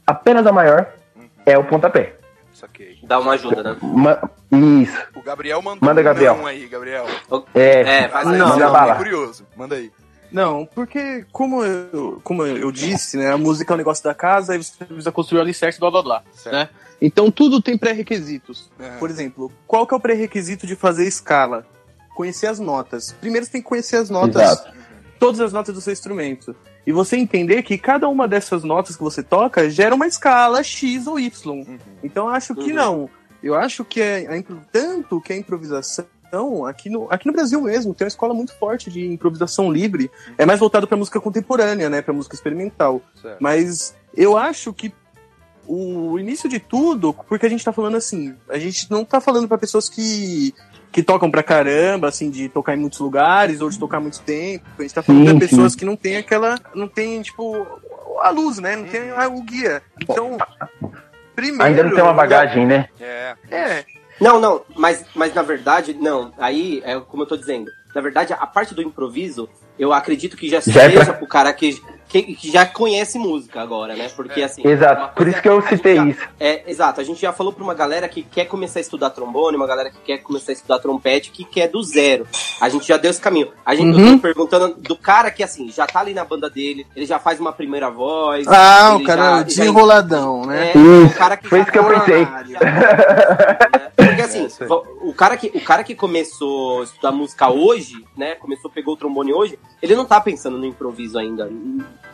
apenas 0.07 0.47
a 0.47 0.53
maior 0.53 0.87
uhum. 1.17 1.23
é 1.47 1.59
o 1.59 1.65
pontapé. 1.65 2.15
Saquei. 2.53 2.99
Dá 3.03 3.19
uma 3.19 3.33
ajuda, 3.33 3.63
né? 3.63 3.77
Ma 3.81 4.31
isso. 4.83 4.97
O 5.15 5.23
Gabriel 5.23 5.63
mandou 5.63 5.89
Manda, 5.89 6.03
Gabriel. 6.03 6.35
um 6.35 6.47
aí, 6.47 6.67
Gabriel. 6.69 7.07
É, 7.55 7.81
é 7.81 8.09
faz 8.09 8.29
aí. 8.29 8.39
Não, 8.39 8.59
não, 8.59 8.73
não, 8.73 8.97
curioso. 8.97 9.47
Manda 9.57 9.77
aí. 9.77 9.91
Não, 10.31 10.65
porque 10.65 11.27
como 11.31 11.63
eu, 11.63 12.21
como 12.25 12.45
eu 12.45 12.73
disse, 12.73 13.19
né, 13.19 13.31
a 13.31 13.37
música 13.37 13.73
é 13.73 13.75
um 13.75 13.79
negócio 13.79 14.03
da 14.03 14.15
casa, 14.15 14.53
aí 14.55 14.63
você 14.63 14.85
precisa 14.85 15.13
construir 15.13 15.41
o 15.41 15.43
alicerce, 15.43 15.79
blá 15.79 15.91
blá 15.91 16.03
blá, 16.03 16.23
certo. 16.33 16.55
né? 16.55 16.69
Então 17.01 17.31
tudo 17.31 17.61
tem 17.61 17.77
pré-requisitos. 17.77 18.71
É. 18.79 18.97
Por 18.97 19.11
exemplo, 19.11 19.53
qual 19.67 19.87
que 19.87 19.93
é 19.93 19.97
o 19.97 20.01
pré-requisito 20.01 20.67
de 20.67 20.75
fazer 20.75 21.07
escala? 21.07 21.67
Conhecer 22.15 22.47
as 22.47 22.59
notas. 22.59 23.13
Primeiro 23.21 23.45
você 23.45 23.53
tem 23.53 23.63
que 23.63 23.69
conhecer 23.69 23.97
as 23.97 24.09
notas, 24.09 24.41
Exato. 24.41 24.73
todas 25.19 25.41
as 25.41 25.53
notas 25.53 25.75
do 25.75 25.81
seu 25.81 25.93
instrumento. 25.93 26.57
E 26.87 26.93
você 26.93 27.17
entender 27.17 27.63
que 27.63 27.79
cada 27.79 28.09
uma 28.09 28.27
dessas 28.27 28.65
notas 28.65 28.97
que 28.97 29.03
você 29.03 29.23
toca 29.23 29.71
gera 29.71 29.95
uma 29.95 30.07
escala 30.07 30.63
X 30.63 31.07
ou 31.07 31.19
Y. 31.19 31.59
Uhum. 31.59 31.79
Então 32.03 32.27
eu 32.27 32.35
acho 32.35 32.55
que 32.55 32.71
uhum. 32.71 32.77
não. 32.77 33.11
Eu 33.43 33.55
acho 33.55 33.85
que 33.85 34.01
é, 34.01 34.39
é 34.39 34.45
tanto 34.71 35.21
que 35.21 35.33
a 35.33 35.37
improvisação 35.37 36.07
então, 36.33 36.65
aqui 36.65 36.89
no, 36.89 37.09
aqui 37.11 37.27
no 37.27 37.33
Brasil 37.35 37.61
mesmo, 37.61 37.93
tem 37.93 38.07
uma 38.07 38.09
escola 38.09 38.33
muito 38.33 38.57
forte 38.59 38.91
de 38.91 39.05
improvisação 39.05 39.71
livre. 39.71 40.11
É 40.39 40.47
mais 40.47 40.59
voltado 40.59 40.89
para 40.89 40.97
música 40.97 41.21
contemporânea, 41.21 41.91
né? 41.91 42.01
Para 42.01 42.15
música 42.15 42.35
experimental. 42.35 43.03
Certo. 43.21 43.37
Mas 43.39 43.95
eu 44.17 44.39
acho 44.39 44.73
que 44.73 44.95
o 45.67 46.19
início 46.19 46.49
de 46.49 46.59
tudo, 46.59 47.13
porque 47.13 47.45
a 47.45 47.51
gente 47.51 47.63
tá 47.63 47.71
falando 47.71 47.99
assim, 47.99 48.35
a 48.49 48.59
gente 48.59 48.91
não 48.91 49.05
tá 49.05 49.21
falando 49.21 49.47
para 49.47 49.59
pessoas 49.59 49.91
que 49.91 50.55
que 50.93 51.03
tocam 51.03 51.31
pra 51.31 51.43
caramba, 51.43 52.09
assim, 52.09 52.31
de 52.31 52.49
tocar 52.49 52.75
em 52.75 52.81
muitos 52.81 53.01
lugares 53.01 53.61
ou 53.63 53.71
de 53.71 53.79
tocar 53.79 53.99
muito 53.99 54.21
tempo. 54.21 54.65
A 54.79 54.83
gente 54.83 54.95
tá 54.95 55.03
falando 55.03 55.27
sim, 55.27 55.35
de 55.35 55.41
pessoas 55.41 55.73
sim. 55.73 55.79
que 55.79 55.85
não 55.85 55.97
tem 55.97 56.19
aquela. 56.19 56.59
não 56.75 56.87
tem, 56.87 57.23
tipo, 57.23 57.67
a 58.21 58.29
luz, 58.29 58.59
né? 58.59 58.77
Não 58.77 58.85
tem 58.85 59.11
o 59.11 59.43
guia. 59.43 59.83
Então. 60.01 60.37
Primeiro, 61.35 61.65
Ainda 61.65 61.83
não 61.83 61.95
tem 61.95 62.03
uma 62.03 62.13
bagagem, 62.13 62.67
né? 62.67 62.89
É. 63.01 63.35
É. 63.51 63.85
Não, 64.21 64.39
não, 64.39 64.63
mas, 64.77 65.05
mas 65.15 65.35
na 65.35 65.43
verdade, 65.43 65.95
não. 65.95 66.33
Aí 66.39 66.83
é 66.85 67.01
como 67.01 67.23
eu 67.23 67.27
tô 67.27 67.37
dizendo. 67.37 67.71
Na 67.95 68.01
verdade, 68.01 68.33
a 68.33 68.47
parte 68.47 68.75
do 68.75 68.83
improviso, 68.83 69.49
eu 69.79 69.93
acredito 69.93 70.37
que 70.37 70.49
já, 70.49 70.61
já 70.61 70.73
seja 70.73 71.01
é 71.01 71.05
pra... 71.05 71.15
pro 71.15 71.27
cara 71.27 71.53
que 71.53 71.81
que, 72.13 72.35
que, 72.35 72.53
já 72.53 72.67
conhece 72.67 73.19
música 73.19 73.63
agora, 73.63 73.97
né? 73.97 74.11
Porque 74.15 74.43
é. 74.43 74.45
assim. 74.45 74.67
Exato, 74.67 75.15
por 75.15 75.27
isso 75.27 75.41
que 75.41 75.49
eu 75.49 75.63
citei 75.63 75.97
já, 75.97 76.07
isso. 76.07 76.29
É, 76.39 76.71
exato, 76.71 77.01
a 77.01 77.05
gente 77.05 77.21
já 77.21 77.33
falou 77.33 77.53
pra 77.53 77.65
uma 77.65 77.73
galera 77.73 78.07
que 78.07 78.23
quer 78.23 78.45
começar 78.45 78.81
a 78.81 78.83
estudar 78.83 79.11
trombone, 79.11 79.57
uma 79.57 79.67
galera 79.67 79.91
que 79.91 79.99
quer 80.05 80.19
começar 80.19 80.53
a 80.53 80.55
estudar 80.55 80.79
trompete, 80.79 81.31
que 81.31 81.45
quer 81.45 81.69
do 81.69 81.83
zero. 81.83 82.27
A 82.61 82.69
gente 82.69 82.87
já 82.87 82.99
deu 82.99 83.11
esse 83.11 83.21
caminho. 83.21 83.49
A 83.65 83.75
gente 83.75 83.99
uhum. 83.99 84.19
perguntando 84.19 84.75
do 84.75 84.95
cara 84.95 85.31
que, 85.31 85.43
assim, 85.43 85.71
já 85.71 85.87
tá 85.87 86.01
ali 86.01 86.13
na 86.13 86.25
banda 86.25 86.51
dele, 86.51 86.87
ele 86.95 87.07
já 87.07 87.19
faz 87.19 87.41
uma 87.41 87.53
primeira 87.53 87.89
voz. 87.89 88.47
Ah, 88.47 88.97
o 88.97 89.03
cara 89.03 89.39
já, 89.39 89.43
desenroladão, 89.45 90.43
já, 90.45 90.51
né? 90.51 90.73
É, 90.73 91.07
o 91.07 91.15
cara 91.15 91.37
que 91.37 91.49
Foi 91.49 91.61
isso 91.61 91.73
que 91.73 91.79
eu 91.79 91.85
pensei. 91.85 92.25
Já, 92.25 92.61
né? 92.61 93.91
Porque 93.97 94.23
assim, 94.23 94.47
é 94.61 94.65
o, 95.03 95.15
cara 95.15 95.37
que, 95.37 95.47
o 95.55 95.61
cara 95.61 95.85
que 95.85 95.95
começou 95.95 96.81
a 96.81 96.85
estudar 96.85 97.13
música 97.13 97.51
hoje, 97.51 98.05
né? 98.17 98.35
Começou, 98.35 98.71
pegou 98.71 98.95
o 98.95 98.97
trombone 98.97 99.33
hoje, 99.33 99.59
ele 99.81 99.95
não 99.95 100.05
tá 100.05 100.21
pensando 100.21 100.59
no 100.59 100.67
improviso 100.67 101.19
ainda 101.19 101.49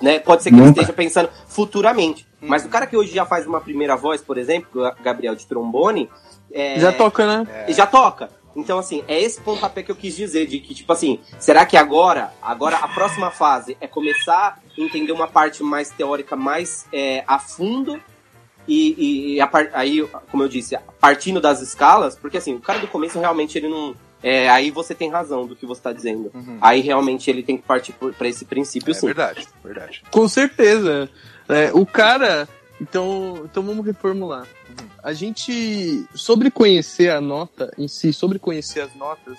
né? 0.00 0.18
Pode 0.18 0.42
ser 0.42 0.50
que 0.50 0.56
Nunca. 0.56 0.68
ele 0.68 0.80
esteja 0.80 0.92
pensando 0.92 1.28
futuramente. 1.46 2.26
Hum. 2.42 2.46
Mas 2.48 2.64
o 2.64 2.68
cara 2.68 2.86
que 2.86 2.96
hoje 2.96 3.12
já 3.14 3.24
faz 3.24 3.46
uma 3.46 3.60
primeira 3.60 3.96
voz, 3.96 4.20
por 4.20 4.38
exemplo, 4.38 4.82
Gabriel 5.02 5.34
de 5.34 5.46
trombone, 5.46 6.08
é... 6.52 6.78
já 6.78 6.92
toca, 6.92 7.26
né? 7.26 7.46
É... 7.66 7.72
Já 7.72 7.86
toca. 7.86 8.30
Então, 8.56 8.78
assim, 8.78 9.04
é 9.06 9.20
esse 9.20 9.40
pontapé 9.40 9.82
que 9.82 9.90
eu 9.90 9.94
quis 9.94 10.16
dizer, 10.16 10.46
de 10.46 10.58
que, 10.58 10.74
tipo 10.74 10.92
assim, 10.92 11.20
será 11.38 11.64
que 11.64 11.76
agora, 11.76 12.32
agora 12.42 12.76
a 12.78 12.88
próxima 12.88 13.30
fase 13.30 13.76
é 13.80 13.86
começar 13.86 14.58
a 14.76 14.80
entender 14.80 15.12
uma 15.12 15.28
parte 15.28 15.62
mais 15.62 15.90
teórica, 15.90 16.34
mais 16.34 16.84
é, 16.92 17.22
a 17.26 17.38
fundo, 17.38 18.00
e, 18.66 19.34
e 19.34 19.40
a, 19.40 19.48
aí, 19.72 20.06
como 20.30 20.42
eu 20.42 20.48
disse, 20.48 20.76
partindo 21.00 21.40
das 21.40 21.60
escalas, 21.60 22.16
porque 22.16 22.36
assim, 22.36 22.54
o 22.54 22.60
cara 22.60 22.80
do 22.80 22.88
começo 22.88 23.18
realmente 23.18 23.56
ele 23.56 23.68
não, 23.68 23.94
é, 24.22 24.48
aí 24.48 24.70
você 24.70 24.94
tem 24.94 25.10
razão 25.10 25.46
do 25.46 25.54
que 25.54 25.66
você 25.66 25.80
está 25.80 25.92
dizendo. 25.92 26.30
Uhum. 26.34 26.58
Aí 26.60 26.80
realmente 26.80 27.30
ele 27.30 27.42
tem 27.42 27.56
que 27.56 27.62
partir 27.62 27.92
para 27.92 28.28
esse 28.28 28.44
princípio, 28.44 28.90
é, 28.90 28.94
sim. 28.94 29.06
Verdade, 29.06 29.46
verdade. 29.62 30.02
Com 30.10 30.28
certeza. 30.28 31.08
É, 31.48 31.70
o 31.72 31.86
cara. 31.86 32.48
Então, 32.80 33.42
então 33.44 33.62
vamos 33.62 33.84
reformular. 33.84 34.42
Uhum. 34.42 34.86
A 35.02 35.12
gente, 35.12 36.06
sobre 36.14 36.50
conhecer 36.50 37.10
a 37.10 37.20
nota 37.20 37.72
em 37.76 37.88
si, 37.88 38.12
sobre 38.12 38.38
conhecer 38.38 38.80
as 38.80 38.94
notas, 38.94 39.36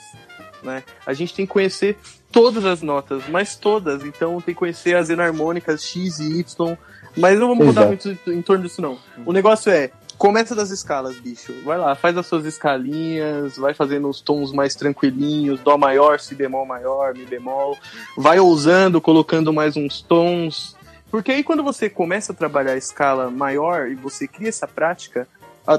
né? 0.62 0.84
A 1.06 1.14
gente 1.14 1.34
tem 1.34 1.46
que 1.46 1.52
conhecer 1.52 1.98
todas 2.32 2.66
as 2.66 2.82
notas, 2.82 3.24
mas 3.30 3.56
todas. 3.56 4.04
Então 4.04 4.42
tem 4.42 4.54
que 4.54 4.60
conhecer 4.60 4.96
as 4.96 5.10
enarmônicas 5.10 5.84
X 5.84 6.20
e 6.20 6.40
Y. 6.40 6.78
Mas 7.18 7.40
não 7.40 7.48
vamos 7.50 7.66
mudar 7.66 7.86
muito 7.86 8.10
em 8.28 8.42
torno 8.42 8.64
disso, 8.64 8.82
não. 8.82 8.92
Uhum. 8.92 9.24
O 9.28 9.34
negócio 9.34 9.72
é, 9.72 9.92
Começa 10.20 10.54
das 10.54 10.70
escalas, 10.70 11.16
bicho. 11.16 11.54
Vai 11.64 11.78
lá, 11.78 11.96
faz 11.96 12.18
as 12.18 12.28
suas 12.28 12.44
escalinhas, 12.44 13.56
vai 13.56 13.74
fazendo 13.74 14.10
os 14.10 14.20
tons 14.20 14.52
mais 14.52 14.76
tranquilinhos, 14.76 15.62
dó 15.62 15.78
maior, 15.78 16.20
si 16.20 16.36
bemol 16.36 16.66
maior, 16.66 17.14
mi 17.14 17.26
bemol. 17.26 17.78
Vai 18.18 18.38
ousando, 18.38 19.00
colocando 19.00 19.54
mais 19.54 19.78
uns 19.78 20.02
tons. 20.02 20.76
Porque 21.10 21.32
aí 21.32 21.42
quando 21.42 21.64
você 21.64 21.90
começa 21.90 22.34
a 22.34 22.36
trabalhar 22.36 22.74
a 22.74 22.78
escala 22.78 23.32
maior 23.32 23.88
e 23.88 23.96
você 23.96 24.28
cria 24.28 24.50
essa 24.50 24.68
prática, 24.68 25.26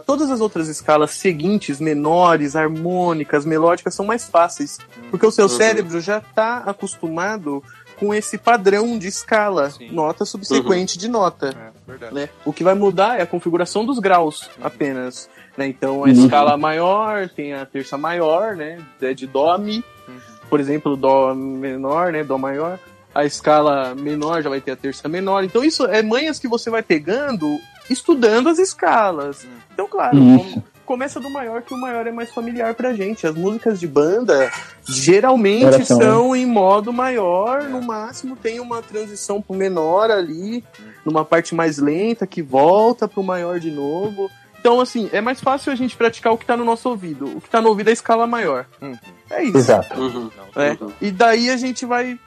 todas 0.07 0.30
as 0.30 0.41
outras 0.41 0.68
escalas 0.68 1.11
seguintes, 1.11 1.78
menores, 1.78 2.57
harmônicas, 2.57 3.45
melódicas, 3.45 3.95
são 3.95 4.07
mais 4.07 4.26
fáceis. 4.26 4.78
Porque 5.11 5.26
o 5.26 5.30
seu 5.30 5.45
uhum. 5.45 5.51
cérebro 5.51 6.01
já 6.01 6.16
está 6.16 6.59
acostumado 6.59 7.62
com 8.01 8.14
esse 8.14 8.38
padrão 8.38 8.98
de 8.98 9.07
escala, 9.07 9.70
Sim. 9.70 9.90
nota 9.92 10.24
subsequente 10.24 10.96
uhum. 10.96 11.01
de 11.01 11.09
nota. 11.09 11.72
É, 11.86 12.11
né? 12.11 12.28
O 12.46 12.53
que 12.53 12.64
vai 12.64 12.74
mudar 12.74 13.20
é 13.20 13.22
a 13.22 13.26
configuração 13.26 13.84
dos 13.84 13.98
graus 13.98 14.46
uhum. 14.59 14.64
apenas. 14.64 15.28
Né? 15.57 15.68
Então 15.68 15.96
a 15.96 16.07
uhum. 16.07 16.09
escala 16.09 16.57
maior 16.57 17.28
tem 17.28 17.53
a 17.53 17.66
terça 17.66 17.98
maior, 17.98 18.57
né? 18.57 18.78
É 19.03 19.12
de 19.12 19.26
Dó 19.26 19.59
Mi. 19.59 19.84
Uhum. 20.09 20.18
Por 20.48 20.59
exemplo, 20.59 20.96
Dó 20.96 21.34
menor, 21.34 22.11
né? 22.11 22.24
Dó 22.24 22.38
maior. 22.38 22.78
A 23.14 23.24
escala 23.24 23.94
menor 23.94 24.42
já 24.42 24.48
vai 24.48 24.61
ter 24.61 24.70
a 24.70 24.76
terça 24.76 25.09
menor. 25.09 25.44
Então 25.44 25.62
isso 25.62 25.84
é 25.84 26.03
manhas 26.03 26.38
que 26.38 26.48
você 26.48 26.70
vai 26.70 26.82
pegando 26.82 27.61
estudando 27.90 28.48
as 28.48 28.59
escalas. 28.59 29.44
Uhum. 29.44 29.51
Então, 29.74 29.86
claro, 29.88 30.16
como, 30.16 30.64
começa 30.91 31.20
do 31.20 31.30
maior, 31.30 31.62
que 31.62 31.72
o 31.72 31.80
maior 31.80 32.05
é 32.09 32.11
mais 32.11 32.32
familiar 32.32 32.74
pra 32.74 32.93
gente. 32.93 33.24
As 33.24 33.36
músicas 33.36 33.78
de 33.78 33.86
banda 33.86 34.51
geralmente 34.84 35.84
são 35.84 36.34
em 36.34 36.45
modo 36.45 36.93
maior, 36.93 37.62
no 37.62 37.80
máximo 37.80 38.34
tem 38.34 38.59
uma 38.59 38.82
transição 38.82 39.41
pro 39.41 39.55
menor 39.55 40.11
ali, 40.11 40.64
numa 41.05 41.24
parte 41.24 41.55
mais 41.55 41.78
lenta, 41.78 42.26
que 42.26 42.43
volta 42.43 43.07
pro 43.07 43.22
maior 43.22 43.61
de 43.61 43.70
novo. 43.70 44.28
Então, 44.59 44.80
assim, 44.80 45.09
é 45.12 45.20
mais 45.20 45.41
fácil 45.41 45.70
a 45.72 45.76
gente 45.76 45.97
praticar 45.97 46.32
o 46.32 46.36
que 46.36 46.45
tá 46.45 46.57
no 46.57 46.64
nosso 46.64 46.88
ouvido. 46.88 47.36
O 47.36 47.41
que 47.41 47.49
tá 47.49 47.61
no 47.61 47.68
ouvido 47.68 47.86
é 47.86 47.91
a 47.91 47.93
escala 47.93 48.26
maior. 48.26 48.66
Hum. 48.82 48.97
É 49.30 49.45
isso. 49.45 49.59
Exato. 49.59 49.95
Uhum. 49.97 50.28
É. 50.57 50.76
E 51.01 51.12
daí 51.12 51.51
a 51.51 51.57
gente 51.57 51.86
vai 51.86 52.18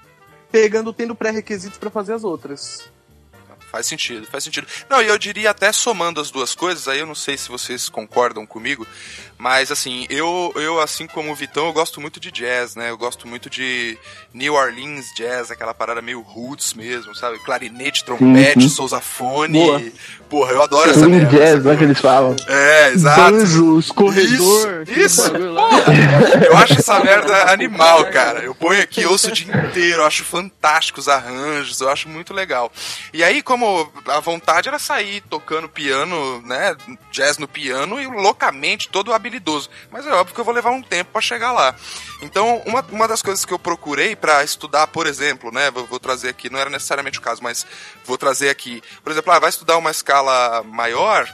pegando, 0.49 0.93
tendo 0.93 1.13
pré-requisitos 1.13 1.77
para 1.77 1.89
fazer 1.89 2.13
as 2.13 2.23
outras. 2.23 2.89
Faz 3.73 3.87
sentido, 3.87 4.27
faz 4.27 4.43
sentido. 4.43 4.67
Não, 4.87 5.01
e 5.01 5.07
eu 5.07 5.17
diria 5.17 5.49
até 5.49 5.71
somando 5.71 6.21
as 6.21 6.29
duas 6.29 6.53
coisas, 6.53 6.87
aí 6.87 6.99
eu 6.99 7.07
não 7.07 7.15
sei 7.15 7.35
se 7.35 7.49
vocês 7.49 7.89
concordam 7.89 8.45
comigo, 8.45 8.85
mas 9.43 9.73
assim, 9.73 10.07
eu, 10.09 10.53
eu 10.55 10.79
assim 10.79 11.05
como 11.05 11.29
o 11.29 11.35
Vitão, 11.35 11.65
eu 11.65 11.73
gosto 11.73 11.99
muito 11.99 12.17
de 12.17 12.31
jazz, 12.31 12.77
né? 12.77 12.89
Eu 12.89 12.97
gosto 12.97 13.27
muito 13.27 13.49
de 13.49 13.97
New 14.33 14.53
Orleans 14.53 15.07
jazz, 15.17 15.51
aquela 15.51 15.73
parada 15.73 16.01
meio 16.01 16.21
roots 16.21 16.73
mesmo, 16.73 17.13
sabe? 17.13 17.37
Clarinete, 17.39 18.05
trompete, 18.05 18.63
uhum. 18.63 18.69
sousafone. 18.69 19.91
Porra, 20.29 20.53
eu 20.53 20.63
adoro 20.63 20.89
essa 20.89 21.09
merda. 21.09 21.37
jazz, 21.37 21.65
né, 21.65 21.75
que 21.75 21.83
eles 21.83 21.99
falam. 21.99 22.37
É, 22.47 22.91
exato. 22.91 23.31
Banjos, 23.33 23.91
corredor. 23.91 24.83
Isso, 24.87 24.97
isso. 25.01 25.31
eu 25.35 26.57
acho 26.57 26.79
essa 26.79 27.01
merda 27.01 27.51
animal, 27.51 28.05
cara. 28.05 28.39
Eu 28.39 28.55
ponho 28.55 28.81
aqui, 28.81 29.05
ouço 29.05 29.27
o 29.27 29.31
dia 29.33 29.53
inteiro, 29.53 30.03
eu 30.03 30.05
acho 30.05 30.23
fantástico 30.23 31.01
os 31.01 31.09
arranjos, 31.09 31.81
eu 31.81 31.89
acho 31.89 32.07
muito 32.07 32.33
legal. 32.33 32.71
E 33.13 33.21
aí, 33.21 33.41
como 33.43 33.91
a 34.07 34.21
vontade 34.21 34.69
era 34.69 34.79
sair 34.79 35.21
tocando 35.29 35.67
piano, 35.67 36.41
né, 36.43 36.77
jazz 37.11 37.37
no 37.37 37.47
piano 37.47 37.99
e 37.99 38.07
loucamente 38.07 38.87
todo 38.87 39.13
habilitado 39.13 39.32
habilidoso. 39.33 39.69
Mas 39.91 40.05
é 40.05 40.11
óbvio 40.11 40.35
que 40.35 40.39
eu 40.39 40.45
vou 40.45 40.53
levar 40.53 40.71
um 40.71 40.81
tempo 40.81 41.11
para 41.11 41.21
chegar 41.21 41.51
lá. 41.51 41.75
Então, 42.21 42.61
uma, 42.65 42.85
uma 42.91 43.07
das 43.07 43.21
coisas 43.21 43.43
que 43.43 43.53
eu 43.53 43.59
procurei 43.59 44.15
para 44.15 44.43
estudar, 44.43 44.87
por 44.87 45.07
exemplo, 45.07 45.51
né? 45.51 45.71
Vou, 45.71 45.85
vou, 45.85 45.99
trazer 45.99 46.29
aqui, 46.29 46.49
não 46.49 46.59
era 46.59 46.69
necessariamente 46.69 47.19
o 47.19 47.21
caso, 47.21 47.41
mas 47.41 47.65
vou 48.05 48.17
trazer 48.17 48.49
aqui. 48.49 48.81
Por 49.03 49.11
exemplo, 49.11 49.31
ah, 49.31 49.39
vai 49.39 49.49
estudar 49.49 49.77
uma 49.77 49.91
escala 49.91 50.63
maior, 50.63 51.27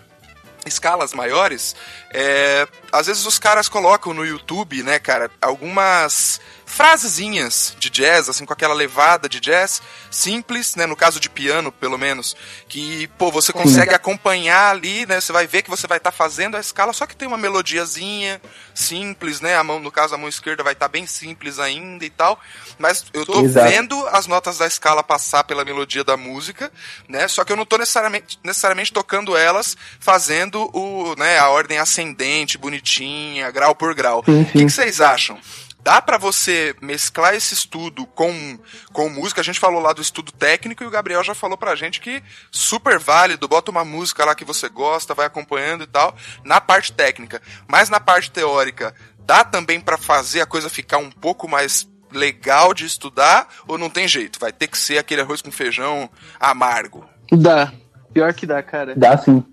escalas 0.66 1.14
maiores, 1.14 1.76
é, 2.14 2.68
às 2.92 3.08
vezes 3.08 3.26
os 3.26 3.40
caras 3.40 3.70
colocam 3.70 4.14
no 4.14 4.26
YouTube, 4.26 4.84
né, 4.84 5.00
cara, 5.00 5.32
algumas 5.42 6.40
frasezinhas 6.70 7.76
de 7.80 7.90
jazz, 7.90 8.30
assim, 8.30 8.46
com 8.46 8.54
aquela 8.54 8.76
levada 8.76 9.28
de 9.28 9.40
jazz 9.40 9.82
simples, 10.10 10.76
né? 10.76 10.86
No 10.86 10.96
caso 10.96 11.20
de 11.20 11.30
piano, 11.30 11.72
pelo 11.72 11.98
menos, 11.98 12.38
que, 12.68 13.08
pô, 13.18 13.32
você 13.32 13.52
consegue 13.52 13.90
Sim. 13.90 13.96
acompanhar 13.96 14.70
ali, 14.70 15.06
né? 15.06 15.20
Você 15.20 15.34
vai 15.34 15.48
ver 15.48 15.64
que 15.64 15.70
você 15.70 15.88
vai 15.88 15.98
estar 15.98 16.12
tá 16.12 16.18
fazendo 16.18 16.56
a 16.56 16.60
escala, 16.60 16.94
só 16.94 17.06
que 17.06 17.16
tem 17.16 17.28
uma 17.28 17.38
melodiazinha 17.38 18.40
simples, 18.74 19.42
né? 19.42 19.58
A 19.58 19.64
mão, 19.64 19.80
no 19.80 19.92
caso, 19.92 20.14
a 20.14 20.18
mão 20.18 20.30
esquerda 20.30 20.64
vai 20.64 20.74
estar 20.74 20.86
tá 20.86 20.92
bem 20.92 21.08
simples 21.08 21.58
ainda 21.58 22.06
e 22.06 22.10
tal. 22.10 22.40
Mas 22.78 23.04
eu 23.14 23.26
tô 23.26 23.44
Exato. 23.44 23.70
vendo 23.70 24.08
as 24.08 24.28
notas 24.28 24.60
da 24.60 24.68
escala 24.68 25.04
passar 25.04 25.44
pela 25.44 25.66
melodia 25.66 26.04
da 26.04 26.16
música, 26.16 26.72
né? 27.08 27.28
Só 27.28 27.44
que 27.44 27.52
eu 27.52 27.58
não 27.58 27.66
tô 27.66 27.78
necessariamente, 27.78 28.40
necessariamente 28.44 28.94
tocando 28.94 29.36
elas 29.36 29.76
fazendo 30.00 30.70
o, 30.74 31.16
né, 31.18 31.40
a 31.40 31.50
ordem 31.50 31.80
ascendente, 31.80 32.58
bonitinha, 32.58 33.50
grau 33.50 33.74
por 33.74 33.96
grau. 33.96 34.20
O 34.20 34.46
que, 34.46 34.66
que 34.66 34.70
vocês 34.70 35.02
acham? 35.02 35.40
Dá 35.82 36.02
para 36.02 36.18
você 36.18 36.76
mesclar 36.82 37.36
esse 37.36 37.54
estudo 37.54 38.06
com, 38.06 38.60
com 38.92 39.10
música. 39.10 39.42
A 39.42 39.44
gente 39.44 39.60
falou 39.60 39.82
lá 39.82 39.94
do 39.94 40.02
estudo 40.02 40.32
técnico 40.32 40.84
e 40.84 40.88
o 40.88 40.92
Gabriel 40.92 41.24
já 41.24 41.34
falou 41.34 41.58
pra 41.58 41.76
gente 41.76 42.02
que 42.02 42.22
super 42.52 43.00
válido, 43.00 43.48
bota 43.48 43.72
uma 43.72 43.86
música 43.86 44.26
lá 44.26 44.36
que 44.36 44.44
você 44.44 44.68
gosta, 44.68 45.14
vai 45.14 45.26
acompanhando 45.26 45.84
e 45.84 45.88
tal, 45.88 46.16
na 46.44 46.60
parte 46.60 46.92
técnica. 46.92 47.42
Mas 47.68 47.90
na 47.90 48.00
parte 48.00 48.30
teórica, 48.30 48.94
dá 49.20 49.44
também 49.44 49.80
para 49.80 49.98
fazer 49.98 50.42
a 50.42 50.46
coisa 50.46 50.70
ficar 50.70 50.98
um 50.98 51.10
pouco 51.10 51.48
mais 51.48 51.88
legal 52.12 52.74
de 52.74 52.86
estudar 52.86 53.48
ou 53.68 53.78
não 53.78 53.90
tem 53.90 54.08
jeito? 54.08 54.40
Vai 54.40 54.52
ter 54.52 54.68
que 54.68 54.78
ser 54.78 54.98
aquele 54.98 55.22
arroz 55.22 55.42
com 55.42 55.52
feijão 55.52 56.10
amargo? 56.40 57.08
Dá. 57.32 57.72
Pior 58.14 58.34
que 58.34 58.46
dá, 58.46 58.62
cara. 58.62 58.96
Dá 58.96 59.18
sim. 59.18 59.44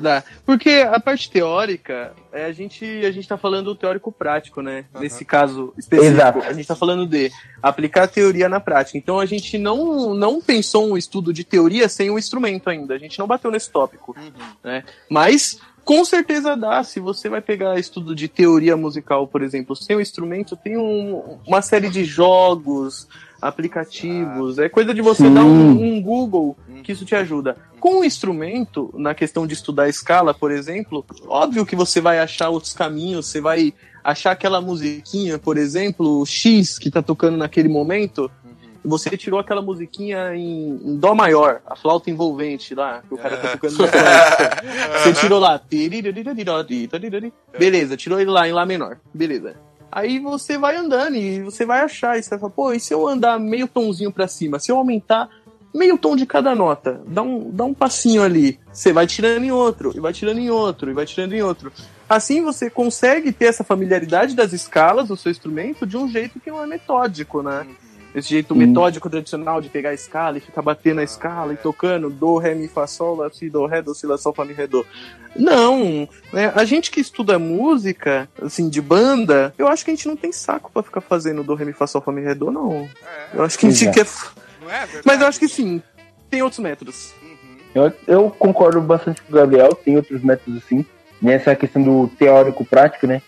Dá. 0.00 0.24
Porque 0.46 0.86
a 0.90 0.98
parte 0.98 1.30
teórica, 1.30 2.12
é, 2.32 2.46
a 2.46 2.52
gente 2.52 2.84
a 3.04 3.10
gente 3.10 3.28
tá 3.28 3.36
falando 3.36 3.74
teórico 3.74 4.10
prático, 4.10 4.62
né? 4.62 4.86
Uhum. 4.94 5.00
Nesse 5.02 5.24
caso 5.24 5.74
específico, 5.76 6.14
Exato. 6.14 6.38
a 6.40 6.52
gente 6.52 6.66
tá 6.66 6.74
falando 6.74 7.06
de 7.06 7.30
aplicar 7.62 8.04
a 8.04 8.08
teoria 8.08 8.48
na 8.48 8.60
prática. 8.60 8.96
Então 8.96 9.20
a 9.20 9.26
gente 9.26 9.58
não 9.58 10.14
não 10.14 10.40
pensou 10.40 10.90
um 10.90 10.96
estudo 10.96 11.32
de 11.32 11.44
teoria 11.44 11.88
sem 11.88 12.10
o 12.10 12.18
instrumento 12.18 12.70
ainda. 12.70 12.94
A 12.94 12.98
gente 12.98 13.18
não 13.18 13.26
bateu 13.26 13.50
nesse 13.50 13.70
tópico, 13.70 14.16
uhum. 14.18 14.32
né? 14.64 14.84
Mas 15.08 15.60
com 15.84 16.04
certeza 16.04 16.56
dá. 16.56 16.82
Se 16.82 17.00
você 17.00 17.28
vai 17.28 17.40
pegar 17.40 17.78
estudo 17.78 18.14
de 18.14 18.28
teoria 18.28 18.76
musical, 18.76 19.26
por 19.26 19.42
exemplo, 19.42 19.74
sem 19.76 19.96
o 19.96 20.00
instrumento, 20.00 20.56
tem 20.56 20.76
um, 20.76 21.38
uma 21.46 21.60
série 21.62 21.90
de 21.90 22.04
jogos, 22.04 23.08
aplicativos. 23.40 24.58
Ah. 24.58 24.64
É 24.64 24.68
coisa 24.68 24.92
de 24.92 25.02
você 25.02 25.24
Sim. 25.24 25.34
dar 25.34 25.44
um, 25.44 25.96
um, 25.96 26.02
Google 26.02 26.56
que 26.82 26.92
isso 26.92 27.04
te 27.04 27.14
ajuda. 27.14 27.56
Com 27.78 28.00
o 28.00 28.04
instrumento, 28.04 28.92
na 28.96 29.14
questão 29.14 29.46
de 29.46 29.54
estudar 29.54 29.88
escala, 29.88 30.34
por 30.34 30.50
exemplo, 30.50 31.04
óbvio 31.26 31.64
que 31.64 31.76
você 31.76 32.00
vai 32.00 32.18
achar 32.18 32.50
outros 32.50 32.72
caminhos, 32.72 33.26
você 33.26 33.40
vai 33.40 33.72
achar 34.04 34.32
aquela 34.32 34.60
musiquinha, 34.60 35.38
por 35.38 35.56
exemplo, 35.56 36.24
X 36.26 36.78
que 36.78 36.90
tá 36.90 37.02
tocando 37.02 37.36
naquele 37.36 37.68
momento. 37.68 38.30
Você 38.82 39.14
tirou 39.14 39.38
aquela 39.38 39.60
musiquinha 39.60 40.34
em, 40.34 40.80
em 40.82 40.96
Dó 40.96 41.14
maior, 41.14 41.60
a 41.66 41.76
flauta 41.76 42.10
envolvente 42.10 42.74
lá, 42.74 43.02
que 43.06 43.12
o 43.12 43.18
cara 43.18 43.36
tá 43.36 43.48
tocando 43.50 43.76
na 43.76 43.86
Você 44.98 45.12
tirou 45.12 45.38
lá. 45.38 45.60
Beleza, 47.58 47.96
tirou 47.96 48.18
ele 48.18 48.30
lá 48.30 48.48
em 48.48 48.52
Lá 48.52 48.64
menor. 48.64 48.98
Beleza. 49.12 49.54
Aí 49.92 50.18
você 50.18 50.56
vai 50.56 50.76
andando 50.76 51.16
e 51.16 51.42
você 51.42 51.66
vai 51.66 51.80
achar, 51.80 52.18
e 52.18 52.22
você 52.22 52.30
vai 52.30 52.38
falar, 52.38 52.52
pô, 52.52 52.72
e 52.72 52.80
se 52.80 52.94
eu 52.94 53.06
andar 53.08 53.38
meio 53.38 53.66
tomzinho 53.66 54.12
para 54.12 54.28
cima? 54.28 54.58
Se 54.58 54.70
eu 54.70 54.76
aumentar 54.76 55.28
meio 55.74 55.96
tom 55.96 56.16
de 56.16 56.26
cada 56.26 56.54
nota, 56.54 57.00
dá 57.06 57.22
um, 57.22 57.50
dá 57.50 57.64
um 57.64 57.74
passinho 57.74 58.22
ali, 58.22 58.58
você 58.72 58.92
vai 58.92 59.06
tirando 59.06 59.44
em 59.44 59.52
outro, 59.52 59.92
e 59.94 60.00
vai 60.00 60.12
tirando 60.12 60.38
em 60.38 60.50
outro, 60.50 60.90
e 60.90 60.94
vai 60.94 61.06
tirando 61.06 61.32
em 61.32 61.42
outro. 61.42 61.72
Assim 62.08 62.42
você 62.42 62.68
consegue 62.68 63.30
ter 63.32 63.46
essa 63.46 63.62
familiaridade 63.62 64.34
das 64.34 64.52
escalas 64.52 65.08
do 65.08 65.16
seu 65.16 65.30
instrumento 65.30 65.86
de 65.86 65.96
um 65.96 66.08
jeito 66.08 66.40
que 66.40 66.50
não 66.50 66.62
é 66.62 66.66
metódico, 66.66 67.42
né? 67.42 67.66
Esse 68.14 68.30
jeito 68.30 68.56
metódico 68.56 69.08
tradicional 69.08 69.60
de 69.60 69.68
pegar 69.68 69.90
a 69.90 69.94
escala 69.94 70.38
e 70.38 70.40
ficar 70.40 70.62
batendo 70.62 71.00
a 71.00 71.04
escala 71.04 71.52
e 71.52 71.56
tocando 71.56 72.10
do, 72.10 72.38
ré, 72.38 72.54
mi, 72.54 72.66
fá, 72.66 72.86
sol, 72.86 73.16
lá, 73.16 73.30
si, 73.30 73.48
do, 73.48 73.66
ré, 73.66 73.80
do, 73.80 73.94
si, 73.94 74.06
lá, 74.06 74.18
sol, 74.18 74.34
fá, 74.34 74.44
mi, 74.44 74.52
ré, 74.52 74.66
do. 74.66 74.84
Não, 75.36 76.08
né? 76.32 76.52
a 76.56 76.64
gente 76.64 76.90
que 76.90 77.00
estuda 77.00 77.38
música, 77.38 78.28
assim, 78.42 78.68
de 78.68 78.80
banda, 78.80 79.54
eu 79.56 79.68
acho 79.68 79.84
que 79.84 79.92
a 79.92 79.94
gente 79.94 80.08
não 80.08 80.16
tem 80.16 80.32
saco 80.32 80.72
para 80.72 80.82
ficar 80.82 81.00
fazendo 81.00 81.44
do, 81.44 81.54
ré, 81.54 81.64
mi, 81.64 81.72
fá, 81.72 81.86
sol, 81.86 82.00
fá, 82.00 82.10
mi, 82.10 82.20
ré, 82.20 82.34
do, 82.34 82.50
não. 82.50 82.88
É. 83.04 83.36
Eu 83.36 83.44
acho 83.44 83.56
que 83.56 83.66
a 83.66 83.70
gente 83.70 83.90
quer... 83.92 84.06
É 84.68 85.00
Mas 85.04 85.20
eu 85.20 85.26
acho 85.26 85.38
que 85.38 85.48
sim, 85.48 85.80
tem 86.28 86.42
outros 86.42 86.60
métodos. 86.60 87.12
Uhum. 87.22 87.56
Eu, 87.74 87.92
eu 88.06 88.30
concordo 88.30 88.80
bastante 88.80 89.22
com 89.22 89.32
o 89.32 89.36
Gabriel, 89.36 89.74
tem 89.74 89.96
outros 89.96 90.22
métodos 90.22 90.64
sim. 90.64 90.84
Nessa 91.22 91.54
questão 91.54 91.82
do 91.82 92.08
teórico 92.08 92.64
prático, 92.64 93.06
né? 93.06 93.22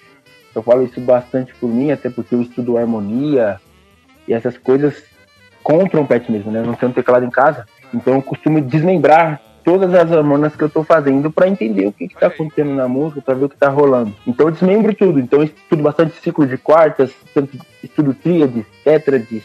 Eu 0.55 0.63
falo 0.63 0.85
isso 0.85 1.01
bastante 1.01 1.55
por 1.55 1.69
mim, 1.69 1.91
até 1.91 2.11
porque 2.11 2.35
eu 2.35 2.43
estudo 2.43 2.77
harmonia, 2.77 3.61
e 4.27 4.35
essas 4.35 4.57
coisas 4.59 5.03
com 5.63 5.85
o 5.85 5.89
trompete 5.89 6.31
mesmo, 6.31 6.51
né? 6.51 6.61
Eu 6.61 6.67
não 6.67 6.75
tenho 6.75 6.91
um 6.91 6.95
teclado 6.95 7.25
em 7.25 7.31
casa, 7.31 7.67
então 7.95 8.15
eu 8.15 8.23
costumo 8.23 8.61
desmembrar 8.61 9.41
todas 9.65 9.95
as 9.95 10.11
harmonias 10.13 10.57
que 10.57 10.63
eu 10.63 10.69
estou 10.69 10.85
fazendo 10.85 11.31
para 11.31 11.49
entender 11.49 11.87
o 11.87 11.93
que 11.93 12.05
está 12.05 12.27
acontecendo 12.27 12.75
na 12.75 12.89
música, 12.89 13.23
para 13.23 13.35
ver 13.35 13.45
o 13.45 13.49
que 13.49 13.55
está 13.55 13.69
rolando. 13.69 14.15
Então 14.27 14.47
eu 14.49 14.53
desmembro 14.53 14.95
tudo. 14.95 15.21
Então 15.21 15.41
eu 15.41 15.45
estudo 15.45 15.83
bastante 15.83 16.21
ciclo 16.21 16.47
de 16.47 16.59
quartas, 16.59 17.13
estudo 17.83 18.15
tríades, 18.15 18.65
tétrades. 18.85 19.45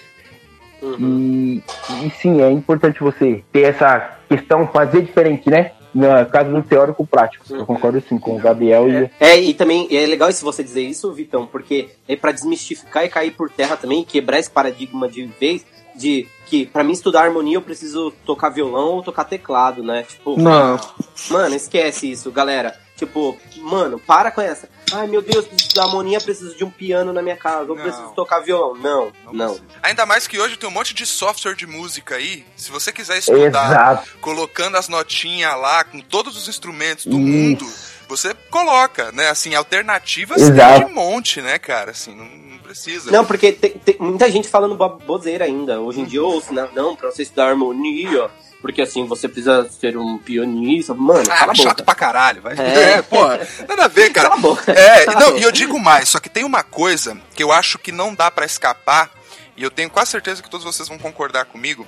Uhum. 0.82 0.96
E, 1.00 1.64
e 2.06 2.10
sim, 2.12 2.42
é 2.42 2.52
importante 2.52 3.00
você 3.00 3.44
ter 3.52 3.64
essa 3.64 4.18
questão, 4.28 4.68
fazer 4.68 5.02
diferente, 5.02 5.50
né? 5.50 5.72
Na 5.94 6.26
caso 6.26 6.52
do 6.52 6.62
teórico 6.62 7.06
prático. 7.06 7.46
Eu 7.50 7.66
concordo 7.66 8.02
sim 8.02 8.18
com 8.18 8.36
o 8.36 8.40
Gabriel. 8.40 8.88
É, 8.88 9.02
e... 9.02 9.12
é, 9.20 9.42
e 9.42 9.54
também 9.54 9.88
é 9.92 10.06
legal 10.06 10.30
isso 10.30 10.46
você 10.46 10.64
dizer 10.64 10.82
isso, 10.82 11.12
Vitão, 11.14 11.46
porque 11.46 11.90
é 12.08 12.16
para 12.16 12.32
desmistificar 12.32 13.06
e 13.06 13.10
cair 13.10 13.32
por 13.32 13.50
terra 13.50 13.76
também, 13.76 14.04
quebrar 14.04 14.40
esse 14.40 14.50
paradigma 14.50 15.08
de 15.08 15.26
vez 15.40 15.66
de 15.96 16.28
que 16.46 16.66
para 16.66 16.84
mim 16.84 16.94
estudar 16.94 17.24
harmonia 17.24 17.58
eu 17.58 17.62
preciso 17.62 18.12
tocar 18.26 18.50
violão 18.50 18.96
ou 18.96 19.04
tocar 19.04 19.26
teclado, 19.26 19.84
né? 19.84 20.04
Tipo, 20.04 20.40
não. 20.40 20.80
Mano, 21.30 21.56
esquece 21.56 22.12
isso, 22.12 22.32
galera. 22.32 22.76
Tipo, 22.96 23.38
mano, 23.58 24.00
para 24.00 24.32
com 24.32 24.42
essa. 24.42 24.70
Ai 24.94 25.08
meu 25.08 25.22
Deus, 25.22 25.46
preciso 25.46 25.74
de 25.74 25.80
harmonia, 25.80 26.22
preciso 26.22 26.56
de 26.56 26.64
um 26.64 26.70
piano 26.70 27.12
na 27.12 27.22
minha 27.22 27.36
casa, 27.36 27.70
ou 27.70 27.76
não. 27.76 27.84
preciso 27.84 28.10
tocar 28.14 28.40
violão. 28.40 28.76
Não, 28.76 29.12
não, 29.26 29.34
não. 29.34 29.60
Ainda 29.84 30.06
mais 30.06 30.28
que 30.28 30.40
hoje 30.40 30.58
tem 30.58 30.70
um 30.70 30.72
monte 30.72 30.94
de 30.94 31.06
software 31.06 31.56
de 31.56 31.68
música 31.68 32.16
aí. 32.16 32.46
Se 32.56 32.72
você 32.72 32.92
quiser 32.92 33.18
estudar 33.18 33.70
Exato. 33.70 34.10
colocando 34.22 34.78
as 34.78 34.88
notinhas 34.88 35.60
lá, 35.60 35.84
com 35.84 36.00
todos 36.00 36.38
os 36.38 36.48
instrumentos 36.48 37.06
do 37.06 37.18
Isso. 37.18 37.20
mundo, 37.20 37.74
você 38.08 38.34
coloca, 38.50 39.12
né? 39.12 39.30
Assim, 39.30 39.56
alternativas 39.56 40.42
Exato. 40.42 40.80
tem 40.80 40.88
de 40.88 40.94
monte, 40.94 41.42
né, 41.42 41.60
cara? 41.60 41.92
Assim, 41.92 42.16
não, 42.16 42.26
não 42.26 42.58
precisa. 42.60 43.12
Não, 43.12 43.26
porque 43.26 43.52
tem, 43.52 43.72
tem, 43.72 43.98
muita 44.00 44.32
gente 44.32 44.48
falando 44.48 44.76
bozeira 45.06 45.46
ainda. 45.46 45.82
Hoje 45.82 46.02
em 46.02 46.06
dia 46.06 46.20
eu 46.20 46.26
ouço, 46.26 46.54
não, 46.54 46.70
não 46.74 46.96
pra 46.96 47.12
você 47.12 47.24
estudar 47.24 47.50
harmonia 47.50 48.30
porque 48.62 48.82
assim, 48.82 49.06
você 49.06 49.28
precisa 49.28 49.70
ser 49.70 49.98
um 49.98 50.18
pianista. 50.18 50.94
Mano, 50.94 51.30
ah, 51.30 51.38
cala 51.38 51.56
chato 51.56 51.84
pra 51.84 51.96
caralho, 51.96 52.42
vai. 52.42 52.56
É, 52.58 52.98
é 52.98 53.02
porra, 53.02 53.48
nada 53.68 53.86
a 53.86 53.88
ver, 53.88 54.12
cara. 54.12 54.30
Cala 54.30 54.40
a 54.40 54.42
boca. 54.42 54.72
É, 54.72 55.06
não, 55.16 55.38
e 55.38 55.44
eu 55.44 55.52
digo 55.52 55.80
mais, 55.80 56.10
só 56.10 56.20
que 56.20 56.30
tem 56.30 56.44
uma 56.44 56.64
coisa 56.64 57.18
que 57.36 57.44
eu 57.44 57.52
acho 57.52 57.78
que 57.78 57.92
não 57.92 58.14
dá 58.14 58.32
para 58.32 58.46
escapar, 58.46 59.12
e 59.56 59.64
eu 59.64 59.72
tenho 59.72 59.90
quase 59.90 60.12
certeza 60.12 60.42
que 60.42 60.50
todos 60.50 60.66
vocês 60.66 60.88
vão 60.88 60.98
concordar 60.98 61.46
comigo, 61.46 61.86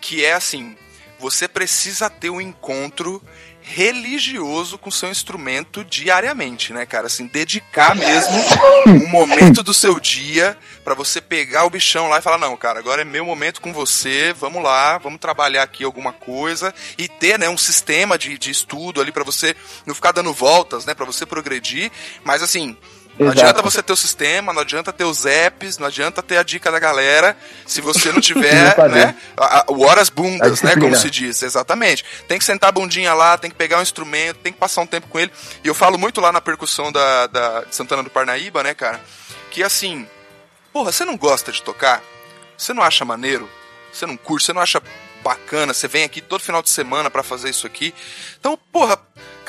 que 0.00 0.24
é 0.24 0.32
assim, 0.32 0.76
você 1.18 1.46
precisa 1.46 2.08
ter 2.08 2.30
um 2.30 2.40
encontro 2.40 3.22
religioso 3.74 4.76
com 4.76 4.90
seu 4.90 5.10
instrumento 5.10 5.84
diariamente, 5.84 6.72
né, 6.72 6.84
cara? 6.84 7.06
Assim, 7.06 7.26
dedicar 7.26 7.94
mesmo 7.94 8.34
um 8.86 9.08
momento 9.08 9.62
do 9.62 9.72
seu 9.72 10.00
dia 10.00 10.56
para 10.84 10.94
você 10.94 11.20
pegar 11.20 11.64
o 11.64 11.70
bichão 11.70 12.08
lá 12.08 12.18
e 12.18 12.22
falar: 12.22 12.38
não, 12.38 12.56
cara, 12.56 12.78
agora 12.78 13.02
é 13.02 13.04
meu 13.04 13.24
momento 13.24 13.60
com 13.60 13.72
você, 13.72 14.32
vamos 14.32 14.62
lá, 14.62 14.98
vamos 14.98 15.20
trabalhar 15.20 15.62
aqui 15.62 15.84
alguma 15.84 16.12
coisa 16.12 16.74
e 16.98 17.08
ter, 17.08 17.38
né, 17.38 17.48
um 17.48 17.58
sistema 17.58 18.18
de, 18.18 18.36
de 18.36 18.50
estudo 18.50 19.00
ali 19.00 19.12
para 19.12 19.24
você 19.24 19.54
não 19.86 19.94
ficar 19.94 20.12
dando 20.12 20.32
voltas, 20.32 20.84
né, 20.84 20.94
para 20.94 21.06
você 21.06 21.24
progredir, 21.24 21.90
mas 22.24 22.42
assim 22.42 22.76
não 23.20 23.26
Exato. 23.26 23.40
adianta 23.40 23.62
você 23.62 23.82
ter 23.82 23.92
o 23.92 23.96
sistema, 23.96 24.50
não 24.50 24.62
adianta 24.62 24.94
ter 24.94 25.04
os 25.04 25.26
apps, 25.26 25.76
não 25.76 25.88
adianta 25.88 26.22
ter 26.22 26.38
a 26.38 26.42
dica 26.42 26.72
da 26.72 26.78
galera, 26.78 27.36
se 27.66 27.82
você 27.82 28.10
não 28.10 28.18
tiver, 28.18 28.74
né, 28.88 29.14
o 29.68 29.84
horas 29.84 30.08
bundas, 30.08 30.62
né, 30.62 30.74
como 30.74 30.96
se 30.96 31.10
diz, 31.10 31.42
exatamente. 31.42 32.02
Tem 32.26 32.38
que 32.38 32.44
sentar 32.46 32.70
a 32.70 32.72
bundinha 32.72 33.12
lá, 33.12 33.36
tem 33.36 33.50
que 33.50 33.56
pegar 33.56 33.78
um 33.78 33.82
instrumento, 33.82 34.38
tem 34.38 34.54
que 34.54 34.58
passar 34.58 34.80
um 34.80 34.86
tempo 34.86 35.06
com 35.08 35.20
ele. 35.20 35.30
E 35.62 35.68
eu 35.68 35.74
falo 35.74 35.98
muito 35.98 36.18
lá 36.18 36.32
na 36.32 36.40
percussão 36.40 36.90
da, 36.90 37.26
da 37.26 37.64
Santana 37.70 38.02
do 38.02 38.08
Parnaíba, 38.08 38.62
né, 38.62 38.72
cara, 38.72 38.98
que 39.50 39.62
assim, 39.62 40.08
porra, 40.72 40.90
você 40.90 41.04
não 41.04 41.18
gosta 41.18 41.52
de 41.52 41.62
tocar? 41.62 42.02
Você 42.56 42.72
não 42.72 42.82
acha 42.82 43.04
maneiro? 43.04 43.50
Você 43.92 44.06
não 44.06 44.16
curte? 44.16 44.46
Você 44.46 44.54
não 44.54 44.62
acha 44.62 44.82
bacana? 45.22 45.74
Você 45.74 45.86
vem 45.86 46.04
aqui 46.04 46.22
todo 46.22 46.40
final 46.40 46.62
de 46.62 46.70
semana 46.70 47.10
para 47.10 47.22
fazer 47.22 47.50
isso 47.50 47.66
aqui? 47.66 47.94
Então, 48.38 48.58
porra, 48.72 48.96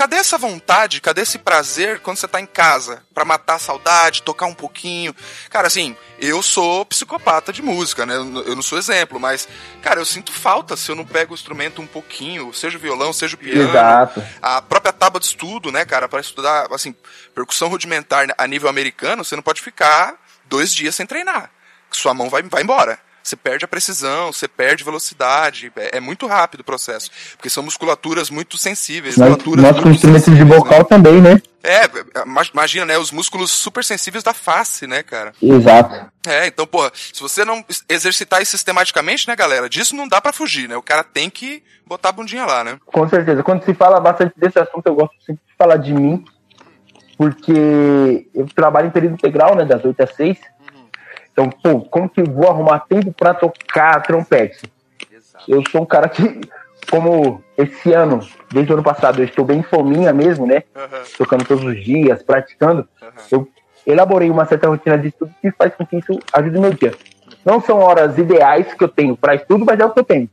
cadê 0.01 0.15
essa 0.15 0.37
vontade, 0.37 0.99
cadê 0.99 1.21
esse 1.21 1.37
prazer 1.37 1.99
quando 1.99 2.17
você 2.17 2.27
tá 2.27 2.41
em 2.41 2.45
casa? 2.47 3.03
para 3.13 3.25
matar 3.25 3.55
a 3.55 3.59
saudade, 3.59 4.23
tocar 4.23 4.45
um 4.45 4.53
pouquinho. 4.53 5.15
Cara, 5.49 5.67
assim, 5.67 5.95
eu 6.19 6.41
sou 6.41 6.85
psicopata 6.85 7.53
de 7.53 7.61
música, 7.61 8.05
né? 8.05 8.15
Eu 8.15 8.55
não 8.55 8.61
sou 8.61 8.77
exemplo, 8.77 9.19
mas, 9.19 9.47
cara, 9.81 9.99
eu 9.99 10.05
sinto 10.05 10.31
falta 10.31 10.75
se 10.75 10.89
eu 10.89 10.95
não 10.95 11.05
pego 11.05 11.33
o 11.33 11.35
instrumento 11.35 11.81
um 11.81 11.87
pouquinho, 11.87 12.53
seja 12.53 12.77
o 12.77 12.81
violão, 12.81 13.13
seja 13.13 13.35
o 13.35 13.37
piano. 13.37 13.69
Exato. 13.69 14.23
A 14.41 14.61
própria 14.61 14.93
tábua 14.93 15.19
de 15.19 15.27
estudo, 15.27 15.71
né, 15.71 15.85
cara, 15.85 16.07
para 16.07 16.19
estudar, 16.19 16.67
assim, 16.71 16.95
percussão 17.35 17.69
rudimentar 17.69 18.25
a 18.37 18.47
nível 18.47 18.69
americano, 18.69 19.23
você 19.23 19.35
não 19.35 19.43
pode 19.43 19.61
ficar 19.61 20.15
dois 20.45 20.73
dias 20.73 20.95
sem 20.95 21.05
treinar. 21.05 21.51
Sua 21.91 22.13
mão 22.13 22.29
vai, 22.29 22.41
vai 22.43 22.63
embora. 22.63 22.97
Você 23.23 23.35
perde 23.35 23.65
a 23.65 23.67
precisão, 23.67 24.31
você 24.31 24.47
perde 24.47 24.83
velocidade. 24.83 25.71
É, 25.75 25.97
é, 25.97 25.99
muito 25.99 26.27
rápido 26.27 26.61
o 26.61 26.63
processo. 26.63 27.11
Porque 27.35 27.49
são 27.49 27.63
musculaturas 27.63 28.29
muito 28.29 28.57
sensíveis. 28.57 29.17
Nós, 29.17 29.29
musculaturas 29.29 29.63
nós 29.63 29.83
com 29.83 29.89
instrumentos 29.89 30.35
de 30.35 30.43
vocal 30.43 30.79
né? 30.79 30.85
também, 30.85 31.21
né? 31.21 31.41
É, 31.63 31.81
imagina, 32.51 32.85
né? 32.85 32.97
Os 32.97 33.11
músculos 33.11 33.51
super 33.51 33.83
sensíveis 33.83 34.23
da 34.23 34.33
face, 34.33 34.87
né, 34.87 35.03
cara? 35.03 35.31
Exato. 35.41 36.11
É, 36.27 36.47
então, 36.47 36.65
porra, 36.65 36.91
se 36.95 37.21
você 37.21 37.45
não 37.45 37.63
exercitar 37.87 38.41
isso 38.41 38.51
sistematicamente, 38.51 39.27
né, 39.27 39.35
galera? 39.35 39.69
Disso 39.69 39.95
não 39.95 40.07
dá 40.07 40.19
para 40.19 40.33
fugir, 40.33 40.67
né? 40.67 40.75
O 40.75 40.81
cara 40.81 41.03
tem 41.03 41.29
que 41.29 41.63
botar 41.85 42.09
a 42.09 42.13
bundinha 42.13 42.45
lá, 42.45 42.63
né? 42.63 42.77
Com 42.85 43.07
certeza. 43.07 43.43
Quando 43.43 43.63
se 43.63 43.73
fala 43.73 43.99
bastante 43.99 44.33
desse 44.35 44.57
assunto, 44.57 44.87
eu 44.87 44.95
gosto 44.95 45.13
sempre 45.23 45.41
de 45.47 45.55
falar 45.55 45.77
de 45.77 45.93
mim, 45.93 46.25
porque 47.17 48.27
eu 48.33 48.47
trabalho 48.55 48.87
em 48.87 48.91
período 48.91 49.13
integral, 49.13 49.55
né, 49.55 49.63
das 49.63 49.83
8 49.85 50.01
às 50.01 50.15
6. 50.15 50.37
Então, 51.41 51.49
pô, 51.49 51.81
como 51.81 52.09
que 52.09 52.21
eu 52.21 52.25
vou 52.25 52.47
arrumar 52.47 52.81
tempo 52.81 53.11
para 53.11 53.33
tocar 53.33 54.01
trompete? 54.03 54.71
Exato. 55.11 55.45
Eu 55.47 55.63
sou 55.71 55.81
um 55.81 55.85
cara 55.85 56.07
que, 56.07 56.41
como 56.89 57.43
esse 57.57 57.91
ano, 57.93 58.19
desde 58.51 58.71
o 58.71 58.75
ano 58.75 58.83
passado, 58.83 59.19
eu 59.19 59.25
estou 59.25 59.43
bem 59.43 59.63
fominha 59.63 60.13
mesmo, 60.13 60.45
né? 60.45 60.63
Uhum. 60.75 61.03
Tocando 61.17 61.45
todos 61.45 61.63
os 61.63 61.83
dias, 61.83 62.21
praticando. 62.21 62.87
Uhum. 63.01 63.09
Eu 63.31 63.47
elaborei 63.87 64.29
uma 64.29 64.45
certa 64.45 64.67
rotina 64.67 64.97
de 64.97 65.07
estudo 65.07 65.33
que 65.41 65.51
faz 65.51 65.73
com 65.73 65.85
que 65.85 65.97
isso 65.97 66.19
ajude 66.31 66.57
o 66.57 66.61
meu 66.61 66.73
dia. 66.73 66.93
Não 67.43 67.59
são 67.59 67.79
horas 67.79 68.17
ideais 68.17 68.71
que 68.73 68.83
eu 68.83 68.89
tenho 68.89 69.17
para 69.17 69.33
estudo, 69.33 69.65
mas 69.65 69.79
é 69.79 69.85
o 69.85 69.89
que 69.89 69.99
eu 69.99 70.03
tenho. 70.03 70.29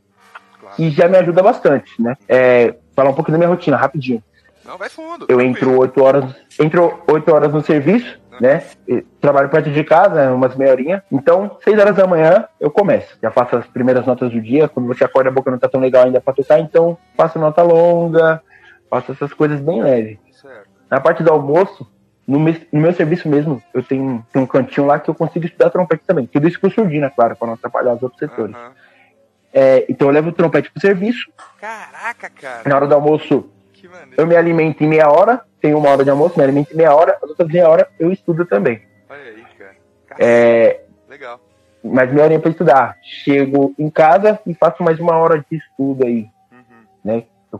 Claro. 0.59 0.75
E 0.77 0.91
já 0.91 1.07
me 1.07 1.17
ajuda 1.17 1.41
bastante, 1.41 1.99
né? 1.99 2.15
É, 2.27 2.75
falar 2.95 3.09
um 3.09 3.15
pouquinho 3.15 3.33
da 3.33 3.39
minha 3.39 3.49
rotina, 3.49 3.77
rapidinho. 3.77 4.21
Não, 4.63 4.77
vai 4.77 4.89
fundo. 4.89 5.25
Eu 5.27 5.41
entro 5.41 5.79
oito 5.79 6.03
horas, 6.03 6.35
entro 6.59 7.01
oito 7.07 7.33
horas 7.33 7.51
no 7.51 7.63
serviço, 7.63 8.18
né? 8.39 8.63
trabalho 9.19 9.49
perto 9.49 9.69
de 9.69 9.83
casa, 9.83 10.31
umas 10.31 10.55
meia 10.55 10.71
horinha. 10.71 11.03
Então, 11.11 11.57
seis 11.63 11.77
horas 11.77 11.95
da 11.95 12.07
manhã 12.07 12.47
eu 12.59 12.71
começo. 12.71 13.17
Já 13.21 13.31
faço 13.31 13.57
as 13.57 13.67
primeiras 13.67 14.05
notas 14.05 14.31
do 14.31 14.41
dia. 14.41 14.67
Quando 14.67 14.87
você 14.87 15.03
acorda, 15.03 15.29
a 15.29 15.33
boca 15.33 15.51
não 15.51 15.57
tá 15.57 15.67
tão 15.67 15.79
legal 15.81 16.05
ainda 16.05 16.21
pra 16.21 16.33
tocar, 16.33 16.59
então 16.59 16.97
faço 17.15 17.37
nota 17.37 17.61
longa, 17.61 18.41
faço 18.89 19.11
essas 19.11 19.33
coisas 19.33 19.59
bem 19.59 19.83
leves. 19.83 20.17
Na 20.89 20.99
parte 20.99 21.21
do 21.21 21.31
almoço, 21.31 21.87
no, 22.27 22.39
meu, 22.39 22.55
no 22.71 22.81
meu 22.81 22.93
serviço 22.93 23.27
mesmo, 23.27 23.61
eu 23.73 23.83
tenho, 23.83 24.25
tenho, 24.31 24.45
um 24.45 24.47
cantinho 24.47 24.87
lá 24.87 24.99
que 24.99 25.09
eu 25.09 25.15
consigo 25.15 25.45
estudar 25.45 25.69
trompete 25.69 26.03
também. 26.05 26.25
Tudo 26.27 26.47
isso 26.47 26.59
com 26.59 26.69
surdina, 26.69 27.09
claro, 27.09 27.35
para 27.35 27.47
não 27.47 27.53
atrapalhar 27.53 27.93
os 27.93 28.03
outros 28.03 28.19
setores. 28.19 28.55
Uhum. 28.55 28.71
É, 29.51 29.85
então 29.89 30.07
eu 30.07 30.13
levo 30.13 30.29
o 30.29 30.31
trompete 30.31 30.71
pro 30.71 30.81
serviço. 30.81 31.31
Caraca, 31.59 32.29
cara. 32.29 32.69
Na 32.69 32.75
hora 32.75 32.87
do 32.87 32.93
almoço, 32.93 33.49
eu 34.17 34.27
me 34.27 34.35
alimento 34.35 34.83
em 34.83 34.87
meia 34.87 35.09
hora, 35.09 35.41
tenho 35.61 35.77
uma 35.77 35.89
hora 35.89 36.03
de 36.03 36.09
almoço, 36.09 36.37
me 36.37 36.43
alimento 36.43 36.73
em 36.73 36.77
meia 36.77 36.93
hora, 36.93 37.17
as 37.21 37.29
outras 37.29 37.47
meia 37.47 37.67
hora 37.69 37.87
eu 37.99 38.11
estudo 38.11 38.45
também. 38.45 38.81
Olha 39.09 39.21
aí, 39.21 39.45
cara. 39.57 39.75
É, 40.19 40.81
Legal. 41.09 41.41
Mas 41.83 42.11
meia 42.13 42.25
hora 42.25 42.39
para 42.39 42.51
estudar. 42.51 42.97
Chego 43.01 43.73
em 43.77 43.89
casa 43.89 44.39
e 44.45 44.53
faço 44.53 44.83
mais 44.83 44.99
uma 44.99 45.17
hora 45.17 45.43
de 45.49 45.57
estudo 45.57 46.05
aí. 46.05 46.29
Uhum. 46.51 46.85
Né? 47.03 47.23
Eu 47.51 47.57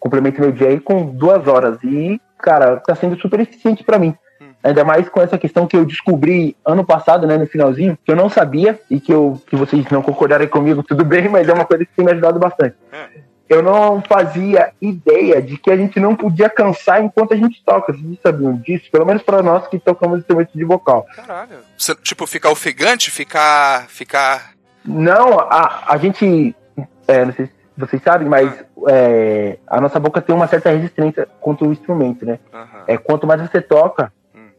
complemento 0.00 0.40
meu 0.40 0.50
dia 0.50 0.68
aí 0.68 0.80
com 0.80 1.04
duas 1.04 1.46
horas. 1.46 1.78
E, 1.84 2.20
cara, 2.38 2.78
tá 2.78 2.94
sendo 2.94 3.20
super 3.20 3.38
eficiente 3.38 3.84
para 3.84 3.98
mim. 3.98 4.16
Uhum. 4.40 4.54
Ainda 4.64 4.82
mais 4.82 5.08
com 5.10 5.20
essa 5.20 5.36
questão 5.36 5.66
que 5.66 5.76
eu 5.76 5.84
descobri 5.84 6.56
ano 6.64 6.84
passado, 6.84 7.26
né, 7.26 7.36
no 7.36 7.46
finalzinho, 7.46 7.98
que 8.02 8.10
eu 8.10 8.16
não 8.16 8.30
sabia 8.30 8.80
e 8.90 8.98
que, 8.98 9.12
eu, 9.12 9.40
que 9.46 9.56
vocês 9.56 9.84
não 9.90 10.00
concordarem 10.00 10.48
comigo, 10.48 10.82
tudo 10.82 11.04
bem, 11.04 11.28
mas 11.28 11.48
é 11.48 11.52
uma 11.52 11.66
coisa 11.66 11.84
que 11.84 11.92
tem 11.94 12.04
me 12.04 12.12
ajudado 12.12 12.38
bastante. 12.38 12.76
Eu 13.48 13.62
não 13.62 14.02
fazia 14.02 14.72
ideia 14.80 15.40
de 15.40 15.56
que 15.56 15.70
a 15.70 15.76
gente 15.76 16.00
não 16.00 16.16
podia 16.16 16.50
cansar 16.50 17.02
enquanto 17.02 17.32
a 17.32 17.36
gente 17.36 17.62
toca. 17.64 17.92
Vocês 17.92 18.18
sabiam 18.20 18.56
disso? 18.56 18.90
Pelo 18.90 19.06
menos 19.06 19.22
para 19.22 19.42
nós 19.42 19.68
que 19.68 19.78
tocamos 19.78 20.18
instrumento 20.18 20.50
de 20.52 20.64
vocal. 20.64 21.06
Caralho. 21.14 21.58
Você, 21.78 21.94
tipo, 21.96 22.26
ficar 22.26 22.50
ofegante? 22.50 23.10
Ficar. 23.10 23.88
ficar... 23.88 24.52
Não, 24.84 25.38
a, 25.38 25.84
a 25.88 25.96
gente. 25.96 26.54
É, 27.06 27.24
não 27.24 27.32
sei 27.32 27.46
se 27.46 27.52
vocês 27.76 28.02
sabem, 28.02 28.28
mas 28.28 28.48
ah. 28.48 28.90
é, 28.90 29.58
a 29.66 29.80
nossa 29.80 30.00
boca 30.00 30.20
tem 30.20 30.34
uma 30.34 30.48
certa 30.48 30.70
resistência 30.70 31.28
contra 31.40 31.66
o 31.66 31.72
instrumento, 31.72 32.26
né? 32.26 32.40
Uhum. 32.52 32.82
É, 32.86 32.96
quanto 32.96 33.26
mais 33.26 33.40
você 33.40 33.60
toca, 33.60 34.12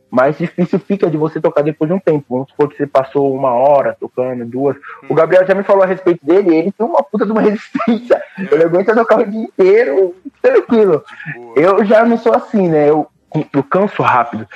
mais 0.10 0.38
difícil 0.38 0.80
fica 0.80 1.10
de 1.10 1.18
você 1.18 1.40
tocar 1.40 1.62
depois 1.62 1.90
de 1.90 1.96
um 1.96 2.00
tempo. 2.00 2.26
Vamos 2.30 2.50
supor 2.50 2.70
que 2.70 2.78
você 2.78 2.88
passou 2.88 3.34
uma 3.34 3.52
hora 3.54 3.96
tocando, 4.00 4.46
duas. 4.46 4.76
O 5.10 5.14
Gabriel 5.14 5.46
já 5.46 5.54
me 5.54 5.64
falou 5.64 5.84
a 5.84 5.88
respeito 5.88 6.26
dele, 6.26 6.56
ele 6.56 6.72
tem 6.72 6.86
uma 6.86 7.04
puta 7.04 7.26
de 7.26 7.32
uma 7.32 7.42
resistência. 7.42 8.22
Ele 8.38 8.64
aguenta 8.64 8.96
tocar 8.96 9.20
o 9.20 9.26
dia 9.26 9.42
inteiro 9.42 10.16
tranquilo. 10.42 11.04
Eu 11.56 11.84
já 11.86 12.06
não 12.06 12.18
sou 12.18 12.34
assim, 12.34 12.70
né? 12.70 12.90
Eu, 12.90 13.08
eu 13.54 13.64
canso 13.64 14.02
rápido. 14.02 14.48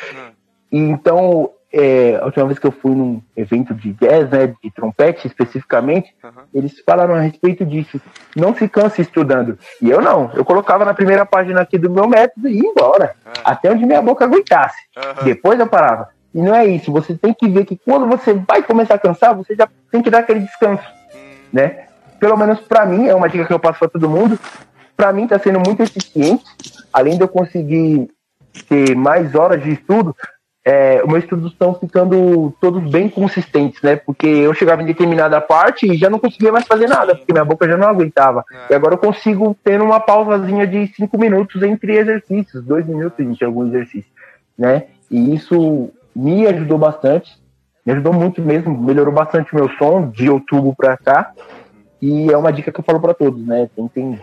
E 0.71 0.77
então, 0.77 1.51
é, 1.73 2.17
a 2.17 2.25
última 2.25 2.45
vez 2.45 2.59
que 2.59 2.67
eu 2.67 2.71
fui 2.71 2.93
num 2.93 3.21
evento 3.35 3.73
de 3.73 3.93
jazz, 3.93 4.29
né, 4.29 4.53
de 4.61 4.71
trompete 4.71 5.25
especificamente, 5.27 6.13
uhum. 6.23 6.31
eles 6.53 6.79
falaram 6.85 7.15
a 7.15 7.21
respeito 7.21 7.65
disso. 7.65 8.01
Não 8.35 8.53
se 8.53 8.67
canse 8.67 9.01
estudando. 9.01 9.57
E 9.81 9.89
eu 9.89 10.01
não. 10.01 10.31
Eu 10.33 10.43
colocava 10.43 10.83
na 10.83 10.93
primeira 10.93 11.25
página 11.25 11.61
aqui 11.61 11.77
do 11.77 11.89
meu 11.89 12.07
método 12.07 12.49
e 12.49 12.61
ia 12.61 12.69
embora. 12.69 13.15
Uhum. 13.25 13.31
Até 13.45 13.71
onde 13.71 13.85
minha 13.85 14.01
boca 14.01 14.25
aguentasse. 14.25 14.81
Uhum. 14.97 15.23
Depois 15.23 15.59
eu 15.59 15.67
parava. 15.67 16.09
E 16.33 16.41
não 16.41 16.53
é 16.53 16.65
isso. 16.65 16.91
Você 16.91 17.15
tem 17.15 17.33
que 17.33 17.47
ver 17.47 17.65
que 17.65 17.77
quando 17.77 18.07
você 18.07 18.33
vai 18.33 18.63
começar 18.63 18.95
a 18.95 18.99
cansar, 18.99 19.35
você 19.35 19.55
já 19.55 19.67
tem 19.91 20.01
que 20.01 20.09
dar 20.09 20.19
aquele 20.19 20.39
descanso, 20.41 20.83
hum. 21.13 21.35
né? 21.51 21.85
Pelo 22.19 22.37
menos 22.37 22.59
para 22.61 22.85
mim, 22.85 23.07
é 23.07 23.15
uma 23.15 23.27
dica 23.27 23.45
que 23.45 23.53
eu 23.53 23.59
passo 23.59 23.79
para 23.79 23.89
todo 23.89 24.09
mundo. 24.09 24.39
Para 24.95 25.11
mim 25.11 25.27
tá 25.27 25.37
sendo 25.39 25.59
muito 25.59 25.81
eficiente. 25.81 26.43
Além 26.93 27.17
de 27.17 27.23
eu 27.23 27.27
conseguir 27.27 28.09
ter 28.69 28.95
mais 28.95 29.35
horas 29.35 29.61
de 29.61 29.71
estudo, 29.71 30.15
é, 30.63 31.03
meus 31.07 31.23
estudos 31.23 31.51
estão 31.51 31.73
ficando 31.73 32.53
todos 32.61 32.83
bem 32.89 33.09
consistentes, 33.09 33.81
né? 33.81 33.95
Porque 33.95 34.27
eu 34.27 34.53
chegava 34.53 34.83
em 34.83 34.85
determinada 34.85 35.41
parte 35.41 35.91
e 35.91 35.97
já 35.97 36.09
não 36.09 36.19
conseguia 36.19 36.51
mais 36.51 36.67
fazer 36.67 36.87
nada, 36.87 37.15
porque 37.15 37.33
minha 37.33 37.45
boca 37.45 37.67
já 37.67 37.75
não 37.75 37.87
aguentava. 37.87 38.45
É. 38.51 38.73
E 38.73 38.75
agora 38.75 38.93
eu 38.93 38.99
consigo 38.99 39.55
ter 39.63 39.81
uma 39.81 39.99
pausazinha 39.99 40.67
de 40.67 40.87
cinco 40.95 41.17
minutos 41.17 41.63
entre 41.63 41.97
exercícios, 41.97 42.63
dois 42.63 42.85
minutos 42.85 43.19
entre 43.19 43.43
algum 43.43 43.67
exercício, 43.67 44.11
né? 44.57 44.83
E 45.09 45.33
isso 45.33 45.89
me 46.15 46.45
ajudou 46.45 46.77
bastante, 46.77 47.31
me 47.83 47.93
ajudou 47.93 48.13
muito 48.13 48.41
mesmo, 48.41 48.77
melhorou 48.77 49.13
bastante 49.13 49.51
o 49.53 49.55
meu 49.55 49.69
som 49.77 50.09
de 50.09 50.29
outubro 50.29 50.75
para 50.75 50.95
cá. 50.95 51.31
E 51.99 52.31
é 52.31 52.37
uma 52.37 52.53
dica 52.53 52.71
que 52.71 52.79
eu 52.79 52.83
falo 52.83 52.99
para 52.99 53.15
todos, 53.15 53.43
né? 53.45 53.67
Tentem 53.75 54.19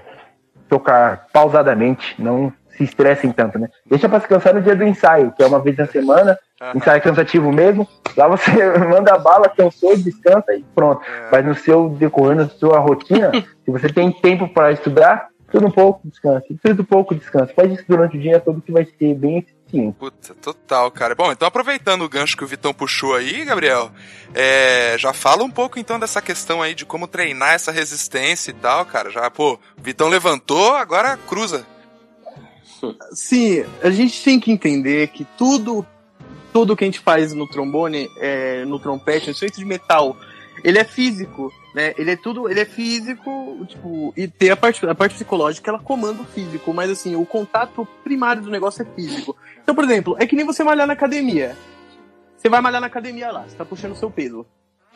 tocar 0.68 1.26
pausadamente, 1.32 2.14
não 2.20 2.52
se 2.78 2.84
estressem 2.84 3.32
tanto, 3.32 3.58
né? 3.58 3.68
Deixa 3.84 4.08
pra 4.08 4.18
descansar 4.18 4.54
no 4.54 4.62
dia 4.62 4.76
do 4.76 4.84
ensaio, 4.84 5.32
que 5.32 5.42
é 5.42 5.46
uma 5.46 5.60
vez 5.60 5.76
na 5.76 5.86
semana, 5.86 6.38
uhum. 6.62 6.70
ensaio 6.76 7.02
cansativo 7.02 7.52
mesmo. 7.52 7.86
Lá 8.16 8.28
você 8.28 8.50
manda 8.88 9.18
bala, 9.18 9.48
cansou, 9.48 9.96
descansa 9.96 10.54
e 10.54 10.64
pronto. 10.74 11.02
É. 11.02 11.28
Mas 11.32 11.44
no 11.44 11.54
seu 11.54 11.90
decorrer, 11.90 12.36
na 12.36 12.48
sua 12.48 12.78
rotina, 12.78 13.32
se 13.64 13.70
você 13.70 13.88
tem 13.88 14.12
tempo 14.12 14.48
para 14.48 14.72
estudar, 14.72 15.28
tudo 15.50 15.66
um 15.66 15.70
pouco 15.70 16.06
descansa, 16.06 16.44
tudo 16.62 16.82
um 16.82 16.84
pouco 16.84 17.14
descansa. 17.14 17.52
Faz 17.54 17.72
isso 17.72 17.84
durante 17.88 18.16
o 18.16 18.20
dia 18.20 18.38
todo 18.38 18.60
que 18.60 18.70
vai 18.70 18.84
ser 18.84 19.14
bem 19.14 19.38
eficiente. 19.38 19.96
Puta, 19.98 20.34
total, 20.34 20.90
cara. 20.90 21.14
Bom, 21.14 21.32
então 21.32 21.48
aproveitando 21.48 22.02
o 22.02 22.08
gancho 22.08 22.36
que 22.36 22.44
o 22.44 22.46
Vitão 22.46 22.72
puxou 22.72 23.14
aí, 23.14 23.44
Gabriel, 23.44 23.90
é, 24.34 24.96
já 24.98 25.12
fala 25.12 25.42
um 25.42 25.50
pouco 25.50 25.78
então 25.78 25.98
dessa 25.98 26.22
questão 26.22 26.62
aí 26.62 26.74
de 26.74 26.84
como 26.84 27.08
treinar 27.08 27.54
essa 27.54 27.72
resistência 27.72 28.50
e 28.50 28.54
tal, 28.54 28.84
cara. 28.84 29.10
Já, 29.10 29.30
pô, 29.30 29.54
o 29.54 29.82
Vitão 29.82 30.08
levantou, 30.08 30.76
agora 30.76 31.16
cruza. 31.26 31.66
Sim, 33.12 33.64
a 33.82 33.90
gente 33.90 34.22
tem 34.22 34.38
que 34.38 34.50
entender 34.50 35.08
que 35.08 35.26
tudo, 35.36 35.86
tudo 36.52 36.76
que 36.76 36.84
a 36.84 36.86
gente 36.86 37.00
faz 37.00 37.32
no 37.32 37.48
trombone, 37.48 38.08
é, 38.18 38.64
no 38.64 38.78
trompete, 38.78 39.26
no 39.26 39.32
instrumento 39.32 39.58
de 39.58 39.64
metal, 39.64 40.16
ele 40.62 40.78
é 40.78 40.84
físico, 40.84 41.52
né? 41.74 41.94
Ele 41.96 42.12
é 42.12 42.16
tudo, 42.16 42.48
ele 42.48 42.60
é 42.60 42.64
físico, 42.64 43.64
tipo, 43.66 44.12
e 44.16 44.26
tem 44.26 44.50
a 44.50 44.56
parte, 44.56 44.84
a 44.86 44.94
parte 44.94 45.14
psicológica, 45.14 45.70
ela 45.70 45.78
comanda 45.78 46.22
o 46.22 46.26
físico, 46.26 46.72
mas 46.72 46.90
assim, 46.90 47.16
o 47.16 47.24
contato 47.24 47.86
primário 48.02 48.42
do 48.42 48.50
negócio 48.50 48.82
é 48.82 48.94
físico. 48.94 49.36
Então, 49.62 49.74
por 49.74 49.84
exemplo, 49.84 50.16
é 50.18 50.26
que 50.26 50.36
nem 50.36 50.44
você 50.44 50.64
malhar 50.64 50.86
na 50.86 50.92
academia. 50.92 51.56
Você 52.36 52.48
vai 52.48 52.60
malhar 52.60 52.80
na 52.80 52.86
academia 52.86 53.30
lá, 53.30 53.44
você 53.48 53.56
tá 53.56 53.64
puxando 53.64 53.92
o 53.92 53.96
seu 53.96 54.10
peso 54.10 54.46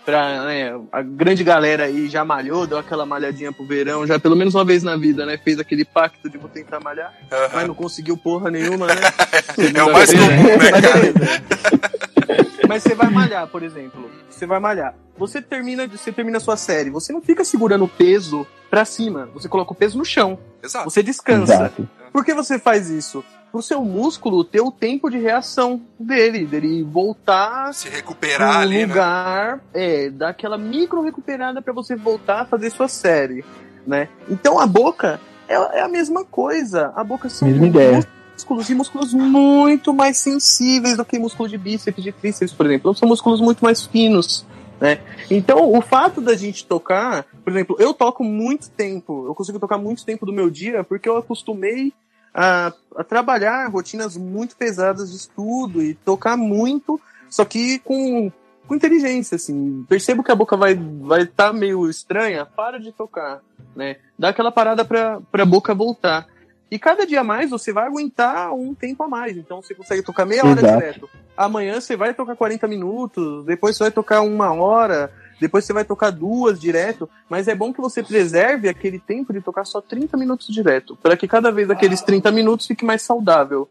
pra, 0.04 0.44
né, 0.44 0.80
a 0.90 1.02
grande 1.02 1.44
galera 1.44 1.84
aí 1.84 2.08
já 2.08 2.24
malhou, 2.24 2.66
deu 2.66 2.78
aquela 2.78 3.06
malhadinha 3.06 3.52
pro 3.52 3.66
verão, 3.66 4.06
já 4.06 4.18
pelo 4.18 4.36
menos 4.36 4.54
uma 4.54 4.64
vez 4.64 4.82
na 4.82 4.96
vida, 4.96 5.24
né? 5.24 5.38
Fez 5.38 5.58
aquele 5.58 5.84
pacto 5.84 6.28
de 6.28 6.38
vou 6.38 6.48
tentar 6.48 6.80
malhar, 6.80 7.12
uhum. 7.30 7.48
mas 7.52 7.68
não 7.68 7.74
conseguiu 7.74 8.16
porra 8.16 8.50
nenhuma, 8.50 8.86
né? 8.86 8.94
é 9.74 9.82
o 9.82 9.92
mais 9.92 10.12
comum, 10.12 10.58
né, 10.58 10.70
cara? 10.80 12.52
mas 12.68 12.82
você 12.82 12.94
vai 12.94 13.10
malhar, 13.10 13.46
por 13.46 13.62
exemplo. 13.62 14.10
Você 14.28 14.46
vai 14.46 14.58
malhar. 14.58 14.94
Você 15.16 15.42
termina, 15.42 15.86
você 15.86 16.10
termina 16.10 16.38
a 16.38 16.40
sua 16.40 16.56
série. 16.56 16.90
Você 16.90 17.12
não 17.12 17.20
fica 17.20 17.44
segurando 17.44 17.84
o 17.84 17.88
peso 17.88 18.46
pra 18.70 18.84
cima. 18.84 19.28
Você 19.34 19.48
coloca 19.48 19.72
o 19.72 19.76
peso 19.76 19.98
no 19.98 20.04
chão. 20.04 20.38
Exato. 20.62 20.90
Você 20.90 21.02
descansa. 21.02 21.52
Exato. 21.52 21.88
Por 22.12 22.24
que 22.24 22.34
você 22.34 22.58
faz 22.58 22.90
isso? 22.90 23.22
Pro 23.52 23.62
seu 23.62 23.84
músculo 23.84 24.42
ter 24.42 24.62
o 24.62 24.70
tempo 24.70 25.10
de 25.10 25.18
reação 25.18 25.82
dele, 26.00 26.46
dele 26.46 26.82
voltar 26.82 27.72
se 27.74 27.88
recuperar 27.88 28.56
ali, 28.56 28.78
né? 28.78 28.86
lugar, 28.86 29.56
né? 29.56 29.60
é, 29.74 30.10
dar 30.10 30.30
aquela 30.30 30.56
micro 30.56 31.02
recuperada 31.02 31.60
para 31.60 31.72
você 31.72 31.94
voltar 31.94 32.40
a 32.40 32.44
fazer 32.46 32.70
sua 32.70 32.88
série, 32.88 33.44
né? 33.86 34.08
Então 34.28 34.58
a 34.58 34.66
boca 34.66 35.20
é, 35.46 35.78
é 35.78 35.82
a 35.82 35.88
mesma 35.88 36.24
coisa. 36.24 36.92
A 36.96 37.04
boca 37.04 37.28
são 37.28 37.46
mesma 37.46 37.66
ideia. 37.66 38.08
músculos 38.32 38.70
e 38.70 38.74
músculos 38.74 39.12
muito 39.12 39.92
mais 39.92 40.16
sensíveis 40.16 40.96
do 40.96 41.04
que 41.04 41.18
músculo 41.18 41.48
de 41.48 41.58
bíceps, 41.58 42.02
de 42.02 42.10
tríceps, 42.10 42.54
por 42.54 42.64
exemplo. 42.64 42.94
São 42.94 43.06
músculos 43.06 43.40
muito 43.40 43.62
mais 43.62 43.84
finos. 43.84 44.46
Né? 44.80 44.98
Então, 45.30 45.72
o 45.72 45.80
fato 45.80 46.20
da 46.20 46.34
gente 46.34 46.66
tocar, 46.66 47.24
por 47.44 47.52
exemplo, 47.52 47.76
eu 47.78 47.94
toco 47.94 48.24
muito 48.24 48.68
tempo, 48.70 49.26
eu 49.26 49.34
consigo 49.34 49.60
tocar 49.60 49.78
muito 49.78 50.04
tempo 50.04 50.26
do 50.26 50.32
meu 50.32 50.50
dia 50.50 50.82
porque 50.82 51.08
eu 51.08 51.16
acostumei 51.16 51.92
a, 52.34 52.72
a 52.96 53.04
trabalhar 53.04 53.68
rotinas 53.68 54.16
muito 54.16 54.56
pesadas 54.56 55.10
de 55.10 55.16
estudo 55.16 55.82
e 55.82 55.94
tocar 55.94 56.36
muito, 56.36 57.00
só 57.28 57.44
que 57.44 57.78
com, 57.80 58.30
com 58.66 58.74
inteligência, 58.74 59.36
assim. 59.36 59.84
Percebo 59.88 60.22
que 60.22 60.32
a 60.32 60.36
boca 60.36 60.56
vai 60.56 60.72
estar 60.72 61.06
vai 61.06 61.26
tá 61.26 61.52
meio 61.52 61.88
estranha, 61.88 62.46
para 62.46 62.78
de 62.78 62.92
tocar, 62.92 63.40
né? 63.76 63.96
Dá 64.18 64.30
aquela 64.30 64.52
parada 64.52 64.84
para 64.84 65.20
a 65.32 65.44
boca 65.44 65.74
voltar. 65.74 66.26
E 66.70 66.78
cada 66.78 67.06
dia 67.06 67.22
mais 67.22 67.50
você 67.50 67.70
vai 67.70 67.86
aguentar 67.86 68.50
um 68.54 68.74
tempo 68.74 69.02
a 69.02 69.08
mais. 69.08 69.36
Então 69.36 69.60
você 69.60 69.74
consegue 69.74 70.02
tocar 70.02 70.24
meia 70.24 70.42
hora 70.42 70.58
Exato. 70.58 70.78
direto. 70.78 71.10
Amanhã 71.36 71.78
você 71.78 71.96
vai 71.96 72.14
tocar 72.14 72.34
40 72.34 72.66
minutos, 72.66 73.44
depois 73.44 73.76
você 73.76 73.84
vai 73.84 73.90
tocar 73.90 74.22
uma 74.22 74.54
hora, 74.54 75.12
depois 75.42 75.64
você 75.64 75.72
vai 75.72 75.84
tocar 75.84 76.10
duas 76.10 76.58
direto. 76.58 77.08
Mas 77.28 77.48
é 77.48 77.54
bom 77.54 77.72
que 77.72 77.80
você 77.80 78.02
preserve 78.02 78.68
aquele 78.68 78.98
tempo 78.98 79.32
de 79.32 79.40
tocar 79.40 79.66
só 79.66 79.80
30 79.80 80.16
minutos 80.16 80.46
direto. 80.46 80.96
para 80.96 81.16
que 81.16 81.28
cada 81.28 81.50
vez 81.50 81.68
aqueles 81.68 82.00
30 82.00 82.30
minutos 82.30 82.66
fique 82.66 82.84
mais 82.84 83.02
saudável. 83.02 83.68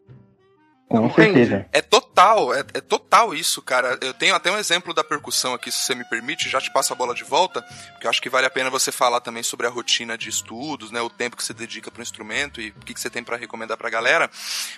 Com 0.92 1.10
certeza. 1.14 1.66
É 1.72 1.82
total, 1.82 2.54
é, 2.54 2.60
é, 2.74 2.82
total 2.82 3.34
isso, 3.34 3.62
cara. 3.62 3.98
Eu 4.02 4.14
tenho 4.14 4.36
até 4.36 4.52
um 4.52 4.58
exemplo 4.58 4.94
da 4.94 5.04
percussão 5.04 5.54
aqui, 5.54 5.72
se 5.72 5.86
você 5.86 5.96
me 5.96 6.04
permite, 6.04 6.50
já 6.50 6.60
te 6.60 6.72
passo 6.72 6.92
a 6.92 6.96
bola 6.96 7.16
de 7.16 7.24
volta, 7.24 7.62
porque 7.94 8.06
eu 8.06 8.10
acho 8.10 8.22
que 8.22 8.30
vale 8.30 8.46
a 8.46 8.50
pena 8.50 8.70
você 8.70 8.92
falar 8.92 9.22
também 9.22 9.42
sobre 9.42 9.66
a 9.66 9.70
rotina 9.70 10.18
de 10.18 10.28
estudos, 10.28 10.92
né, 10.92 11.02
o 11.02 11.10
tempo 11.10 11.38
que 11.38 11.44
você 11.46 11.54
dedica 11.54 11.90
para 11.90 12.02
o 12.02 12.04
instrumento 12.04 12.60
e 12.60 12.72
o 12.72 12.74
que, 12.86 12.94
que 12.94 13.00
você 13.00 13.10
tem 13.10 13.24
para 13.24 13.38
recomendar 13.38 13.78
para 13.78 13.88
a 13.88 13.92
galera. 13.92 14.30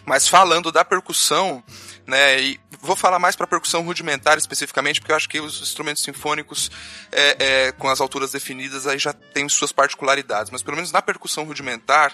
Mas 0.06 0.28
falando 0.28 0.72
da 0.72 0.86
percussão, 0.86 1.64
né, 2.06 2.40
e 2.40 2.60
vou 2.84 2.98
falar 2.98 3.18
mais 3.18 3.34
para 3.36 3.48
percussão 3.48 3.82
rudimentar 3.82 4.38
especificamente, 4.38 5.00
porque 5.00 5.14
eu 5.14 5.16
acho 5.16 5.30
que 5.30 5.40
os 5.40 5.62
instrumentos 5.62 6.04
sinfônicos 6.04 6.70
é, 7.12 7.38
é, 7.40 7.72
com 7.72 7.88
as 7.90 8.02
alturas 8.02 8.34
definidas 8.34 8.86
aí 8.86 9.00
já 9.00 9.14
tem 9.14 9.48
suas 9.48 9.72
particularidades, 9.72 10.52
mas 10.52 10.62
pelo 10.62 10.76
menos 10.76 10.92
na 10.92 11.02
percussão 11.02 11.46
rudimentar, 11.46 12.14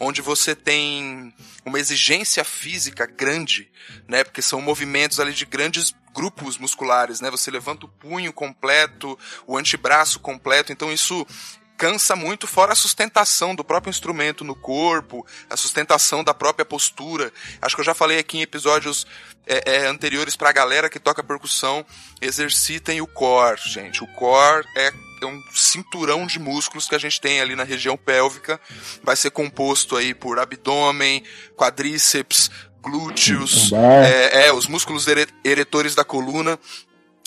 onde 0.00 0.22
você 0.22 0.54
tem 0.54 1.34
uma 1.66 1.78
exigência 1.78 2.42
física 2.44 3.04
grande, 3.04 3.70
né? 4.08 4.24
Porque 4.24 4.40
são 4.40 4.60
movimentos 4.60 5.20
ali 5.20 5.34
de 5.34 5.44
grandes 5.44 5.94
grupos 6.14 6.56
musculares, 6.56 7.20
né? 7.20 7.30
Você 7.30 7.50
levanta 7.50 7.84
o 7.84 7.88
punho 7.88 8.32
completo, 8.32 9.18
o 9.46 9.56
antebraço 9.58 10.18
completo, 10.18 10.72
então 10.72 10.90
isso 10.90 11.26
cansa 11.76 12.16
muito, 12.16 12.46
fora 12.46 12.72
a 12.72 12.76
sustentação 12.76 13.54
do 13.54 13.64
próprio 13.64 13.90
instrumento 13.90 14.44
no 14.44 14.54
corpo, 14.54 15.26
a 15.48 15.56
sustentação 15.56 16.24
da 16.24 16.34
própria 16.34 16.64
postura. 16.64 17.32
Acho 17.60 17.74
que 17.74 17.80
eu 17.80 17.86
já 17.86 17.94
falei 17.94 18.18
aqui 18.18 18.38
em 18.38 18.42
episódios 18.42 19.06
é, 19.46 19.76
é, 19.76 19.86
anteriores 19.86 20.36
pra 20.36 20.52
galera 20.52 20.88
que 20.88 20.98
toca 20.98 21.22
percussão, 21.22 21.84
exercitem 22.20 23.00
o 23.00 23.06
core, 23.06 23.60
gente. 23.64 24.02
O 24.02 24.06
core 24.08 24.66
é 24.76 24.92
é 25.22 25.26
um 25.26 25.42
cinturão 25.54 26.26
de 26.26 26.38
músculos 26.38 26.86
que 26.86 26.94
a 26.94 26.98
gente 26.98 27.20
tem 27.20 27.40
ali 27.40 27.56
na 27.56 27.64
região 27.64 27.96
pélvica. 27.96 28.60
Vai 29.02 29.16
ser 29.16 29.30
composto 29.30 29.96
aí 29.96 30.14
por 30.14 30.38
abdômen, 30.38 31.24
quadríceps, 31.56 32.50
glúteos, 32.82 33.72
é, 33.72 34.46
é, 34.46 34.52
os 34.52 34.66
músculos 34.66 35.06
eretores 35.44 35.94
da 35.94 36.04
coluna. 36.04 36.58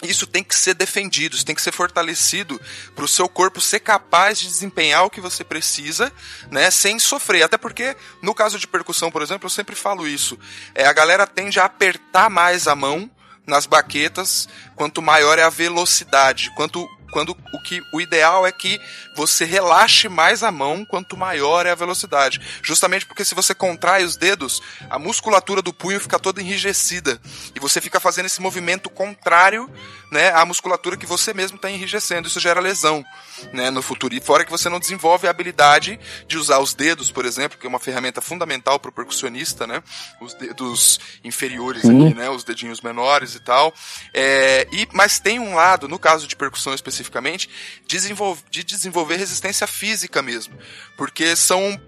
Isso 0.02 0.26
tem 0.26 0.44
que 0.44 0.56
ser 0.56 0.74
defendido, 0.74 1.36
isso 1.36 1.46
tem 1.46 1.56
que 1.56 1.62
ser 1.62 1.74
fortalecido 1.74 2.60
para 2.96 3.04
o 3.04 3.08
seu 3.08 3.28
corpo 3.28 3.60
ser 3.60 3.82
capaz 3.82 4.40
de 4.40 4.48
desempenhar 4.48 5.04
o 5.04 5.10
que 5.10 5.20
você 5.20 5.44
precisa, 5.44 6.12
né, 6.50 6.72
sem 6.72 6.98
sofrer. 6.98 7.44
Até 7.44 7.58
porque, 7.58 7.96
no 8.22 8.34
caso 8.34 8.58
de 8.58 8.68
percussão, 8.68 9.12
por 9.12 9.22
exemplo, 9.22 9.46
eu 9.46 9.50
sempre 9.50 9.76
falo 9.76 10.08
isso. 10.08 10.40
É, 10.74 10.86
a 10.86 10.94
galera 10.94 11.28
tende 11.28 11.60
a 11.60 11.66
apertar 11.66 12.30
mais 12.30 12.68
a 12.68 12.76
mão 12.76 13.10
nas 13.46 13.66
baquetas 13.66 14.48
quanto 14.76 15.02
maior 15.02 15.38
é 15.38 15.44
a 15.44 15.50
velocidade, 15.50 16.52
quanto 16.56 16.88
quando 17.11 17.38
o 17.53 17.61
que 17.61 17.81
o 17.94 18.02
ideal 18.02 18.45
é 18.45 18.52
que 18.52 18.80
você 19.15 19.45
relaxe 19.45 20.07
mais 20.07 20.44
a 20.44 20.52
mão 20.52 20.86
quanto 20.86 21.18
maior 21.18 21.65
é 21.65 21.72
a 21.72 21.76
velocidade. 21.76 22.40
Justamente 22.61 23.06
porque 23.06 23.26
se 23.26 23.36
você 23.36 23.53
contrai 23.53 24.03
os 24.03 24.15
dedos, 24.15 24.61
a 24.90 24.99
musculatura 24.99 25.61
do 25.61 25.73
punho 25.73 25.99
fica 25.99 26.19
toda 26.19 26.41
enrijecida 26.41 27.19
e 27.56 27.60
você 27.60 27.81
fica 27.81 27.99
fazendo 27.99 28.26
esse 28.26 28.41
movimento 28.41 28.90
contrário, 28.90 29.69
né, 30.11 30.31
à 30.34 30.45
musculatura 30.45 30.98
que 30.98 31.06
você 31.06 31.34
mesmo 31.34 31.56
está 31.56 31.69
enrijecendo. 31.69 32.27
Isso 32.27 32.40
gera 32.40 32.60
lesão, 32.60 33.03
né, 33.52 33.69
no 33.69 33.81
futuro. 33.81 34.14
E 34.14 34.22
fora 34.22 34.45
que 34.45 34.52
você 34.52 34.69
não 34.69 34.80
desenvolve 34.80 35.27
a 35.27 35.30
habilidade 35.30 35.99
de 36.27 36.38
usar 36.38 36.60
os 36.60 36.73
dedos, 36.73 37.11
por 37.11 37.26
exemplo, 37.26 37.57
que 37.57 37.65
é 37.65 37.69
uma 37.69 37.80
ferramenta 37.80 38.22
fundamental 38.22 38.80
para 38.80 38.90
o 38.90 38.94
percussionista, 38.94 39.68
né, 39.68 39.84
os 40.22 40.34
dedos 40.34 40.99
inferiores 41.23 41.86
aqui, 41.86 42.14
né, 42.14 42.30
os 42.30 42.44
dedinhos 42.44 42.81
menores 42.81 43.36
e 43.36 43.40
tal. 43.40 43.73
É, 44.14 44.68
e 44.72 44.88
mas 44.94 45.19
tem 45.19 45.40
um 45.40 45.56
lado, 45.56 45.88
no 45.88 45.99
caso 45.99 46.27
de 46.27 46.36
percussão 46.36 46.73
específica 46.73 46.99
especificamente, 47.00 47.50
de 47.88 48.64
desenvolver 48.64 49.16
resistência 49.16 49.66
física 49.66 50.22
mesmo. 50.22 50.58
Porque 50.98 51.36
são 51.36 51.80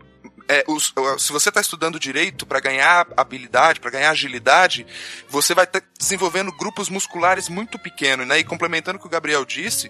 é, 0.52 0.65
os, 0.68 0.94
se 1.18 1.32
você 1.32 1.48
está 1.48 1.61
estudando 1.61 1.98
direito 1.98 2.45
para 2.45 2.60
ganhar 2.60 3.07
habilidade, 3.15 3.80
para 3.80 3.90
ganhar 3.90 4.11
agilidade, 4.11 4.86
você 5.30 5.56
vai 5.56 5.64
estar 5.64 5.82
desenvolvendo 5.98 6.52
grupos 6.52 6.90
musculares 6.90 7.48
muito 7.48 7.80
pequenos, 7.80 8.28
né? 8.28 8.40
E 8.40 8.44
complementando 8.44 8.98
o 8.98 8.99
que 8.99 9.07
o 9.07 9.10
Gabriel 9.10 9.45
disse, 9.45 9.90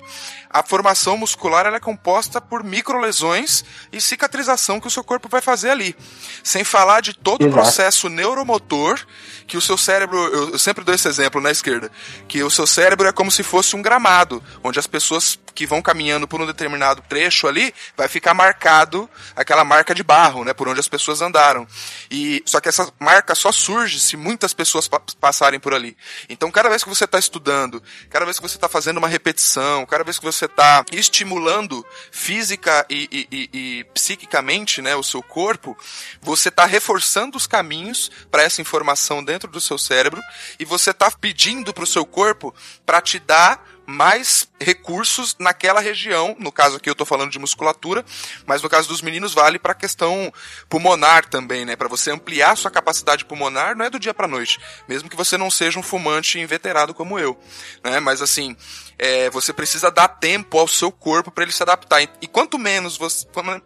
a 0.51 0.61
formação 0.61 1.17
muscular 1.17 1.65
é 1.65 1.79
composta 1.79 2.39
por 2.39 2.63
microlesões 2.63 3.65
e 3.91 3.99
cicatrização 3.99 4.79
que 4.79 4.85
o 4.85 4.91
seu 4.91 5.03
corpo 5.03 5.27
vai 5.27 5.41
fazer 5.41 5.71
ali. 5.71 5.95
Sem 6.43 6.63
falar 6.63 7.01
de 7.01 7.13
todo 7.13 7.41
Exato. 7.41 7.57
o 7.57 7.61
processo 7.61 8.07
neuromotor 8.07 9.03
que 9.47 9.57
o 9.57 9.61
seu 9.61 9.77
cérebro, 9.77 10.17
eu 10.17 10.59
sempre 10.59 10.83
dou 10.83 10.95
esse 10.95 11.07
exemplo 11.07 11.41
na 11.41 11.51
esquerda, 11.51 11.91
que 12.25 12.41
o 12.41 12.49
seu 12.49 12.65
cérebro 12.65 13.07
é 13.07 13.11
como 13.11 13.29
se 13.29 13.43
fosse 13.43 13.75
um 13.75 13.81
gramado, 13.81 14.41
onde 14.63 14.79
as 14.79 14.87
pessoas 14.87 15.37
que 15.53 15.65
vão 15.65 15.81
caminhando 15.81 16.27
por 16.27 16.41
um 16.41 16.45
determinado 16.45 17.01
trecho 17.07 17.47
ali, 17.47 17.73
vai 17.95 18.07
ficar 18.07 18.33
marcado 18.33 19.09
aquela 19.35 19.63
marca 19.63 19.93
de 19.93 20.03
barro, 20.03 20.43
né, 20.43 20.53
por 20.53 20.67
onde 20.67 20.79
as 20.79 20.87
pessoas 20.87 21.21
andaram. 21.21 21.67
E 22.09 22.41
só 22.45 22.59
que 22.59 22.69
essa 22.69 22.91
marca 22.99 23.35
só 23.35 23.51
surge 23.51 23.99
se 23.99 24.15
muitas 24.17 24.53
pessoas 24.53 24.87
pa 24.87 25.01
passarem 25.19 25.59
por 25.59 25.73
ali. 25.73 25.97
Então, 26.29 26.51
cada 26.51 26.69
vez 26.69 26.83
que 26.83 26.89
você 26.89 27.05
está 27.05 27.19
estudando, 27.19 27.81
cada 28.09 28.25
vez 28.25 28.37
que 28.37 28.47
você 28.47 28.57
está 28.57 28.69
fazendo 28.69 28.97
uma 28.97 29.07
repetição, 29.07 29.85
cada 29.85 30.03
vez 30.03 30.17
que 30.17 30.25
você 30.25 30.45
está 30.45 30.83
estimulando 30.91 31.85
física 32.11 32.85
e, 32.89 33.07
e, 33.11 33.27
e, 33.31 33.49
e 33.53 33.83
psiquicamente, 33.85 34.81
né, 34.81 34.95
o 34.95 35.03
seu 35.03 35.21
corpo, 35.21 35.77
você 36.21 36.49
está 36.49 36.65
reforçando 36.65 37.37
os 37.37 37.47
caminhos 37.47 38.11
para 38.29 38.43
essa 38.43 38.61
informação 38.61 39.23
dentro 39.23 39.49
do 39.49 39.61
seu 39.61 39.77
cérebro 39.77 40.21
e 40.59 40.65
você 40.65 40.91
está 40.91 41.09
pedindo 41.11 41.73
para 41.73 41.83
o 41.83 41.87
seu 41.87 42.05
corpo 42.05 42.53
para 42.85 43.01
te 43.01 43.19
dar 43.19 43.70
mais 43.85 44.47
recursos 44.59 45.35
naquela 45.39 45.79
região. 45.79 46.35
No 46.39 46.51
caso 46.51 46.77
aqui 46.77 46.89
eu 46.89 46.93
estou 46.93 47.05
falando 47.05 47.31
de 47.31 47.39
musculatura, 47.39 48.05
mas 48.45 48.61
no 48.61 48.69
caso 48.69 48.87
dos 48.87 49.01
meninos 49.01 49.33
vale 49.33 49.59
para 49.59 49.71
a 49.71 49.75
questão 49.75 50.31
pulmonar 50.69 51.25
também, 51.25 51.65
né? 51.65 51.75
Para 51.75 51.87
você 51.87 52.11
ampliar 52.11 52.55
sua 52.55 52.71
capacidade 52.71 53.25
pulmonar, 53.25 53.75
não 53.75 53.85
é 53.85 53.89
do 53.89 53.99
dia 53.99 54.13
para 54.13 54.27
noite, 54.27 54.59
mesmo 54.87 55.09
que 55.09 55.15
você 55.15 55.37
não 55.37 55.49
seja 55.49 55.79
um 55.79 55.83
fumante 55.83 56.39
inveterado 56.39 56.93
como 56.93 57.19
eu, 57.19 57.37
né? 57.83 57.99
Mas 57.99 58.21
assim, 58.21 58.55
é, 59.01 59.31
você 59.31 59.51
precisa 59.51 59.89
dar 59.89 60.07
tempo 60.07 60.59
ao 60.59 60.67
seu 60.67 60.91
corpo 60.91 61.31
para 61.31 61.43
ele 61.43 61.51
se 61.51 61.63
adaptar. 61.63 62.03
E 62.21 62.27
quanto 62.27 62.59
menos, 62.59 62.95
você, 62.95 63.25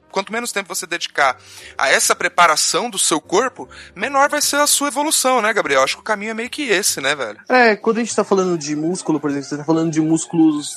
quanto 0.10 0.32
menos 0.32 0.54
tempo 0.54 0.74
você 0.74 0.88
dedicar 0.88 1.38
a 1.78 1.90
essa 1.90 2.16
preparação 2.16 2.90
do 2.90 2.98
seu 2.98 3.20
corpo, 3.20 3.68
menor 3.94 4.30
vai 4.30 4.42
ser 4.42 4.56
a 4.56 4.68
sua 4.68 4.88
evolução, 4.88 5.42
né, 5.42 5.52
Gabriel? 5.52 5.84
Acho 5.84 5.96
que 5.96 6.02
o 6.02 6.06
caminho 6.06 6.32
é 6.32 6.34
meio 6.34 6.50
que 6.50 6.70
esse, 6.70 7.02
né, 7.02 7.14
velho? 7.14 7.42
É, 7.50 7.76
quando 7.76 7.98
a 7.98 8.00
gente 8.00 8.16
tá 8.16 8.24
falando 8.24 8.58
de 8.58 8.78
músculo, 8.78 9.20
por 9.20 9.30
exemplo, 9.30 9.50
você 9.50 9.58
tá 9.58 9.66
falando 9.66 9.92
de 9.92 10.00
músculos 10.00 10.74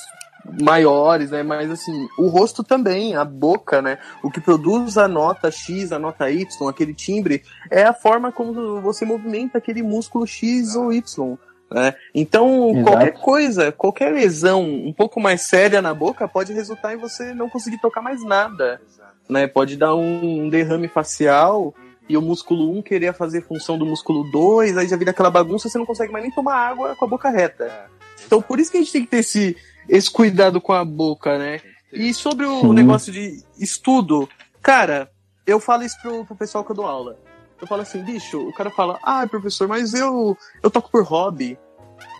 maiores, 0.61 1.31
né? 1.31 1.41
Mas 1.41 1.71
assim, 1.71 2.07
o 2.17 2.27
rosto 2.27 2.61
também, 2.61 3.15
a 3.15 3.23
boca, 3.23 3.81
né? 3.81 3.97
O 4.21 4.29
que 4.29 4.41
produz 4.41 4.97
a 4.97 5.07
nota 5.07 5.49
X, 5.49 5.93
a 5.93 5.99
nota 5.99 6.29
Y, 6.29 6.67
aquele 6.67 6.93
timbre, 6.93 7.43
é 7.71 7.83
a 7.83 7.93
forma 7.93 8.29
como 8.31 8.81
você 8.81 9.05
movimenta 9.05 9.57
aquele 9.57 9.81
músculo 9.81 10.27
X 10.27 10.75
ou 10.75 10.91
Y. 10.91 11.37
Né? 11.71 11.93
Então, 12.13 12.71
Exato. 12.71 12.83
qualquer 12.83 13.11
coisa, 13.19 13.71
qualquer 13.71 14.13
lesão 14.13 14.63
um 14.63 14.93
pouco 14.93 15.19
mais 15.19 15.41
séria 15.41 15.81
na 15.81 15.93
boca 15.93 16.27
pode 16.27 16.51
resultar 16.51 16.93
em 16.93 16.97
você 16.97 17.33
não 17.33 17.49
conseguir 17.49 17.79
tocar 17.79 18.01
mais 18.01 18.23
nada. 18.23 18.81
Né? 19.29 19.47
Pode 19.47 19.77
dar 19.77 19.95
um 19.95 20.49
derrame 20.49 20.87
facial 20.87 21.73
e 22.07 22.17
o 22.17 22.21
músculo 22.21 22.75
1 22.79 22.81
querer 22.81 23.13
fazer 23.13 23.43
função 23.43 23.77
do 23.77 23.85
músculo 23.85 24.23
2, 24.31 24.77
aí 24.77 24.87
já 24.87 24.97
vira 24.97 25.11
aquela 25.11 25.29
bagunça, 25.29 25.69
você 25.69 25.77
não 25.77 25.85
consegue 25.85 26.11
mais 26.11 26.23
nem 26.23 26.33
tomar 26.33 26.55
água 26.55 26.95
com 26.95 27.05
a 27.05 27.07
boca 27.07 27.29
reta. 27.29 27.87
Então, 28.25 28.41
por 28.41 28.59
isso 28.59 28.71
que 28.71 28.77
a 28.77 28.79
gente 28.79 28.91
tem 28.91 29.03
que 29.03 29.11
ter 29.11 29.19
esse, 29.19 29.55
esse 29.87 30.09
cuidado 30.09 30.59
com 30.59 30.73
a 30.73 30.83
boca, 30.83 31.37
né? 31.37 31.61
E 31.93 32.11
sobre 32.13 32.47
o 32.47 32.61
Sim. 32.61 32.73
negócio 32.73 33.13
de 33.13 33.43
estudo, 33.59 34.27
cara, 34.61 35.09
eu 35.45 35.59
falo 35.59 35.83
isso 35.83 35.99
pro, 36.01 36.25
pro 36.25 36.35
pessoal 36.35 36.63
que 36.63 36.71
eu 36.71 36.75
dou 36.75 36.85
aula. 36.85 37.17
Eu 37.61 37.67
falo 37.67 37.81
assim, 37.81 38.01
bicho, 38.01 38.39
o 38.39 38.53
cara 38.53 38.69
fala, 38.69 38.99
ah, 39.03 39.27
professor, 39.27 39.67
mas 39.67 39.93
eu, 39.93 40.37
eu 40.63 40.69
toco 40.69 40.89
por 40.89 41.03
hobby. 41.03 41.57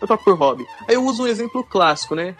Eu 0.00 0.06
toco 0.06 0.24
por 0.24 0.36
hobby. 0.36 0.66
Aí 0.86 0.94
eu 0.94 1.04
uso 1.04 1.22
um 1.22 1.26
exemplo 1.26 1.64
clássico, 1.64 2.14
né? 2.14 2.36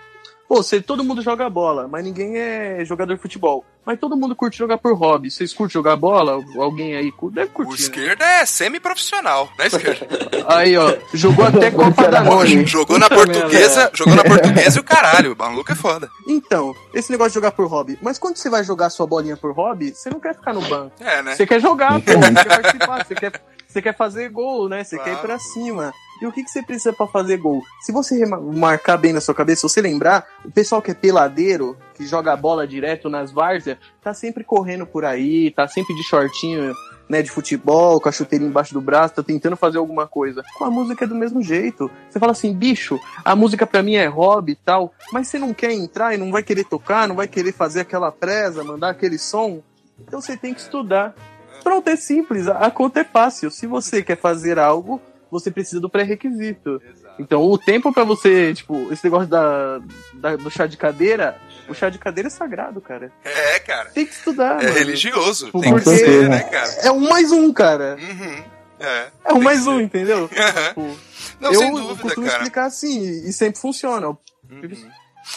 Pô, 0.47 0.57
você, 0.57 0.81
todo 0.81 1.05
mundo 1.05 1.23
joga 1.23 1.49
bola, 1.49 1.87
mas 1.87 2.05
ninguém 2.05 2.37
é 2.37 2.85
jogador 2.85 3.15
de 3.15 3.21
futebol. 3.21 3.65
Mas 3.85 3.99
todo 3.99 4.17
mundo 4.17 4.37
curte 4.37 4.59
jogar 4.59 4.79
por 4.79 4.95
hobby. 4.95 5.31
Vocês 5.31 5.53
curtem 5.53 5.73
jogar 5.75 5.97
bola? 5.97 6.43
Alguém 6.57 6.95
aí 6.97 7.13
deve 7.33 7.51
curtir. 7.51 7.73
O 7.73 7.75
esquerda 7.75 8.25
né? 8.25 8.41
é 8.41 8.47
semi-profissional, 8.47 9.51
né, 9.59 9.67
esquerda? 9.67 10.07
aí, 10.47 10.77
ó, 10.77 10.97
jogou 11.15 11.45
até 11.45 11.71
Copa 11.71 12.09
da 12.09 12.23
Noni. 12.23 12.67
Jogou 12.67 12.99
na 12.99 13.09
portuguesa, 13.09 13.91
jogou 13.95 14.15
na 14.15 14.23
portuguesa 14.25 14.79
e 14.79 14.81
o 14.81 14.85
caralho, 14.85 15.33
o 15.33 15.37
maluco 15.37 15.73
é 15.73 15.75
foda. 15.75 16.11
Então, 16.29 16.75
esse 16.93 17.11
negócio 17.11 17.31
de 17.31 17.35
jogar 17.35 17.53
por 17.53 17.67
hobby. 17.67 17.99
Mas 18.03 18.19
quando 18.19 18.37
você 18.37 18.51
vai 18.51 18.63
jogar 18.63 18.91
sua 18.91 19.07
bolinha 19.07 19.37
por 19.37 19.53
hobby, 19.53 19.95
você 19.95 20.11
não 20.11 20.21
quer 20.21 20.35
ficar 20.35 20.53
no 20.53 20.61
banco. 20.63 20.93
É, 21.01 21.23
né? 21.23 21.35
Você 21.35 21.47
quer 21.47 21.61
jogar, 21.61 22.01
pô, 22.01 22.13
você 22.21 22.35
quer 22.35 22.63
participar, 22.63 23.07
você 23.07 23.15
quer, 23.15 23.33
você 23.67 23.83
quer 23.83 23.97
fazer 23.97 24.29
gol, 24.29 24.69
né? 24.69 24.85
Você 24.85 24.97
claro. 24.97 25.11
quer 25.11 25.19
ir 25.19 25.23
pra 25.23 25.39
cima. 25.39 25.93
E 26.21 26.27
o 26.27 26.33
que, 26.33 26.45
que 26.45 26.51
você 26.51 26.63
precisa 26.63 26.93
para 26.93 27.07
fazer 27.07 27.39
gol? 27.39 27.63
Se 27.81 27.93
você 27.93 28.27
marcar 28.27 28.99
bem 28.99 29.13
na 29.13 29.23
sua 29.23 29.35
cabeça, 29.35 29.61
se 29.61 29.75
você 29.75 29.81
lembrar, 29.81 30.27
o 30.45 30.51
pessoal 30.51 30.83
que 30.83 30.91
é 30.91 30.95
peladeiro, 30.95 31.79
que 32.01 32.07
joga 32.07 32.35
bola 32.35 32.67
direto 32.67 33.11
nas 33.11 33.31
várzeas, 33.31 33.77
tá 34.01 34.15
sempre 34.15 34.43
correndo 34.43 34.87
por 34.87 35.05
aí, 35.05 35.51
tá 35.51 35.69
sempre 35.69 35.95
de 35.95 36.03
shortinho, 36.03 36.75
né, 37.07 37.21
de 37.21 37.31
futebol, 37.31 38.01
com 38.01 38.09
a 38.09 38.13
chuteirinha 38.13 38.49
embaixo 38.49 38.73
do 38.73 38.81
braço, 38.81 39.17
tá 39.17 39.23
tentando 39.23 39.55
fazer 39.55 39.77
alguma 39.77 40.07
coisa. 40.07 40.43
Com 40.57 40.65
a 40.65 40.71
música 40.71 41.05
é 41.05 41.07
do 41.07 41.15
mesmo 41.15 41.43
jeito. 41.43 41.91
Você 42.09 42.19
fala 42.19 42.33
assim, 42.33 42.55
bicho, 42.55 42.99
a 43.23 43.37
música 43.37 43.67
para 43.67 43.83
mim 43.83 43.97
é 43.97 44.07
hobby 44.07 44.53
e 44.53 44.57
tal, 44.57 44.95
mas 45.13 45.29
você 45.29 45.39
não 45.39 45.53
quer 45.53 45.73
entrar 45.73 46.15
e 46.15 46.17
não 46.17 46.33
vai 46.33 46.43
querer 46.43 46.65
tocar, 46.65 47.07
não 47.07 47.17
vai 47.17 47.29
querer 47.29 47.53
fazer 47.53 47.81
aquela 47.81 48.11
presa, 48.11 48.65
mandar 48.65 48.89
aquele 48.89 49.19
som, 49.19 49.63
então 50.01 50.23
você 50.23 50.39
tem 50.39 50.55
que 50.55 50.61
estudar. 50.61 51.15
Pronto, 51.63 51.87
é 51.89 51.97
simples, 51.97 52.49
a 52.49 52.71
conta 52.71 53.01
é 53.01 53.05
fácil. 53.05 53.51
Se 53.51 53.67
você 53.67 54.03
quer 54.03 54.17
fazer 54.17 54.59
algo, 54.59 54.99
você 55.31 55.51
precisa 55.51 55.81
do 55.81 55.91
pré-requisito. 55.91 56.81
Então, 57.21 57.43
o 57.43 57.59
tempo 57.59 57.93
para 57.93 58.03
você, 58.03 58.55
tipo, 58.55 58.91
esse 58.91 59.05
negócio 59.05 59.29
da, 59.29 59.79
da, 60.15 60.37
do 60.37 60.51
chá 60.51 60.67
de 60.67 60.79
cadeira, 60.79 61.39
o 61.69 61.75
chá 61.75 61.91
de 61.91 61.99
cadeira 61.99 62.29
é 62.29 62.31
sagrado, 62.31 62.81
cara. 62.81 63.13
É, 63.23 63.59
cara. 63.59 63.91
Tem 63.91 64.07
que 64.07 64.15
estudar. 64.15 64.63
É 64.63 64.69
mano. 64.69 64.79
religioso. 64.79 65.47
Tipo, 65.47 65.61
tem 65.61 65.75
que 65.75 65.85
ser, 65.85 66.29
né, 66.31 66.41
cara? 66.45 66.71
É 66.83 66.91
um 66.91 67.01
mais 67.01 67.31
um, 67.31 67.53
cara. 67.53 67.99
Uhum. 68.01 68.45
É, 68.81 69.09
é 69.27 69.33
um 69.35 69.43
mais 69.43 69.67
um, 69.67 69.79
entendeu? 69.79 70.29
Tipo, 70.33 70.97
Não, 71.39 71.53
eu, 71.53 71.59
sem 71.59 71.75
dúvida, 71.75 72.03
costumo 72.03 72.27
cara. 72.27 72.39
explicar 72.39 72.65
assim, 72.65 73.29
e 73.29 73.33
sempre 73.35 73.61
funciona. 73.61 74.09
Uhum. 74.09 74.19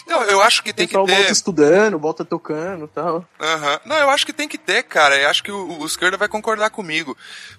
Não, 0.08 0.24
eu 0.24 0.42
acho 0.42 0.64
que 0.64 0.72
tem 0.72 0.88
que 0.88 0.94
ter. 0.94 0.98
volta 0.98 1.32
estudando, 1.32 2.00
volta 2.00 2.24
tocando 2.24 2.88
tal. 2.88 3.18
Uhum. 3.18 3.80
Não, 3.86 3.98
eu 3.98 4.10
acho 4.10 4.26
que 4.26 4.32
tem 4.32 4.48
que 4.48 4.58
ter, 4.58 4.84
cara. 4.84 5.18
Eu 5.18 5.30
acho 5.30 5.44
que 5.44 5.52
o, 5.52 5.80
o 5.80 5.86
esquerda 5.86 6.16
vai 6.16 6.30
concordar 6.30 6.70
comigo. 6.70 7.16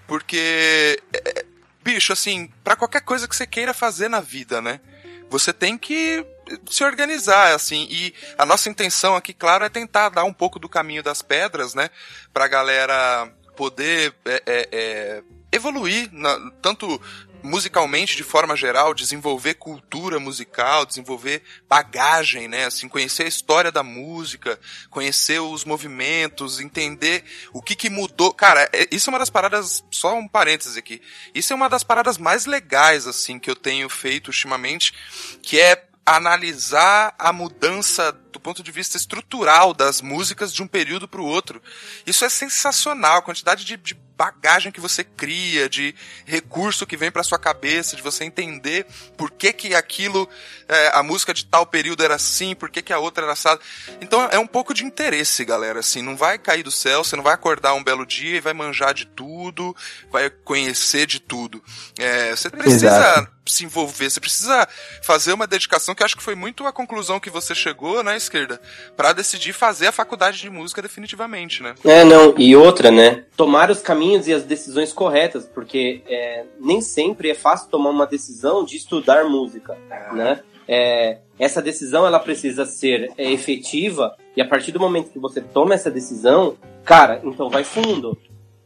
Porque 0.07 0.99
é, 1.13 1.45
bicho, 1.85 2.11
assim, 2.11 2.51
para 2.63 2.75
qualquer 2.75 3.01
coisa 3.01 3.27
que 3.27 3.35
você 3.35 3.45
queira 3.45 3.71
fazer 3.71 4.09
na 4.09 4.19
vida, 4.19 4.59
né? 4.59 4.81
Você 5.29 5.53
tem 5.53 5.77
que 5.77 6.25
se 6.67 6.83
organizar, 6.83 7.53
assim, 7.53 7.87
e 7.89 8.11
a 8.37 8.45
nossa 8.45 8.69
intenção 8.69 9.15
aqui, 9.15 9.33
claro, 9.33 9.63
é 9.63 9.69
tentar 9.69 10.09
dar 10.09 10.23
um 10.23 10.33
pouco 10.33 10.57
do 10.57 10.67
caminho 10.67 11.03
das 11.03 11.21
pedras, 11.21 11.75
né? 11.75 11.91
Pra 12.33 12.47
galera 12.47 13.31
poder 13.55 14.15
é, 14.25 14.43
é, 14.45 14.69
é, 14.71 15.23
evoluir, 15.51 16.09
na, 16.11 16.51
tanto 16.59 16.99
musicalmente 17.45 18.17
de 18.17 18.23
forma 18.23 18.55
geral, 18.55 18.93
desenvolver 18.93 19.53
cultura 19.53 20.19
musical, 20.19 20.85
desenvolver 20.85 21.43
bagagem, 21.69 22.47
né? 22.47 22.65
Assim, 22.65 22.89
conhecer 22.89 23.23
a 23.23 23.27
história 23.27 23.71
da 23.71 23.83
música, 23.83 24.59
conhecer 24.89 25.39
os 25.39 25.63
movimentos, 25.63 26.59
entender 26.59 27.23
o 27.53 27.61
que 27.61 27.75
que 27.75 27.89
mudou. 27.89 28.33
Cara, 28.33 28.69
é, 28.73 28.87
isso 28.91 29.09
é 29.09 29.13
uma 29.13 29.19
das 29.19 29.29
paradas, 29.29 29.83
só 29.91 30.15
um 30.15 30.27
parênteses 30.27 30.75
aqui. 30.75 31.01
Isso 31.33 31.53
é 31.53 31.55
uma 31.55 31.69
das 31.69 31.83
paradas 31.83 32.17
mais 32.17 32.45
legais, 32.45 33.07
assim, 33.07 33.39
que 33.39 33.49
eu 33.49 33.55
tenho 33.55 33.87
feito 33.89 34.27
ultimamente, 34.27 34.93
que 35.41 35.59
é 35.59 35.87
analisar 36.05 37.15
a 37.17 37.33
mudança 37.33 38.11
do 38.31 38.39
ponto 38.39 38.61
de 38.61 38.71
vista 38.71 38.95
estrutural 38.95 39.73
das 39.73 40.01
músicas 40.01 40.53
de 40.53 40.61
um 40.61 40.67
período 40.67 41.07
para 41.07 41.21
o 41.21 41.25
outro. 41.25 41.61
Isso 42.05 42.23
é 42.23 42.29
sensacional, 42.29 43.17
a 43.17 43.21
quantidade 43.23 43.65
de, 43.65 43.75
de 43.75 44.04
bagagem 44.17 44.71
que 44.71 44.79
você 44.79 45.03
cria, 45.03 45.67
de 45.67 45.93
recurso 46.25 46.85
que 46.85 46.97
vem 46.97 47.11
para 47.11 47.23
sua 47.23 47.37
cabeça, 47.37 47.95
de 47.95 48.01
você 48.01 48.23
entender 48.23 48.85
por 49.17 49.31
que 49.31 49.51
que 49.51 49.75
aquilo, 49.75 50.27
é, 50.67 50.91
a 50.93 51.03
música 51.03 51.33
de 51.33 51.45
tal 51.45 51.65
período 51.65 52.03
era 52.03 52.15
assim, 52.15 52.55
por 52.55 52.69
que 52.69 52.81
que 52.81 52.93
a 52.93 52.99
outra 52.99 53.25
era 53.25 53.33
assada. 53.33 53.59
Então 54.01 54.27
é 54.31 54.39
um 54.39 54.47
pouco 54.47 54.73
de 54.73 54.85
interesse, 54.85 55.43
galera, 55.43 55.79
assim, 55.79 56.01
não 56.01 56.15
vai 56.15 56.37
cair 56.37 56.63
do 56.63 56.71
céu, 56.71 57.03
você 57.03 57.15
não 57.15 57.23
vai 57.23 57.33
acordar 57.33 57.73
um 57.73 57.83
belo 57.83 58.05
dia 58.05 58.37
e 58.37 58.41
vai 58.41 58.53
manjar 58.53 58.93
de 58.93 59.05
tudo, 59.05 59.75
vai 60.11 60.29
conhecer 60.29 61.05
de 61.05 61.19
tudo. 61.19 61.63
É, 61.97 62.35
você 62.35 62.49
precisa 62.49 62.87
Exato. 62.87 63.34
Se 63.47 63.63
envolver, 63.63 64.09
você 64.09 64.19
precisa 64.19 64.67
fazer 65.01 65.33
uma 65.33 65.47
dedicação, 65.47 65.93
que 65.93 66.03
acho 66.03 66.17
que 66.17 66.23
foi 66.23 66.35
muito 66.35 66.65
a 66.65 66.73
conclusão 66.73 67.19
que 67.19 67.29
você 67.29 67.53
chegou, 67.53 68.03
né, 68.03 68.17
esquerda, 68.17 68.59
para 68.95 69.13
decidir 69.13 69.53
fazer 69.53 69.87
a 69.87 69.91
faculdade 69.91 70.39
de 70.39 70.49
música 70.49 70.81
definitivamente, 70.81 71.61
né? 71.61 71.75
É, 71.83 72.03
não, 72.03 72.33
e 72.37 72.55
outra, 72.55 72.91
né, 72.91 73.23
tomar 73.37 73.69
os 73.69 73.81
caminhos 73.81 74.27
e 74.27 74.33
as 74.33 74.43
decisões 74.43 74.91
corretas, 74.91 75.45
porque 75.45 76.01
é, 76.07 76.45
nem 76.59 76.81
sempre 76.81 77.29
é 77.29 77.35
fácil 77.35 77.69
tomar 77.69 77.91
uma 77.91 78.07
decisão 78.07 78.65
de 78.65 78.77
estudar 78.77 79.25
música, 79.25 79.77
né? 80.13 80.41
É, 80.67 81.19
essa 81.37 81.61
decisão 81.61 82.07
ela 82.07 82.19
precisa 82.19 82.65
ser 82.65 83.11
é, 83.17 83.31
efetiva 83.31 84.15
e 84.35 84.41
a 84.41 84.47
partir 84.47 84.71
do 84.71 84.79
momento 84.79 85.11
que 85.11 85.19
você 85.19 85.39
toma 85.39 85.75
essa 85.75 85.91
decisão, 85.91 86.57
cara, 86.83 87.21
então 87.23 87.49
vai 87.49 87.63
fundo, 87.63 88.17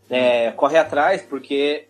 é, 0.09 0.51
corre 0.51 0.77
atrás, 0.77 1.21
porque 1.21 1.87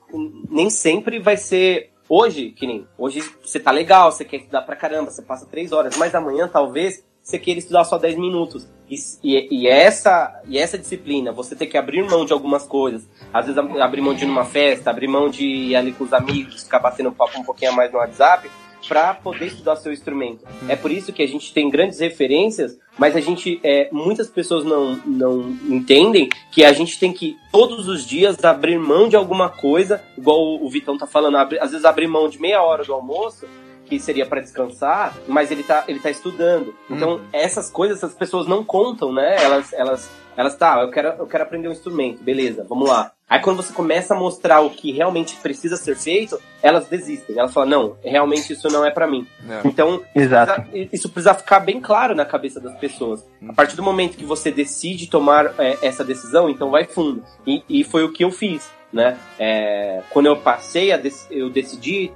nem 0.49 0.69
sempre 0.69 1.19
vai 1.19 1.37
ser 1.37 1.91
hoje, 2.09 2.49
que 2.51 2.65
nem 2.65 2.87
hoje 2.97 3.21
você 3.41 3.59
tá 3.59 3.71
legal, 3.71 4.11
você 4.11 4.25
quer 4.25 4.37
estudar 4.37 4.63
pra 4.63 4.75
caramba, 4.75 5.11
você 5.11 5.21
passa 5.21 5.45
três 5.45 5.71
horas, 5.71 5.95
mas 5.95 6.15
amanhã 6.15 6.49
talvez 6.51 7.07
você 7.29 7.37
queira 7.37 7.59
estudar 7.59 7.83
só 7.83 7.97
10 7.97 8.17
minutos. 8.17 8.67
E, 8.89 8.95
e, 9.23 9.61
e, 9.61 9.67
essa, 9.67 10.41
e 10.47 10.57
essa 10.57 10.77
disciplina, 10.77 11.31
você 11.31 11.55
ter 11.55 11.67
que 11.67 11.77
abrir 11.77 12.03
mão 12.09 12.25
de 12.25 12.33
algumas 12.33 12.63
coisas, 12.63 13.07
às 13.31 13.45
vezes 13.45 13.57
abrir 13.79 14.01
mão 14.01 14.15
de 14.15 14.23
ir 14.23 14.27
numa 14.27 14.45
festa, 14.45 14.89
abrir 14.89 15.07
mão 15.07 15.29
de 15.29 15.45
ir 15.45 15.75
ali 15.75 15.91
com 15.91 16.03
os 16.03 16.11
amigos, 16.11 16.63
ficar 16.63 16.79
batendo 16.79 17.11
papo 17.11 17.39
um 17.39 17.43
pouquinho 17.43 17.71
a 17.71 17.75
mais 17.75 17.91
no 17.91 17.99
WhatsApp, 17.99 18.49
para 18.89 19.13
poder 19.13 19.45
estudar 19.45 19.75
seu 19.75 19.93
instrumento. 19.93 20.43
Hum. 20.63 20.65
É 20.67 20.75
por 20.75 20.91
isso 20.91 21.13
que 21.13 21.21
a 21.21 21.27
gente 21.27 21.53
tem 21.53 21.69
grandes 21.69 21.99
referências, 21.99 22.77
mas 22.97 23.15
a 23.15 23.21
gente, 23.21 23.59
é, 23.63 23.87
muitas 23.91 24.27
pessoas 24.27 24.65
não, 24.65 24.95
não 25.05 25.51
entendem 25.69 26.27
que 26.51 26.65
a 26.65 26.73
gente 26.73 26.99
tem 26.99 27.13
que 27.13 27.37
todos 27.51 27.87
os 27.87 28.05
dias 28.05 28.43
abrir 28.43 28.79
mão 28.79 29.07
de 29.07 29.15
alguma 29.15 29.47
coisa, 29.47 30.03
igual 30.17 30.59
o 30.61 30.67
Vitão 30.69 30.97
tá 30.97 31.05
falando, 31.05 31.37
às 31.37 31.71
vezes 31.71 31.85
abrir 31.85 32.07
mão 32.07 32.27
de 32.27 32.41
meia 32.41 32.63
hora 32.63 32.83
do 32.83 32.91
almoço 32.91 33.45
que 33.85 33.99
seria 33.99 34.25
para 34.25 34.39
descansar, 34.39 35.15
mas 35.27 35.49
ele 35.49 35.63
tá, 35.63 35.83
ele 35.87 35.99
tá 35.99 36.11
estudando. 36.11 36.75
Então, 36.89 37.15
uhum. 37.15 37.21
essas 37.33 37.71
coisas 37.71 38.03
as 38.03 38.13
pessoas 38.13 38.45
não 38.45 38.63
contam, 38.63 39.11
né? 39.11 39.35
Elas, 39.43 39.73
elas, 39.73 40.09
elas, 40.39 40.55
tá, 40.55 40.79
eu 40.81 40.89
quero, 40.89 41.09
eu 41.19 41.27
quero 41.27 41.43
aprender 41.43 41.67
um 41.67 41.73
instrumento, 41.73 42.23
beleza, 42.23 42.65
vamos 42.67 42.87
lá. 42.87 43.11
Aí 43.29 43.41
quando 43.41 43.57
você 43.57 43.73
começa 43.73 44.15
a 44.15 44.17
mostrar 44.17 44.61
o 44.61 44.69
que 44.69 44.89
realmente 44.89 45.35
precisa 45.35 45.75
ser 45.75 45.97
feito, 45.97 46.39
elas 46.63 46.87
desistem. 46.87 47.37
Elas 47.37 47.53
falam, 47.53 47.69
não, 47.69 47.97
realmente 48.01 48.53
isso 48.53 48.69
não 48.69 48.85
é 48.85 48.89
para 48.89 49.05
mim. 49.05 49.27
É. 49.49 49.67
Então, 49.67 50.01
Exato. 50.15 50.61
Precisa, 50.61 50.89
isso 50.93 51.09
precisa 51.09 51.33
ficar 51.33 51.59
bem 51.59 51.81
claro 51.81 52.15
na 52.15 52.23
cabeça 52.23 52.57
das 52.57 52.73
pessoas. 52.77 53.27
A 53.49 53.51
partir 53.51 53.75
do 53.75 53.83
momento 53.83 54.15
que 54.15 54.23
você 54.23 54.49
decide 54.49 55.09
tomar 55.09 55.53
é, 55.59 55.77
essa 55.81 56.05
decisão, 56.05 56.49
então 56.49 56.71
vai 56.71 56.85
fundo. 56.85 57.21
E, 57.45 57.61
e 57.67 57.83
foi 57.83 58.05
o 58.05 58.13
que 58.13 58.23
eu 58.23 58.31
fiz, 58.31 58.71
né? 58.93 59.17
É, 59.37 60.01
quando 60.09 60.27
eu 60.27 60.37
passei, 60.37 60.93
a 60.93 61.01
eu 61.29 61.49
decidi 61.49 62.13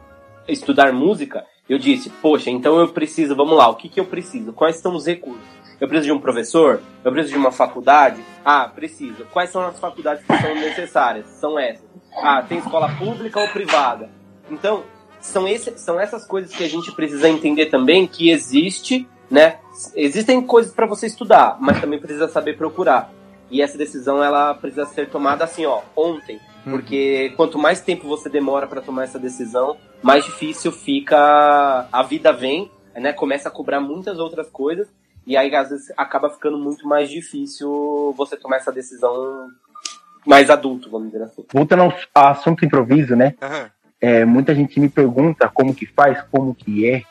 estudar 0.47 0.93
música, 0.93 1.45
eu 1.67 1.77
disse, 1.77 2.09
poxa, 2.09 2.49
então 2.49 2.79
eu 2.79 2.87
preciso, 2.87 3.35
vamos 3.35 3.57
lá, 3.57 3.67
o 3.67 3.75
que, 3.75 3.89
que 3.89 3.99
eu 3.99 4.05
preciso? 4.05 4.53
Quais 4.53 4.77
são 4.77 4.95
os 4.95 5.05
recursos? 5.05 5.62
Eu 5.83 5.89
preciso 5.89 6.13
de 6.13 6.17
um 6.17 6.21
professor? 6.21 6.81
Eu 7.03 7.11
preciso 7.11 7.33
de 7.33 7.39
uma 7.41 7.51
faculdade? 7.51 8.23
Ah, 8.45 8.69
preciso. 8.73 9.25
Quais 9.33 9.49
são 9.49 9.65
as 9.65 9.77
faculdades 9.77 10.23
que 10.25 10.37
são 10.37 10.55
necessárias? 10.55 11.25
São 11.41 11.59
essas. 11.59 11.83
Ah, 12.21 12.41
tem 12.41 12.59
escola 12.59 12.87
pública 12.95 13.41
ou 13.41 13.49
privada? 13.49 14.09
Então, 14.49 14.85
são, 15.19 15.45
esse, 15.45 15.77
são 15.77 15.99
essas 15.99 16.25
coisas 16.25 16.55
que 16.55 16.63
a 16.63 16.69
gente 16.69 16.89
precisa 16.93 17.27
entender 17.27 17.65
também 17.65 18.07
que 18.07 18.29
existe, 18.31 19.05
né? 19.29 19.57
Existem 19.93 20.41
coisas 20.41 20.73
para 20.73 20.87
você 20.87 21.05
estudar, 21.05 21.57
mas 21.59 21.81
também 21.81 21.99
precisa 21.99 22.29
saber 22.29 22.55
procurar. 22.55 23.11
E 23.51 23.61
essa 23.61 23.77
decisão 23.77 24.23
ela 24.23 24.53
precisa 24.53 24.85
ser 24.85 25.09
tomada 25.09 25.43
assim, 25.43 25.65
ó, 25.65 25.81
ontem. 25.97 26.39
Porque 26.63 27.27
uhum. 27.31 27.35
quanto 27.35 27.59
mais 27.59 27.81
tempo 27.81 28.07
você 28.07 28.29
demora 28.29 28.67
para 28.67 28.79
tomar 28.79 29.03
essa 29.03 29.19
decisão, 29.19 29.75
mais 30.01 30.23
difícil 30.23 30.71
fica. 30.71 31.89
A 31.91 32.03
vida 32.03 32.31
vem, 32.31 32.71
né? 32.95 33.11
Começa 33.11 33.49
a 33.49 33.51
cobrar 33.51 33.81
muitas 33.81 34.17
outras 34.17 34.49
coisas. 34.49 34.87
E 35.25 35.37
aí, 35.37 35.53
às 35.55 35.69
vezes, 35.69 35.91
acaba 35.97 36.29
ficando 36.29 36.57
muito 36.57 36.87
mais 36.87 37.09
difícil 37.09 38.13
você 38.17 38.35
tomar 38.35 38.57
essa 38.57 38.71
decisão 38.71 39.49
mais 40.25 40.49
adulto, 40.49 40.89
vamos 40.89 41.11
dizer 41.11 41.23
assim. 41.23 41.45
Voltando 41.53 41.93
ao 42.13 42.27
assunto 42.27 42.65
improviso, 42.65 43.15
né? 43.15 43.35
Uhum. 43.41 43.69
É, 44.01 44.25
muita 44.25 44.53
gente 44.53 44.79
me 44.79 44.89
pergunta 44.89 45.49
como 45.53 45.73
que 45.73 45.85
faz, 45.85 46.21
como 46.29 46.53
que 46.53 46.89
é, 46.89 47.03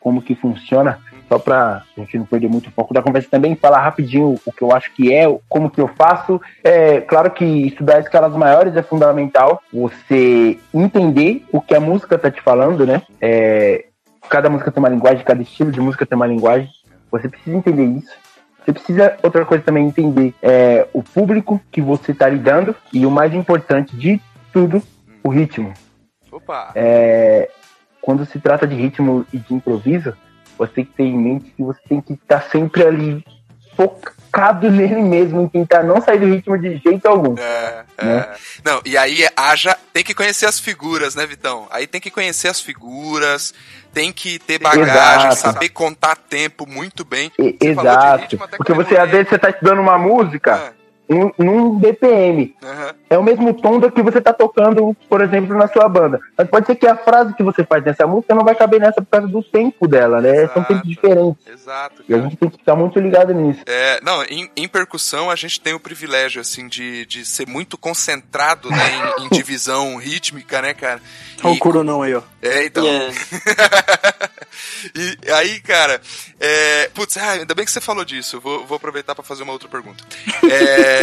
como 0.00 0.22
que 0.22 0.34
funciona. 0.34 1.00
só 1.28 1.38
pra 1.38 1.82
gente 1.96 2.18
não 2.18 2.24
perder 2.24 2.48
muito 2.48 2.70
foco 2.70 2.94
da 2.94 3.02
conversa 3.02 3.28
também, 3.28 3.56
falar 3.56 3.80
rapidinho 3.80 4.36
o 4.46 4.52
que 4.52 4.62
eu 4.62 4.72
acho 4.72 4.92
que 4.94 5.12
é, 5.12 5.26
como 5.48 5.70
que 5.70 5.80
eu 5.80 5.88
faço. 5.88 6.40
É 6.62 7.00
claro 7.00 7.30
que 7.32 7.44
estudar 7.44 8.00
escalas 8.00 8.32
maiores 8.34 8.76
é 8.76 8.82
fundamental, 8.82 9.60
você 9.72 10.58
entender 10.72 11.44
o 11.52 11.60
que 11.60 11.74
a 11.74 11.80
música 11.80 12.16
tá 12.16 12.30
te 12.30 12.40
falando, 12.40 12.86
né? 12.86 13.02
É, 13.20 13.86
cada 14.28 14.48
música 14.48 14.70
tem 14.70 14.80
uma 14.80 14.88
linguagem, 14.88 15.24
cada 15.24 15.42
estilo 15.42 15.72
de 15.72 15.80
música 15.80 16.06
tem 16.06 16.16
uma 16.16 16.26
linguagem. 16.26 16.70
Você 17.20 17.28
precisa 17.28 17.56
entender 17.56 17.84
isso. 17.84 18.12
Você 18.64 18.72
precisa, 18.72 19.16
outra 19.22 19.44
coisa 19.44 19.62
também, 19.62 19.86
entender 19.86 20.34
é, 20.42 20.88
o 20.92 21.02
público 21.02 21.60
que 21.70 21.80
você 21.80 22.10
está 22.10 22.28
lidando 22.28 22.74
e 22.92 23.06
o 23.06 23.10
mais 23.10 23.32
importante 23.32 23.96
de 23.96 24.20
tudo, 24.52 24.82
o 25.22 25.28
ritmo. 25.28 25.72
Opa! 26.32 26.72
É, 26.74 27.48
quando 28.00 28.26
se 28.26 28.40
trata 28.40 28.66
de 28.66 28.74
ritmo 28.74 29.24
e 29.32 29.38
de 29.38 29.54
improviso, 29.54 30.16
você 30.58 30.72
tem 30.72 30.84
que 30.84 30.92
ter 30.94 31.04
em 31.04 31.18
mente 31.18 31.50
que 31.50 31.62
você 31.62 31.80
tem 31.88 32.00
que 32.00 32.14
estar 32.14 32.42
sempre 32.50 32.84
ali 32.84 33.24
focado 33.76 34.70
nele 34.72 35.02
mesmo, 35.02 35.42
em 35.42 35.48
tentar 35.48 35.82
não 35.82 36.00
sair 36.00 36.18
do 36.18 36.26
ritmo 36.26 36.58
de 36.58 36.78
jeito 36.78 37.06
algum. 37.06 37.38
É, 37.38 37.84
né? 38.02 38.18
é. 38.18 38.36
Não, 38.64 38.80
e 38.84 38.96
aí 38.96 39.28
haja. 39.36 39.76
Tem 39.92 40.04
que 40.04 40.14
conhecer 40.14 40.46
as 40.46 40.58
figuras, 40.58 41.14
né, 41.14 41.26
Vitão? 41.26 41.66
Aí 41.70 41.86
tem 41.86 42.00
que 42.00 42.10
conhecer 42.10 42.48
as 42.48 42.60
figuras, 42.60 43.54
tem 43.96 44.12
que 44.12 44.38
ter 44.38 44.58
bagagem, 44.58 45.30
Exato. 45.30 45.36
saber 45.36 45.70
contar 45.70 46.16
tempo 46.16 46.66
muito 46.68 47.02
bem. 47.02 47.32
Exato. 47.58 48.24
Ritmo, 48.24 48.46
Porque 48.58 48.74
você, 48.74 48.94
às 48.94 49.10
vezes, 49.10 49.30
você 49.30 49.38
tá 49.38 49.48
estudando 49.48 49.78
uma 49.78 49.96
música. 49.96 50.74
É 50.82 50.85
num, 51.08 51.30
num 51.38 51.78
BPM. 51.78 52.54
Uhum. 52.62 52.90
É 53.08 53.18
o 53.18 53.22
mesmo 53.22 53.54
tom 53.54 53.78
do 53.78 53.90
que 53.90 54.02
você 54.02 54.20
tá 54.20 54.32
tocando, 54.32 54.96
por 55.08 55.20
exemplo, 55.20 55.56
na 55.56 55.68
sua 55.68 55.88
banda. 55.88 56.20
Mas 56.36 56.48
pode 56.48 56.66
ser 56.66 56.76
que 56.76 56.86
a 56.86 56.96
frase 56.96 57.34
que 57.34 57.42
você 57.42 57.64
faz 57.64 57.84
nessa 57.84 58.06
música 58.06 58.34
não 58.34 58.44
vai 58.44 58.54
caber 58.54 58.80
nessa 58.80 59.00
por 59.00 59.06
causa 59.06 59.28
do 59.28 59.42
tempo 59.42 59.86
dela, 59.86 60.20
né? 60.20 60.42
Exato. 60.42 60.54
São 60.54 60.64
tempos 60.64 60.88
diferentes. 60.88 61.46
Exato. 61.46 62.02
Cara. 62.02 62.04
E 62.08 62.14
a 62.14 62.18
gente 62.18 62.36
tem 62.36 62.50
que 62.50 62.58
ficar 62.58 62.76
muito 62.76 62.98
ligado 62.98 63.32
nisso. 63.32 63.60
É, 63.66 64.00
não, 64.02 64.22
em, 64.24 64.50
em, 64.56 64.68
percussão 64.68 65.30
a 65.30 65.36
gente 65.36 65.60
tem 65.60 65.74
o 65.74 65.80
privilégio, 65.80 66.40
assim, 66.40 66.68
de, 66.68 67.06
de 67.06 67.24
ser 67.24 67.46
muito 67.46 67.78
concentrado, 67.78 68.70
né, 68.70 69.14
em, 69.18 69.26
em 69.26 69.28
divisão 69.36 69.96
rítmica, 69.96 70.60
né, 70.60 70.74
cara? 70.74 71.00
Olha 71.42 71.54
o 71.54 71.58
coronão 71.58 72.02
aí, 72.02 72.14
ó. 72.14 72.22
É, 72.42 72.64
então. 72.64 72.84
Yeah. 72.84 73.14
e 74.94 75.32
aí, 75.32 75.60
cara, 75.60 76.00
é... 76.40 76.90
putz, 76.94 77.16
ah, 77.16 77.32
ainda 77.32 77.54
bem 77.54 77.64
que 77.64 77.70
você 77.70 77.80
falou 77.80 78.04
disso. 78.04 78.40
Vou, 78.40 78.66
vou 78.66 78.76
aproveitar 78.76 79.14
para 79.14 79.24
fazer 79.24 79.42
uma 79.42 79.52
outra 79.52 79.68
pergunta. 79.68 80.02
É... 80.50 80.95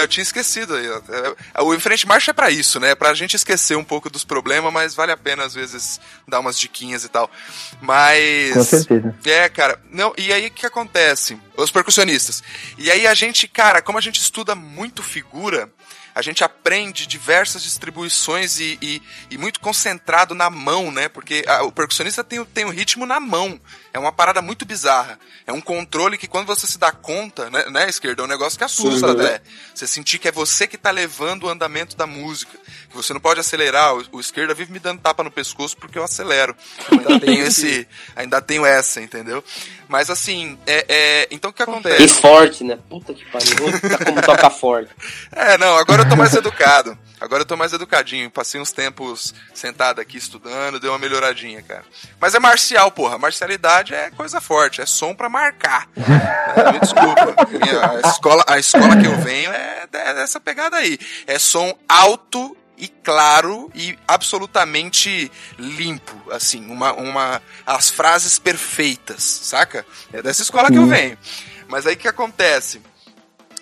eu 0.00 0.08
tinha 0.08 0.22
esquecido 0.22 0.74
aí. 0.74 0.86
É, 0.86 1.62
o 1.62 1.78
Frente 1.80 2.06
Marcha 2.06 2.30
é 2.30 2.34
para 2.34 2.50
isso, 2.50 2.80
né? 2.80 2.94
Pra 2.94 3.14
gente 3.14 3.34
esquecer 3.36 3.76
um 3.76 3.84
pouco 3.84 4.10
dos 4.10 4.24
problemas, 4.24 4.72
mas 4.72 4.94
vale 4.94 5.12
a 5.12 5.16
pena 5.16 5.44
às 5.44 5.54
vezes 5.54 6.00
dar 6.26 6.40
umas 6.40 6.58
diquinhas 6.58 7.04
e 7.04 7.08
tal. 7.08 7.30
Mas. 7.80 8.54
Com 8.54 8.64
certeza. 8.64 9.16
É, 9.24 9.48
cara. 9.48 9.80
Não, 9.90 10.12
e 10.16 10.32
aí 10.32 10.46
o 10.46 10.50
que 10.50 10.66
acontece? 10.66 11.38
Os 11.56 11.70
percussionistas. 11.70 12.42
E 12.78 12.90
aí 12.90 13.06
a 13.06 13.14
gente, 13.14 13.46
cara, 13.46 13.82
como 13.82 13.98
a 13.98 14.00
gente 14.02 14.20
estuda 14.20 14.54
muito 14.54 15.02
figura, 15.02 15.70
a 16.14 16.22
gente 16.22 16.42
aprende 16.42 17.06
diversas 17.06 17.62
distribuições 17.62 18.58
e, 18.58 18.78
e, 18.82 19.02
e 19.30 19.38
muito 19.38 19.60
concentrado 19.60 20.34
na 20.34 20.50
mão, 20.50 20.90
né? 20.90 21.08
Porque 21.08 21.44
a, 21.46 21.62
o 21.62 21.72
percussionista 21.72 22.24
tem, 22.24 22.44
tem 22.46 22.64
o 22.64 22.70
ritmo 22.70 23.06
na 23.06 23.20
mão. 23.20 23.60
É 23.92 23.98
uma 23.98 24.12
parada 24.12 24.40
muito 24.40 24.64
bizarra. 24.64 25.18
É 25.46 25.52
um 25.52 25.60
controle 25.60 26.18
que 26.18 26.28
quando 26.28 26.46
você 26.46 26.66
se 26.66 26.78
dá 26.78 26.92
conta, 26.92 27.50
né, 27.50 27.64
né 27.70 27.88
esquerda, 27.88 28.22
é 28.22 28.24
um 28.24 28.28
negócio 28.28 28.58
que 28.58 28.64
assusta 28.64 29.12
até. 29.12 29.40
Você 29.74 29.86
sentir 29.86 30.18
que 30.18 30.28
é 30.28 30.32
você 30.32 30.66
que 30.66 30.78
tá 30.78 30.90
levando 30.90 31.44
o 31.44 31.48
andamento 31.48 31.96
da 31.96 32.06
música. 32.06 32.56
Que 32.88 32.96
você 32.96 33.12
não 33.12 33.20
pode 33.20 33.40
acelerar. 33.40 33.94
O, 33.94 34.04
o 34.12 34.20
esquerda 34.20 34.54
vive 34.54 34.72
me 34.72 34.78
dando 34.78 35.00
tapa 35.00 35.22
no 35.22 35.30
pescoço 35.30 35.76
porque 35.76 35.98
eu 35.98 36.04
acelero. 36.04 36.56
Eu 36.90 36.98
ainda 36.98 37.20
tenho 37.24 37.46
esse. 37.46 37.86
Ainda 38.14 38.40
tenho 38.40 38.66
essa, 38.66 39.00
entendeu? 39.00 39.42
Mas 39.88 40.08
assim, 40.08 40.58
é, 40.66 40.84
é 40.88 41.28
então 41.30 41.50
o 41.50 41.54
que 41.54 41.62
acontece? 41.62 42.04
E 42.04 42.08
forte, 42.08 42.62
né? 42.62 42.78
Puta 42.88 43.12
que 43.12 43.24
pariu. 43.26 43.80
Tá 43.90 44.04
como 44.04 44.22
toca 44.22 44.50
forte. 44.50 44.90
É, 45.32 45.56
não, 45.58 45.76
agora 45.76 45.99
eu 46.00 46.08
tô 46.08 46.16
mais 46.16 46.34
educado. 46.34 46.98
Agora 47.20 47.42
eu 47.42 47.46
tô 47.46 47.56
mais 47.56 47.72
educadinho. 47.72 48.30
Passei 48.30 48.60
uns 48.60 48.72
tempos 48.72 49.34
sentado 49.52 50.00
aqui 50.00 50.16
estudando, 50.16 50.80
deu 50.80 50.92
uma 50.92 50.98
melhoradinha, 50.98 51.62
cara. 51.62 51.84
Mas 52.18 52.34
é 52.34 52.38
marcial, 52.38 52.90
porra. 52.90 53.18
Marcialidade 53.18 53.94
é 53.94 54.10
coisa 54.10 54.40
forte, 54.40 54.80
é 54.80 54.86
som 54.86 55.14
pra 55.14 55.28
marcar. 55.28 55.88
é, 55.96 56.72
me 56.72 56.80
desculpa. 56.80 57.34
A 58.04 58.08
escola, 58.08 58.44
a 58.46 58.58
escola 58.58 58.96
que 58.96 59.06
eu 59.06 59.16
venho 59.18 59.52
é, 59.52 59.86
é 59.92 60.14
dessa 60.14 60.40
pegada 60.40 60.76
aí. 60.76 60.98
É 61.26 61.38
som 61.38 61.76
alto 61.86 62.56
e 62.78 62.88
claro 62.88 63.70
e 63.74 63.98
absolutamente 64.08 65.30
limpo, 65.58 66.32
assim, 66.32 66.64
uma, 66.70 66.94
uma 66.94 67.42
as 67.66 67.90
frases 67.90 68.38
perfeitas, 68.38 69.22
saca? 69.22 69.84
É 70.10 70.22
dessa 70.22 70.40
escola 70.40 70.70
que 70.70 70.78
eu 70.78 70.86
venho. 70.86 71.18
Mas 71.68 71.86
aí 71.86 71.94
o 71.94 71.98
que 71.98 72.08
acontece? 72.08 72.80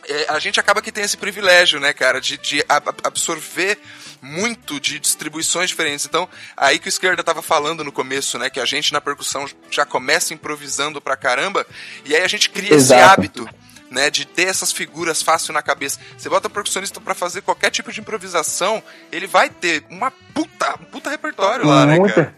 É, 0.08 0.26
a 0.28 0.38
gente 0.38 0.58
acaba 0.58 0.80
que 0.80 0.90
tem 0.90 1.04
esse 1.04 1.16
privilégio, 1.16 1.78
né, 1.78 1.92
cara, 1.92 2.20
de, 2.20 2.38
de 2.38 2.64
absorver 3.04 3.78
muito 4.22 4.80
de 4.80 4.98
distribuições 4.98 5.68
diferentes. 5.68 6.06
Então, 6.06 6.28
aí 6.56 6.78
que 6.78 6.88
o 6.88 6.90
esquerda 6.90 7.22
tava 7.22 7.42
falando 7.42 7.84
no 7.84 7.92
começo, 7.92 8.38
né, 8.38 8.48
que 8.48 8.58
a 8.58 8.64
gente 8.64 8.92
na 8.92 9.00
percussão 9.00 9.46
já 9.70 9.84
começa 9.84 10.32
improvisando 10.32 11.00
pra 11.00 11.16
caramba, 11.16 11.66
e 12.04 12.16
aí 12.16 12.22
a 12.22 12.28
gente 12.28 12.50
cria 12.50 12.74
Exato. 12.74 13.00
esse 13.00 13.10
hábito. 13.10 13.48
Né, 13.90 14.10
de 14.10 14.26
ter 14.26 14.42
essas 14.42 14.70
figuras 14.70 15.22
fácil 15.22 15.54
na 15.54 15.62
cabeça. 15.62 15.98
Você 16.14 16.28
bota 16.28 16.46
o 16.46 16.50
percussionista 16.50 17.00
para 17.00 17.14
fazer 17.14 17.40
qualquer 17.40 17.70
tipo 17.70 17.90
de 17.90 18.00
improvisação, 18.00 18.82
ele 19.10 19.26
vai 19.26 19.48
ter 19.48 19.82
uma 19.88 20.10
puta, 20.10 20.74
um 20.78 20.84
puta 20.84 21.08
repertório 21.08 21.66
lá, 21.66 21.86
né, 21.86 21.98
cara? 22.06 22.34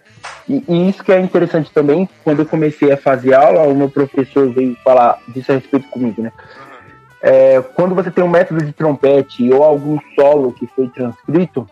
E, 0.49 0.63
e, 0.69 0.89
isso 0.89 1.03
que 1.03 1.11
é 1.11 1.19
interessante 1.19 1.69
também, 1.73 2.09
quando 2.23 2.43
eu 2.43 2.47
comecei 2.47 2.93
a 2.93 2.97
fazer 2.97 3.35
aula, 3.35 3.63
o 3.63 3.75
meu 3.75 3.91
professor 3.91 4.49
veio 4.53 4.77
falar 4.85 5.19
disso 5.27 5.51
a 5.51 5.57
respeito 5.57 5.89
comigo, 5.89 6.23
né? 6.23 6.31
É, 7.23 7.63
quando 7.75 7.95
você 7.95 8.11
tem 8.11 8.25
um 8.25 8.29
método 8.29 8.65
de 8.65 8.73
trompete 8.73 9.53
ou 9.53 9.63
algum 9.63 9.99
solo 10.15 10.53
que 10.53 10.67
foi 10.67 10.89
transcrito, 10.89 11.69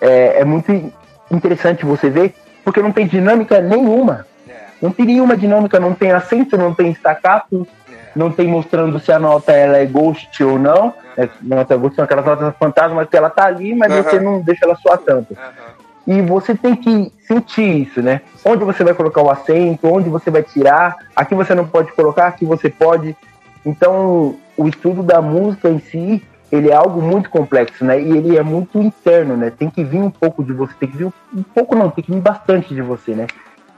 é, 0.00 0.40
é 0.40 0.44
muito 0.44 0.92
interessante 1.30 1.84
você 1.84 2.10
ver, 2.10 2.34
porque 2.64 2.82
não 2.82 2.92
tem 2.92 3.06
dinâmica 3.06 3.60
nenhuma. 3.60 4.26
É. 4.48 4.52
Não 4.80 4.90
tem 4.90 5.06
nenhuma 5.06 5.36
dinâmica, 5.36 5.80
não 5.80 5.94
tem 5.94 6.12
acento, 6.12 6.56
não 6.56 6.74
tem 6.74 6.90
staccato, 6.92 7.66
é. 7.90 7.94
não 8.14 8.30
tem 8.30 8.46
mostrando 8.48 8.98
se 8.98 9.10
a 9.12 9.18
nota 9.18 9.52
ela 9.52 9.78
é 9.78 9.86
ghost 9.86 10.42
ou 10.42 10.58
não. 10.58 10.92
É, 11.16 11.28
nota 11.40 11.76
ghost 11.76 11.96
são 11.96 12.04
aquelas 12.04 12.24
notas 12.24 12.54
fantasmas 12.58 13.08
que 13.08 13.16
ela 13.16 13.30
tá 13.30 13.46
ali, 13.46 13.74
mas 13.74 13.92
uhum. 13.92 14.02
você 14.02 14.20
não 14.20 14.40
deixa 14.40 14.64
ela 14.64 14.76
soar 14.76 14.98
tanto. 14.98 15.32
Uhum. 15.32 15.80
E 16.06 16.22
você 16.22 16.54
tem 16.54 16.74
que 16.74 17.12
sentir 17.26 17.82
isso, 17.82 18.02
né? 18.02 18.22
Onde 18.44 18.64
você 18.64 18.82
vai 18.82 18.94
colocar 18.94 19.22
o 19.22 19.30
acento, 19.30 19.86
onde 19.86 20.08
você 20.08 20.30
vai 20.30 20.42
tirar, 20.42 20.96
aqui 21.14 21.34
você 21.34 21.54
não 21.54 21.66
pode 21.66 21.92
colocar, 21.92 22.26
aqui 22.26 22.44
você 22.44 22.68
pode. 22.68 23.16
Então, 23.64 24.36
o 24.56 24.68
estudo 24.68 25.02
da 25.02 25.20
música 25.20 25.68
em 25.68 25.78
si, 25.78 26.22
ele 26.50 26.70
é 26.70 26.74
algo 26.74 27.00
muito 27.00 27.30
complexo, 27.30 27.84
né? 27.84 28.00
E 28.00 28.10
ele 28.16 28.36
é 28.36 28.42
muito 28.42 28.80
interno, 28.80 29.36
né? 29.36 29.50
Tem 29.50 29.70
que 29.70 29.84
vir 29.84 30.00
um 30.00 30.10
pouco 30.10 30.42
de 30.42 30.52
você, 30.52 30.74
tem 30.80 30.88
que 30.88 30.96
vir 30.96 31.06
um, 31.06 31.42
pouco 31.54 31.76
não, 31.76 31.90
tem 31.90 32.02
que 32.02 32.12
vir 32.12 32.20
bastante 32.20 32.74
de 32.74 32.82
você, 32.82 33.14
né? 33.14 33.26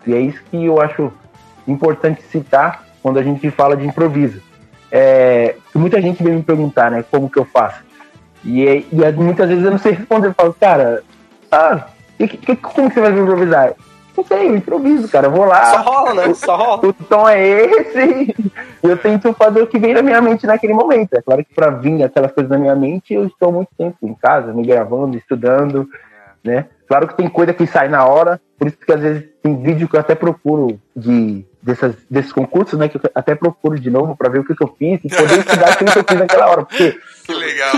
E 0.07 0.15
é 0.15 0.21
isso 0.21 0.43
que 0.51 0.65
eu 0.65 0.81
acho 0.81 1.13
importante 1.67 2.23
citar 2.23 2.85
quando 3.03 3.19
a 3.19 3.23
gente 3.23 3.51
fala 3.51 3.77
de 3.77 3.87
improviso. 3.87 4.41
É, 4.91 5.57
muita 5.75 6.01
gente 6.01 6.23
vem 6.23 6.35
me 6.35 6.43
perguntar, 6.43 6.91
né, 6.91 7.05
como 7.11 7.31
que 7.31 7.39
eu 7.39 7.45
faço? 7.45 7.83
E, 8.45 8.67
é, 8.67 8.85
e 8.93 9.05
é, 9.05 9.13
muitas 9.13 9.49
vezes 9.49 9.65
eu 9.65 9.71
não 9.71 9.79
sei 9.79 9.93
responder, 9.93 10.29
eu 10.29 10.35
falo, 10.35 10.55
cara, 10.59 11.03
ah, 11.51 11.87
e, 12.19 12.29
que, 12.29 12.57
como 12.57 12.89
que 12.89 12.95
você 12.95 13.01
vai 13.01 13.13
improvisar? 13.13 13.75
Não 14.17 14.25
sei, 14.25 14.49
eu 14.49 14.57
improviso, 14.57 15.09
cara. 15.09 15.27
Eu 15.27 15.33
vou 15.33 15.45
lá. 15.45 15.65
Só 15.67 15.83
rola, 15.83 16.15
né? 16.15 16.35
Só 16.35 16.57
rola. 16.57 16.87
O 16.87 16.93
tom 16.93 17.29
é 17.29 17.65
esse. 17.65 18.35
E 18.83 18.89
eu 18.89 18.97
tento 18.97 19.33
fazer 19.35 19.63
o 19.63 19.67
que 19.67 19.79
vem 19.79 19.95
na 19.95 20.03
minha 20.03 20.21
mente 20.21 20.47
naquele 20.47 20.75
momento. 20.75 21.15
É 21.15 21.23
claro 21.23 21.45
que 21.45 21.55
para 21.55 21.71
vir 21.71 22.03
aquelas 22.03 22.33
coisas 22.33 22.51
na 22.51 22.59
minha 22.59 22.75
mente, 22.75 23.15
eu 23.15 23.27
estou 23.27 23.53
muito 23.53 23.69
tempo 23.79 23.97
em 24.03 24.15
casa, 24.15 24.53
me 24.53 24.67
gravando, 24.67 25.17
estudando, 25.17 25.89
né? 26.43 26.67
Claro 26.89 27.07
que 27.09 27.17
tem 27.17 27.29
coisa 27.29 27.55
que 27.55 27.67
sai 27.67 27.89
na 27.89 28.05
hora, 28.05 28.41
por 28.59 28.67
isso 28.67 28.77
que 28.77 28.93
às 28.93 29.01
vezes 29.01 29.25
tem 29.43 29.61
vídeo 29.63 29.89
que 29.89 29.97
eu 29.97 30.01
até 30.01 30.15
procuro 30.15 30.81
de 30.95 31.45
dessas, 31.63 31.95
desses 32.11 32.33
concursos, 32.33 32.79
né? 32.79 32.89
Que 32.89 32.97
eu 32.97 33.01
até 33.15 33.35
procuro 33.35 33.79
de 33.79 33.89
novo 33.89 34.17
para 34.17 34.29
ver 34.29 34.41
o 34.41 34.45
que, 34.45 34.55
que, 34.55 34.65
eu 34.65 34.75
fiz 34.77 35.01
e 35.05 35.09
poder 35.09 35.39
estudar 35.39 35.71
aquilo 35.71 35.93
que 35.93 35.99
eu 35.99 36.05
fiz 36.09 36.19
naquela 36.19 36.51
hora. 36.51 36.65
Porque 36.65 36.99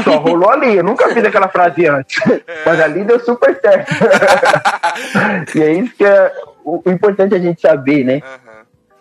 só 0.02 0.16
rolou 0.16 0.50
ali. 0.50 0.76
Eu 0.76 0.82
nunca 0.82 1.08
fiz 1.10 1.24
aquela 1.24 1.48
frase 1.48 1.86
antes. 1.86 2.18
É. 2.26 2.42
Mas 2.64 2.80
ali 2.80 3.04
deu 3.04 3.20
super 3.20 3.60
certo. 3.60 3.92
e 5.54 5.62
é 5.62 5.72
isso 5.74 5.94
que 5.94 6.04
é 6.04 6.32
o, 6.64 6.82
o 6.84 6.90
importante 6.90 7.34
é 7.34 7.36
a 7.36 7.40
gente 7.40 7.60
saber, 7.60 8.04
né? 8.04 8.14
Uhum. 8.14 8.43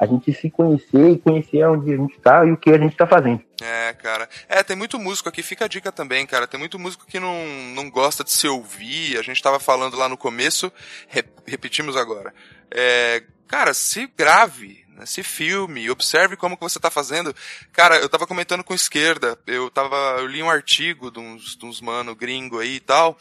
A 0.03 0.05
gente 0.05 0.33
se 0.33 0.49
conhecer 0.49 1.11
e 1.11 1.17
conhecer 1.17 1.65
onde 1.65 1.93
a 1.93 1.97
gente 1.97 2.19
tá 2.19 2.45
e 2.45 2.51
o 2.51 2.57
que 2.57 2.69
a 2.69 2.77
gente 2.77 2.95
tá 2.95 3.07
fazendo. 3.07 3.41
É, 3.61 3.93
cara. 3.93 4.27
É, 4.49 4.61
tem 4.61 4.75
muito 4.75 4.99
músico 4.99 5.29
aqui, 5.29 5.41
fica 5.41 5.65
a 5.65 5.67
dica 5.67 5.91
também, 5.91 6.25
cara. 6.25 6.45
Tem 6.45 6.59
muito 6.59 6.77
músico 6.77 7.05
que 7.05 7.19
não, 7.19 7.45
não 7.73 7.89
gosta 7.89 8.23
de 8.23 8.31
se 8.31 8.47
ouvir. 8.47 9.17
A 9.17 9.21
gente 9.21 9.41
tava 9.41 9.59
falando 9.59 9.95
lá 9.95 10.09
no 10.09 10.17
começo, 10.17 10.71
rep, 11.07 11.29
repetimos 11.47 11.95
agora. 11.95 12.33
É, 12.69 13.23
cara, 13.47 13.73
se 13.73 14.11
grave, 14.17 14.82
né? 14.95 15.05
se 15.05 15.23
filme, 15.23 15.89
observe 15.89 16.35
como 16.35 16.55
que 16.55 16.63
você 16.63 16.79
tá 16.79 16.89
fazendo. 16.89 17.35
Cara, 17.71 17.97
eu 17.97 18.09
tava 18.09 18.27
comentando 18.27 18.63
com 18.63 18.73
esquerda, 18.73 19.37
eu 19.45 19.69
tava, 19.69 19.95
eu 20.19 20.27
li 20.27 20.41
um 20.41 20.49
artigo 20.49 21.11
de 21.11 21.19
uns, 21.19 21.55
de 21.55 21.65
uns 21.65 21.81
mano 21.81 22.15
gringo 22.15 22.59
aí 22.59 22.75
e 22.75 22.79
tal, 22.79 23.17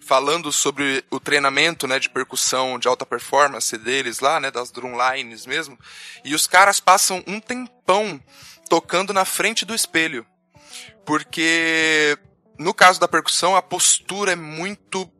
falando 0.00 0.52
sobre 0.52 1.04
o 1.10 1.20
treinamento, 1.20 1.86
né, 1.86 1.98
de 1.98 2.08
percussão 2.08 2.78
de 2.78 2.88
alta 2.88 3.04
performance 3.04 3.76
deles 3.76 4.20
lá, 4.20 4.40
né, 4.40 4.50
das 4.50 4.70
drumlines 4.70 5.46
mesmo, 5.46 5.78
e 6.24 6.34
os 6.34 6.46
caras 6.46 6.80
passam 6.80 7.22
um 7.26 7.40
tempão 7.40 8.20
tocando 8.68 9.12
na 9.12 9.24
frente 9.24 9.64
do 9.64 9.74
espelho. 9.74 10.26
Porque 11.04 12.18
no 12.58 12.74
caso 12.74 12.98
da 12.98 13.08
percussão, 13.08 13.54
a 13.54 13.62
postura 13.62 14.32
é 14.32 14.36
muito 14.36 15.10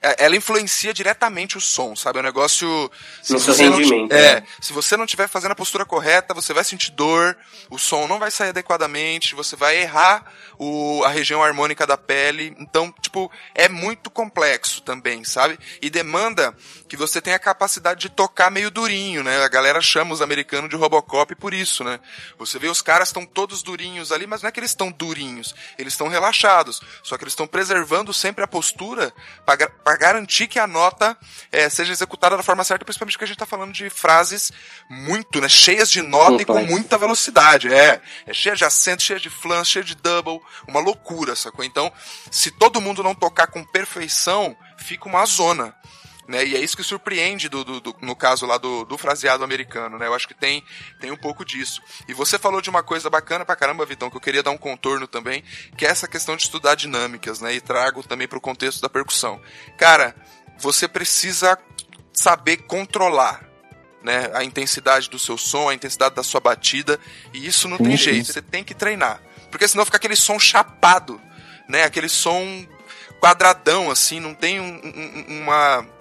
ela 0.00 0.36
influencia 0.36 0.92
diretamente 0.92 1.56
o 1.56 1.60
som, 1.60 1.96
sabe? 1.96 2.18
É 2.18 2.22
um 2.22 2.24
negócio. 2.24 2.90
Se 3.22 3.32
no 3.32 3.38
você 3.38 3.68
não, 3.68 3.80
é, 4.10 4.40
né? 4.40 4.46
se 4.60 4.72
você 4.72 4.96
não 4.96 5.04
estiver 5.04 5.28
fazendo 5.28 5.52
a 5.52 5.56
postura 5.56 5.84
correta, 5.84 6.34
você 6.34 6.52
vai 6.52 6.64
sentir 6.64 6.90
dor, 6.92 7.36
o 7.70 7.78
som 7.78 8.06
não 8.06 8.18
vai 8.18 8.30
sair 8.30 8.50
adequadamente, 8.50 9.34
você 9.34 9.56
vai 9.56 9.76
errar 9.78 10.24
o, 10.58 11.02
a 11.04 11.08
região 11.08 11.42
harmônica 11.42 11.86
da 11.86 11.96
pele. 11.96 12.54
Então, 12.58 12.92
tipo, 13.00 13.30
é 13.54 13.68
muito 13.68 14.10
complexo 14.10 14.82
também, 14.82 15.24
sabe? 15.24 15.58
E 15.80 15.90
demanda 15.90 16.54
que 16.88 16.96
você 16.96 17.20
tenha 17.20 17.36
a 17.36 17.40
capacidade 17.40 18.00
de 18.00 18.08
tocar 18.08 18.50
meio 18.50 18.70
durinho, 18.70 19.22
né? 19.22 19.42
A 19.44 19.48
galera 19.48 19.80
chama 19.80 20.14
os 20.14 20.22
americanos 20.22 20.70
de 20.70 20.76
Robocop 20.76 21.34
por 21.34 21.52
isso, 21.52 21.82
né? 21.82 22.00
Você 22.38 22.58
vê 22.58 22.68
os 22.68 22.82
caras 22.82 23.08
estão 23.08 23.24
todos 23.24 23.62
durinhos 23.62 24.12
ali, 24.12 24.26
mas 24.26 24.42
não 24.42 24.48
é 24.48 24.52
que 24.52 24.60
eles 24.60 24.70
estão 24.70 24.90
durinhos, 24.90 25.54
eles 25.78 25.92
estão 25.92 26.08
relaxados. 26.08 26.80
Só 27.02 27.16
que 27.16 27.24
eles 27.24 27.32
estão 27.32 27.46
preservando 27.46 28.12
sempre 28.12 28.44
a 28.44 28.48
postura 28.48 29.12
para 29.86 29.96
garantir 29.96 30.48
que 30.48 30.58
a 30.58 30.66
nota 30.66 31.16
é, 31.52 31.68
seja 31.68 31.92
executada 31.92 32.36
da 32.36 32.42
forma 32.42 32.64
certa, 32.64 32.84
principalmente 32.84 33.12
porque 33.12 33.22
a 33.22 33.28
gente 33.28 33.36
está 33.36 33.46
falando 33.46 33.72
de 33.72 33.88
frases 33.88 34.50
muito, 34.90 35.40
né? 35.40 35.48
Cheias 35.48 35.88
de 35.88 36.02
nota 36.02 36.42
e 36.42 36.44
com 36.44 36.60
muita 36.64 36.98
velocidade. 36.98 37.72
É, 37.72 38.02
é 38.26 38.34
cheia 38.34 38.56
de 38.56 38.64
acento, 38.64 39.04
cheia 39.04 39.20
de 39.20 39.30
flans, 39.30 39.68
cheia 39.68 39.84
de 39.84 39.94
double, 39.94 40.40
uma 40.66 40.80
loucura, 40.80 41.36
sacou? 41.36 41.64
Então, 41.64 41.92
se 42.32 42.50
todo 42.50 42.80
mundo 42.80 43.00
não 43.00 43.14
tocar 43.14 43.46
com 43.46 43.62
perfeição, 43.62 44.56
fica 44.76 45.08
uma 45.08 45.24
zona. 45.24 45.72
Né? 46.28 46.44
E 46.44 46.56
é 46.56 46.60
isso 46.60 46.76
que 46.76 46.82
surpreende 46.82 47.48
do, 47.48 47.64
do, 47.64 47.80
do, 47.80 47.96
no 48.02 48.16
caso 48.16 48.46
lá 48.46 48.58
do, 48.58 48.84
do 48.84 48.98
fraseado 48.98 49.44
americano, 49.44 49.96
né? 49.96 50.08
Eu 50.08 50.14
acho 50.14 50.26
que 50.26 50.34
tem, 50.34 50.64
tem 51.00 51.12
um 51.12 51.16
pouco 51.16 51.44
disso. 51.44 51.80
E 52.08 52.12
você 52.12 52.36
falou 52.36 52.60
de 52.60 52.68
uma 52.68 52.82
coisa 52.82 53.08
bacana 53.08 53.44
pra 53.44 53.54
caramba, 53.54 53.86
Vitão, 53.86 54.10
que 54.10 54.16
eu 54.16 54.20
queria 54.20 54.42
dar 54.42 54.50
um 54.50 54.58
contorno 54.58 55.06
também, 55.06 55.44
que 55.76 55.86
é 55.86 55.88
essa 55.88 56.08
questão 56.08 56.36
de 56.36 56.42
estudar 56.42 56.74
dinâmicas, 56.74 57.40
né? 57.40 57.54
E 57.54 57.60
trago 57.60 58.02
também 58.02 58.26
pro 58.26 58.40
contexto 58.40 58.80
da 58.80 58.88
percussão. 58.88 59.40
Cara, 59.78 60.16
você 60.58 60.88
precisa 60.88 61.56
saber 62.12 62.56
controlar 62.58 63.44
né, 64.02 64.30
a 64.34 64.42
intensidade 64.42 65.08
do 65.08 65.18
seu 65.18 65.38
som, 65.38 65.68
a 65.68 65.74
intensidade 65.74 66.14
da 66.14 66.22
sua 66.22 66.40
batida, 66.40 66.98
e 67.32 67.46
isso 67.46 67.68
não 67.68 67.78
tem 67.78 67.96
jeito, 67.96 68.32
você 68.32 68.42
tem 68.42 68.64
que 68.64 68.74
treinar. 68.74 69.20
Porque 69.50 69.68
senão 69.68 69.84
fica 69.84 69.96
aquele 69.96 70.16
som 70.16 70.38
chapado, 70.38 71.20
né? 71.68 71.84
Aquele 71.84 72.08
som 72.08 72.66
quadradão, 73.20 73.90
assim, 73.90 74.20
não 74.20 74.34
tem 74.34 74.60
um, 74.60 74.80
um, 74.84 75.42
uma 75.42 75.95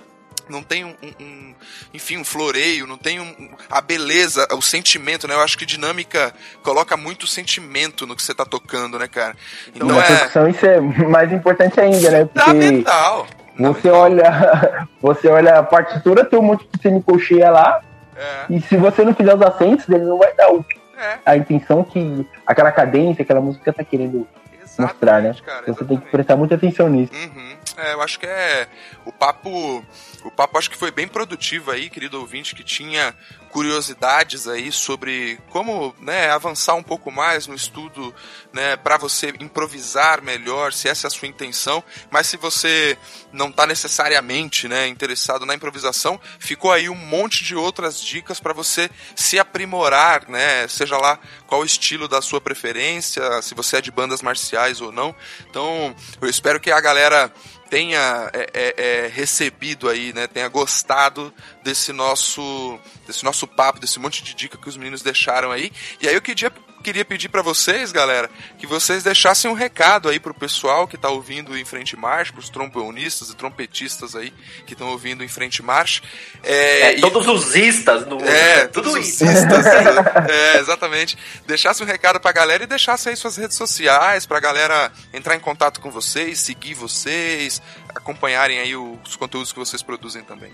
não 0.49 0.61
tem 0.61 0.85
um, 0.85 0.95
um, 1.19 1.53
enfim, 1.93 2.17
um 2.17 2.23
floreio, 2.23 2.87
não 2.87 2.97
tem 2.97 3.19
um, 3.19 3.49
a 3.69 3.81
beleza, 3.81 4.47
o 4.51 4.61
sentimento, 4.61 5.27
né? 5.27 5.33
Eu 5.33 5.41
acho 5.41 5.57
que 5.57 5.65
dinâmica 5.65 6.33
coloca 6.63 6.95
muito 6.95 7.27
sentimento 7.27 8.05
no 8.05 8.15
que 8.15 8.23
você 8.23 8.33
tá 8.33 8.45
tocando, 8.45 8.99
né, 8.99 9.07
cara? 9.07 9.35
Então, 9.73 9.87
Na 9.87 10.03
é... 10.03 10.07
percussão 10.07 10.47
isso 10.47 10.65
é 10.65 10.79
mais 10.79 11.31
importante 11.31 11.79
ainda, 11.79 12.11
né? 12.11 12.25
Porque 12.25 12.51
Fundamental. 12.51 13.27
Você 13.57 13.89
olha, 13.89 14.87
você 15.01 15.27
olha 15.29 15.59
a 15.59 15.63
partitura, 15.63 16.25
tem 16.25 16.37
um 16.37 16.43
monte 16.43 16.67
de 16.71 16.81
semicolcheia 16.81 17.49
lá, 17.49 17.81
é. 18.15 18.53
e 18.53 18.61
se 18.61 18.75
você 18.75 19.03
não 19.03 19.13
fizer 19.13 19.33
os 19.33 19.41
acentos, 19.41 19.87
ele 19.87 20.03
não 20.03 20.17
vai 20.17 20.33
dar 20.33 20.51
o, 20.51 20.65
é. 20.97 21.19
a 21.25 21.37
intenção 21.37 21.83
que 21.83 22.27
aquela 22.45 22.71
cadência, 22.71 23.21
aquela 23.21 23.41
música 23.41 23.71
tá 23.71 23.83
querendo 23.83 24.27
Exatamente, 24.61 24.81
mostrar, 24.81 25.21
né? 25.21 25.35
Cara, 25.45 25.61
então 25.61 25.73
você 25.75 25.85
tem 25.85 25.97
que 25.97 26.09
prestar 26.09 26.35
muita 26.35 26.55
atenção 26.55 26.89
nisso. 26.89 27.13
Uhum. 27.13 27.55
É, 27.77 27.93
eu 27.93 28.01
acho 28.01 28.19
que 28.19 28.25
é 28.25 28.67
o 29.05 29.11
papo 29.11 29.83
o 30.25 30.31
papo 30.31 30.57
acho 30.57 30.71
que 30.71 30.77
foi 30.77 30.89
bem 30.89 31.07
produtivo 31.07 31.69
aí, 31.69 31.87
querido 31.87 32.19
ouvinte, 32.19 32.55
que 32.55 32.63
tinha 32.63 33.15
curiosidades 33.51 34.47
aí 34.47 34.71
sobre 34.71 35.39
como 35.49 35.95
né, 35.99 36.29
avançar 36.31 36.73
um 36.73 36.83
pouco 36.83 37.11
mais 37.11 37.47
no 37.47 37.53
estudo 37.53 38.13
né, 38.51 38.75
para 38.75 38.97
você 38.97 39.33
improvisar 39.39 40.21
melhor, 40.21 40.73
se 40.73 40.89
essa 40.89 41.05
é 41.05 41.09
a 41.09 41.11
sua 41.11 41.27
intenção. 41.27 41.83
Mas 42.09 42.27
se 42.27 42.37
você 42.37 42.97
não 43.31 43.49
está 43.49 43.67
necessariamente 43.67 44.67
né, 44.67 44.87
interessado 44.87 45.45
na 45.45 45.53
improvisação, 45.53 46.19
ficou 46.39 46.71
aí 46.71 46.89
um 46.89 46.95
monte 46.95 47.43
de 47.43 47.55
outras 47.55 48.01
dicas 48.01 48.39
para 48.39 48.51
você 48.51 48.89
se 49.15 49.37
aprimorar, 49.37 50.27
né, 50.27 50.67
seja 50.67 50.97
lá 50.97 51.19
qual 51.45 51.61
o 51.61 51.65
estilo 51.65 52.07
da 52.07 52.21
sua 52.21 52.41
preferência, 52.41 53.41
se 53.43 53.53
você 53.53 53.77
é 53.77 53.81
de 53.81 53.91
bandas 53.91 54.23
marciais 54.23 54.81
ou 54.81 54.91
não. 54.91 55.15
Então, 55.49 55.95
eu 56.19 56.27
espero 56.27 56.59
que 56.59 56.71
a 56.71 56.81
galera 56.81 57.31
tenha 57.69 58.29
é, 58.33 58.49
é, 58.53 58.75
é, 58.77 59.07
recebido 59.07 59.89
aí, 59.89 60.13
né, 60.13 60.27
tenha 60.27 60.47
gostado 60.47 61.33
desse 61.63 61.91
nosso, 61.91 62.79
desse 63.05 63.23
nosso 63.23 63.47
papo, 63.47 63.79
desse 63.79 63.99
monte 63.99 64.23
de 64.23 64.33
dica 64.33 64.57
que 64.57 64.69
os 64.69 64.77
meninos 64.77 65.01
deixaram 65.01 65.51
aí. 65.51 65.71
E 66.01 66.07
aí 66.07 66.15
eu 66.15 66.21
queria, 66.21 66.51
queria 66.85 67.03
pedir 67.03 67.29
para 67.29 67.41
vocês, 67.41 67.91
galera, 67.91 68.29
que 68.59 68.67
vocês 68.67 69.01
deixassem 69.01 69.49
um 69.49 69.55
recado 69.55 70.07
aí 70.07 70.19
pro 70.19 70.35
pessoal 70.35 70.87
que 70.87 70.95
tá 70.95 71.09
ouvindo 71.09 71.57
em 71.57 71.65
Frente 71.65 71.97
Marcha, 71.97 72.31
pros 72.31 72.47
trombonistas 72.47 73.31
e 73.31 73.35
trompetistas 73.35 74.15
aí 74.15 74.31
que 74.67 74.73
estão 74.73 74.89
ouvindo 74.89 75.23
em 75.23 75.27
Frente 75.27 75.63
Marcha. 75.63 76.03
É, 76.43 76.91
é, 76.91 77.01
todos 77.01 77.27
os 77.27 77.55
istas 77.55 78.05
do 78.05 78.23
É, 78.23 78.67
todos 78.67 78.93
os 78.93 79.19
istas. 79.19 79.65
é, 80.29 80.59
exatamente. 80.59 81.17
Deixasse 81.47 81.81
um 81.81 81.87
recado 81.87 82.19
pra 82.19 82.31
galera 82.31 82.63
e 82.63 82.67
deixasse 82.67 83.09
aí 83.09 83.15
suas 83.15 83.35
redes 83.35 83.57
sociais 83.57 84.27
pra 84.27 84.39
galera 84.39 84.91
entrar 85.11 85.35
em 85.35 85.39
contato 85.39 85.81
com 85.81 85.89
vocês, 85.89 86.37
seguir 86.37 86.75
vocês, 86.75 87.63
acompanharem 87.95 88.59
aí 88.59 88.75
os 88.75 89.15
conteúdos 89.15 89.51
que 89.51 89.57
vocês 89.57 89.81
produzem 89.81 90.21
também. 90.21 90.51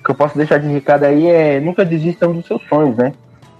O 0.00 0.02
que 0.02 0.10
eu 0.12 0.14
posso 0.14 0.34
deixar 0.34 0.58
de 0.58 0.68
recado 0.68 1.04
aí 1.04 1.26
é 1.26 1.60
nunca 1.60 1.84
desistam 1.84 2.32
dos 2.32 2.46
seus 2.46 2.66
sonhos, 2.68 2.96
né? 2.96 3.12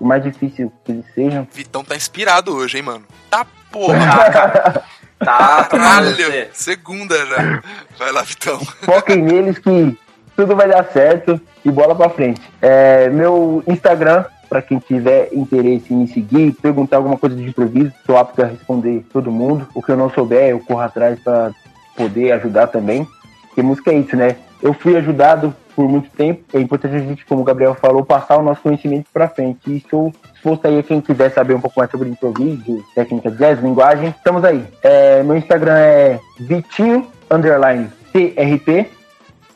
O 0.05 0.07
mais 0.07 0.23
difícil 0.23 0.71
que 0.85 0.93
eles 0.93 1.05
sejam. 1.15 1.49
Vitão 1.51 1.83
tá 1.83 1.97
inspirado 1.97 2.55
hoje, 2.55 2.77
hein, 2.77 2.83
mano? 2.83 3.05
Tá 3.31 3.47
porra, 3.73 4.31
cara. 4.31 4.85
Tá, 5.19 5.65
caralho. 5.65 6.15
Segunda 6.53 7.17
já. 7.25 7.63
Vai 7.99 8.13
lá, 8.13 8.23
Vitão. 8.23 8.61
Foquem 8.83 9.23
neles 9.25 9.59
que 9.59 9.97
tudo 10.37 10.55
vai 10.55 10.69
dar 10.69 10.85
certo 10.93 11.41
e 11.65 11.71
bola 11.71 11.95
pra 11.95 12.11
frente. 12.11 12.43
É, 12.61 13.09
meu 13.09 13.65
Instagram, 13.67 14.27
para 14.47 14.61
quem 14.61 14.79
tiver 14.79 15.31
interesse 15.33 15.95
em 15.95 15.97
me 15.97 16.09
seguir, 16.09 16.53
perguntar 16.53 16.99
alguma 16.99 17.17
coisa 17.17 17.35
de 17.35 17.45
improviso, 17.45 17.93
sou 18.05 18.19
apto 18.19 18.43
a 18.43 18.47
responder 18.47 19.07
todo 19.11 19.33
mundo. 19.33 19.67
O 19.75 19.81
que 19.81 19.91
eu 19.91 19.97
não 19.97 20.11
souber, 20.11 20.51
eu 20.51 20.61
corro 20.61 20.81
atrás 20.81 21.19
para 21.19 21.51
poder 21.97 22.33
ajudar 22.33 22.67
também. 22.67 23.09
Porque 23.47 23.63
música 23.63 23.91
é 23.91 23.99
isso, 23.99 24.15
né? 24.17 24.37
Eu 24.61 24.75
fui 24.75 24.97
ajudado 24.97 25.55
por 25.75 25.89
muito 25.89 26.11
tempo. 26.11 26.45
É 26.53 26.61
importante 26.61 26.97
a 26.97 27.01
gente, 27.01 27.25
como 27.25 27.43
o 27.43 27.45
Gabriel 27.45 27.75
falou, 27.75 28.05
passar 28.05 28.39
o 28.39 28.43
nosso 28.43 28.63
conhecimento 28.63 29.07
para 29.13 29.29
frente. 29.29 29.61
E 29.67 29.77
estou 29.77 30.13
disposto 30.33 30.67
aí 30.67 30.79
a 30.79 30.83
quem 30.83 31.01
quiser 31.01 31.31
saber 31.31 31.55
um 31.55 31.61
pouco 31.61 31.79
mais 31.79 31.91
sobre 31.91 32.09
improviso, 32.09 32.85
técnica 32.95 33.31
de 33.31 33.39
jazz, 33.39 33.61
linguagem. 33.61 34.11
Estamos 34.11 34.45
aí. 34.45 34.65
É, 34.83 35.23
meu 35.23 35.37
Instagram 35.37 35.77
é 35.77 36.21
Vitinho 36.39 37.07
underline 37.31 37.91
TRT 38.13 38.91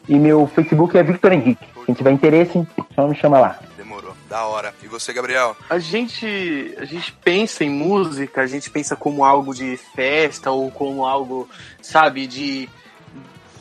e 0.08 0.18
meu 0.18 0.46
Facebook 0.46 0.96
é 0.96 1.02
Victor 1.02 1.32
Henrique. 1.32 1.66
Quem 1.86 1.94
tiver 1.94 2.10
interesse, 2.10 2.66
só 2.94 3.06
me 3.06 3.14
chama 3.14 3.38
lá. 3.38 3.58
Demorou. 3.76 4.12
Da 4.28 4.44
hora. 4.44 4.74
E 4.82 4.86
você, 4.86 5.12
Gabriel? 5.12 5.56
A 5.70 5.78
gente, 5.78 6.74
a 6.78 6.84
gente 6.84 7.12
pensa 7.12 7.64
em 7.64 7.70
música, 7.70 8.42
a 8.42 8.46
gente 8.46 8.68
pensa 8.68 8.94
como 8.94 9.24
algo 9.24 9.54
de 9.54 9.78
festa 9.94 10.50
ou 10.50 10.70
como 10.70 11.06
algo, 11.06 11.48
sabe, 11.80 12.26
de 12.26 12.68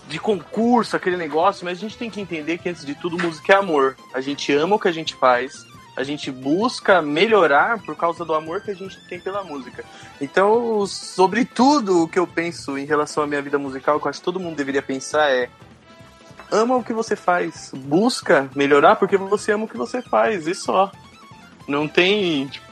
de 0.07 0.19
concurso, 0.19 0.95
aquele 0.95 1.17
negócio, 1.17 1.65
mas 1.65 1.77
a 1.77 1.81
gente 1.81 1.97
tem 1.97 2.09
que 2.09 2.21
entender 2.21 2.57
que, 2.57 2.69
antes 2.69 2.85
de 2.85 2.95
tudo, 2.95 3.17
música 3.17 3.53
é 3.53 3.55
amor. 3.57 3.95
A 4.13 4.21
gente 4.21 4.53
ama 4.53 4.75
o 4.75 4.79
que 4.79 4.87
a 4.87 4.91
gente 4.91 5.13
faz, 5.15 5.65
a 5.97 6.03
gente 6.03 6.31
busca 6.31 7.01
melhorar 7.01 7.81
por 7.83 7.95
causa 7.95 8.23
do 8.23 8.33
amor 8.33 8.61
que 8.61 8.71
a 8.71 8.75
gente 8.75 8.99
tem 9.07 9.19
pela 9.19 9.43
música. 9.43 9.83
Então, 10.21 10.85
sobre 10.85 11.43
tudo 11.43 12.03
o 12.03 12.07
que 12.07 12.19
eu 12.19 12.27
penso 12.27 12.77
em 12.77 12.85
relação 12.85 13.23
à 13.23 13.27
minha 13.27 13.41
vida 13.41 13.57
musical, 13.57 13.99
que 13.99 14.05
eu 14.05 14.09
acho 14.09 14.19
que 14.19 14.25
todo 14.25 14.39
mundo 14.39 14.55
deveria 14.55 14.81
pensar 14.81 15.29
é 15.29 15.49
ama 16.51 16.77
o 16.77 16.83
que 16.83 16.93
você 16.93 17.15
faz, 17.15 17.71
busca 17.73 18.49
melhorar 18.55 18.95
porque 18.95 19.17
você 19.17 19.51
ama 19.51 19.65
o 19.65 19.67
que 19.67 19.75
você 19.75 20.01
faz, 20.01 20.47
e 20.47 20.55
só. 20.55 20.91
Não 21.67 21.87
tem, 21.87 22.47
tipo, 22.47 22.66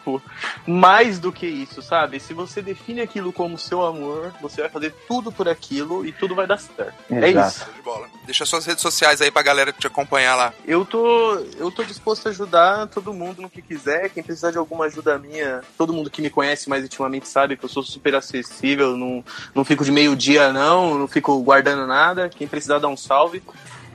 mais 0.68 1.19
do 1.19 1.32
que 1.32 1.45
isso, 1.45 1.82
sabe? 1.82 2.19
Se 2.19 2.34
você 2.34 2.61
define 2.61 3.02
aquilo 3.02 3.32
como 3.32 3.57
seu 3.57 3.84
amor, 3.84 4.34
você 4.41 4.61
vai 4.61 4.69
fazer 4.69 4.94
tudo 5.07 5.32
por 5.32 5.48
aquilo 5.48 6.06
e 6.06 6.11
tudo 6.11 6.36
vai 6.36 6.48
dar 6.48 6.57
certo. 6.57 6.94
É 7.10 7.30
Exato. 7.30 7.48
É 7.48 7.48
isso. 7.48 7.73
De 7.76 7.82
bola. 7.82 8.07
Deixa 8.26 8.45
suas 8.45 8.65
redes 8.65 8.82
sociais 8.82 9.22
aí 9.22 9.32
pra 9.32 9.41
galera 9.41 9.72
te 9.72 9.88
acompanhar 9.88 10.36
lá. 10.36 10.53
Eu 10.65 10.86
tô, 10.86 11.36
eu 11.57 11.72
tô 11.72 11.84
disposto 11.84 12.27
a 12.27 12.30
ajudar 12.30 12.88
todo 12.88 13.14
mundo 13.14 13.41
no 13.41 13.49
que 13.49 13.61
quiser. 13.61 14.10
Quem 14.10 14.23
precisar 14.23 14.52
de 14.52 14.57
alguma 14.57 14.86
ajuda 14.86 15.18
minha, 15.18 15.61
todo 15.77 15.94
mundo 15.94 16.10
que 16.10 16.22
me 16.22 16.30
conhece 16.30 16.69
mais 16.69 16.84
intimamente 16.84 17.27
sabe 17.27 17.57
que 17.57 17.65
eu 17.65 17.69
sou 17.69 17.84
super 17.84 18.15
acessível. 18.15 18.95
Não, 18.98 19.23
não 19.53 19.65
fico 19.65 19.84
de 19.84 19.91
meio-dia, 19.91 20.52
não. 20.52 20.98
Não 20.98 21.07
fico 21.07 21.38
guardando 21.41 21.86
nada. 21.86 22.30
Quem 22.30 22.48
precisar, 22.48 22.80
dá 22.80 22.88
um 22.88 22.98
salve. 22.98 23.44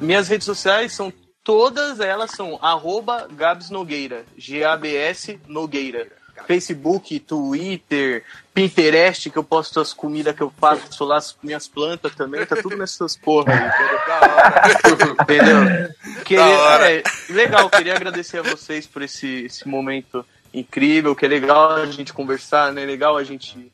Minhas 0.00 0.28
redes 0.28 0.46
sociais 0.46 0.92
são 0.92 1.12
Todas 1.42 2.00
elas 2.00 2.32
são 2.32 2.58
arroba 2.62 3.26
Gabs 3.30 3.70
Nogueira, 3.70 4.24
G-A-B-S 4.36 5.40
Nogueira. 5.46 6.06
Facebook, 6.46 7.20
Twitter, 7.20 8.24
Pinterest, 8.54 9.30
que 9.30 9.36
eu 9.36 9.44
posto 9.44 9.80
as 9.80 9.92
comidas 9.92 10.34
que 10.34 10.42
eu 10.42 10.52
faço 10.58 11.04
lá, 11.04 11.16
as 11.16 11.36
minhas 11.42 11.68
plantas 11.68 12.14
também, 12.14 12.44
tá 12.46 12.56
tudo 12.56 12.76
nessas 12.76 13.16
porra 13.16 13.52
aí. 13.52 13.60
Entendeu? 15.22 15.94
Queria, 16.24 16.88
é, 16.88 17.02
legal, 17.28 17.68
queria 17.68 17.94
agradecer 17.94 18.38
a 18.38 18.42
vocês 18.42 18.86
por 18.86 19.02
esse, 19.02 19.44
esse 19.44 19.68
momento 19.68 20.24
incrível, 20.52 21.14
que 21.14 21.24
é 21.24 21.28
legal 21.28 21.72
a 21.72 21.86
gente 21.86 22.12
conversar, 22.12 22.72
né? 22.72 22.82
É 22.82 22.86
legal 22.86 23.16
a 23.16 23.24
gente 23.24 23.70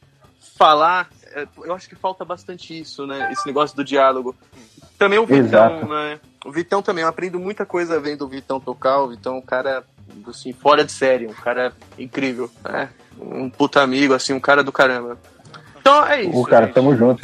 falar. 0.56 1.08
É, 1.32 1.46
eu 1.64 1.74
acho 1.74 1.88
que 1.88 1.94
falta 1.94 2.24
bastante 2.24 2.78
isso, 2.78 3.06
né? 3.06 3.30
Esse 3.32 3.46
negócio 3.46 3.76
do 3.76 3.84
diálogo. 3.84 4.34
Também 4.98 5.18
o 5.18 5.26
Vitão, 5.26 5.44
Exato. 5.44 5.86
né? 5.86 6.20
O 6.44 6.52
Vitão 6.52 6.82
também, 6.82 7.02
eu 7.02 7.08
aprendo 7.08 7.38
muita 7.38 7.66
coisa 7.66 8.00
vendo 8.00 8.24
o 8.24 8.28
Vitão 8.28 8.60
tocar. 8.60 9.00
O 9.00 9.08
Vitão 9.08 9.34
é 9.34 9.38
um 9.38 9.42
cara, 9.42 9.84
assim, 10.28 10.52
fora 10.52 10.84
de 10.84 10.92
série, 10.92 11.26
um 11.26 11.32
cara 11.32 11.72
incrível, 11.98 12.50
né? 12.64 12.88
Um 13.18 13.50
puta 13.50 13.80
amigo, 13.80 14.14
assim, 14.14 14.32
um 14.32 14.40
cara 14.40 14.62
do 14.62 14.72
caramba. 14.72 15.18
Então 15.86 16.04
é 16.04 16.22
isso. 16.22 16.40
O 16.40 16.44
cara, 16.44 16.66
gente. 16.66 16.74
tamo 16.74 16.96
junto. 16.96 17.22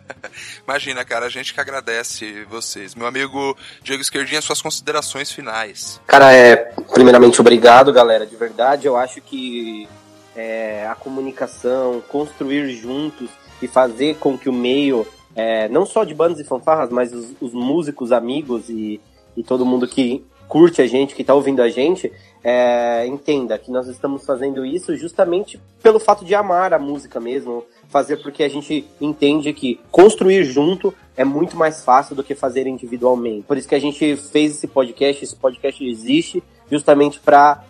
Imagina, 0.66 1.04
cara, 1.04 1.26
a 1.26 1.28
gente 1.28 1.52
que 1.52 1.60
agradece 1.60 2.44
vocês. 2.44 2.94
Meu 2.94 3.06
amigo 3.06 3.54
Diego 3.82 4.00
Esquerdinha, 4.00 4.40
suas 4.40 4.62
considerações 4.62 5.30
finais. 5.30 6.00
Cara, 6.06 6.32
é, 6.32 6.56
primeiramente, 6.92 7.40
obrigado, 7.42 7.92
galera, 7.92 8.26
de 8.26 8.36
verdade. 8.36 8.86
Eu 8.86 8.96
acho 8.96 9.20
que 9.20 9.86
é, 10.34 10.86
a 10.86 10.94
comunicação, 10.94 12.02
construir 12.08 12.74
juntos 12.74 13.28
e 13.60 13.68
fazer 13.68 14.16
com 14.16 14.38
que 14.38 14.48
o 14.48 14.52
meio, 14.52 15.06
é, 15.34 15.68
não 15.68 15.86
só 15.86 16.04
de 16.04 16.14
bandas 16.14 16.40
e 16.40 16.44
fanfarras, 16.44 16.90
mas 16.90 17.12
os, 17.12 17.34
os 17.40 17.52
músicos, 17.52 18.12
amigos 18.12 18.68
e, 18.68 19.00
e 19.36 19.42
todo 19.42 19.66
mundo 19.66 19.86
que 19.86 20.24
curte 20.48 20.82
a 20.82 20.86
gente, 20.86 21.14
que 21.14 21.22
está 21.22 21.32
ouvindo 21.32 21.62
a 21.62 21.68
gente, 21.68 22.12
é, 22.42 23.06
entenda 23.06 23.56
que 23.56 23.70
nós 23.70 23.86
estamos 23.86 24.26
fazendo 24.26 24.66
isso 24.66 24.96
justamente 24.96 25.60
pelo 25.80 26.00
fato 26.00 26.24
de 26.24 26.34
amar 26.34 26.74
a 26.74 26.78
música 26.78 27.20
mesmo, 27.20 27.64
fazer 27.88 28.16
porque 28.16 28.42
a 28.42 28.48
gente 28.48 28.84
entende 29.00 29.52
que 29.52 29.78
construir 29.92 30.44
junto 30.44 30.92
é 31.16 31.24
muito 31.24 31.56
mais 31.56 31.84
fácil 31.84 32.16
do 32.16 32.24
que 32.24 32.34
fazer 32.34 32.66
individualmente. 32.66 33.44
Por 33.46 33.56
isso 33.56 33.68
que 33.68 33.76
a 33.76 33.80
gente 33.80 34.16
fez 34.16 34.56
esse 34.56 34.66
podcast, 34.66 35.24
esse 35.24 35.36
podcast 35.36 35.86
existe 35.86 36.42
justamente 36.68 37.20
para 37.20 37.62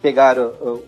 pegar 0.00 0.38
uh, 0.38 0.82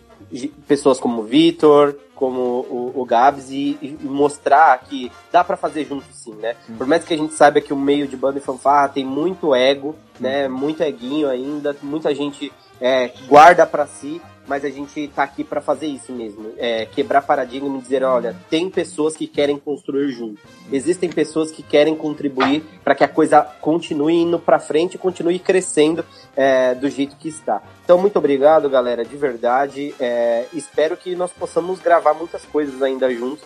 pessoas 0.65 0.97
como 0.97 1.21
o 1.21 1.25
Vitor, 1.25 1.95
como 2.15 2.39
o, 2.39 2.91
o 2.95 3.05
Gabs 3.05 3.49
e, 3.49 3.77
e, 3.81 3.97
mostrar 4.03 4.77
que 4.79 5.11
dá 5.31 5.43
para 5.43 5.57
fazer 5.57 5.85
junto 5.85 6.05
sim, 6.11 6.33
né? 6.35 6.55
Por 6.77 6.87
mais 6.87 7.03
que 7.03 7.13
a 7.13 7.17
gente 7.17 7.33
saiba 7.33 7.61
que 7.61 7.73
o 7.73 7.77
meio 7.77 8.07
de 8.07 8.15
banda 8.15 8.37
e 8.37 8.41
fanfarra 8.41 8.89
tem 8.89 9.05
muito 9.05 9.53
ego, 9.53 9.95
né? 10.19 10.47
Muito 10.47 10.81
eguinho 10.81 11.29
ainda, 11.29 11.75
muita 11.81 12.13
gente 12.13 12.51
é, 12.79 13.11
guarda 13.27 13.65
para 13.65 13.85
si, 13.87 14.21
mas 14.47 14.65
a 14.65 14.69
gente 14.69 15.07
tá 15.09 15.23
aqui 15.23 15.43
para 15.43 15.61
fazer 15.61 15.87
isso 15.87 16.11
mesmo, 16.11 16.51
é, 16.57 16.85
quebrar 16.85 17.21
paradigma 17.21 17.77
e 17.77 17.81
dizer, 17.81 18.03
olha, 18.03 18.35
tem 18.49 18.69
pessoas 18.69 19.15
que 19.15 19.25
querem 19.25 19.57
construir 19.57 20.11
junto, 20.11 20.41
existem 20.71 21.09
pessoas 21.09 21.51
que 21.51 21.63
querem 21.63 21.95
contribuir 21.95 22.63
para 22.83 22.93
que 22.93 23.03
a 23.03 23.07
coisa 23.07 23.41
continue 23.61 24.15
indo 24.15 24.37
para 24.37 24.59
frente, 24.59 24.97
continue 24.97 25.39
crescendo 25.39 26.05
é, 26.35 26.75
do 26.75 26.89
jeito 26.89 27.15
que 27.15 27.29
está. 27.29 27.61
Então, 27.83 27.97
muito 27.97 28.17
obrigado, 28.17 28.69
galera, 28.69 29.05
de 29.05 29.15
verdade. 29.15 29.93
É, 29.99 30.45
espero 30.53 30.97
que 30.97 31.15
nós 31.15 31.31
possamos 31.31 31.79
gravar 31.79 32.13
muitas 32.13 32.45
coisas 32.45 32.81
ainda 32.81 33.13
juntos. 33.13 33.43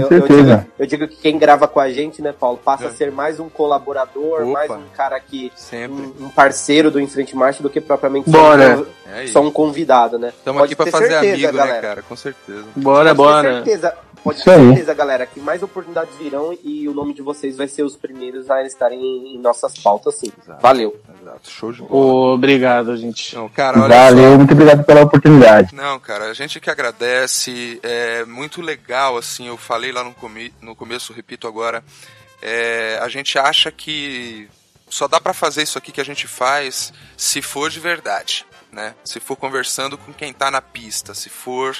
Com 0.00 0.14
eu, 0.14 0.20
certeza. 0.20 0.40
Eu 0.40 0.46
digo, 0.46 0.72
eu 0.78 0.86
digo, 0.86 1.08
que 1.08 1.16
quem 1.16 1.38
grava 1.38 1.66
com 1.66 1.80
a 1.80 1.90
gente, 1.90 2.20
né, 2.22 2.32
Paulo, 2.38 2.58
passa 2.62 2.84
é. 2.84 2.88
a 2.88 2.90
ser 2.90 3.10
mais 3.10 3.40
um 3.40 3.48
colaborador, 3.48 4.42
Opa. 4.42 4.46
mais 4.46 4.70
um 4.70 4.82
cara 4.94 5.18
que. 5.20 5.52
Um, 5.72 6.26
um, 6.26 6.28
parceiro 6.28 6.90
do 6.90 7.00
Enfrente 7.00 7.36
Marcha 7.36 7.62
do 7.62 7.70
que 7.70 7.80
propriamente 7.80 8.30
bora. 8.30 8.76
Só, 8.76 8.86
é 9.12 9.26
só 9.28 9.40
um 9.40 9.50
convidado, 9.50 10.18
né? 10.18 10.32
Estamos 10.36 10.62
aqui 10.62 10.74
pra 10.74 10.86
fazer 10.86 11.08
certeza, 11.08 11.32
amigo, 11.32 11.46
né, 11.46 11.52
galera. 11.52 11.74
né, 11.74 11.80
cara? 11.80 12.02
Com 12.02 12.16
certeza. 12.16 12.64
Bora, 12.74 13.14
pode 13.14 13.16
bora. 13.16 13.48
Com 13.48 13.64
certeza. 13.64 14.05
Pode 14.26 14.42
ter 14.42 14.56
certeza, 14.56 14.92
galera, 14.92 15.24
que 15.24 15.38
mais 15.38 15.62
oportunidades 15.62 16.16
virão 16.16 16.52
e 16.64 16.88
o 16.88 16.92
nome 16.92 17.14
de 17.14 17.22
vocês 17.22 17.56
vai 17.56 17.68
ser 17.68 17.84
os 17.84 17.94
primeiros 17.94 18.50
a 18.50 18.60
estarem 18.64 19.00
em 19.00 19.38
nossas 19.38 19.78
pautas, 19.78 20.16
sim. 20.16 20.32
Exato. 20.42 20.60
Valeu. 20.60 21.00
Exato. 21.22 21.48
Show 21.48 21.72
de 21.72 21.82
bola. 21.82 22.34
Obrigado, 22.34 22.96
gente. 22.96 23.36
Não, 23.36 23.48
cara, 23.48 23.86
Valeu, 23.86 24.32
só. 24.32 24.36
muito 24.36 24.52
obrigado 24.52 24.82
pela 24.84 25.02
oportunidade. 25.02 25.72
Não, 25.72 26.00
cara, 26.00 26.24
a 26.24 26.34
gente 26.34 26.58
que 26.58 26.68
agradece. 26.68 27.78
É 27.84 28.24
muito 28.24 28.60
legal, 28.60 29.16
assim, 29.16 29.46
eu 29.46 29.56
falei 29.56 29.92
lá 29.92 30.02
no, 30.02 30.12
comi 30.12 30.52
no 30.60 30.74
começo, 30.74 31.12
repito 31.12 31.46
agora. 31.46 31.84
É, 32.42 32.98
a 33.00 33.08
gente 33.08 33.38
acha 33.38 33.70
que 33.70 34.48
só 34.88 35.06
dá 35.06 35.20
para 35.20 35.32
fazer 35.32 35.62
isso 35.62 35.78
aqui 35.78 35.92
que 35.92 36.00
a 36.00 36.04
gente 36.04 36.26
faz 36.26 36.92
se 37.16 37.40
for 37.40 37.70
de 37.70 37.78
verdade 37.78 38.44
né? 38.72 38.94
Se 39.04 39.20
for 39.20 39.36
conversando 39.36 39.96
com 39.96 40.12
quem 40.12 40.30
está 40.30 40.50
na 40.50 40.60
pista, 40.60 41.14
se 41.14 41.28
for 41.28 41.76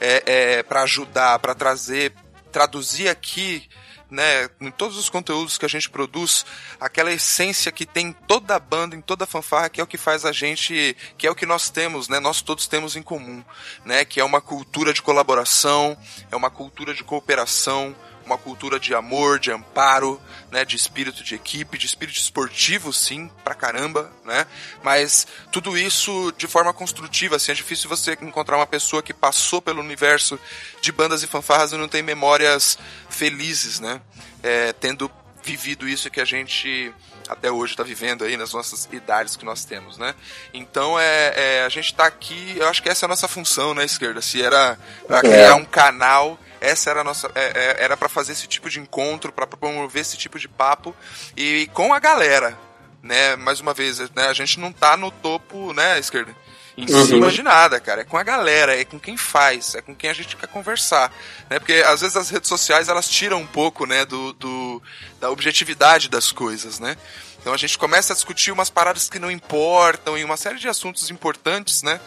é, 0.00 0.22
é, 0.26 0.62
para 0.62 0.82
ajudar, 0.82 1.38
para 1.38 1.54
trazer, 1.54 2.12
traduzir 2.50 3.08
aqui 3.08 3.68
né, 4.10 4.50
em 4.60 4.70
todos 4.70 4.96
os 4.96 5.08
conteúdos 5.08 5.56
que 5.56 5.64
a 5.64 5.68
gente 5.68 5.88
produz, 5.88 6.44
aquela 6.80 7.12
essência 7.12 7.70
que 7.70 7.86
tem 7.86 8.12
toda 8.12 8.56
a 8.56 8.58
banda, 8.58 8.96
em 8.96 9.00
toda 9.00 9.24
a 9.24 9.26
fanfarra, 9.26 9.68
que 9.68 9.80
é 9.80 9.84
o 9.84 9.86
que 9.86 9.96
faz 9.96 10.24
a 10.24 10.32
gente, 10.32 10.96
que 11.16 11.26
é 11.26 11.30
o 11.30 11.34
que 11.34 11.46
nós 11.46 11.70
temos, 11.70 12.08
né, 12.08 12.18
nós 12.18 12.42
todos 12.42 12.66
temos 12.66 12.96
em 12.96 13.02
comum, 13.02 13.44
né, 13.84 14.04
que 14.04 14.20
é 14.20 14.24
uma 14.24 14.40
cultura 14.40 14.92
de 14.92 15.00
colaboração, 15.00 15.96
é 16.30 16.34
uma 16.34 16.50
cultura 16.50 16.92
de 16.92 17.04
cooperação, 17.04 17.94
uma 18.30 18.38
cultura 18.38 18.78
de 18.78 18.94
amor, 18.94 19.38
de 19.38 19.50
amparo, 19.50 20.20
né, 20.50 20.64
de 20.64 20.76
espírito 20.76 21.22
de 21.24 21.34
equipe, 21.34 21.76
de 21.76 21.86
espírito 21.86 22.18
esportivo, 22.18 22.92
sim, 22.92 23.30
pra 23.42 23.54
caramba, 23.54 24.10
né? 24.24 24.46
Mas 24.82 25.26
tudo 25.50 25.76
isso 25.76 26.32
de 26.36 26.46
forma 26.46 26.72
construtiva, 26.72 27.36
assim, 27.36 27.52
é 27.52 27.54
difícil 27.54 27.88
você 27.88 28.16
encontrar 28.22 28.56
uma 28.56 28.66
pessoa 28.66 29.02
que 29.02 29.12
passou 29.12 29.60
pelo 29.60 29.80
universo 29.80 30.38
de 30.80 30.92
bandas 30.92 31.22
e 31.22 31.26
fanfarras 31.26 31.72
e 31.72 31.76
não 31.76 31.88
tem 31.88 32.02
memórias 32.02 32.78
felizes, 33.08 33.80
né? 33.80 34.00
É, 34.42 34.72
tendo 34.72 35.10
vivido 35.42 35.88
isso 35.88 36.10
que 36.10 36.20
a 36.20 36.24
gente 36.24 36.94
até 37.28 37.50
hoje 37.50 37.72
está 37.72 37.82
vivendo 37.82 38.24
aí 38.24 38.36
nas 38.36 38.52
nossas 38.52 38.88
idades 38.90 39.36
que 39.36 39.44
nós 39.44 39.64
temos, 39.64 39.96
né? 39.96 40.14
Então 40.52 40.98
é, 40.98 41.32
é 41.36 41.64
a 41.64 41.68
gente 41.68 41.86
está 41.86 42.06
aqui, 42.06 42.56
eu 42.56 42.68
acho 42.68 42.82
que 42.82 42.88
essa 42.88 43.04
é 43.04 43.06
a 43.06 43.08
nossa 43.08 43.28
função, 43.28 43.72
né, 43.72 43.84
esquerda? 43.84 44.20
Se 44.20 44.42
era 44.42 44.76
é. 45.08 45.20
criar 45.20 45.54
um 45.54 45.64
canal 45.64 46.38
essa 46.60 46.90
era 46.90 47.00
a 47.00 47.04
nossa 47.04 47.30
é, 47.34 47.52
é, 47.54 47.84
era 47.84 47.96
para 47.96 48.08
fazer 48.08 48.32
esse 48.32 48.46
tipo 48.46 48.68
de 48.68 48.78
encontro, 48.78 49.32
para 49.32 49.46
promover 49.46 50.02
esse 50.02 50.16
tipo 50.16 50.38
de 50.38 50.48
papo 50.48 50.94
e 51.36 51.68
com 51.72 51.92
a 51.92 51.98
galera, 51.98 52.56
né? 53.02 53.36
Mais 53.36 53.60
uma 53.60 53.72
vez, 53.72 53.98
né? 53.98 54.26
A 54.28 54.32
gente 54.32 54.60
não 54.60 54.72
tá 54.72 54.96
no 54.96 55.10
topo, 55.10 55.72
né, 55.72 55.98
esquerda? 55.98 56.34
Em 56.76 56.90
uhum. 56.90 57.06
cima 57.06 57.30
de 57.30 57.42
nada, 57.42 57.80
cara. 57.80 58.02
É 58.02 58.04
com 58.04 58.16
a 58.16 58.22
galera, 58.22 58.78
é 58.78 58.84
com 58.84 58.98
quem 58.98 59.16
faz, 59.16 59.74
é 59.74 59.82
com 59.82 59.94
quem 59.94 60.08
a 60.08 60.14
gente 60.14 60.36
quer 60.36 60.46
conversar. 60.46 61.12
Né? 61.48 61.58
Porque 61.58 61.74
às 61.86 62.00
vezes 62.00 62.16
as 62.16 62.30
redes 62.30 62.48
sociais 62.48 62.88
elas 62.88 63.08
tiram 63.08 63.38
um 63.38 63.46
pouco 63.46 63.84
né, 63.86 64.04
do, 64.04 64.32
do, 64.34 64.82
da 65.20 65.30
objetividade 65.30 66.08
das 66.08 66.32
coisas, 66.32 66.78
né? 66.78 66.96
Então 67.40 67.54
a 67.54 67.56
gente 67.56 67.78
começa 67.78 68.12
a 68.12 68.16
discutir 68.16 68.52
umas 68.52 68.68
paradas 68.68 69.08
que 69.08 69.18
não 69.18 69.30
importam 69.30 70.16
e 70.16 70.24
uma 70.24 70.36
série 70.36 70.58
de 70.58 70.68
assuntos 70.68 71.10
importantes, 71.10 71.82
né? 71.82 71.98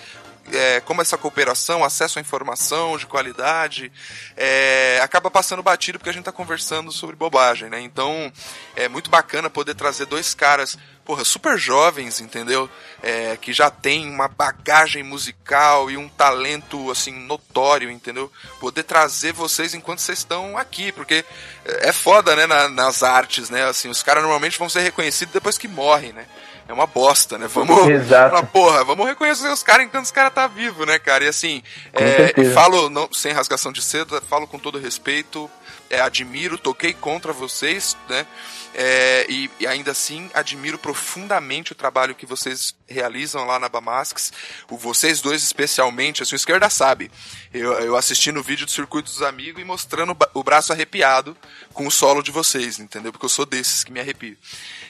É, 0.51 0.81
como 0.81 1.01
essa 1.01 1.17
cooperação, 1.17 1.83
acesso 1.83 2.19
à 2.19 2.21
informação 2.21 2.97
de 2.97 3.05
qualidade, 3.05 3.91
é, 4.35 4.99
acaba 5.01 5.31
passando 5.31 5.63
batido 5.63 5.97
porque 5.97 6.09
a 6.09 6.13
gente 6.13 6.21
está 6.21 6.31
conversando 6.31 6.91
sobre 6.91 7.15
bobagem, 7.15 7.69
né? 7.69 7.79
Então 7.79 8.31
é 8.75 8.87
muito 8.89 9.09
bacana 9.09 9.49
poder 9.49 9.73
trazer 9.73 10.05
dois 10.05 10.33
caras, 10.33 10.77
porra, 11.05 11.23
super 11.23 11.57
jovens, 11.57 12.19
entendeu? 12.19 12.69
É, 13.01 13.37
que 13.37 13.53
já 13.53 13.69
tem 13.69 14.09
uma 14.09 14.27
bagagem 14.27 15.01
musical 15.01 15.89
e 15.89 15.97
um 15.97 16.09
talento, 16.09 16.91
assim, 16.91 17.13
notório, 17.13 17.89
entendeu? 17.89 18.31
Poder 18.59 18.83
trazer 18.83 19.31
vocês 19.31 19.73
enquanto 19.73 19.99
vocês 19.99 20.19
estão 20.19 20.57
aqui, 20.57 20.91
porque 20.91 21.23
é 21.65 21.91
foda, 21.91 22.35
né, 22.35 22.45
na, 22.45 22.67
nas 22.67 23.01
artes, 23.01 23.49
né? 23.49 23.63
Assim, 23.63 23.89
os 23.89 24.03
caras 24.03 24.23
normalmente 24.23 24.59
vão 24.59 24.69
ser 24.69 24.81
reconhecidos 24.81 25.33
depois 25.33 25.57
que 25.57 25.67
morrem, 25.67 26.11
né? 26.13 26.25
É 26.67 26.73
uma 26.73 26.87
bosta, 26.87 27.37
né? 27.37 27.47
Vamos. 27.47 27.87
Exato. 27.87 28.35
Falar, 28.35 28.47
porra, 28.47 28.83
vamos 28.83 29.05
reconhecer 29.05 29.47
os 29.49 29.63
caras 29.63 29.85
enquanto 29.85 30.05
os 30.05 30.11
caras 30.11 30.33
tá 30.33 30.47
vivo, 30.47 30.85
né, 30.85 30.97
cara? 30.97 31.23
E 31.23 31.27
assim, 31.27 31.61
é, 31.93 32.33
falo 32.53 32.89
não, 32.89 33.09
sem 33.11 33.31
rasgação 33.33 33.71
de 33.71 33.81
seda, 33.81 34.21
falo 34.21 34.47
com 34.47 34.57
todo 34.57 34.79
respeito, 34.79 35.49
é, 35.89 35.99
admiro, 35.99 36.57
toquei 36.57 36.93
contra 36.93 37.33
vocês, 37.33 37.97
né? 38.09 38.25
É, 38.73 39.25
e, 39.29 39.49
e, 39.59 39.67
ainda 39.67 39.91
assim 39.91 40.29
admiro 40.33 40.77
profundamente 40.77 41.71
o 41.71 41.75
trabalho 41.75 42.15
que 42.15 42.25
vocês 42.25 42.75
realizam 42.87 43.45
lá 43.45 43.59
na 43.59 43.69
Bamasks. 43.69 44.33
O 44.69 44.77
vocês 44.77 45.21
dois 45.21 45.43
especialmente, 45.43 46.23
assim, 46.23 46.35
o 46.35 46.37
esquerda 46.37 46.69
sabe. 46.69 47.11
Eu, 47.53 47.73
eu 47.73 47.95
assisti 47.95 48.31
no 48.31 48.41
vídeo 48.41 48.65
do 48.65 48.71
Circuito 48.71 49.11
dos 49.11 49.21
Amigos 49.21 49.61
e 49.61 49.65
mostrando 49.65 50.17
o 50.33 50.43
braço 50.43 50.73
arrepiado 50.73 51.37
com 51.73 51.85
o 51.85 51.91
solo 51.91 52.23
de 52.23 52.31
vocês, 52.31 52.79
entendeu? 52.79 53.11
Porque 53.11 53.25
eu 53.25 53.29
sou 53.29 53.45
desses 53.45 53.83
que 53.83 53.91
me 53.91 53.99
arrepio. 53.99 54.37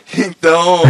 Então, 0.15 0.83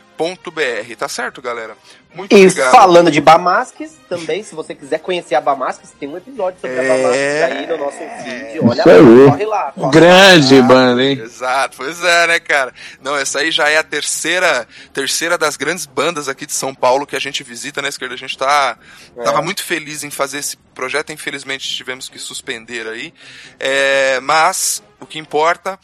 br 0.51 0.95
Tá 0.97 1.07
certo, 1.07 1.41
galera? 1.41 1.77
Muito 2.13 2.35
e 2.35 2.45
obrigado. 2.45 2.71
falando 2.71 3.11
de 3.11 3.21
Bamasques, 3.21 3.95
também, 4.09 4.41
se 4.43 4.55
você 4.55 4.73
quiser 4.73 4.99
conhecer 4.99 5.35
a 5.35 5.41
Bamasques, 5.41 5.91
tem 5.99 6.09
um 6.09 6.17
episódio 6.17 6.59
sobre 6.59 6.75
é... 6.75 6.79
a 6.79 6.97
Bamasques 6.97 7.43
aí 7.43 7.67
no 7.67 7.77
nosso 7.77 7.97
vídeo. 8.23 8.67
Olha 8.67 8.83
lá, 8.85 9.29
corre 9.31 9.45
lá. 9.45 9.71
Corre 9.71 9.91
Grande 9.91 10.59
lá. 10.59 10.67
banda, 10.67 11.03
hein? 11.03 11.19
Exato, 11.21 11.77
pois 11.77 12.03
é, 12.03 12.27
né, 12.27 12.39
cara? 12.39 12.73
Não, 13.01 13.15
essa 13.15 13.39
aí 13.39 13.51
já 13.51 13.69
é 13.69 13.77
a 13.77 13.83
terceira, 13.83 14.67
terceira 14.91 15.37
das 15.37 15.55
grandes 15.55 15.85
bandas 15.85 16.27
aqui 16.27 16.45
de 16.45 16.53
São 16.53 16.73
Paulo 16.73 17.05
que 17.05 17.15
a 17.15 17.19
gente 17.19 17.43
visita, 17.43 17.81
né, 17.81 17.89
esquerda? 17.89 18.15
A 18.15 18.17
gente 18.17 18.37
tá, 18.37 18.77
é. 19.15 19.23
tava 19.23 19.41
muito 19.41 19.63
feliz 19.63 20.03
em 20.03 20.09
fazer 20.09 20.39
esse 20.39 20.57
projeto, 20.80 21.11
infelizmente 21.11 21.68
tivemos 21.68 22.07
que 22.07 22.18
suspender 22.18 22.88
aí. 22.88 23.14
É, 23.60 24.18
mas 24.22 24.81
o 24.97 25.06
que 25.06 25.19
importa 25.19 25.77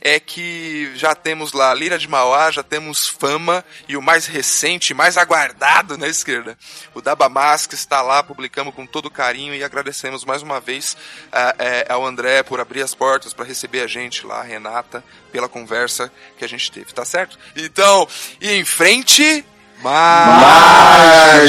é 0.00 0.18
que 0.18 0.90
já 0.94 1.14
temos 1.14 1.52
lá 1.52 1.74
Lira 1.74 1.98
de 1.98 2.08
Mauá, 2.08 2.50
já 2.50 2.62
temos 2.62 3.06
Fama 3.06 3.62
e 3.86 3.94
o 3.94 4.00
mais 4.00 4.24
recente, 4.24 4.94
mais 4.94 5.18
aguardado 5.18 5.98
na 5.98 6.06
né, 6.06 6.10
esquerda, 6.10 6.56
o 6.94 7.02
Daba 7.02 7.28
Mask 7.28 7.74
está 7.74 8.00
lá, 8.00 8.22
publicamos 8.22 8.74
com 8.74 8.86
todo 8.86 9.10
carinho 9.10 9.54
e 9.54 9.62
agradecemos 9.62 10.24
mais 10.24 10.40
uma 10.40 10.60
vez 10.60 10.96
uh, 11.26 11.92
ao 11.92 12.06
André 12.06 12.42
por 12.42 12.58
abrir 12.58 12.80
as 12.80 12.94
portas 12.94 13.34
para 13.34 13.44
receber 13.44 13.82
a 13.82 13.86
gente 13.86 14.24
lá, 14.24 14.40
a 14.40 14.44
Renata, 14.44 15.04
pela 15.30 15.48
conversa 15.48 16.10
que 16.38 16.44
a 16.44 16.48
gente 16.48 16.72
teve, 16.72 16.90
tá 16.94 17.04
certo? 17.04 17.38
Então, 17.54 18.08
e 18.40 18.52
em 18.52 18.64
frente, 18.64 19.44
marche! 19.82 21.46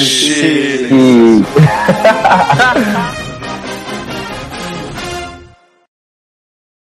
marche! 0.90 1.46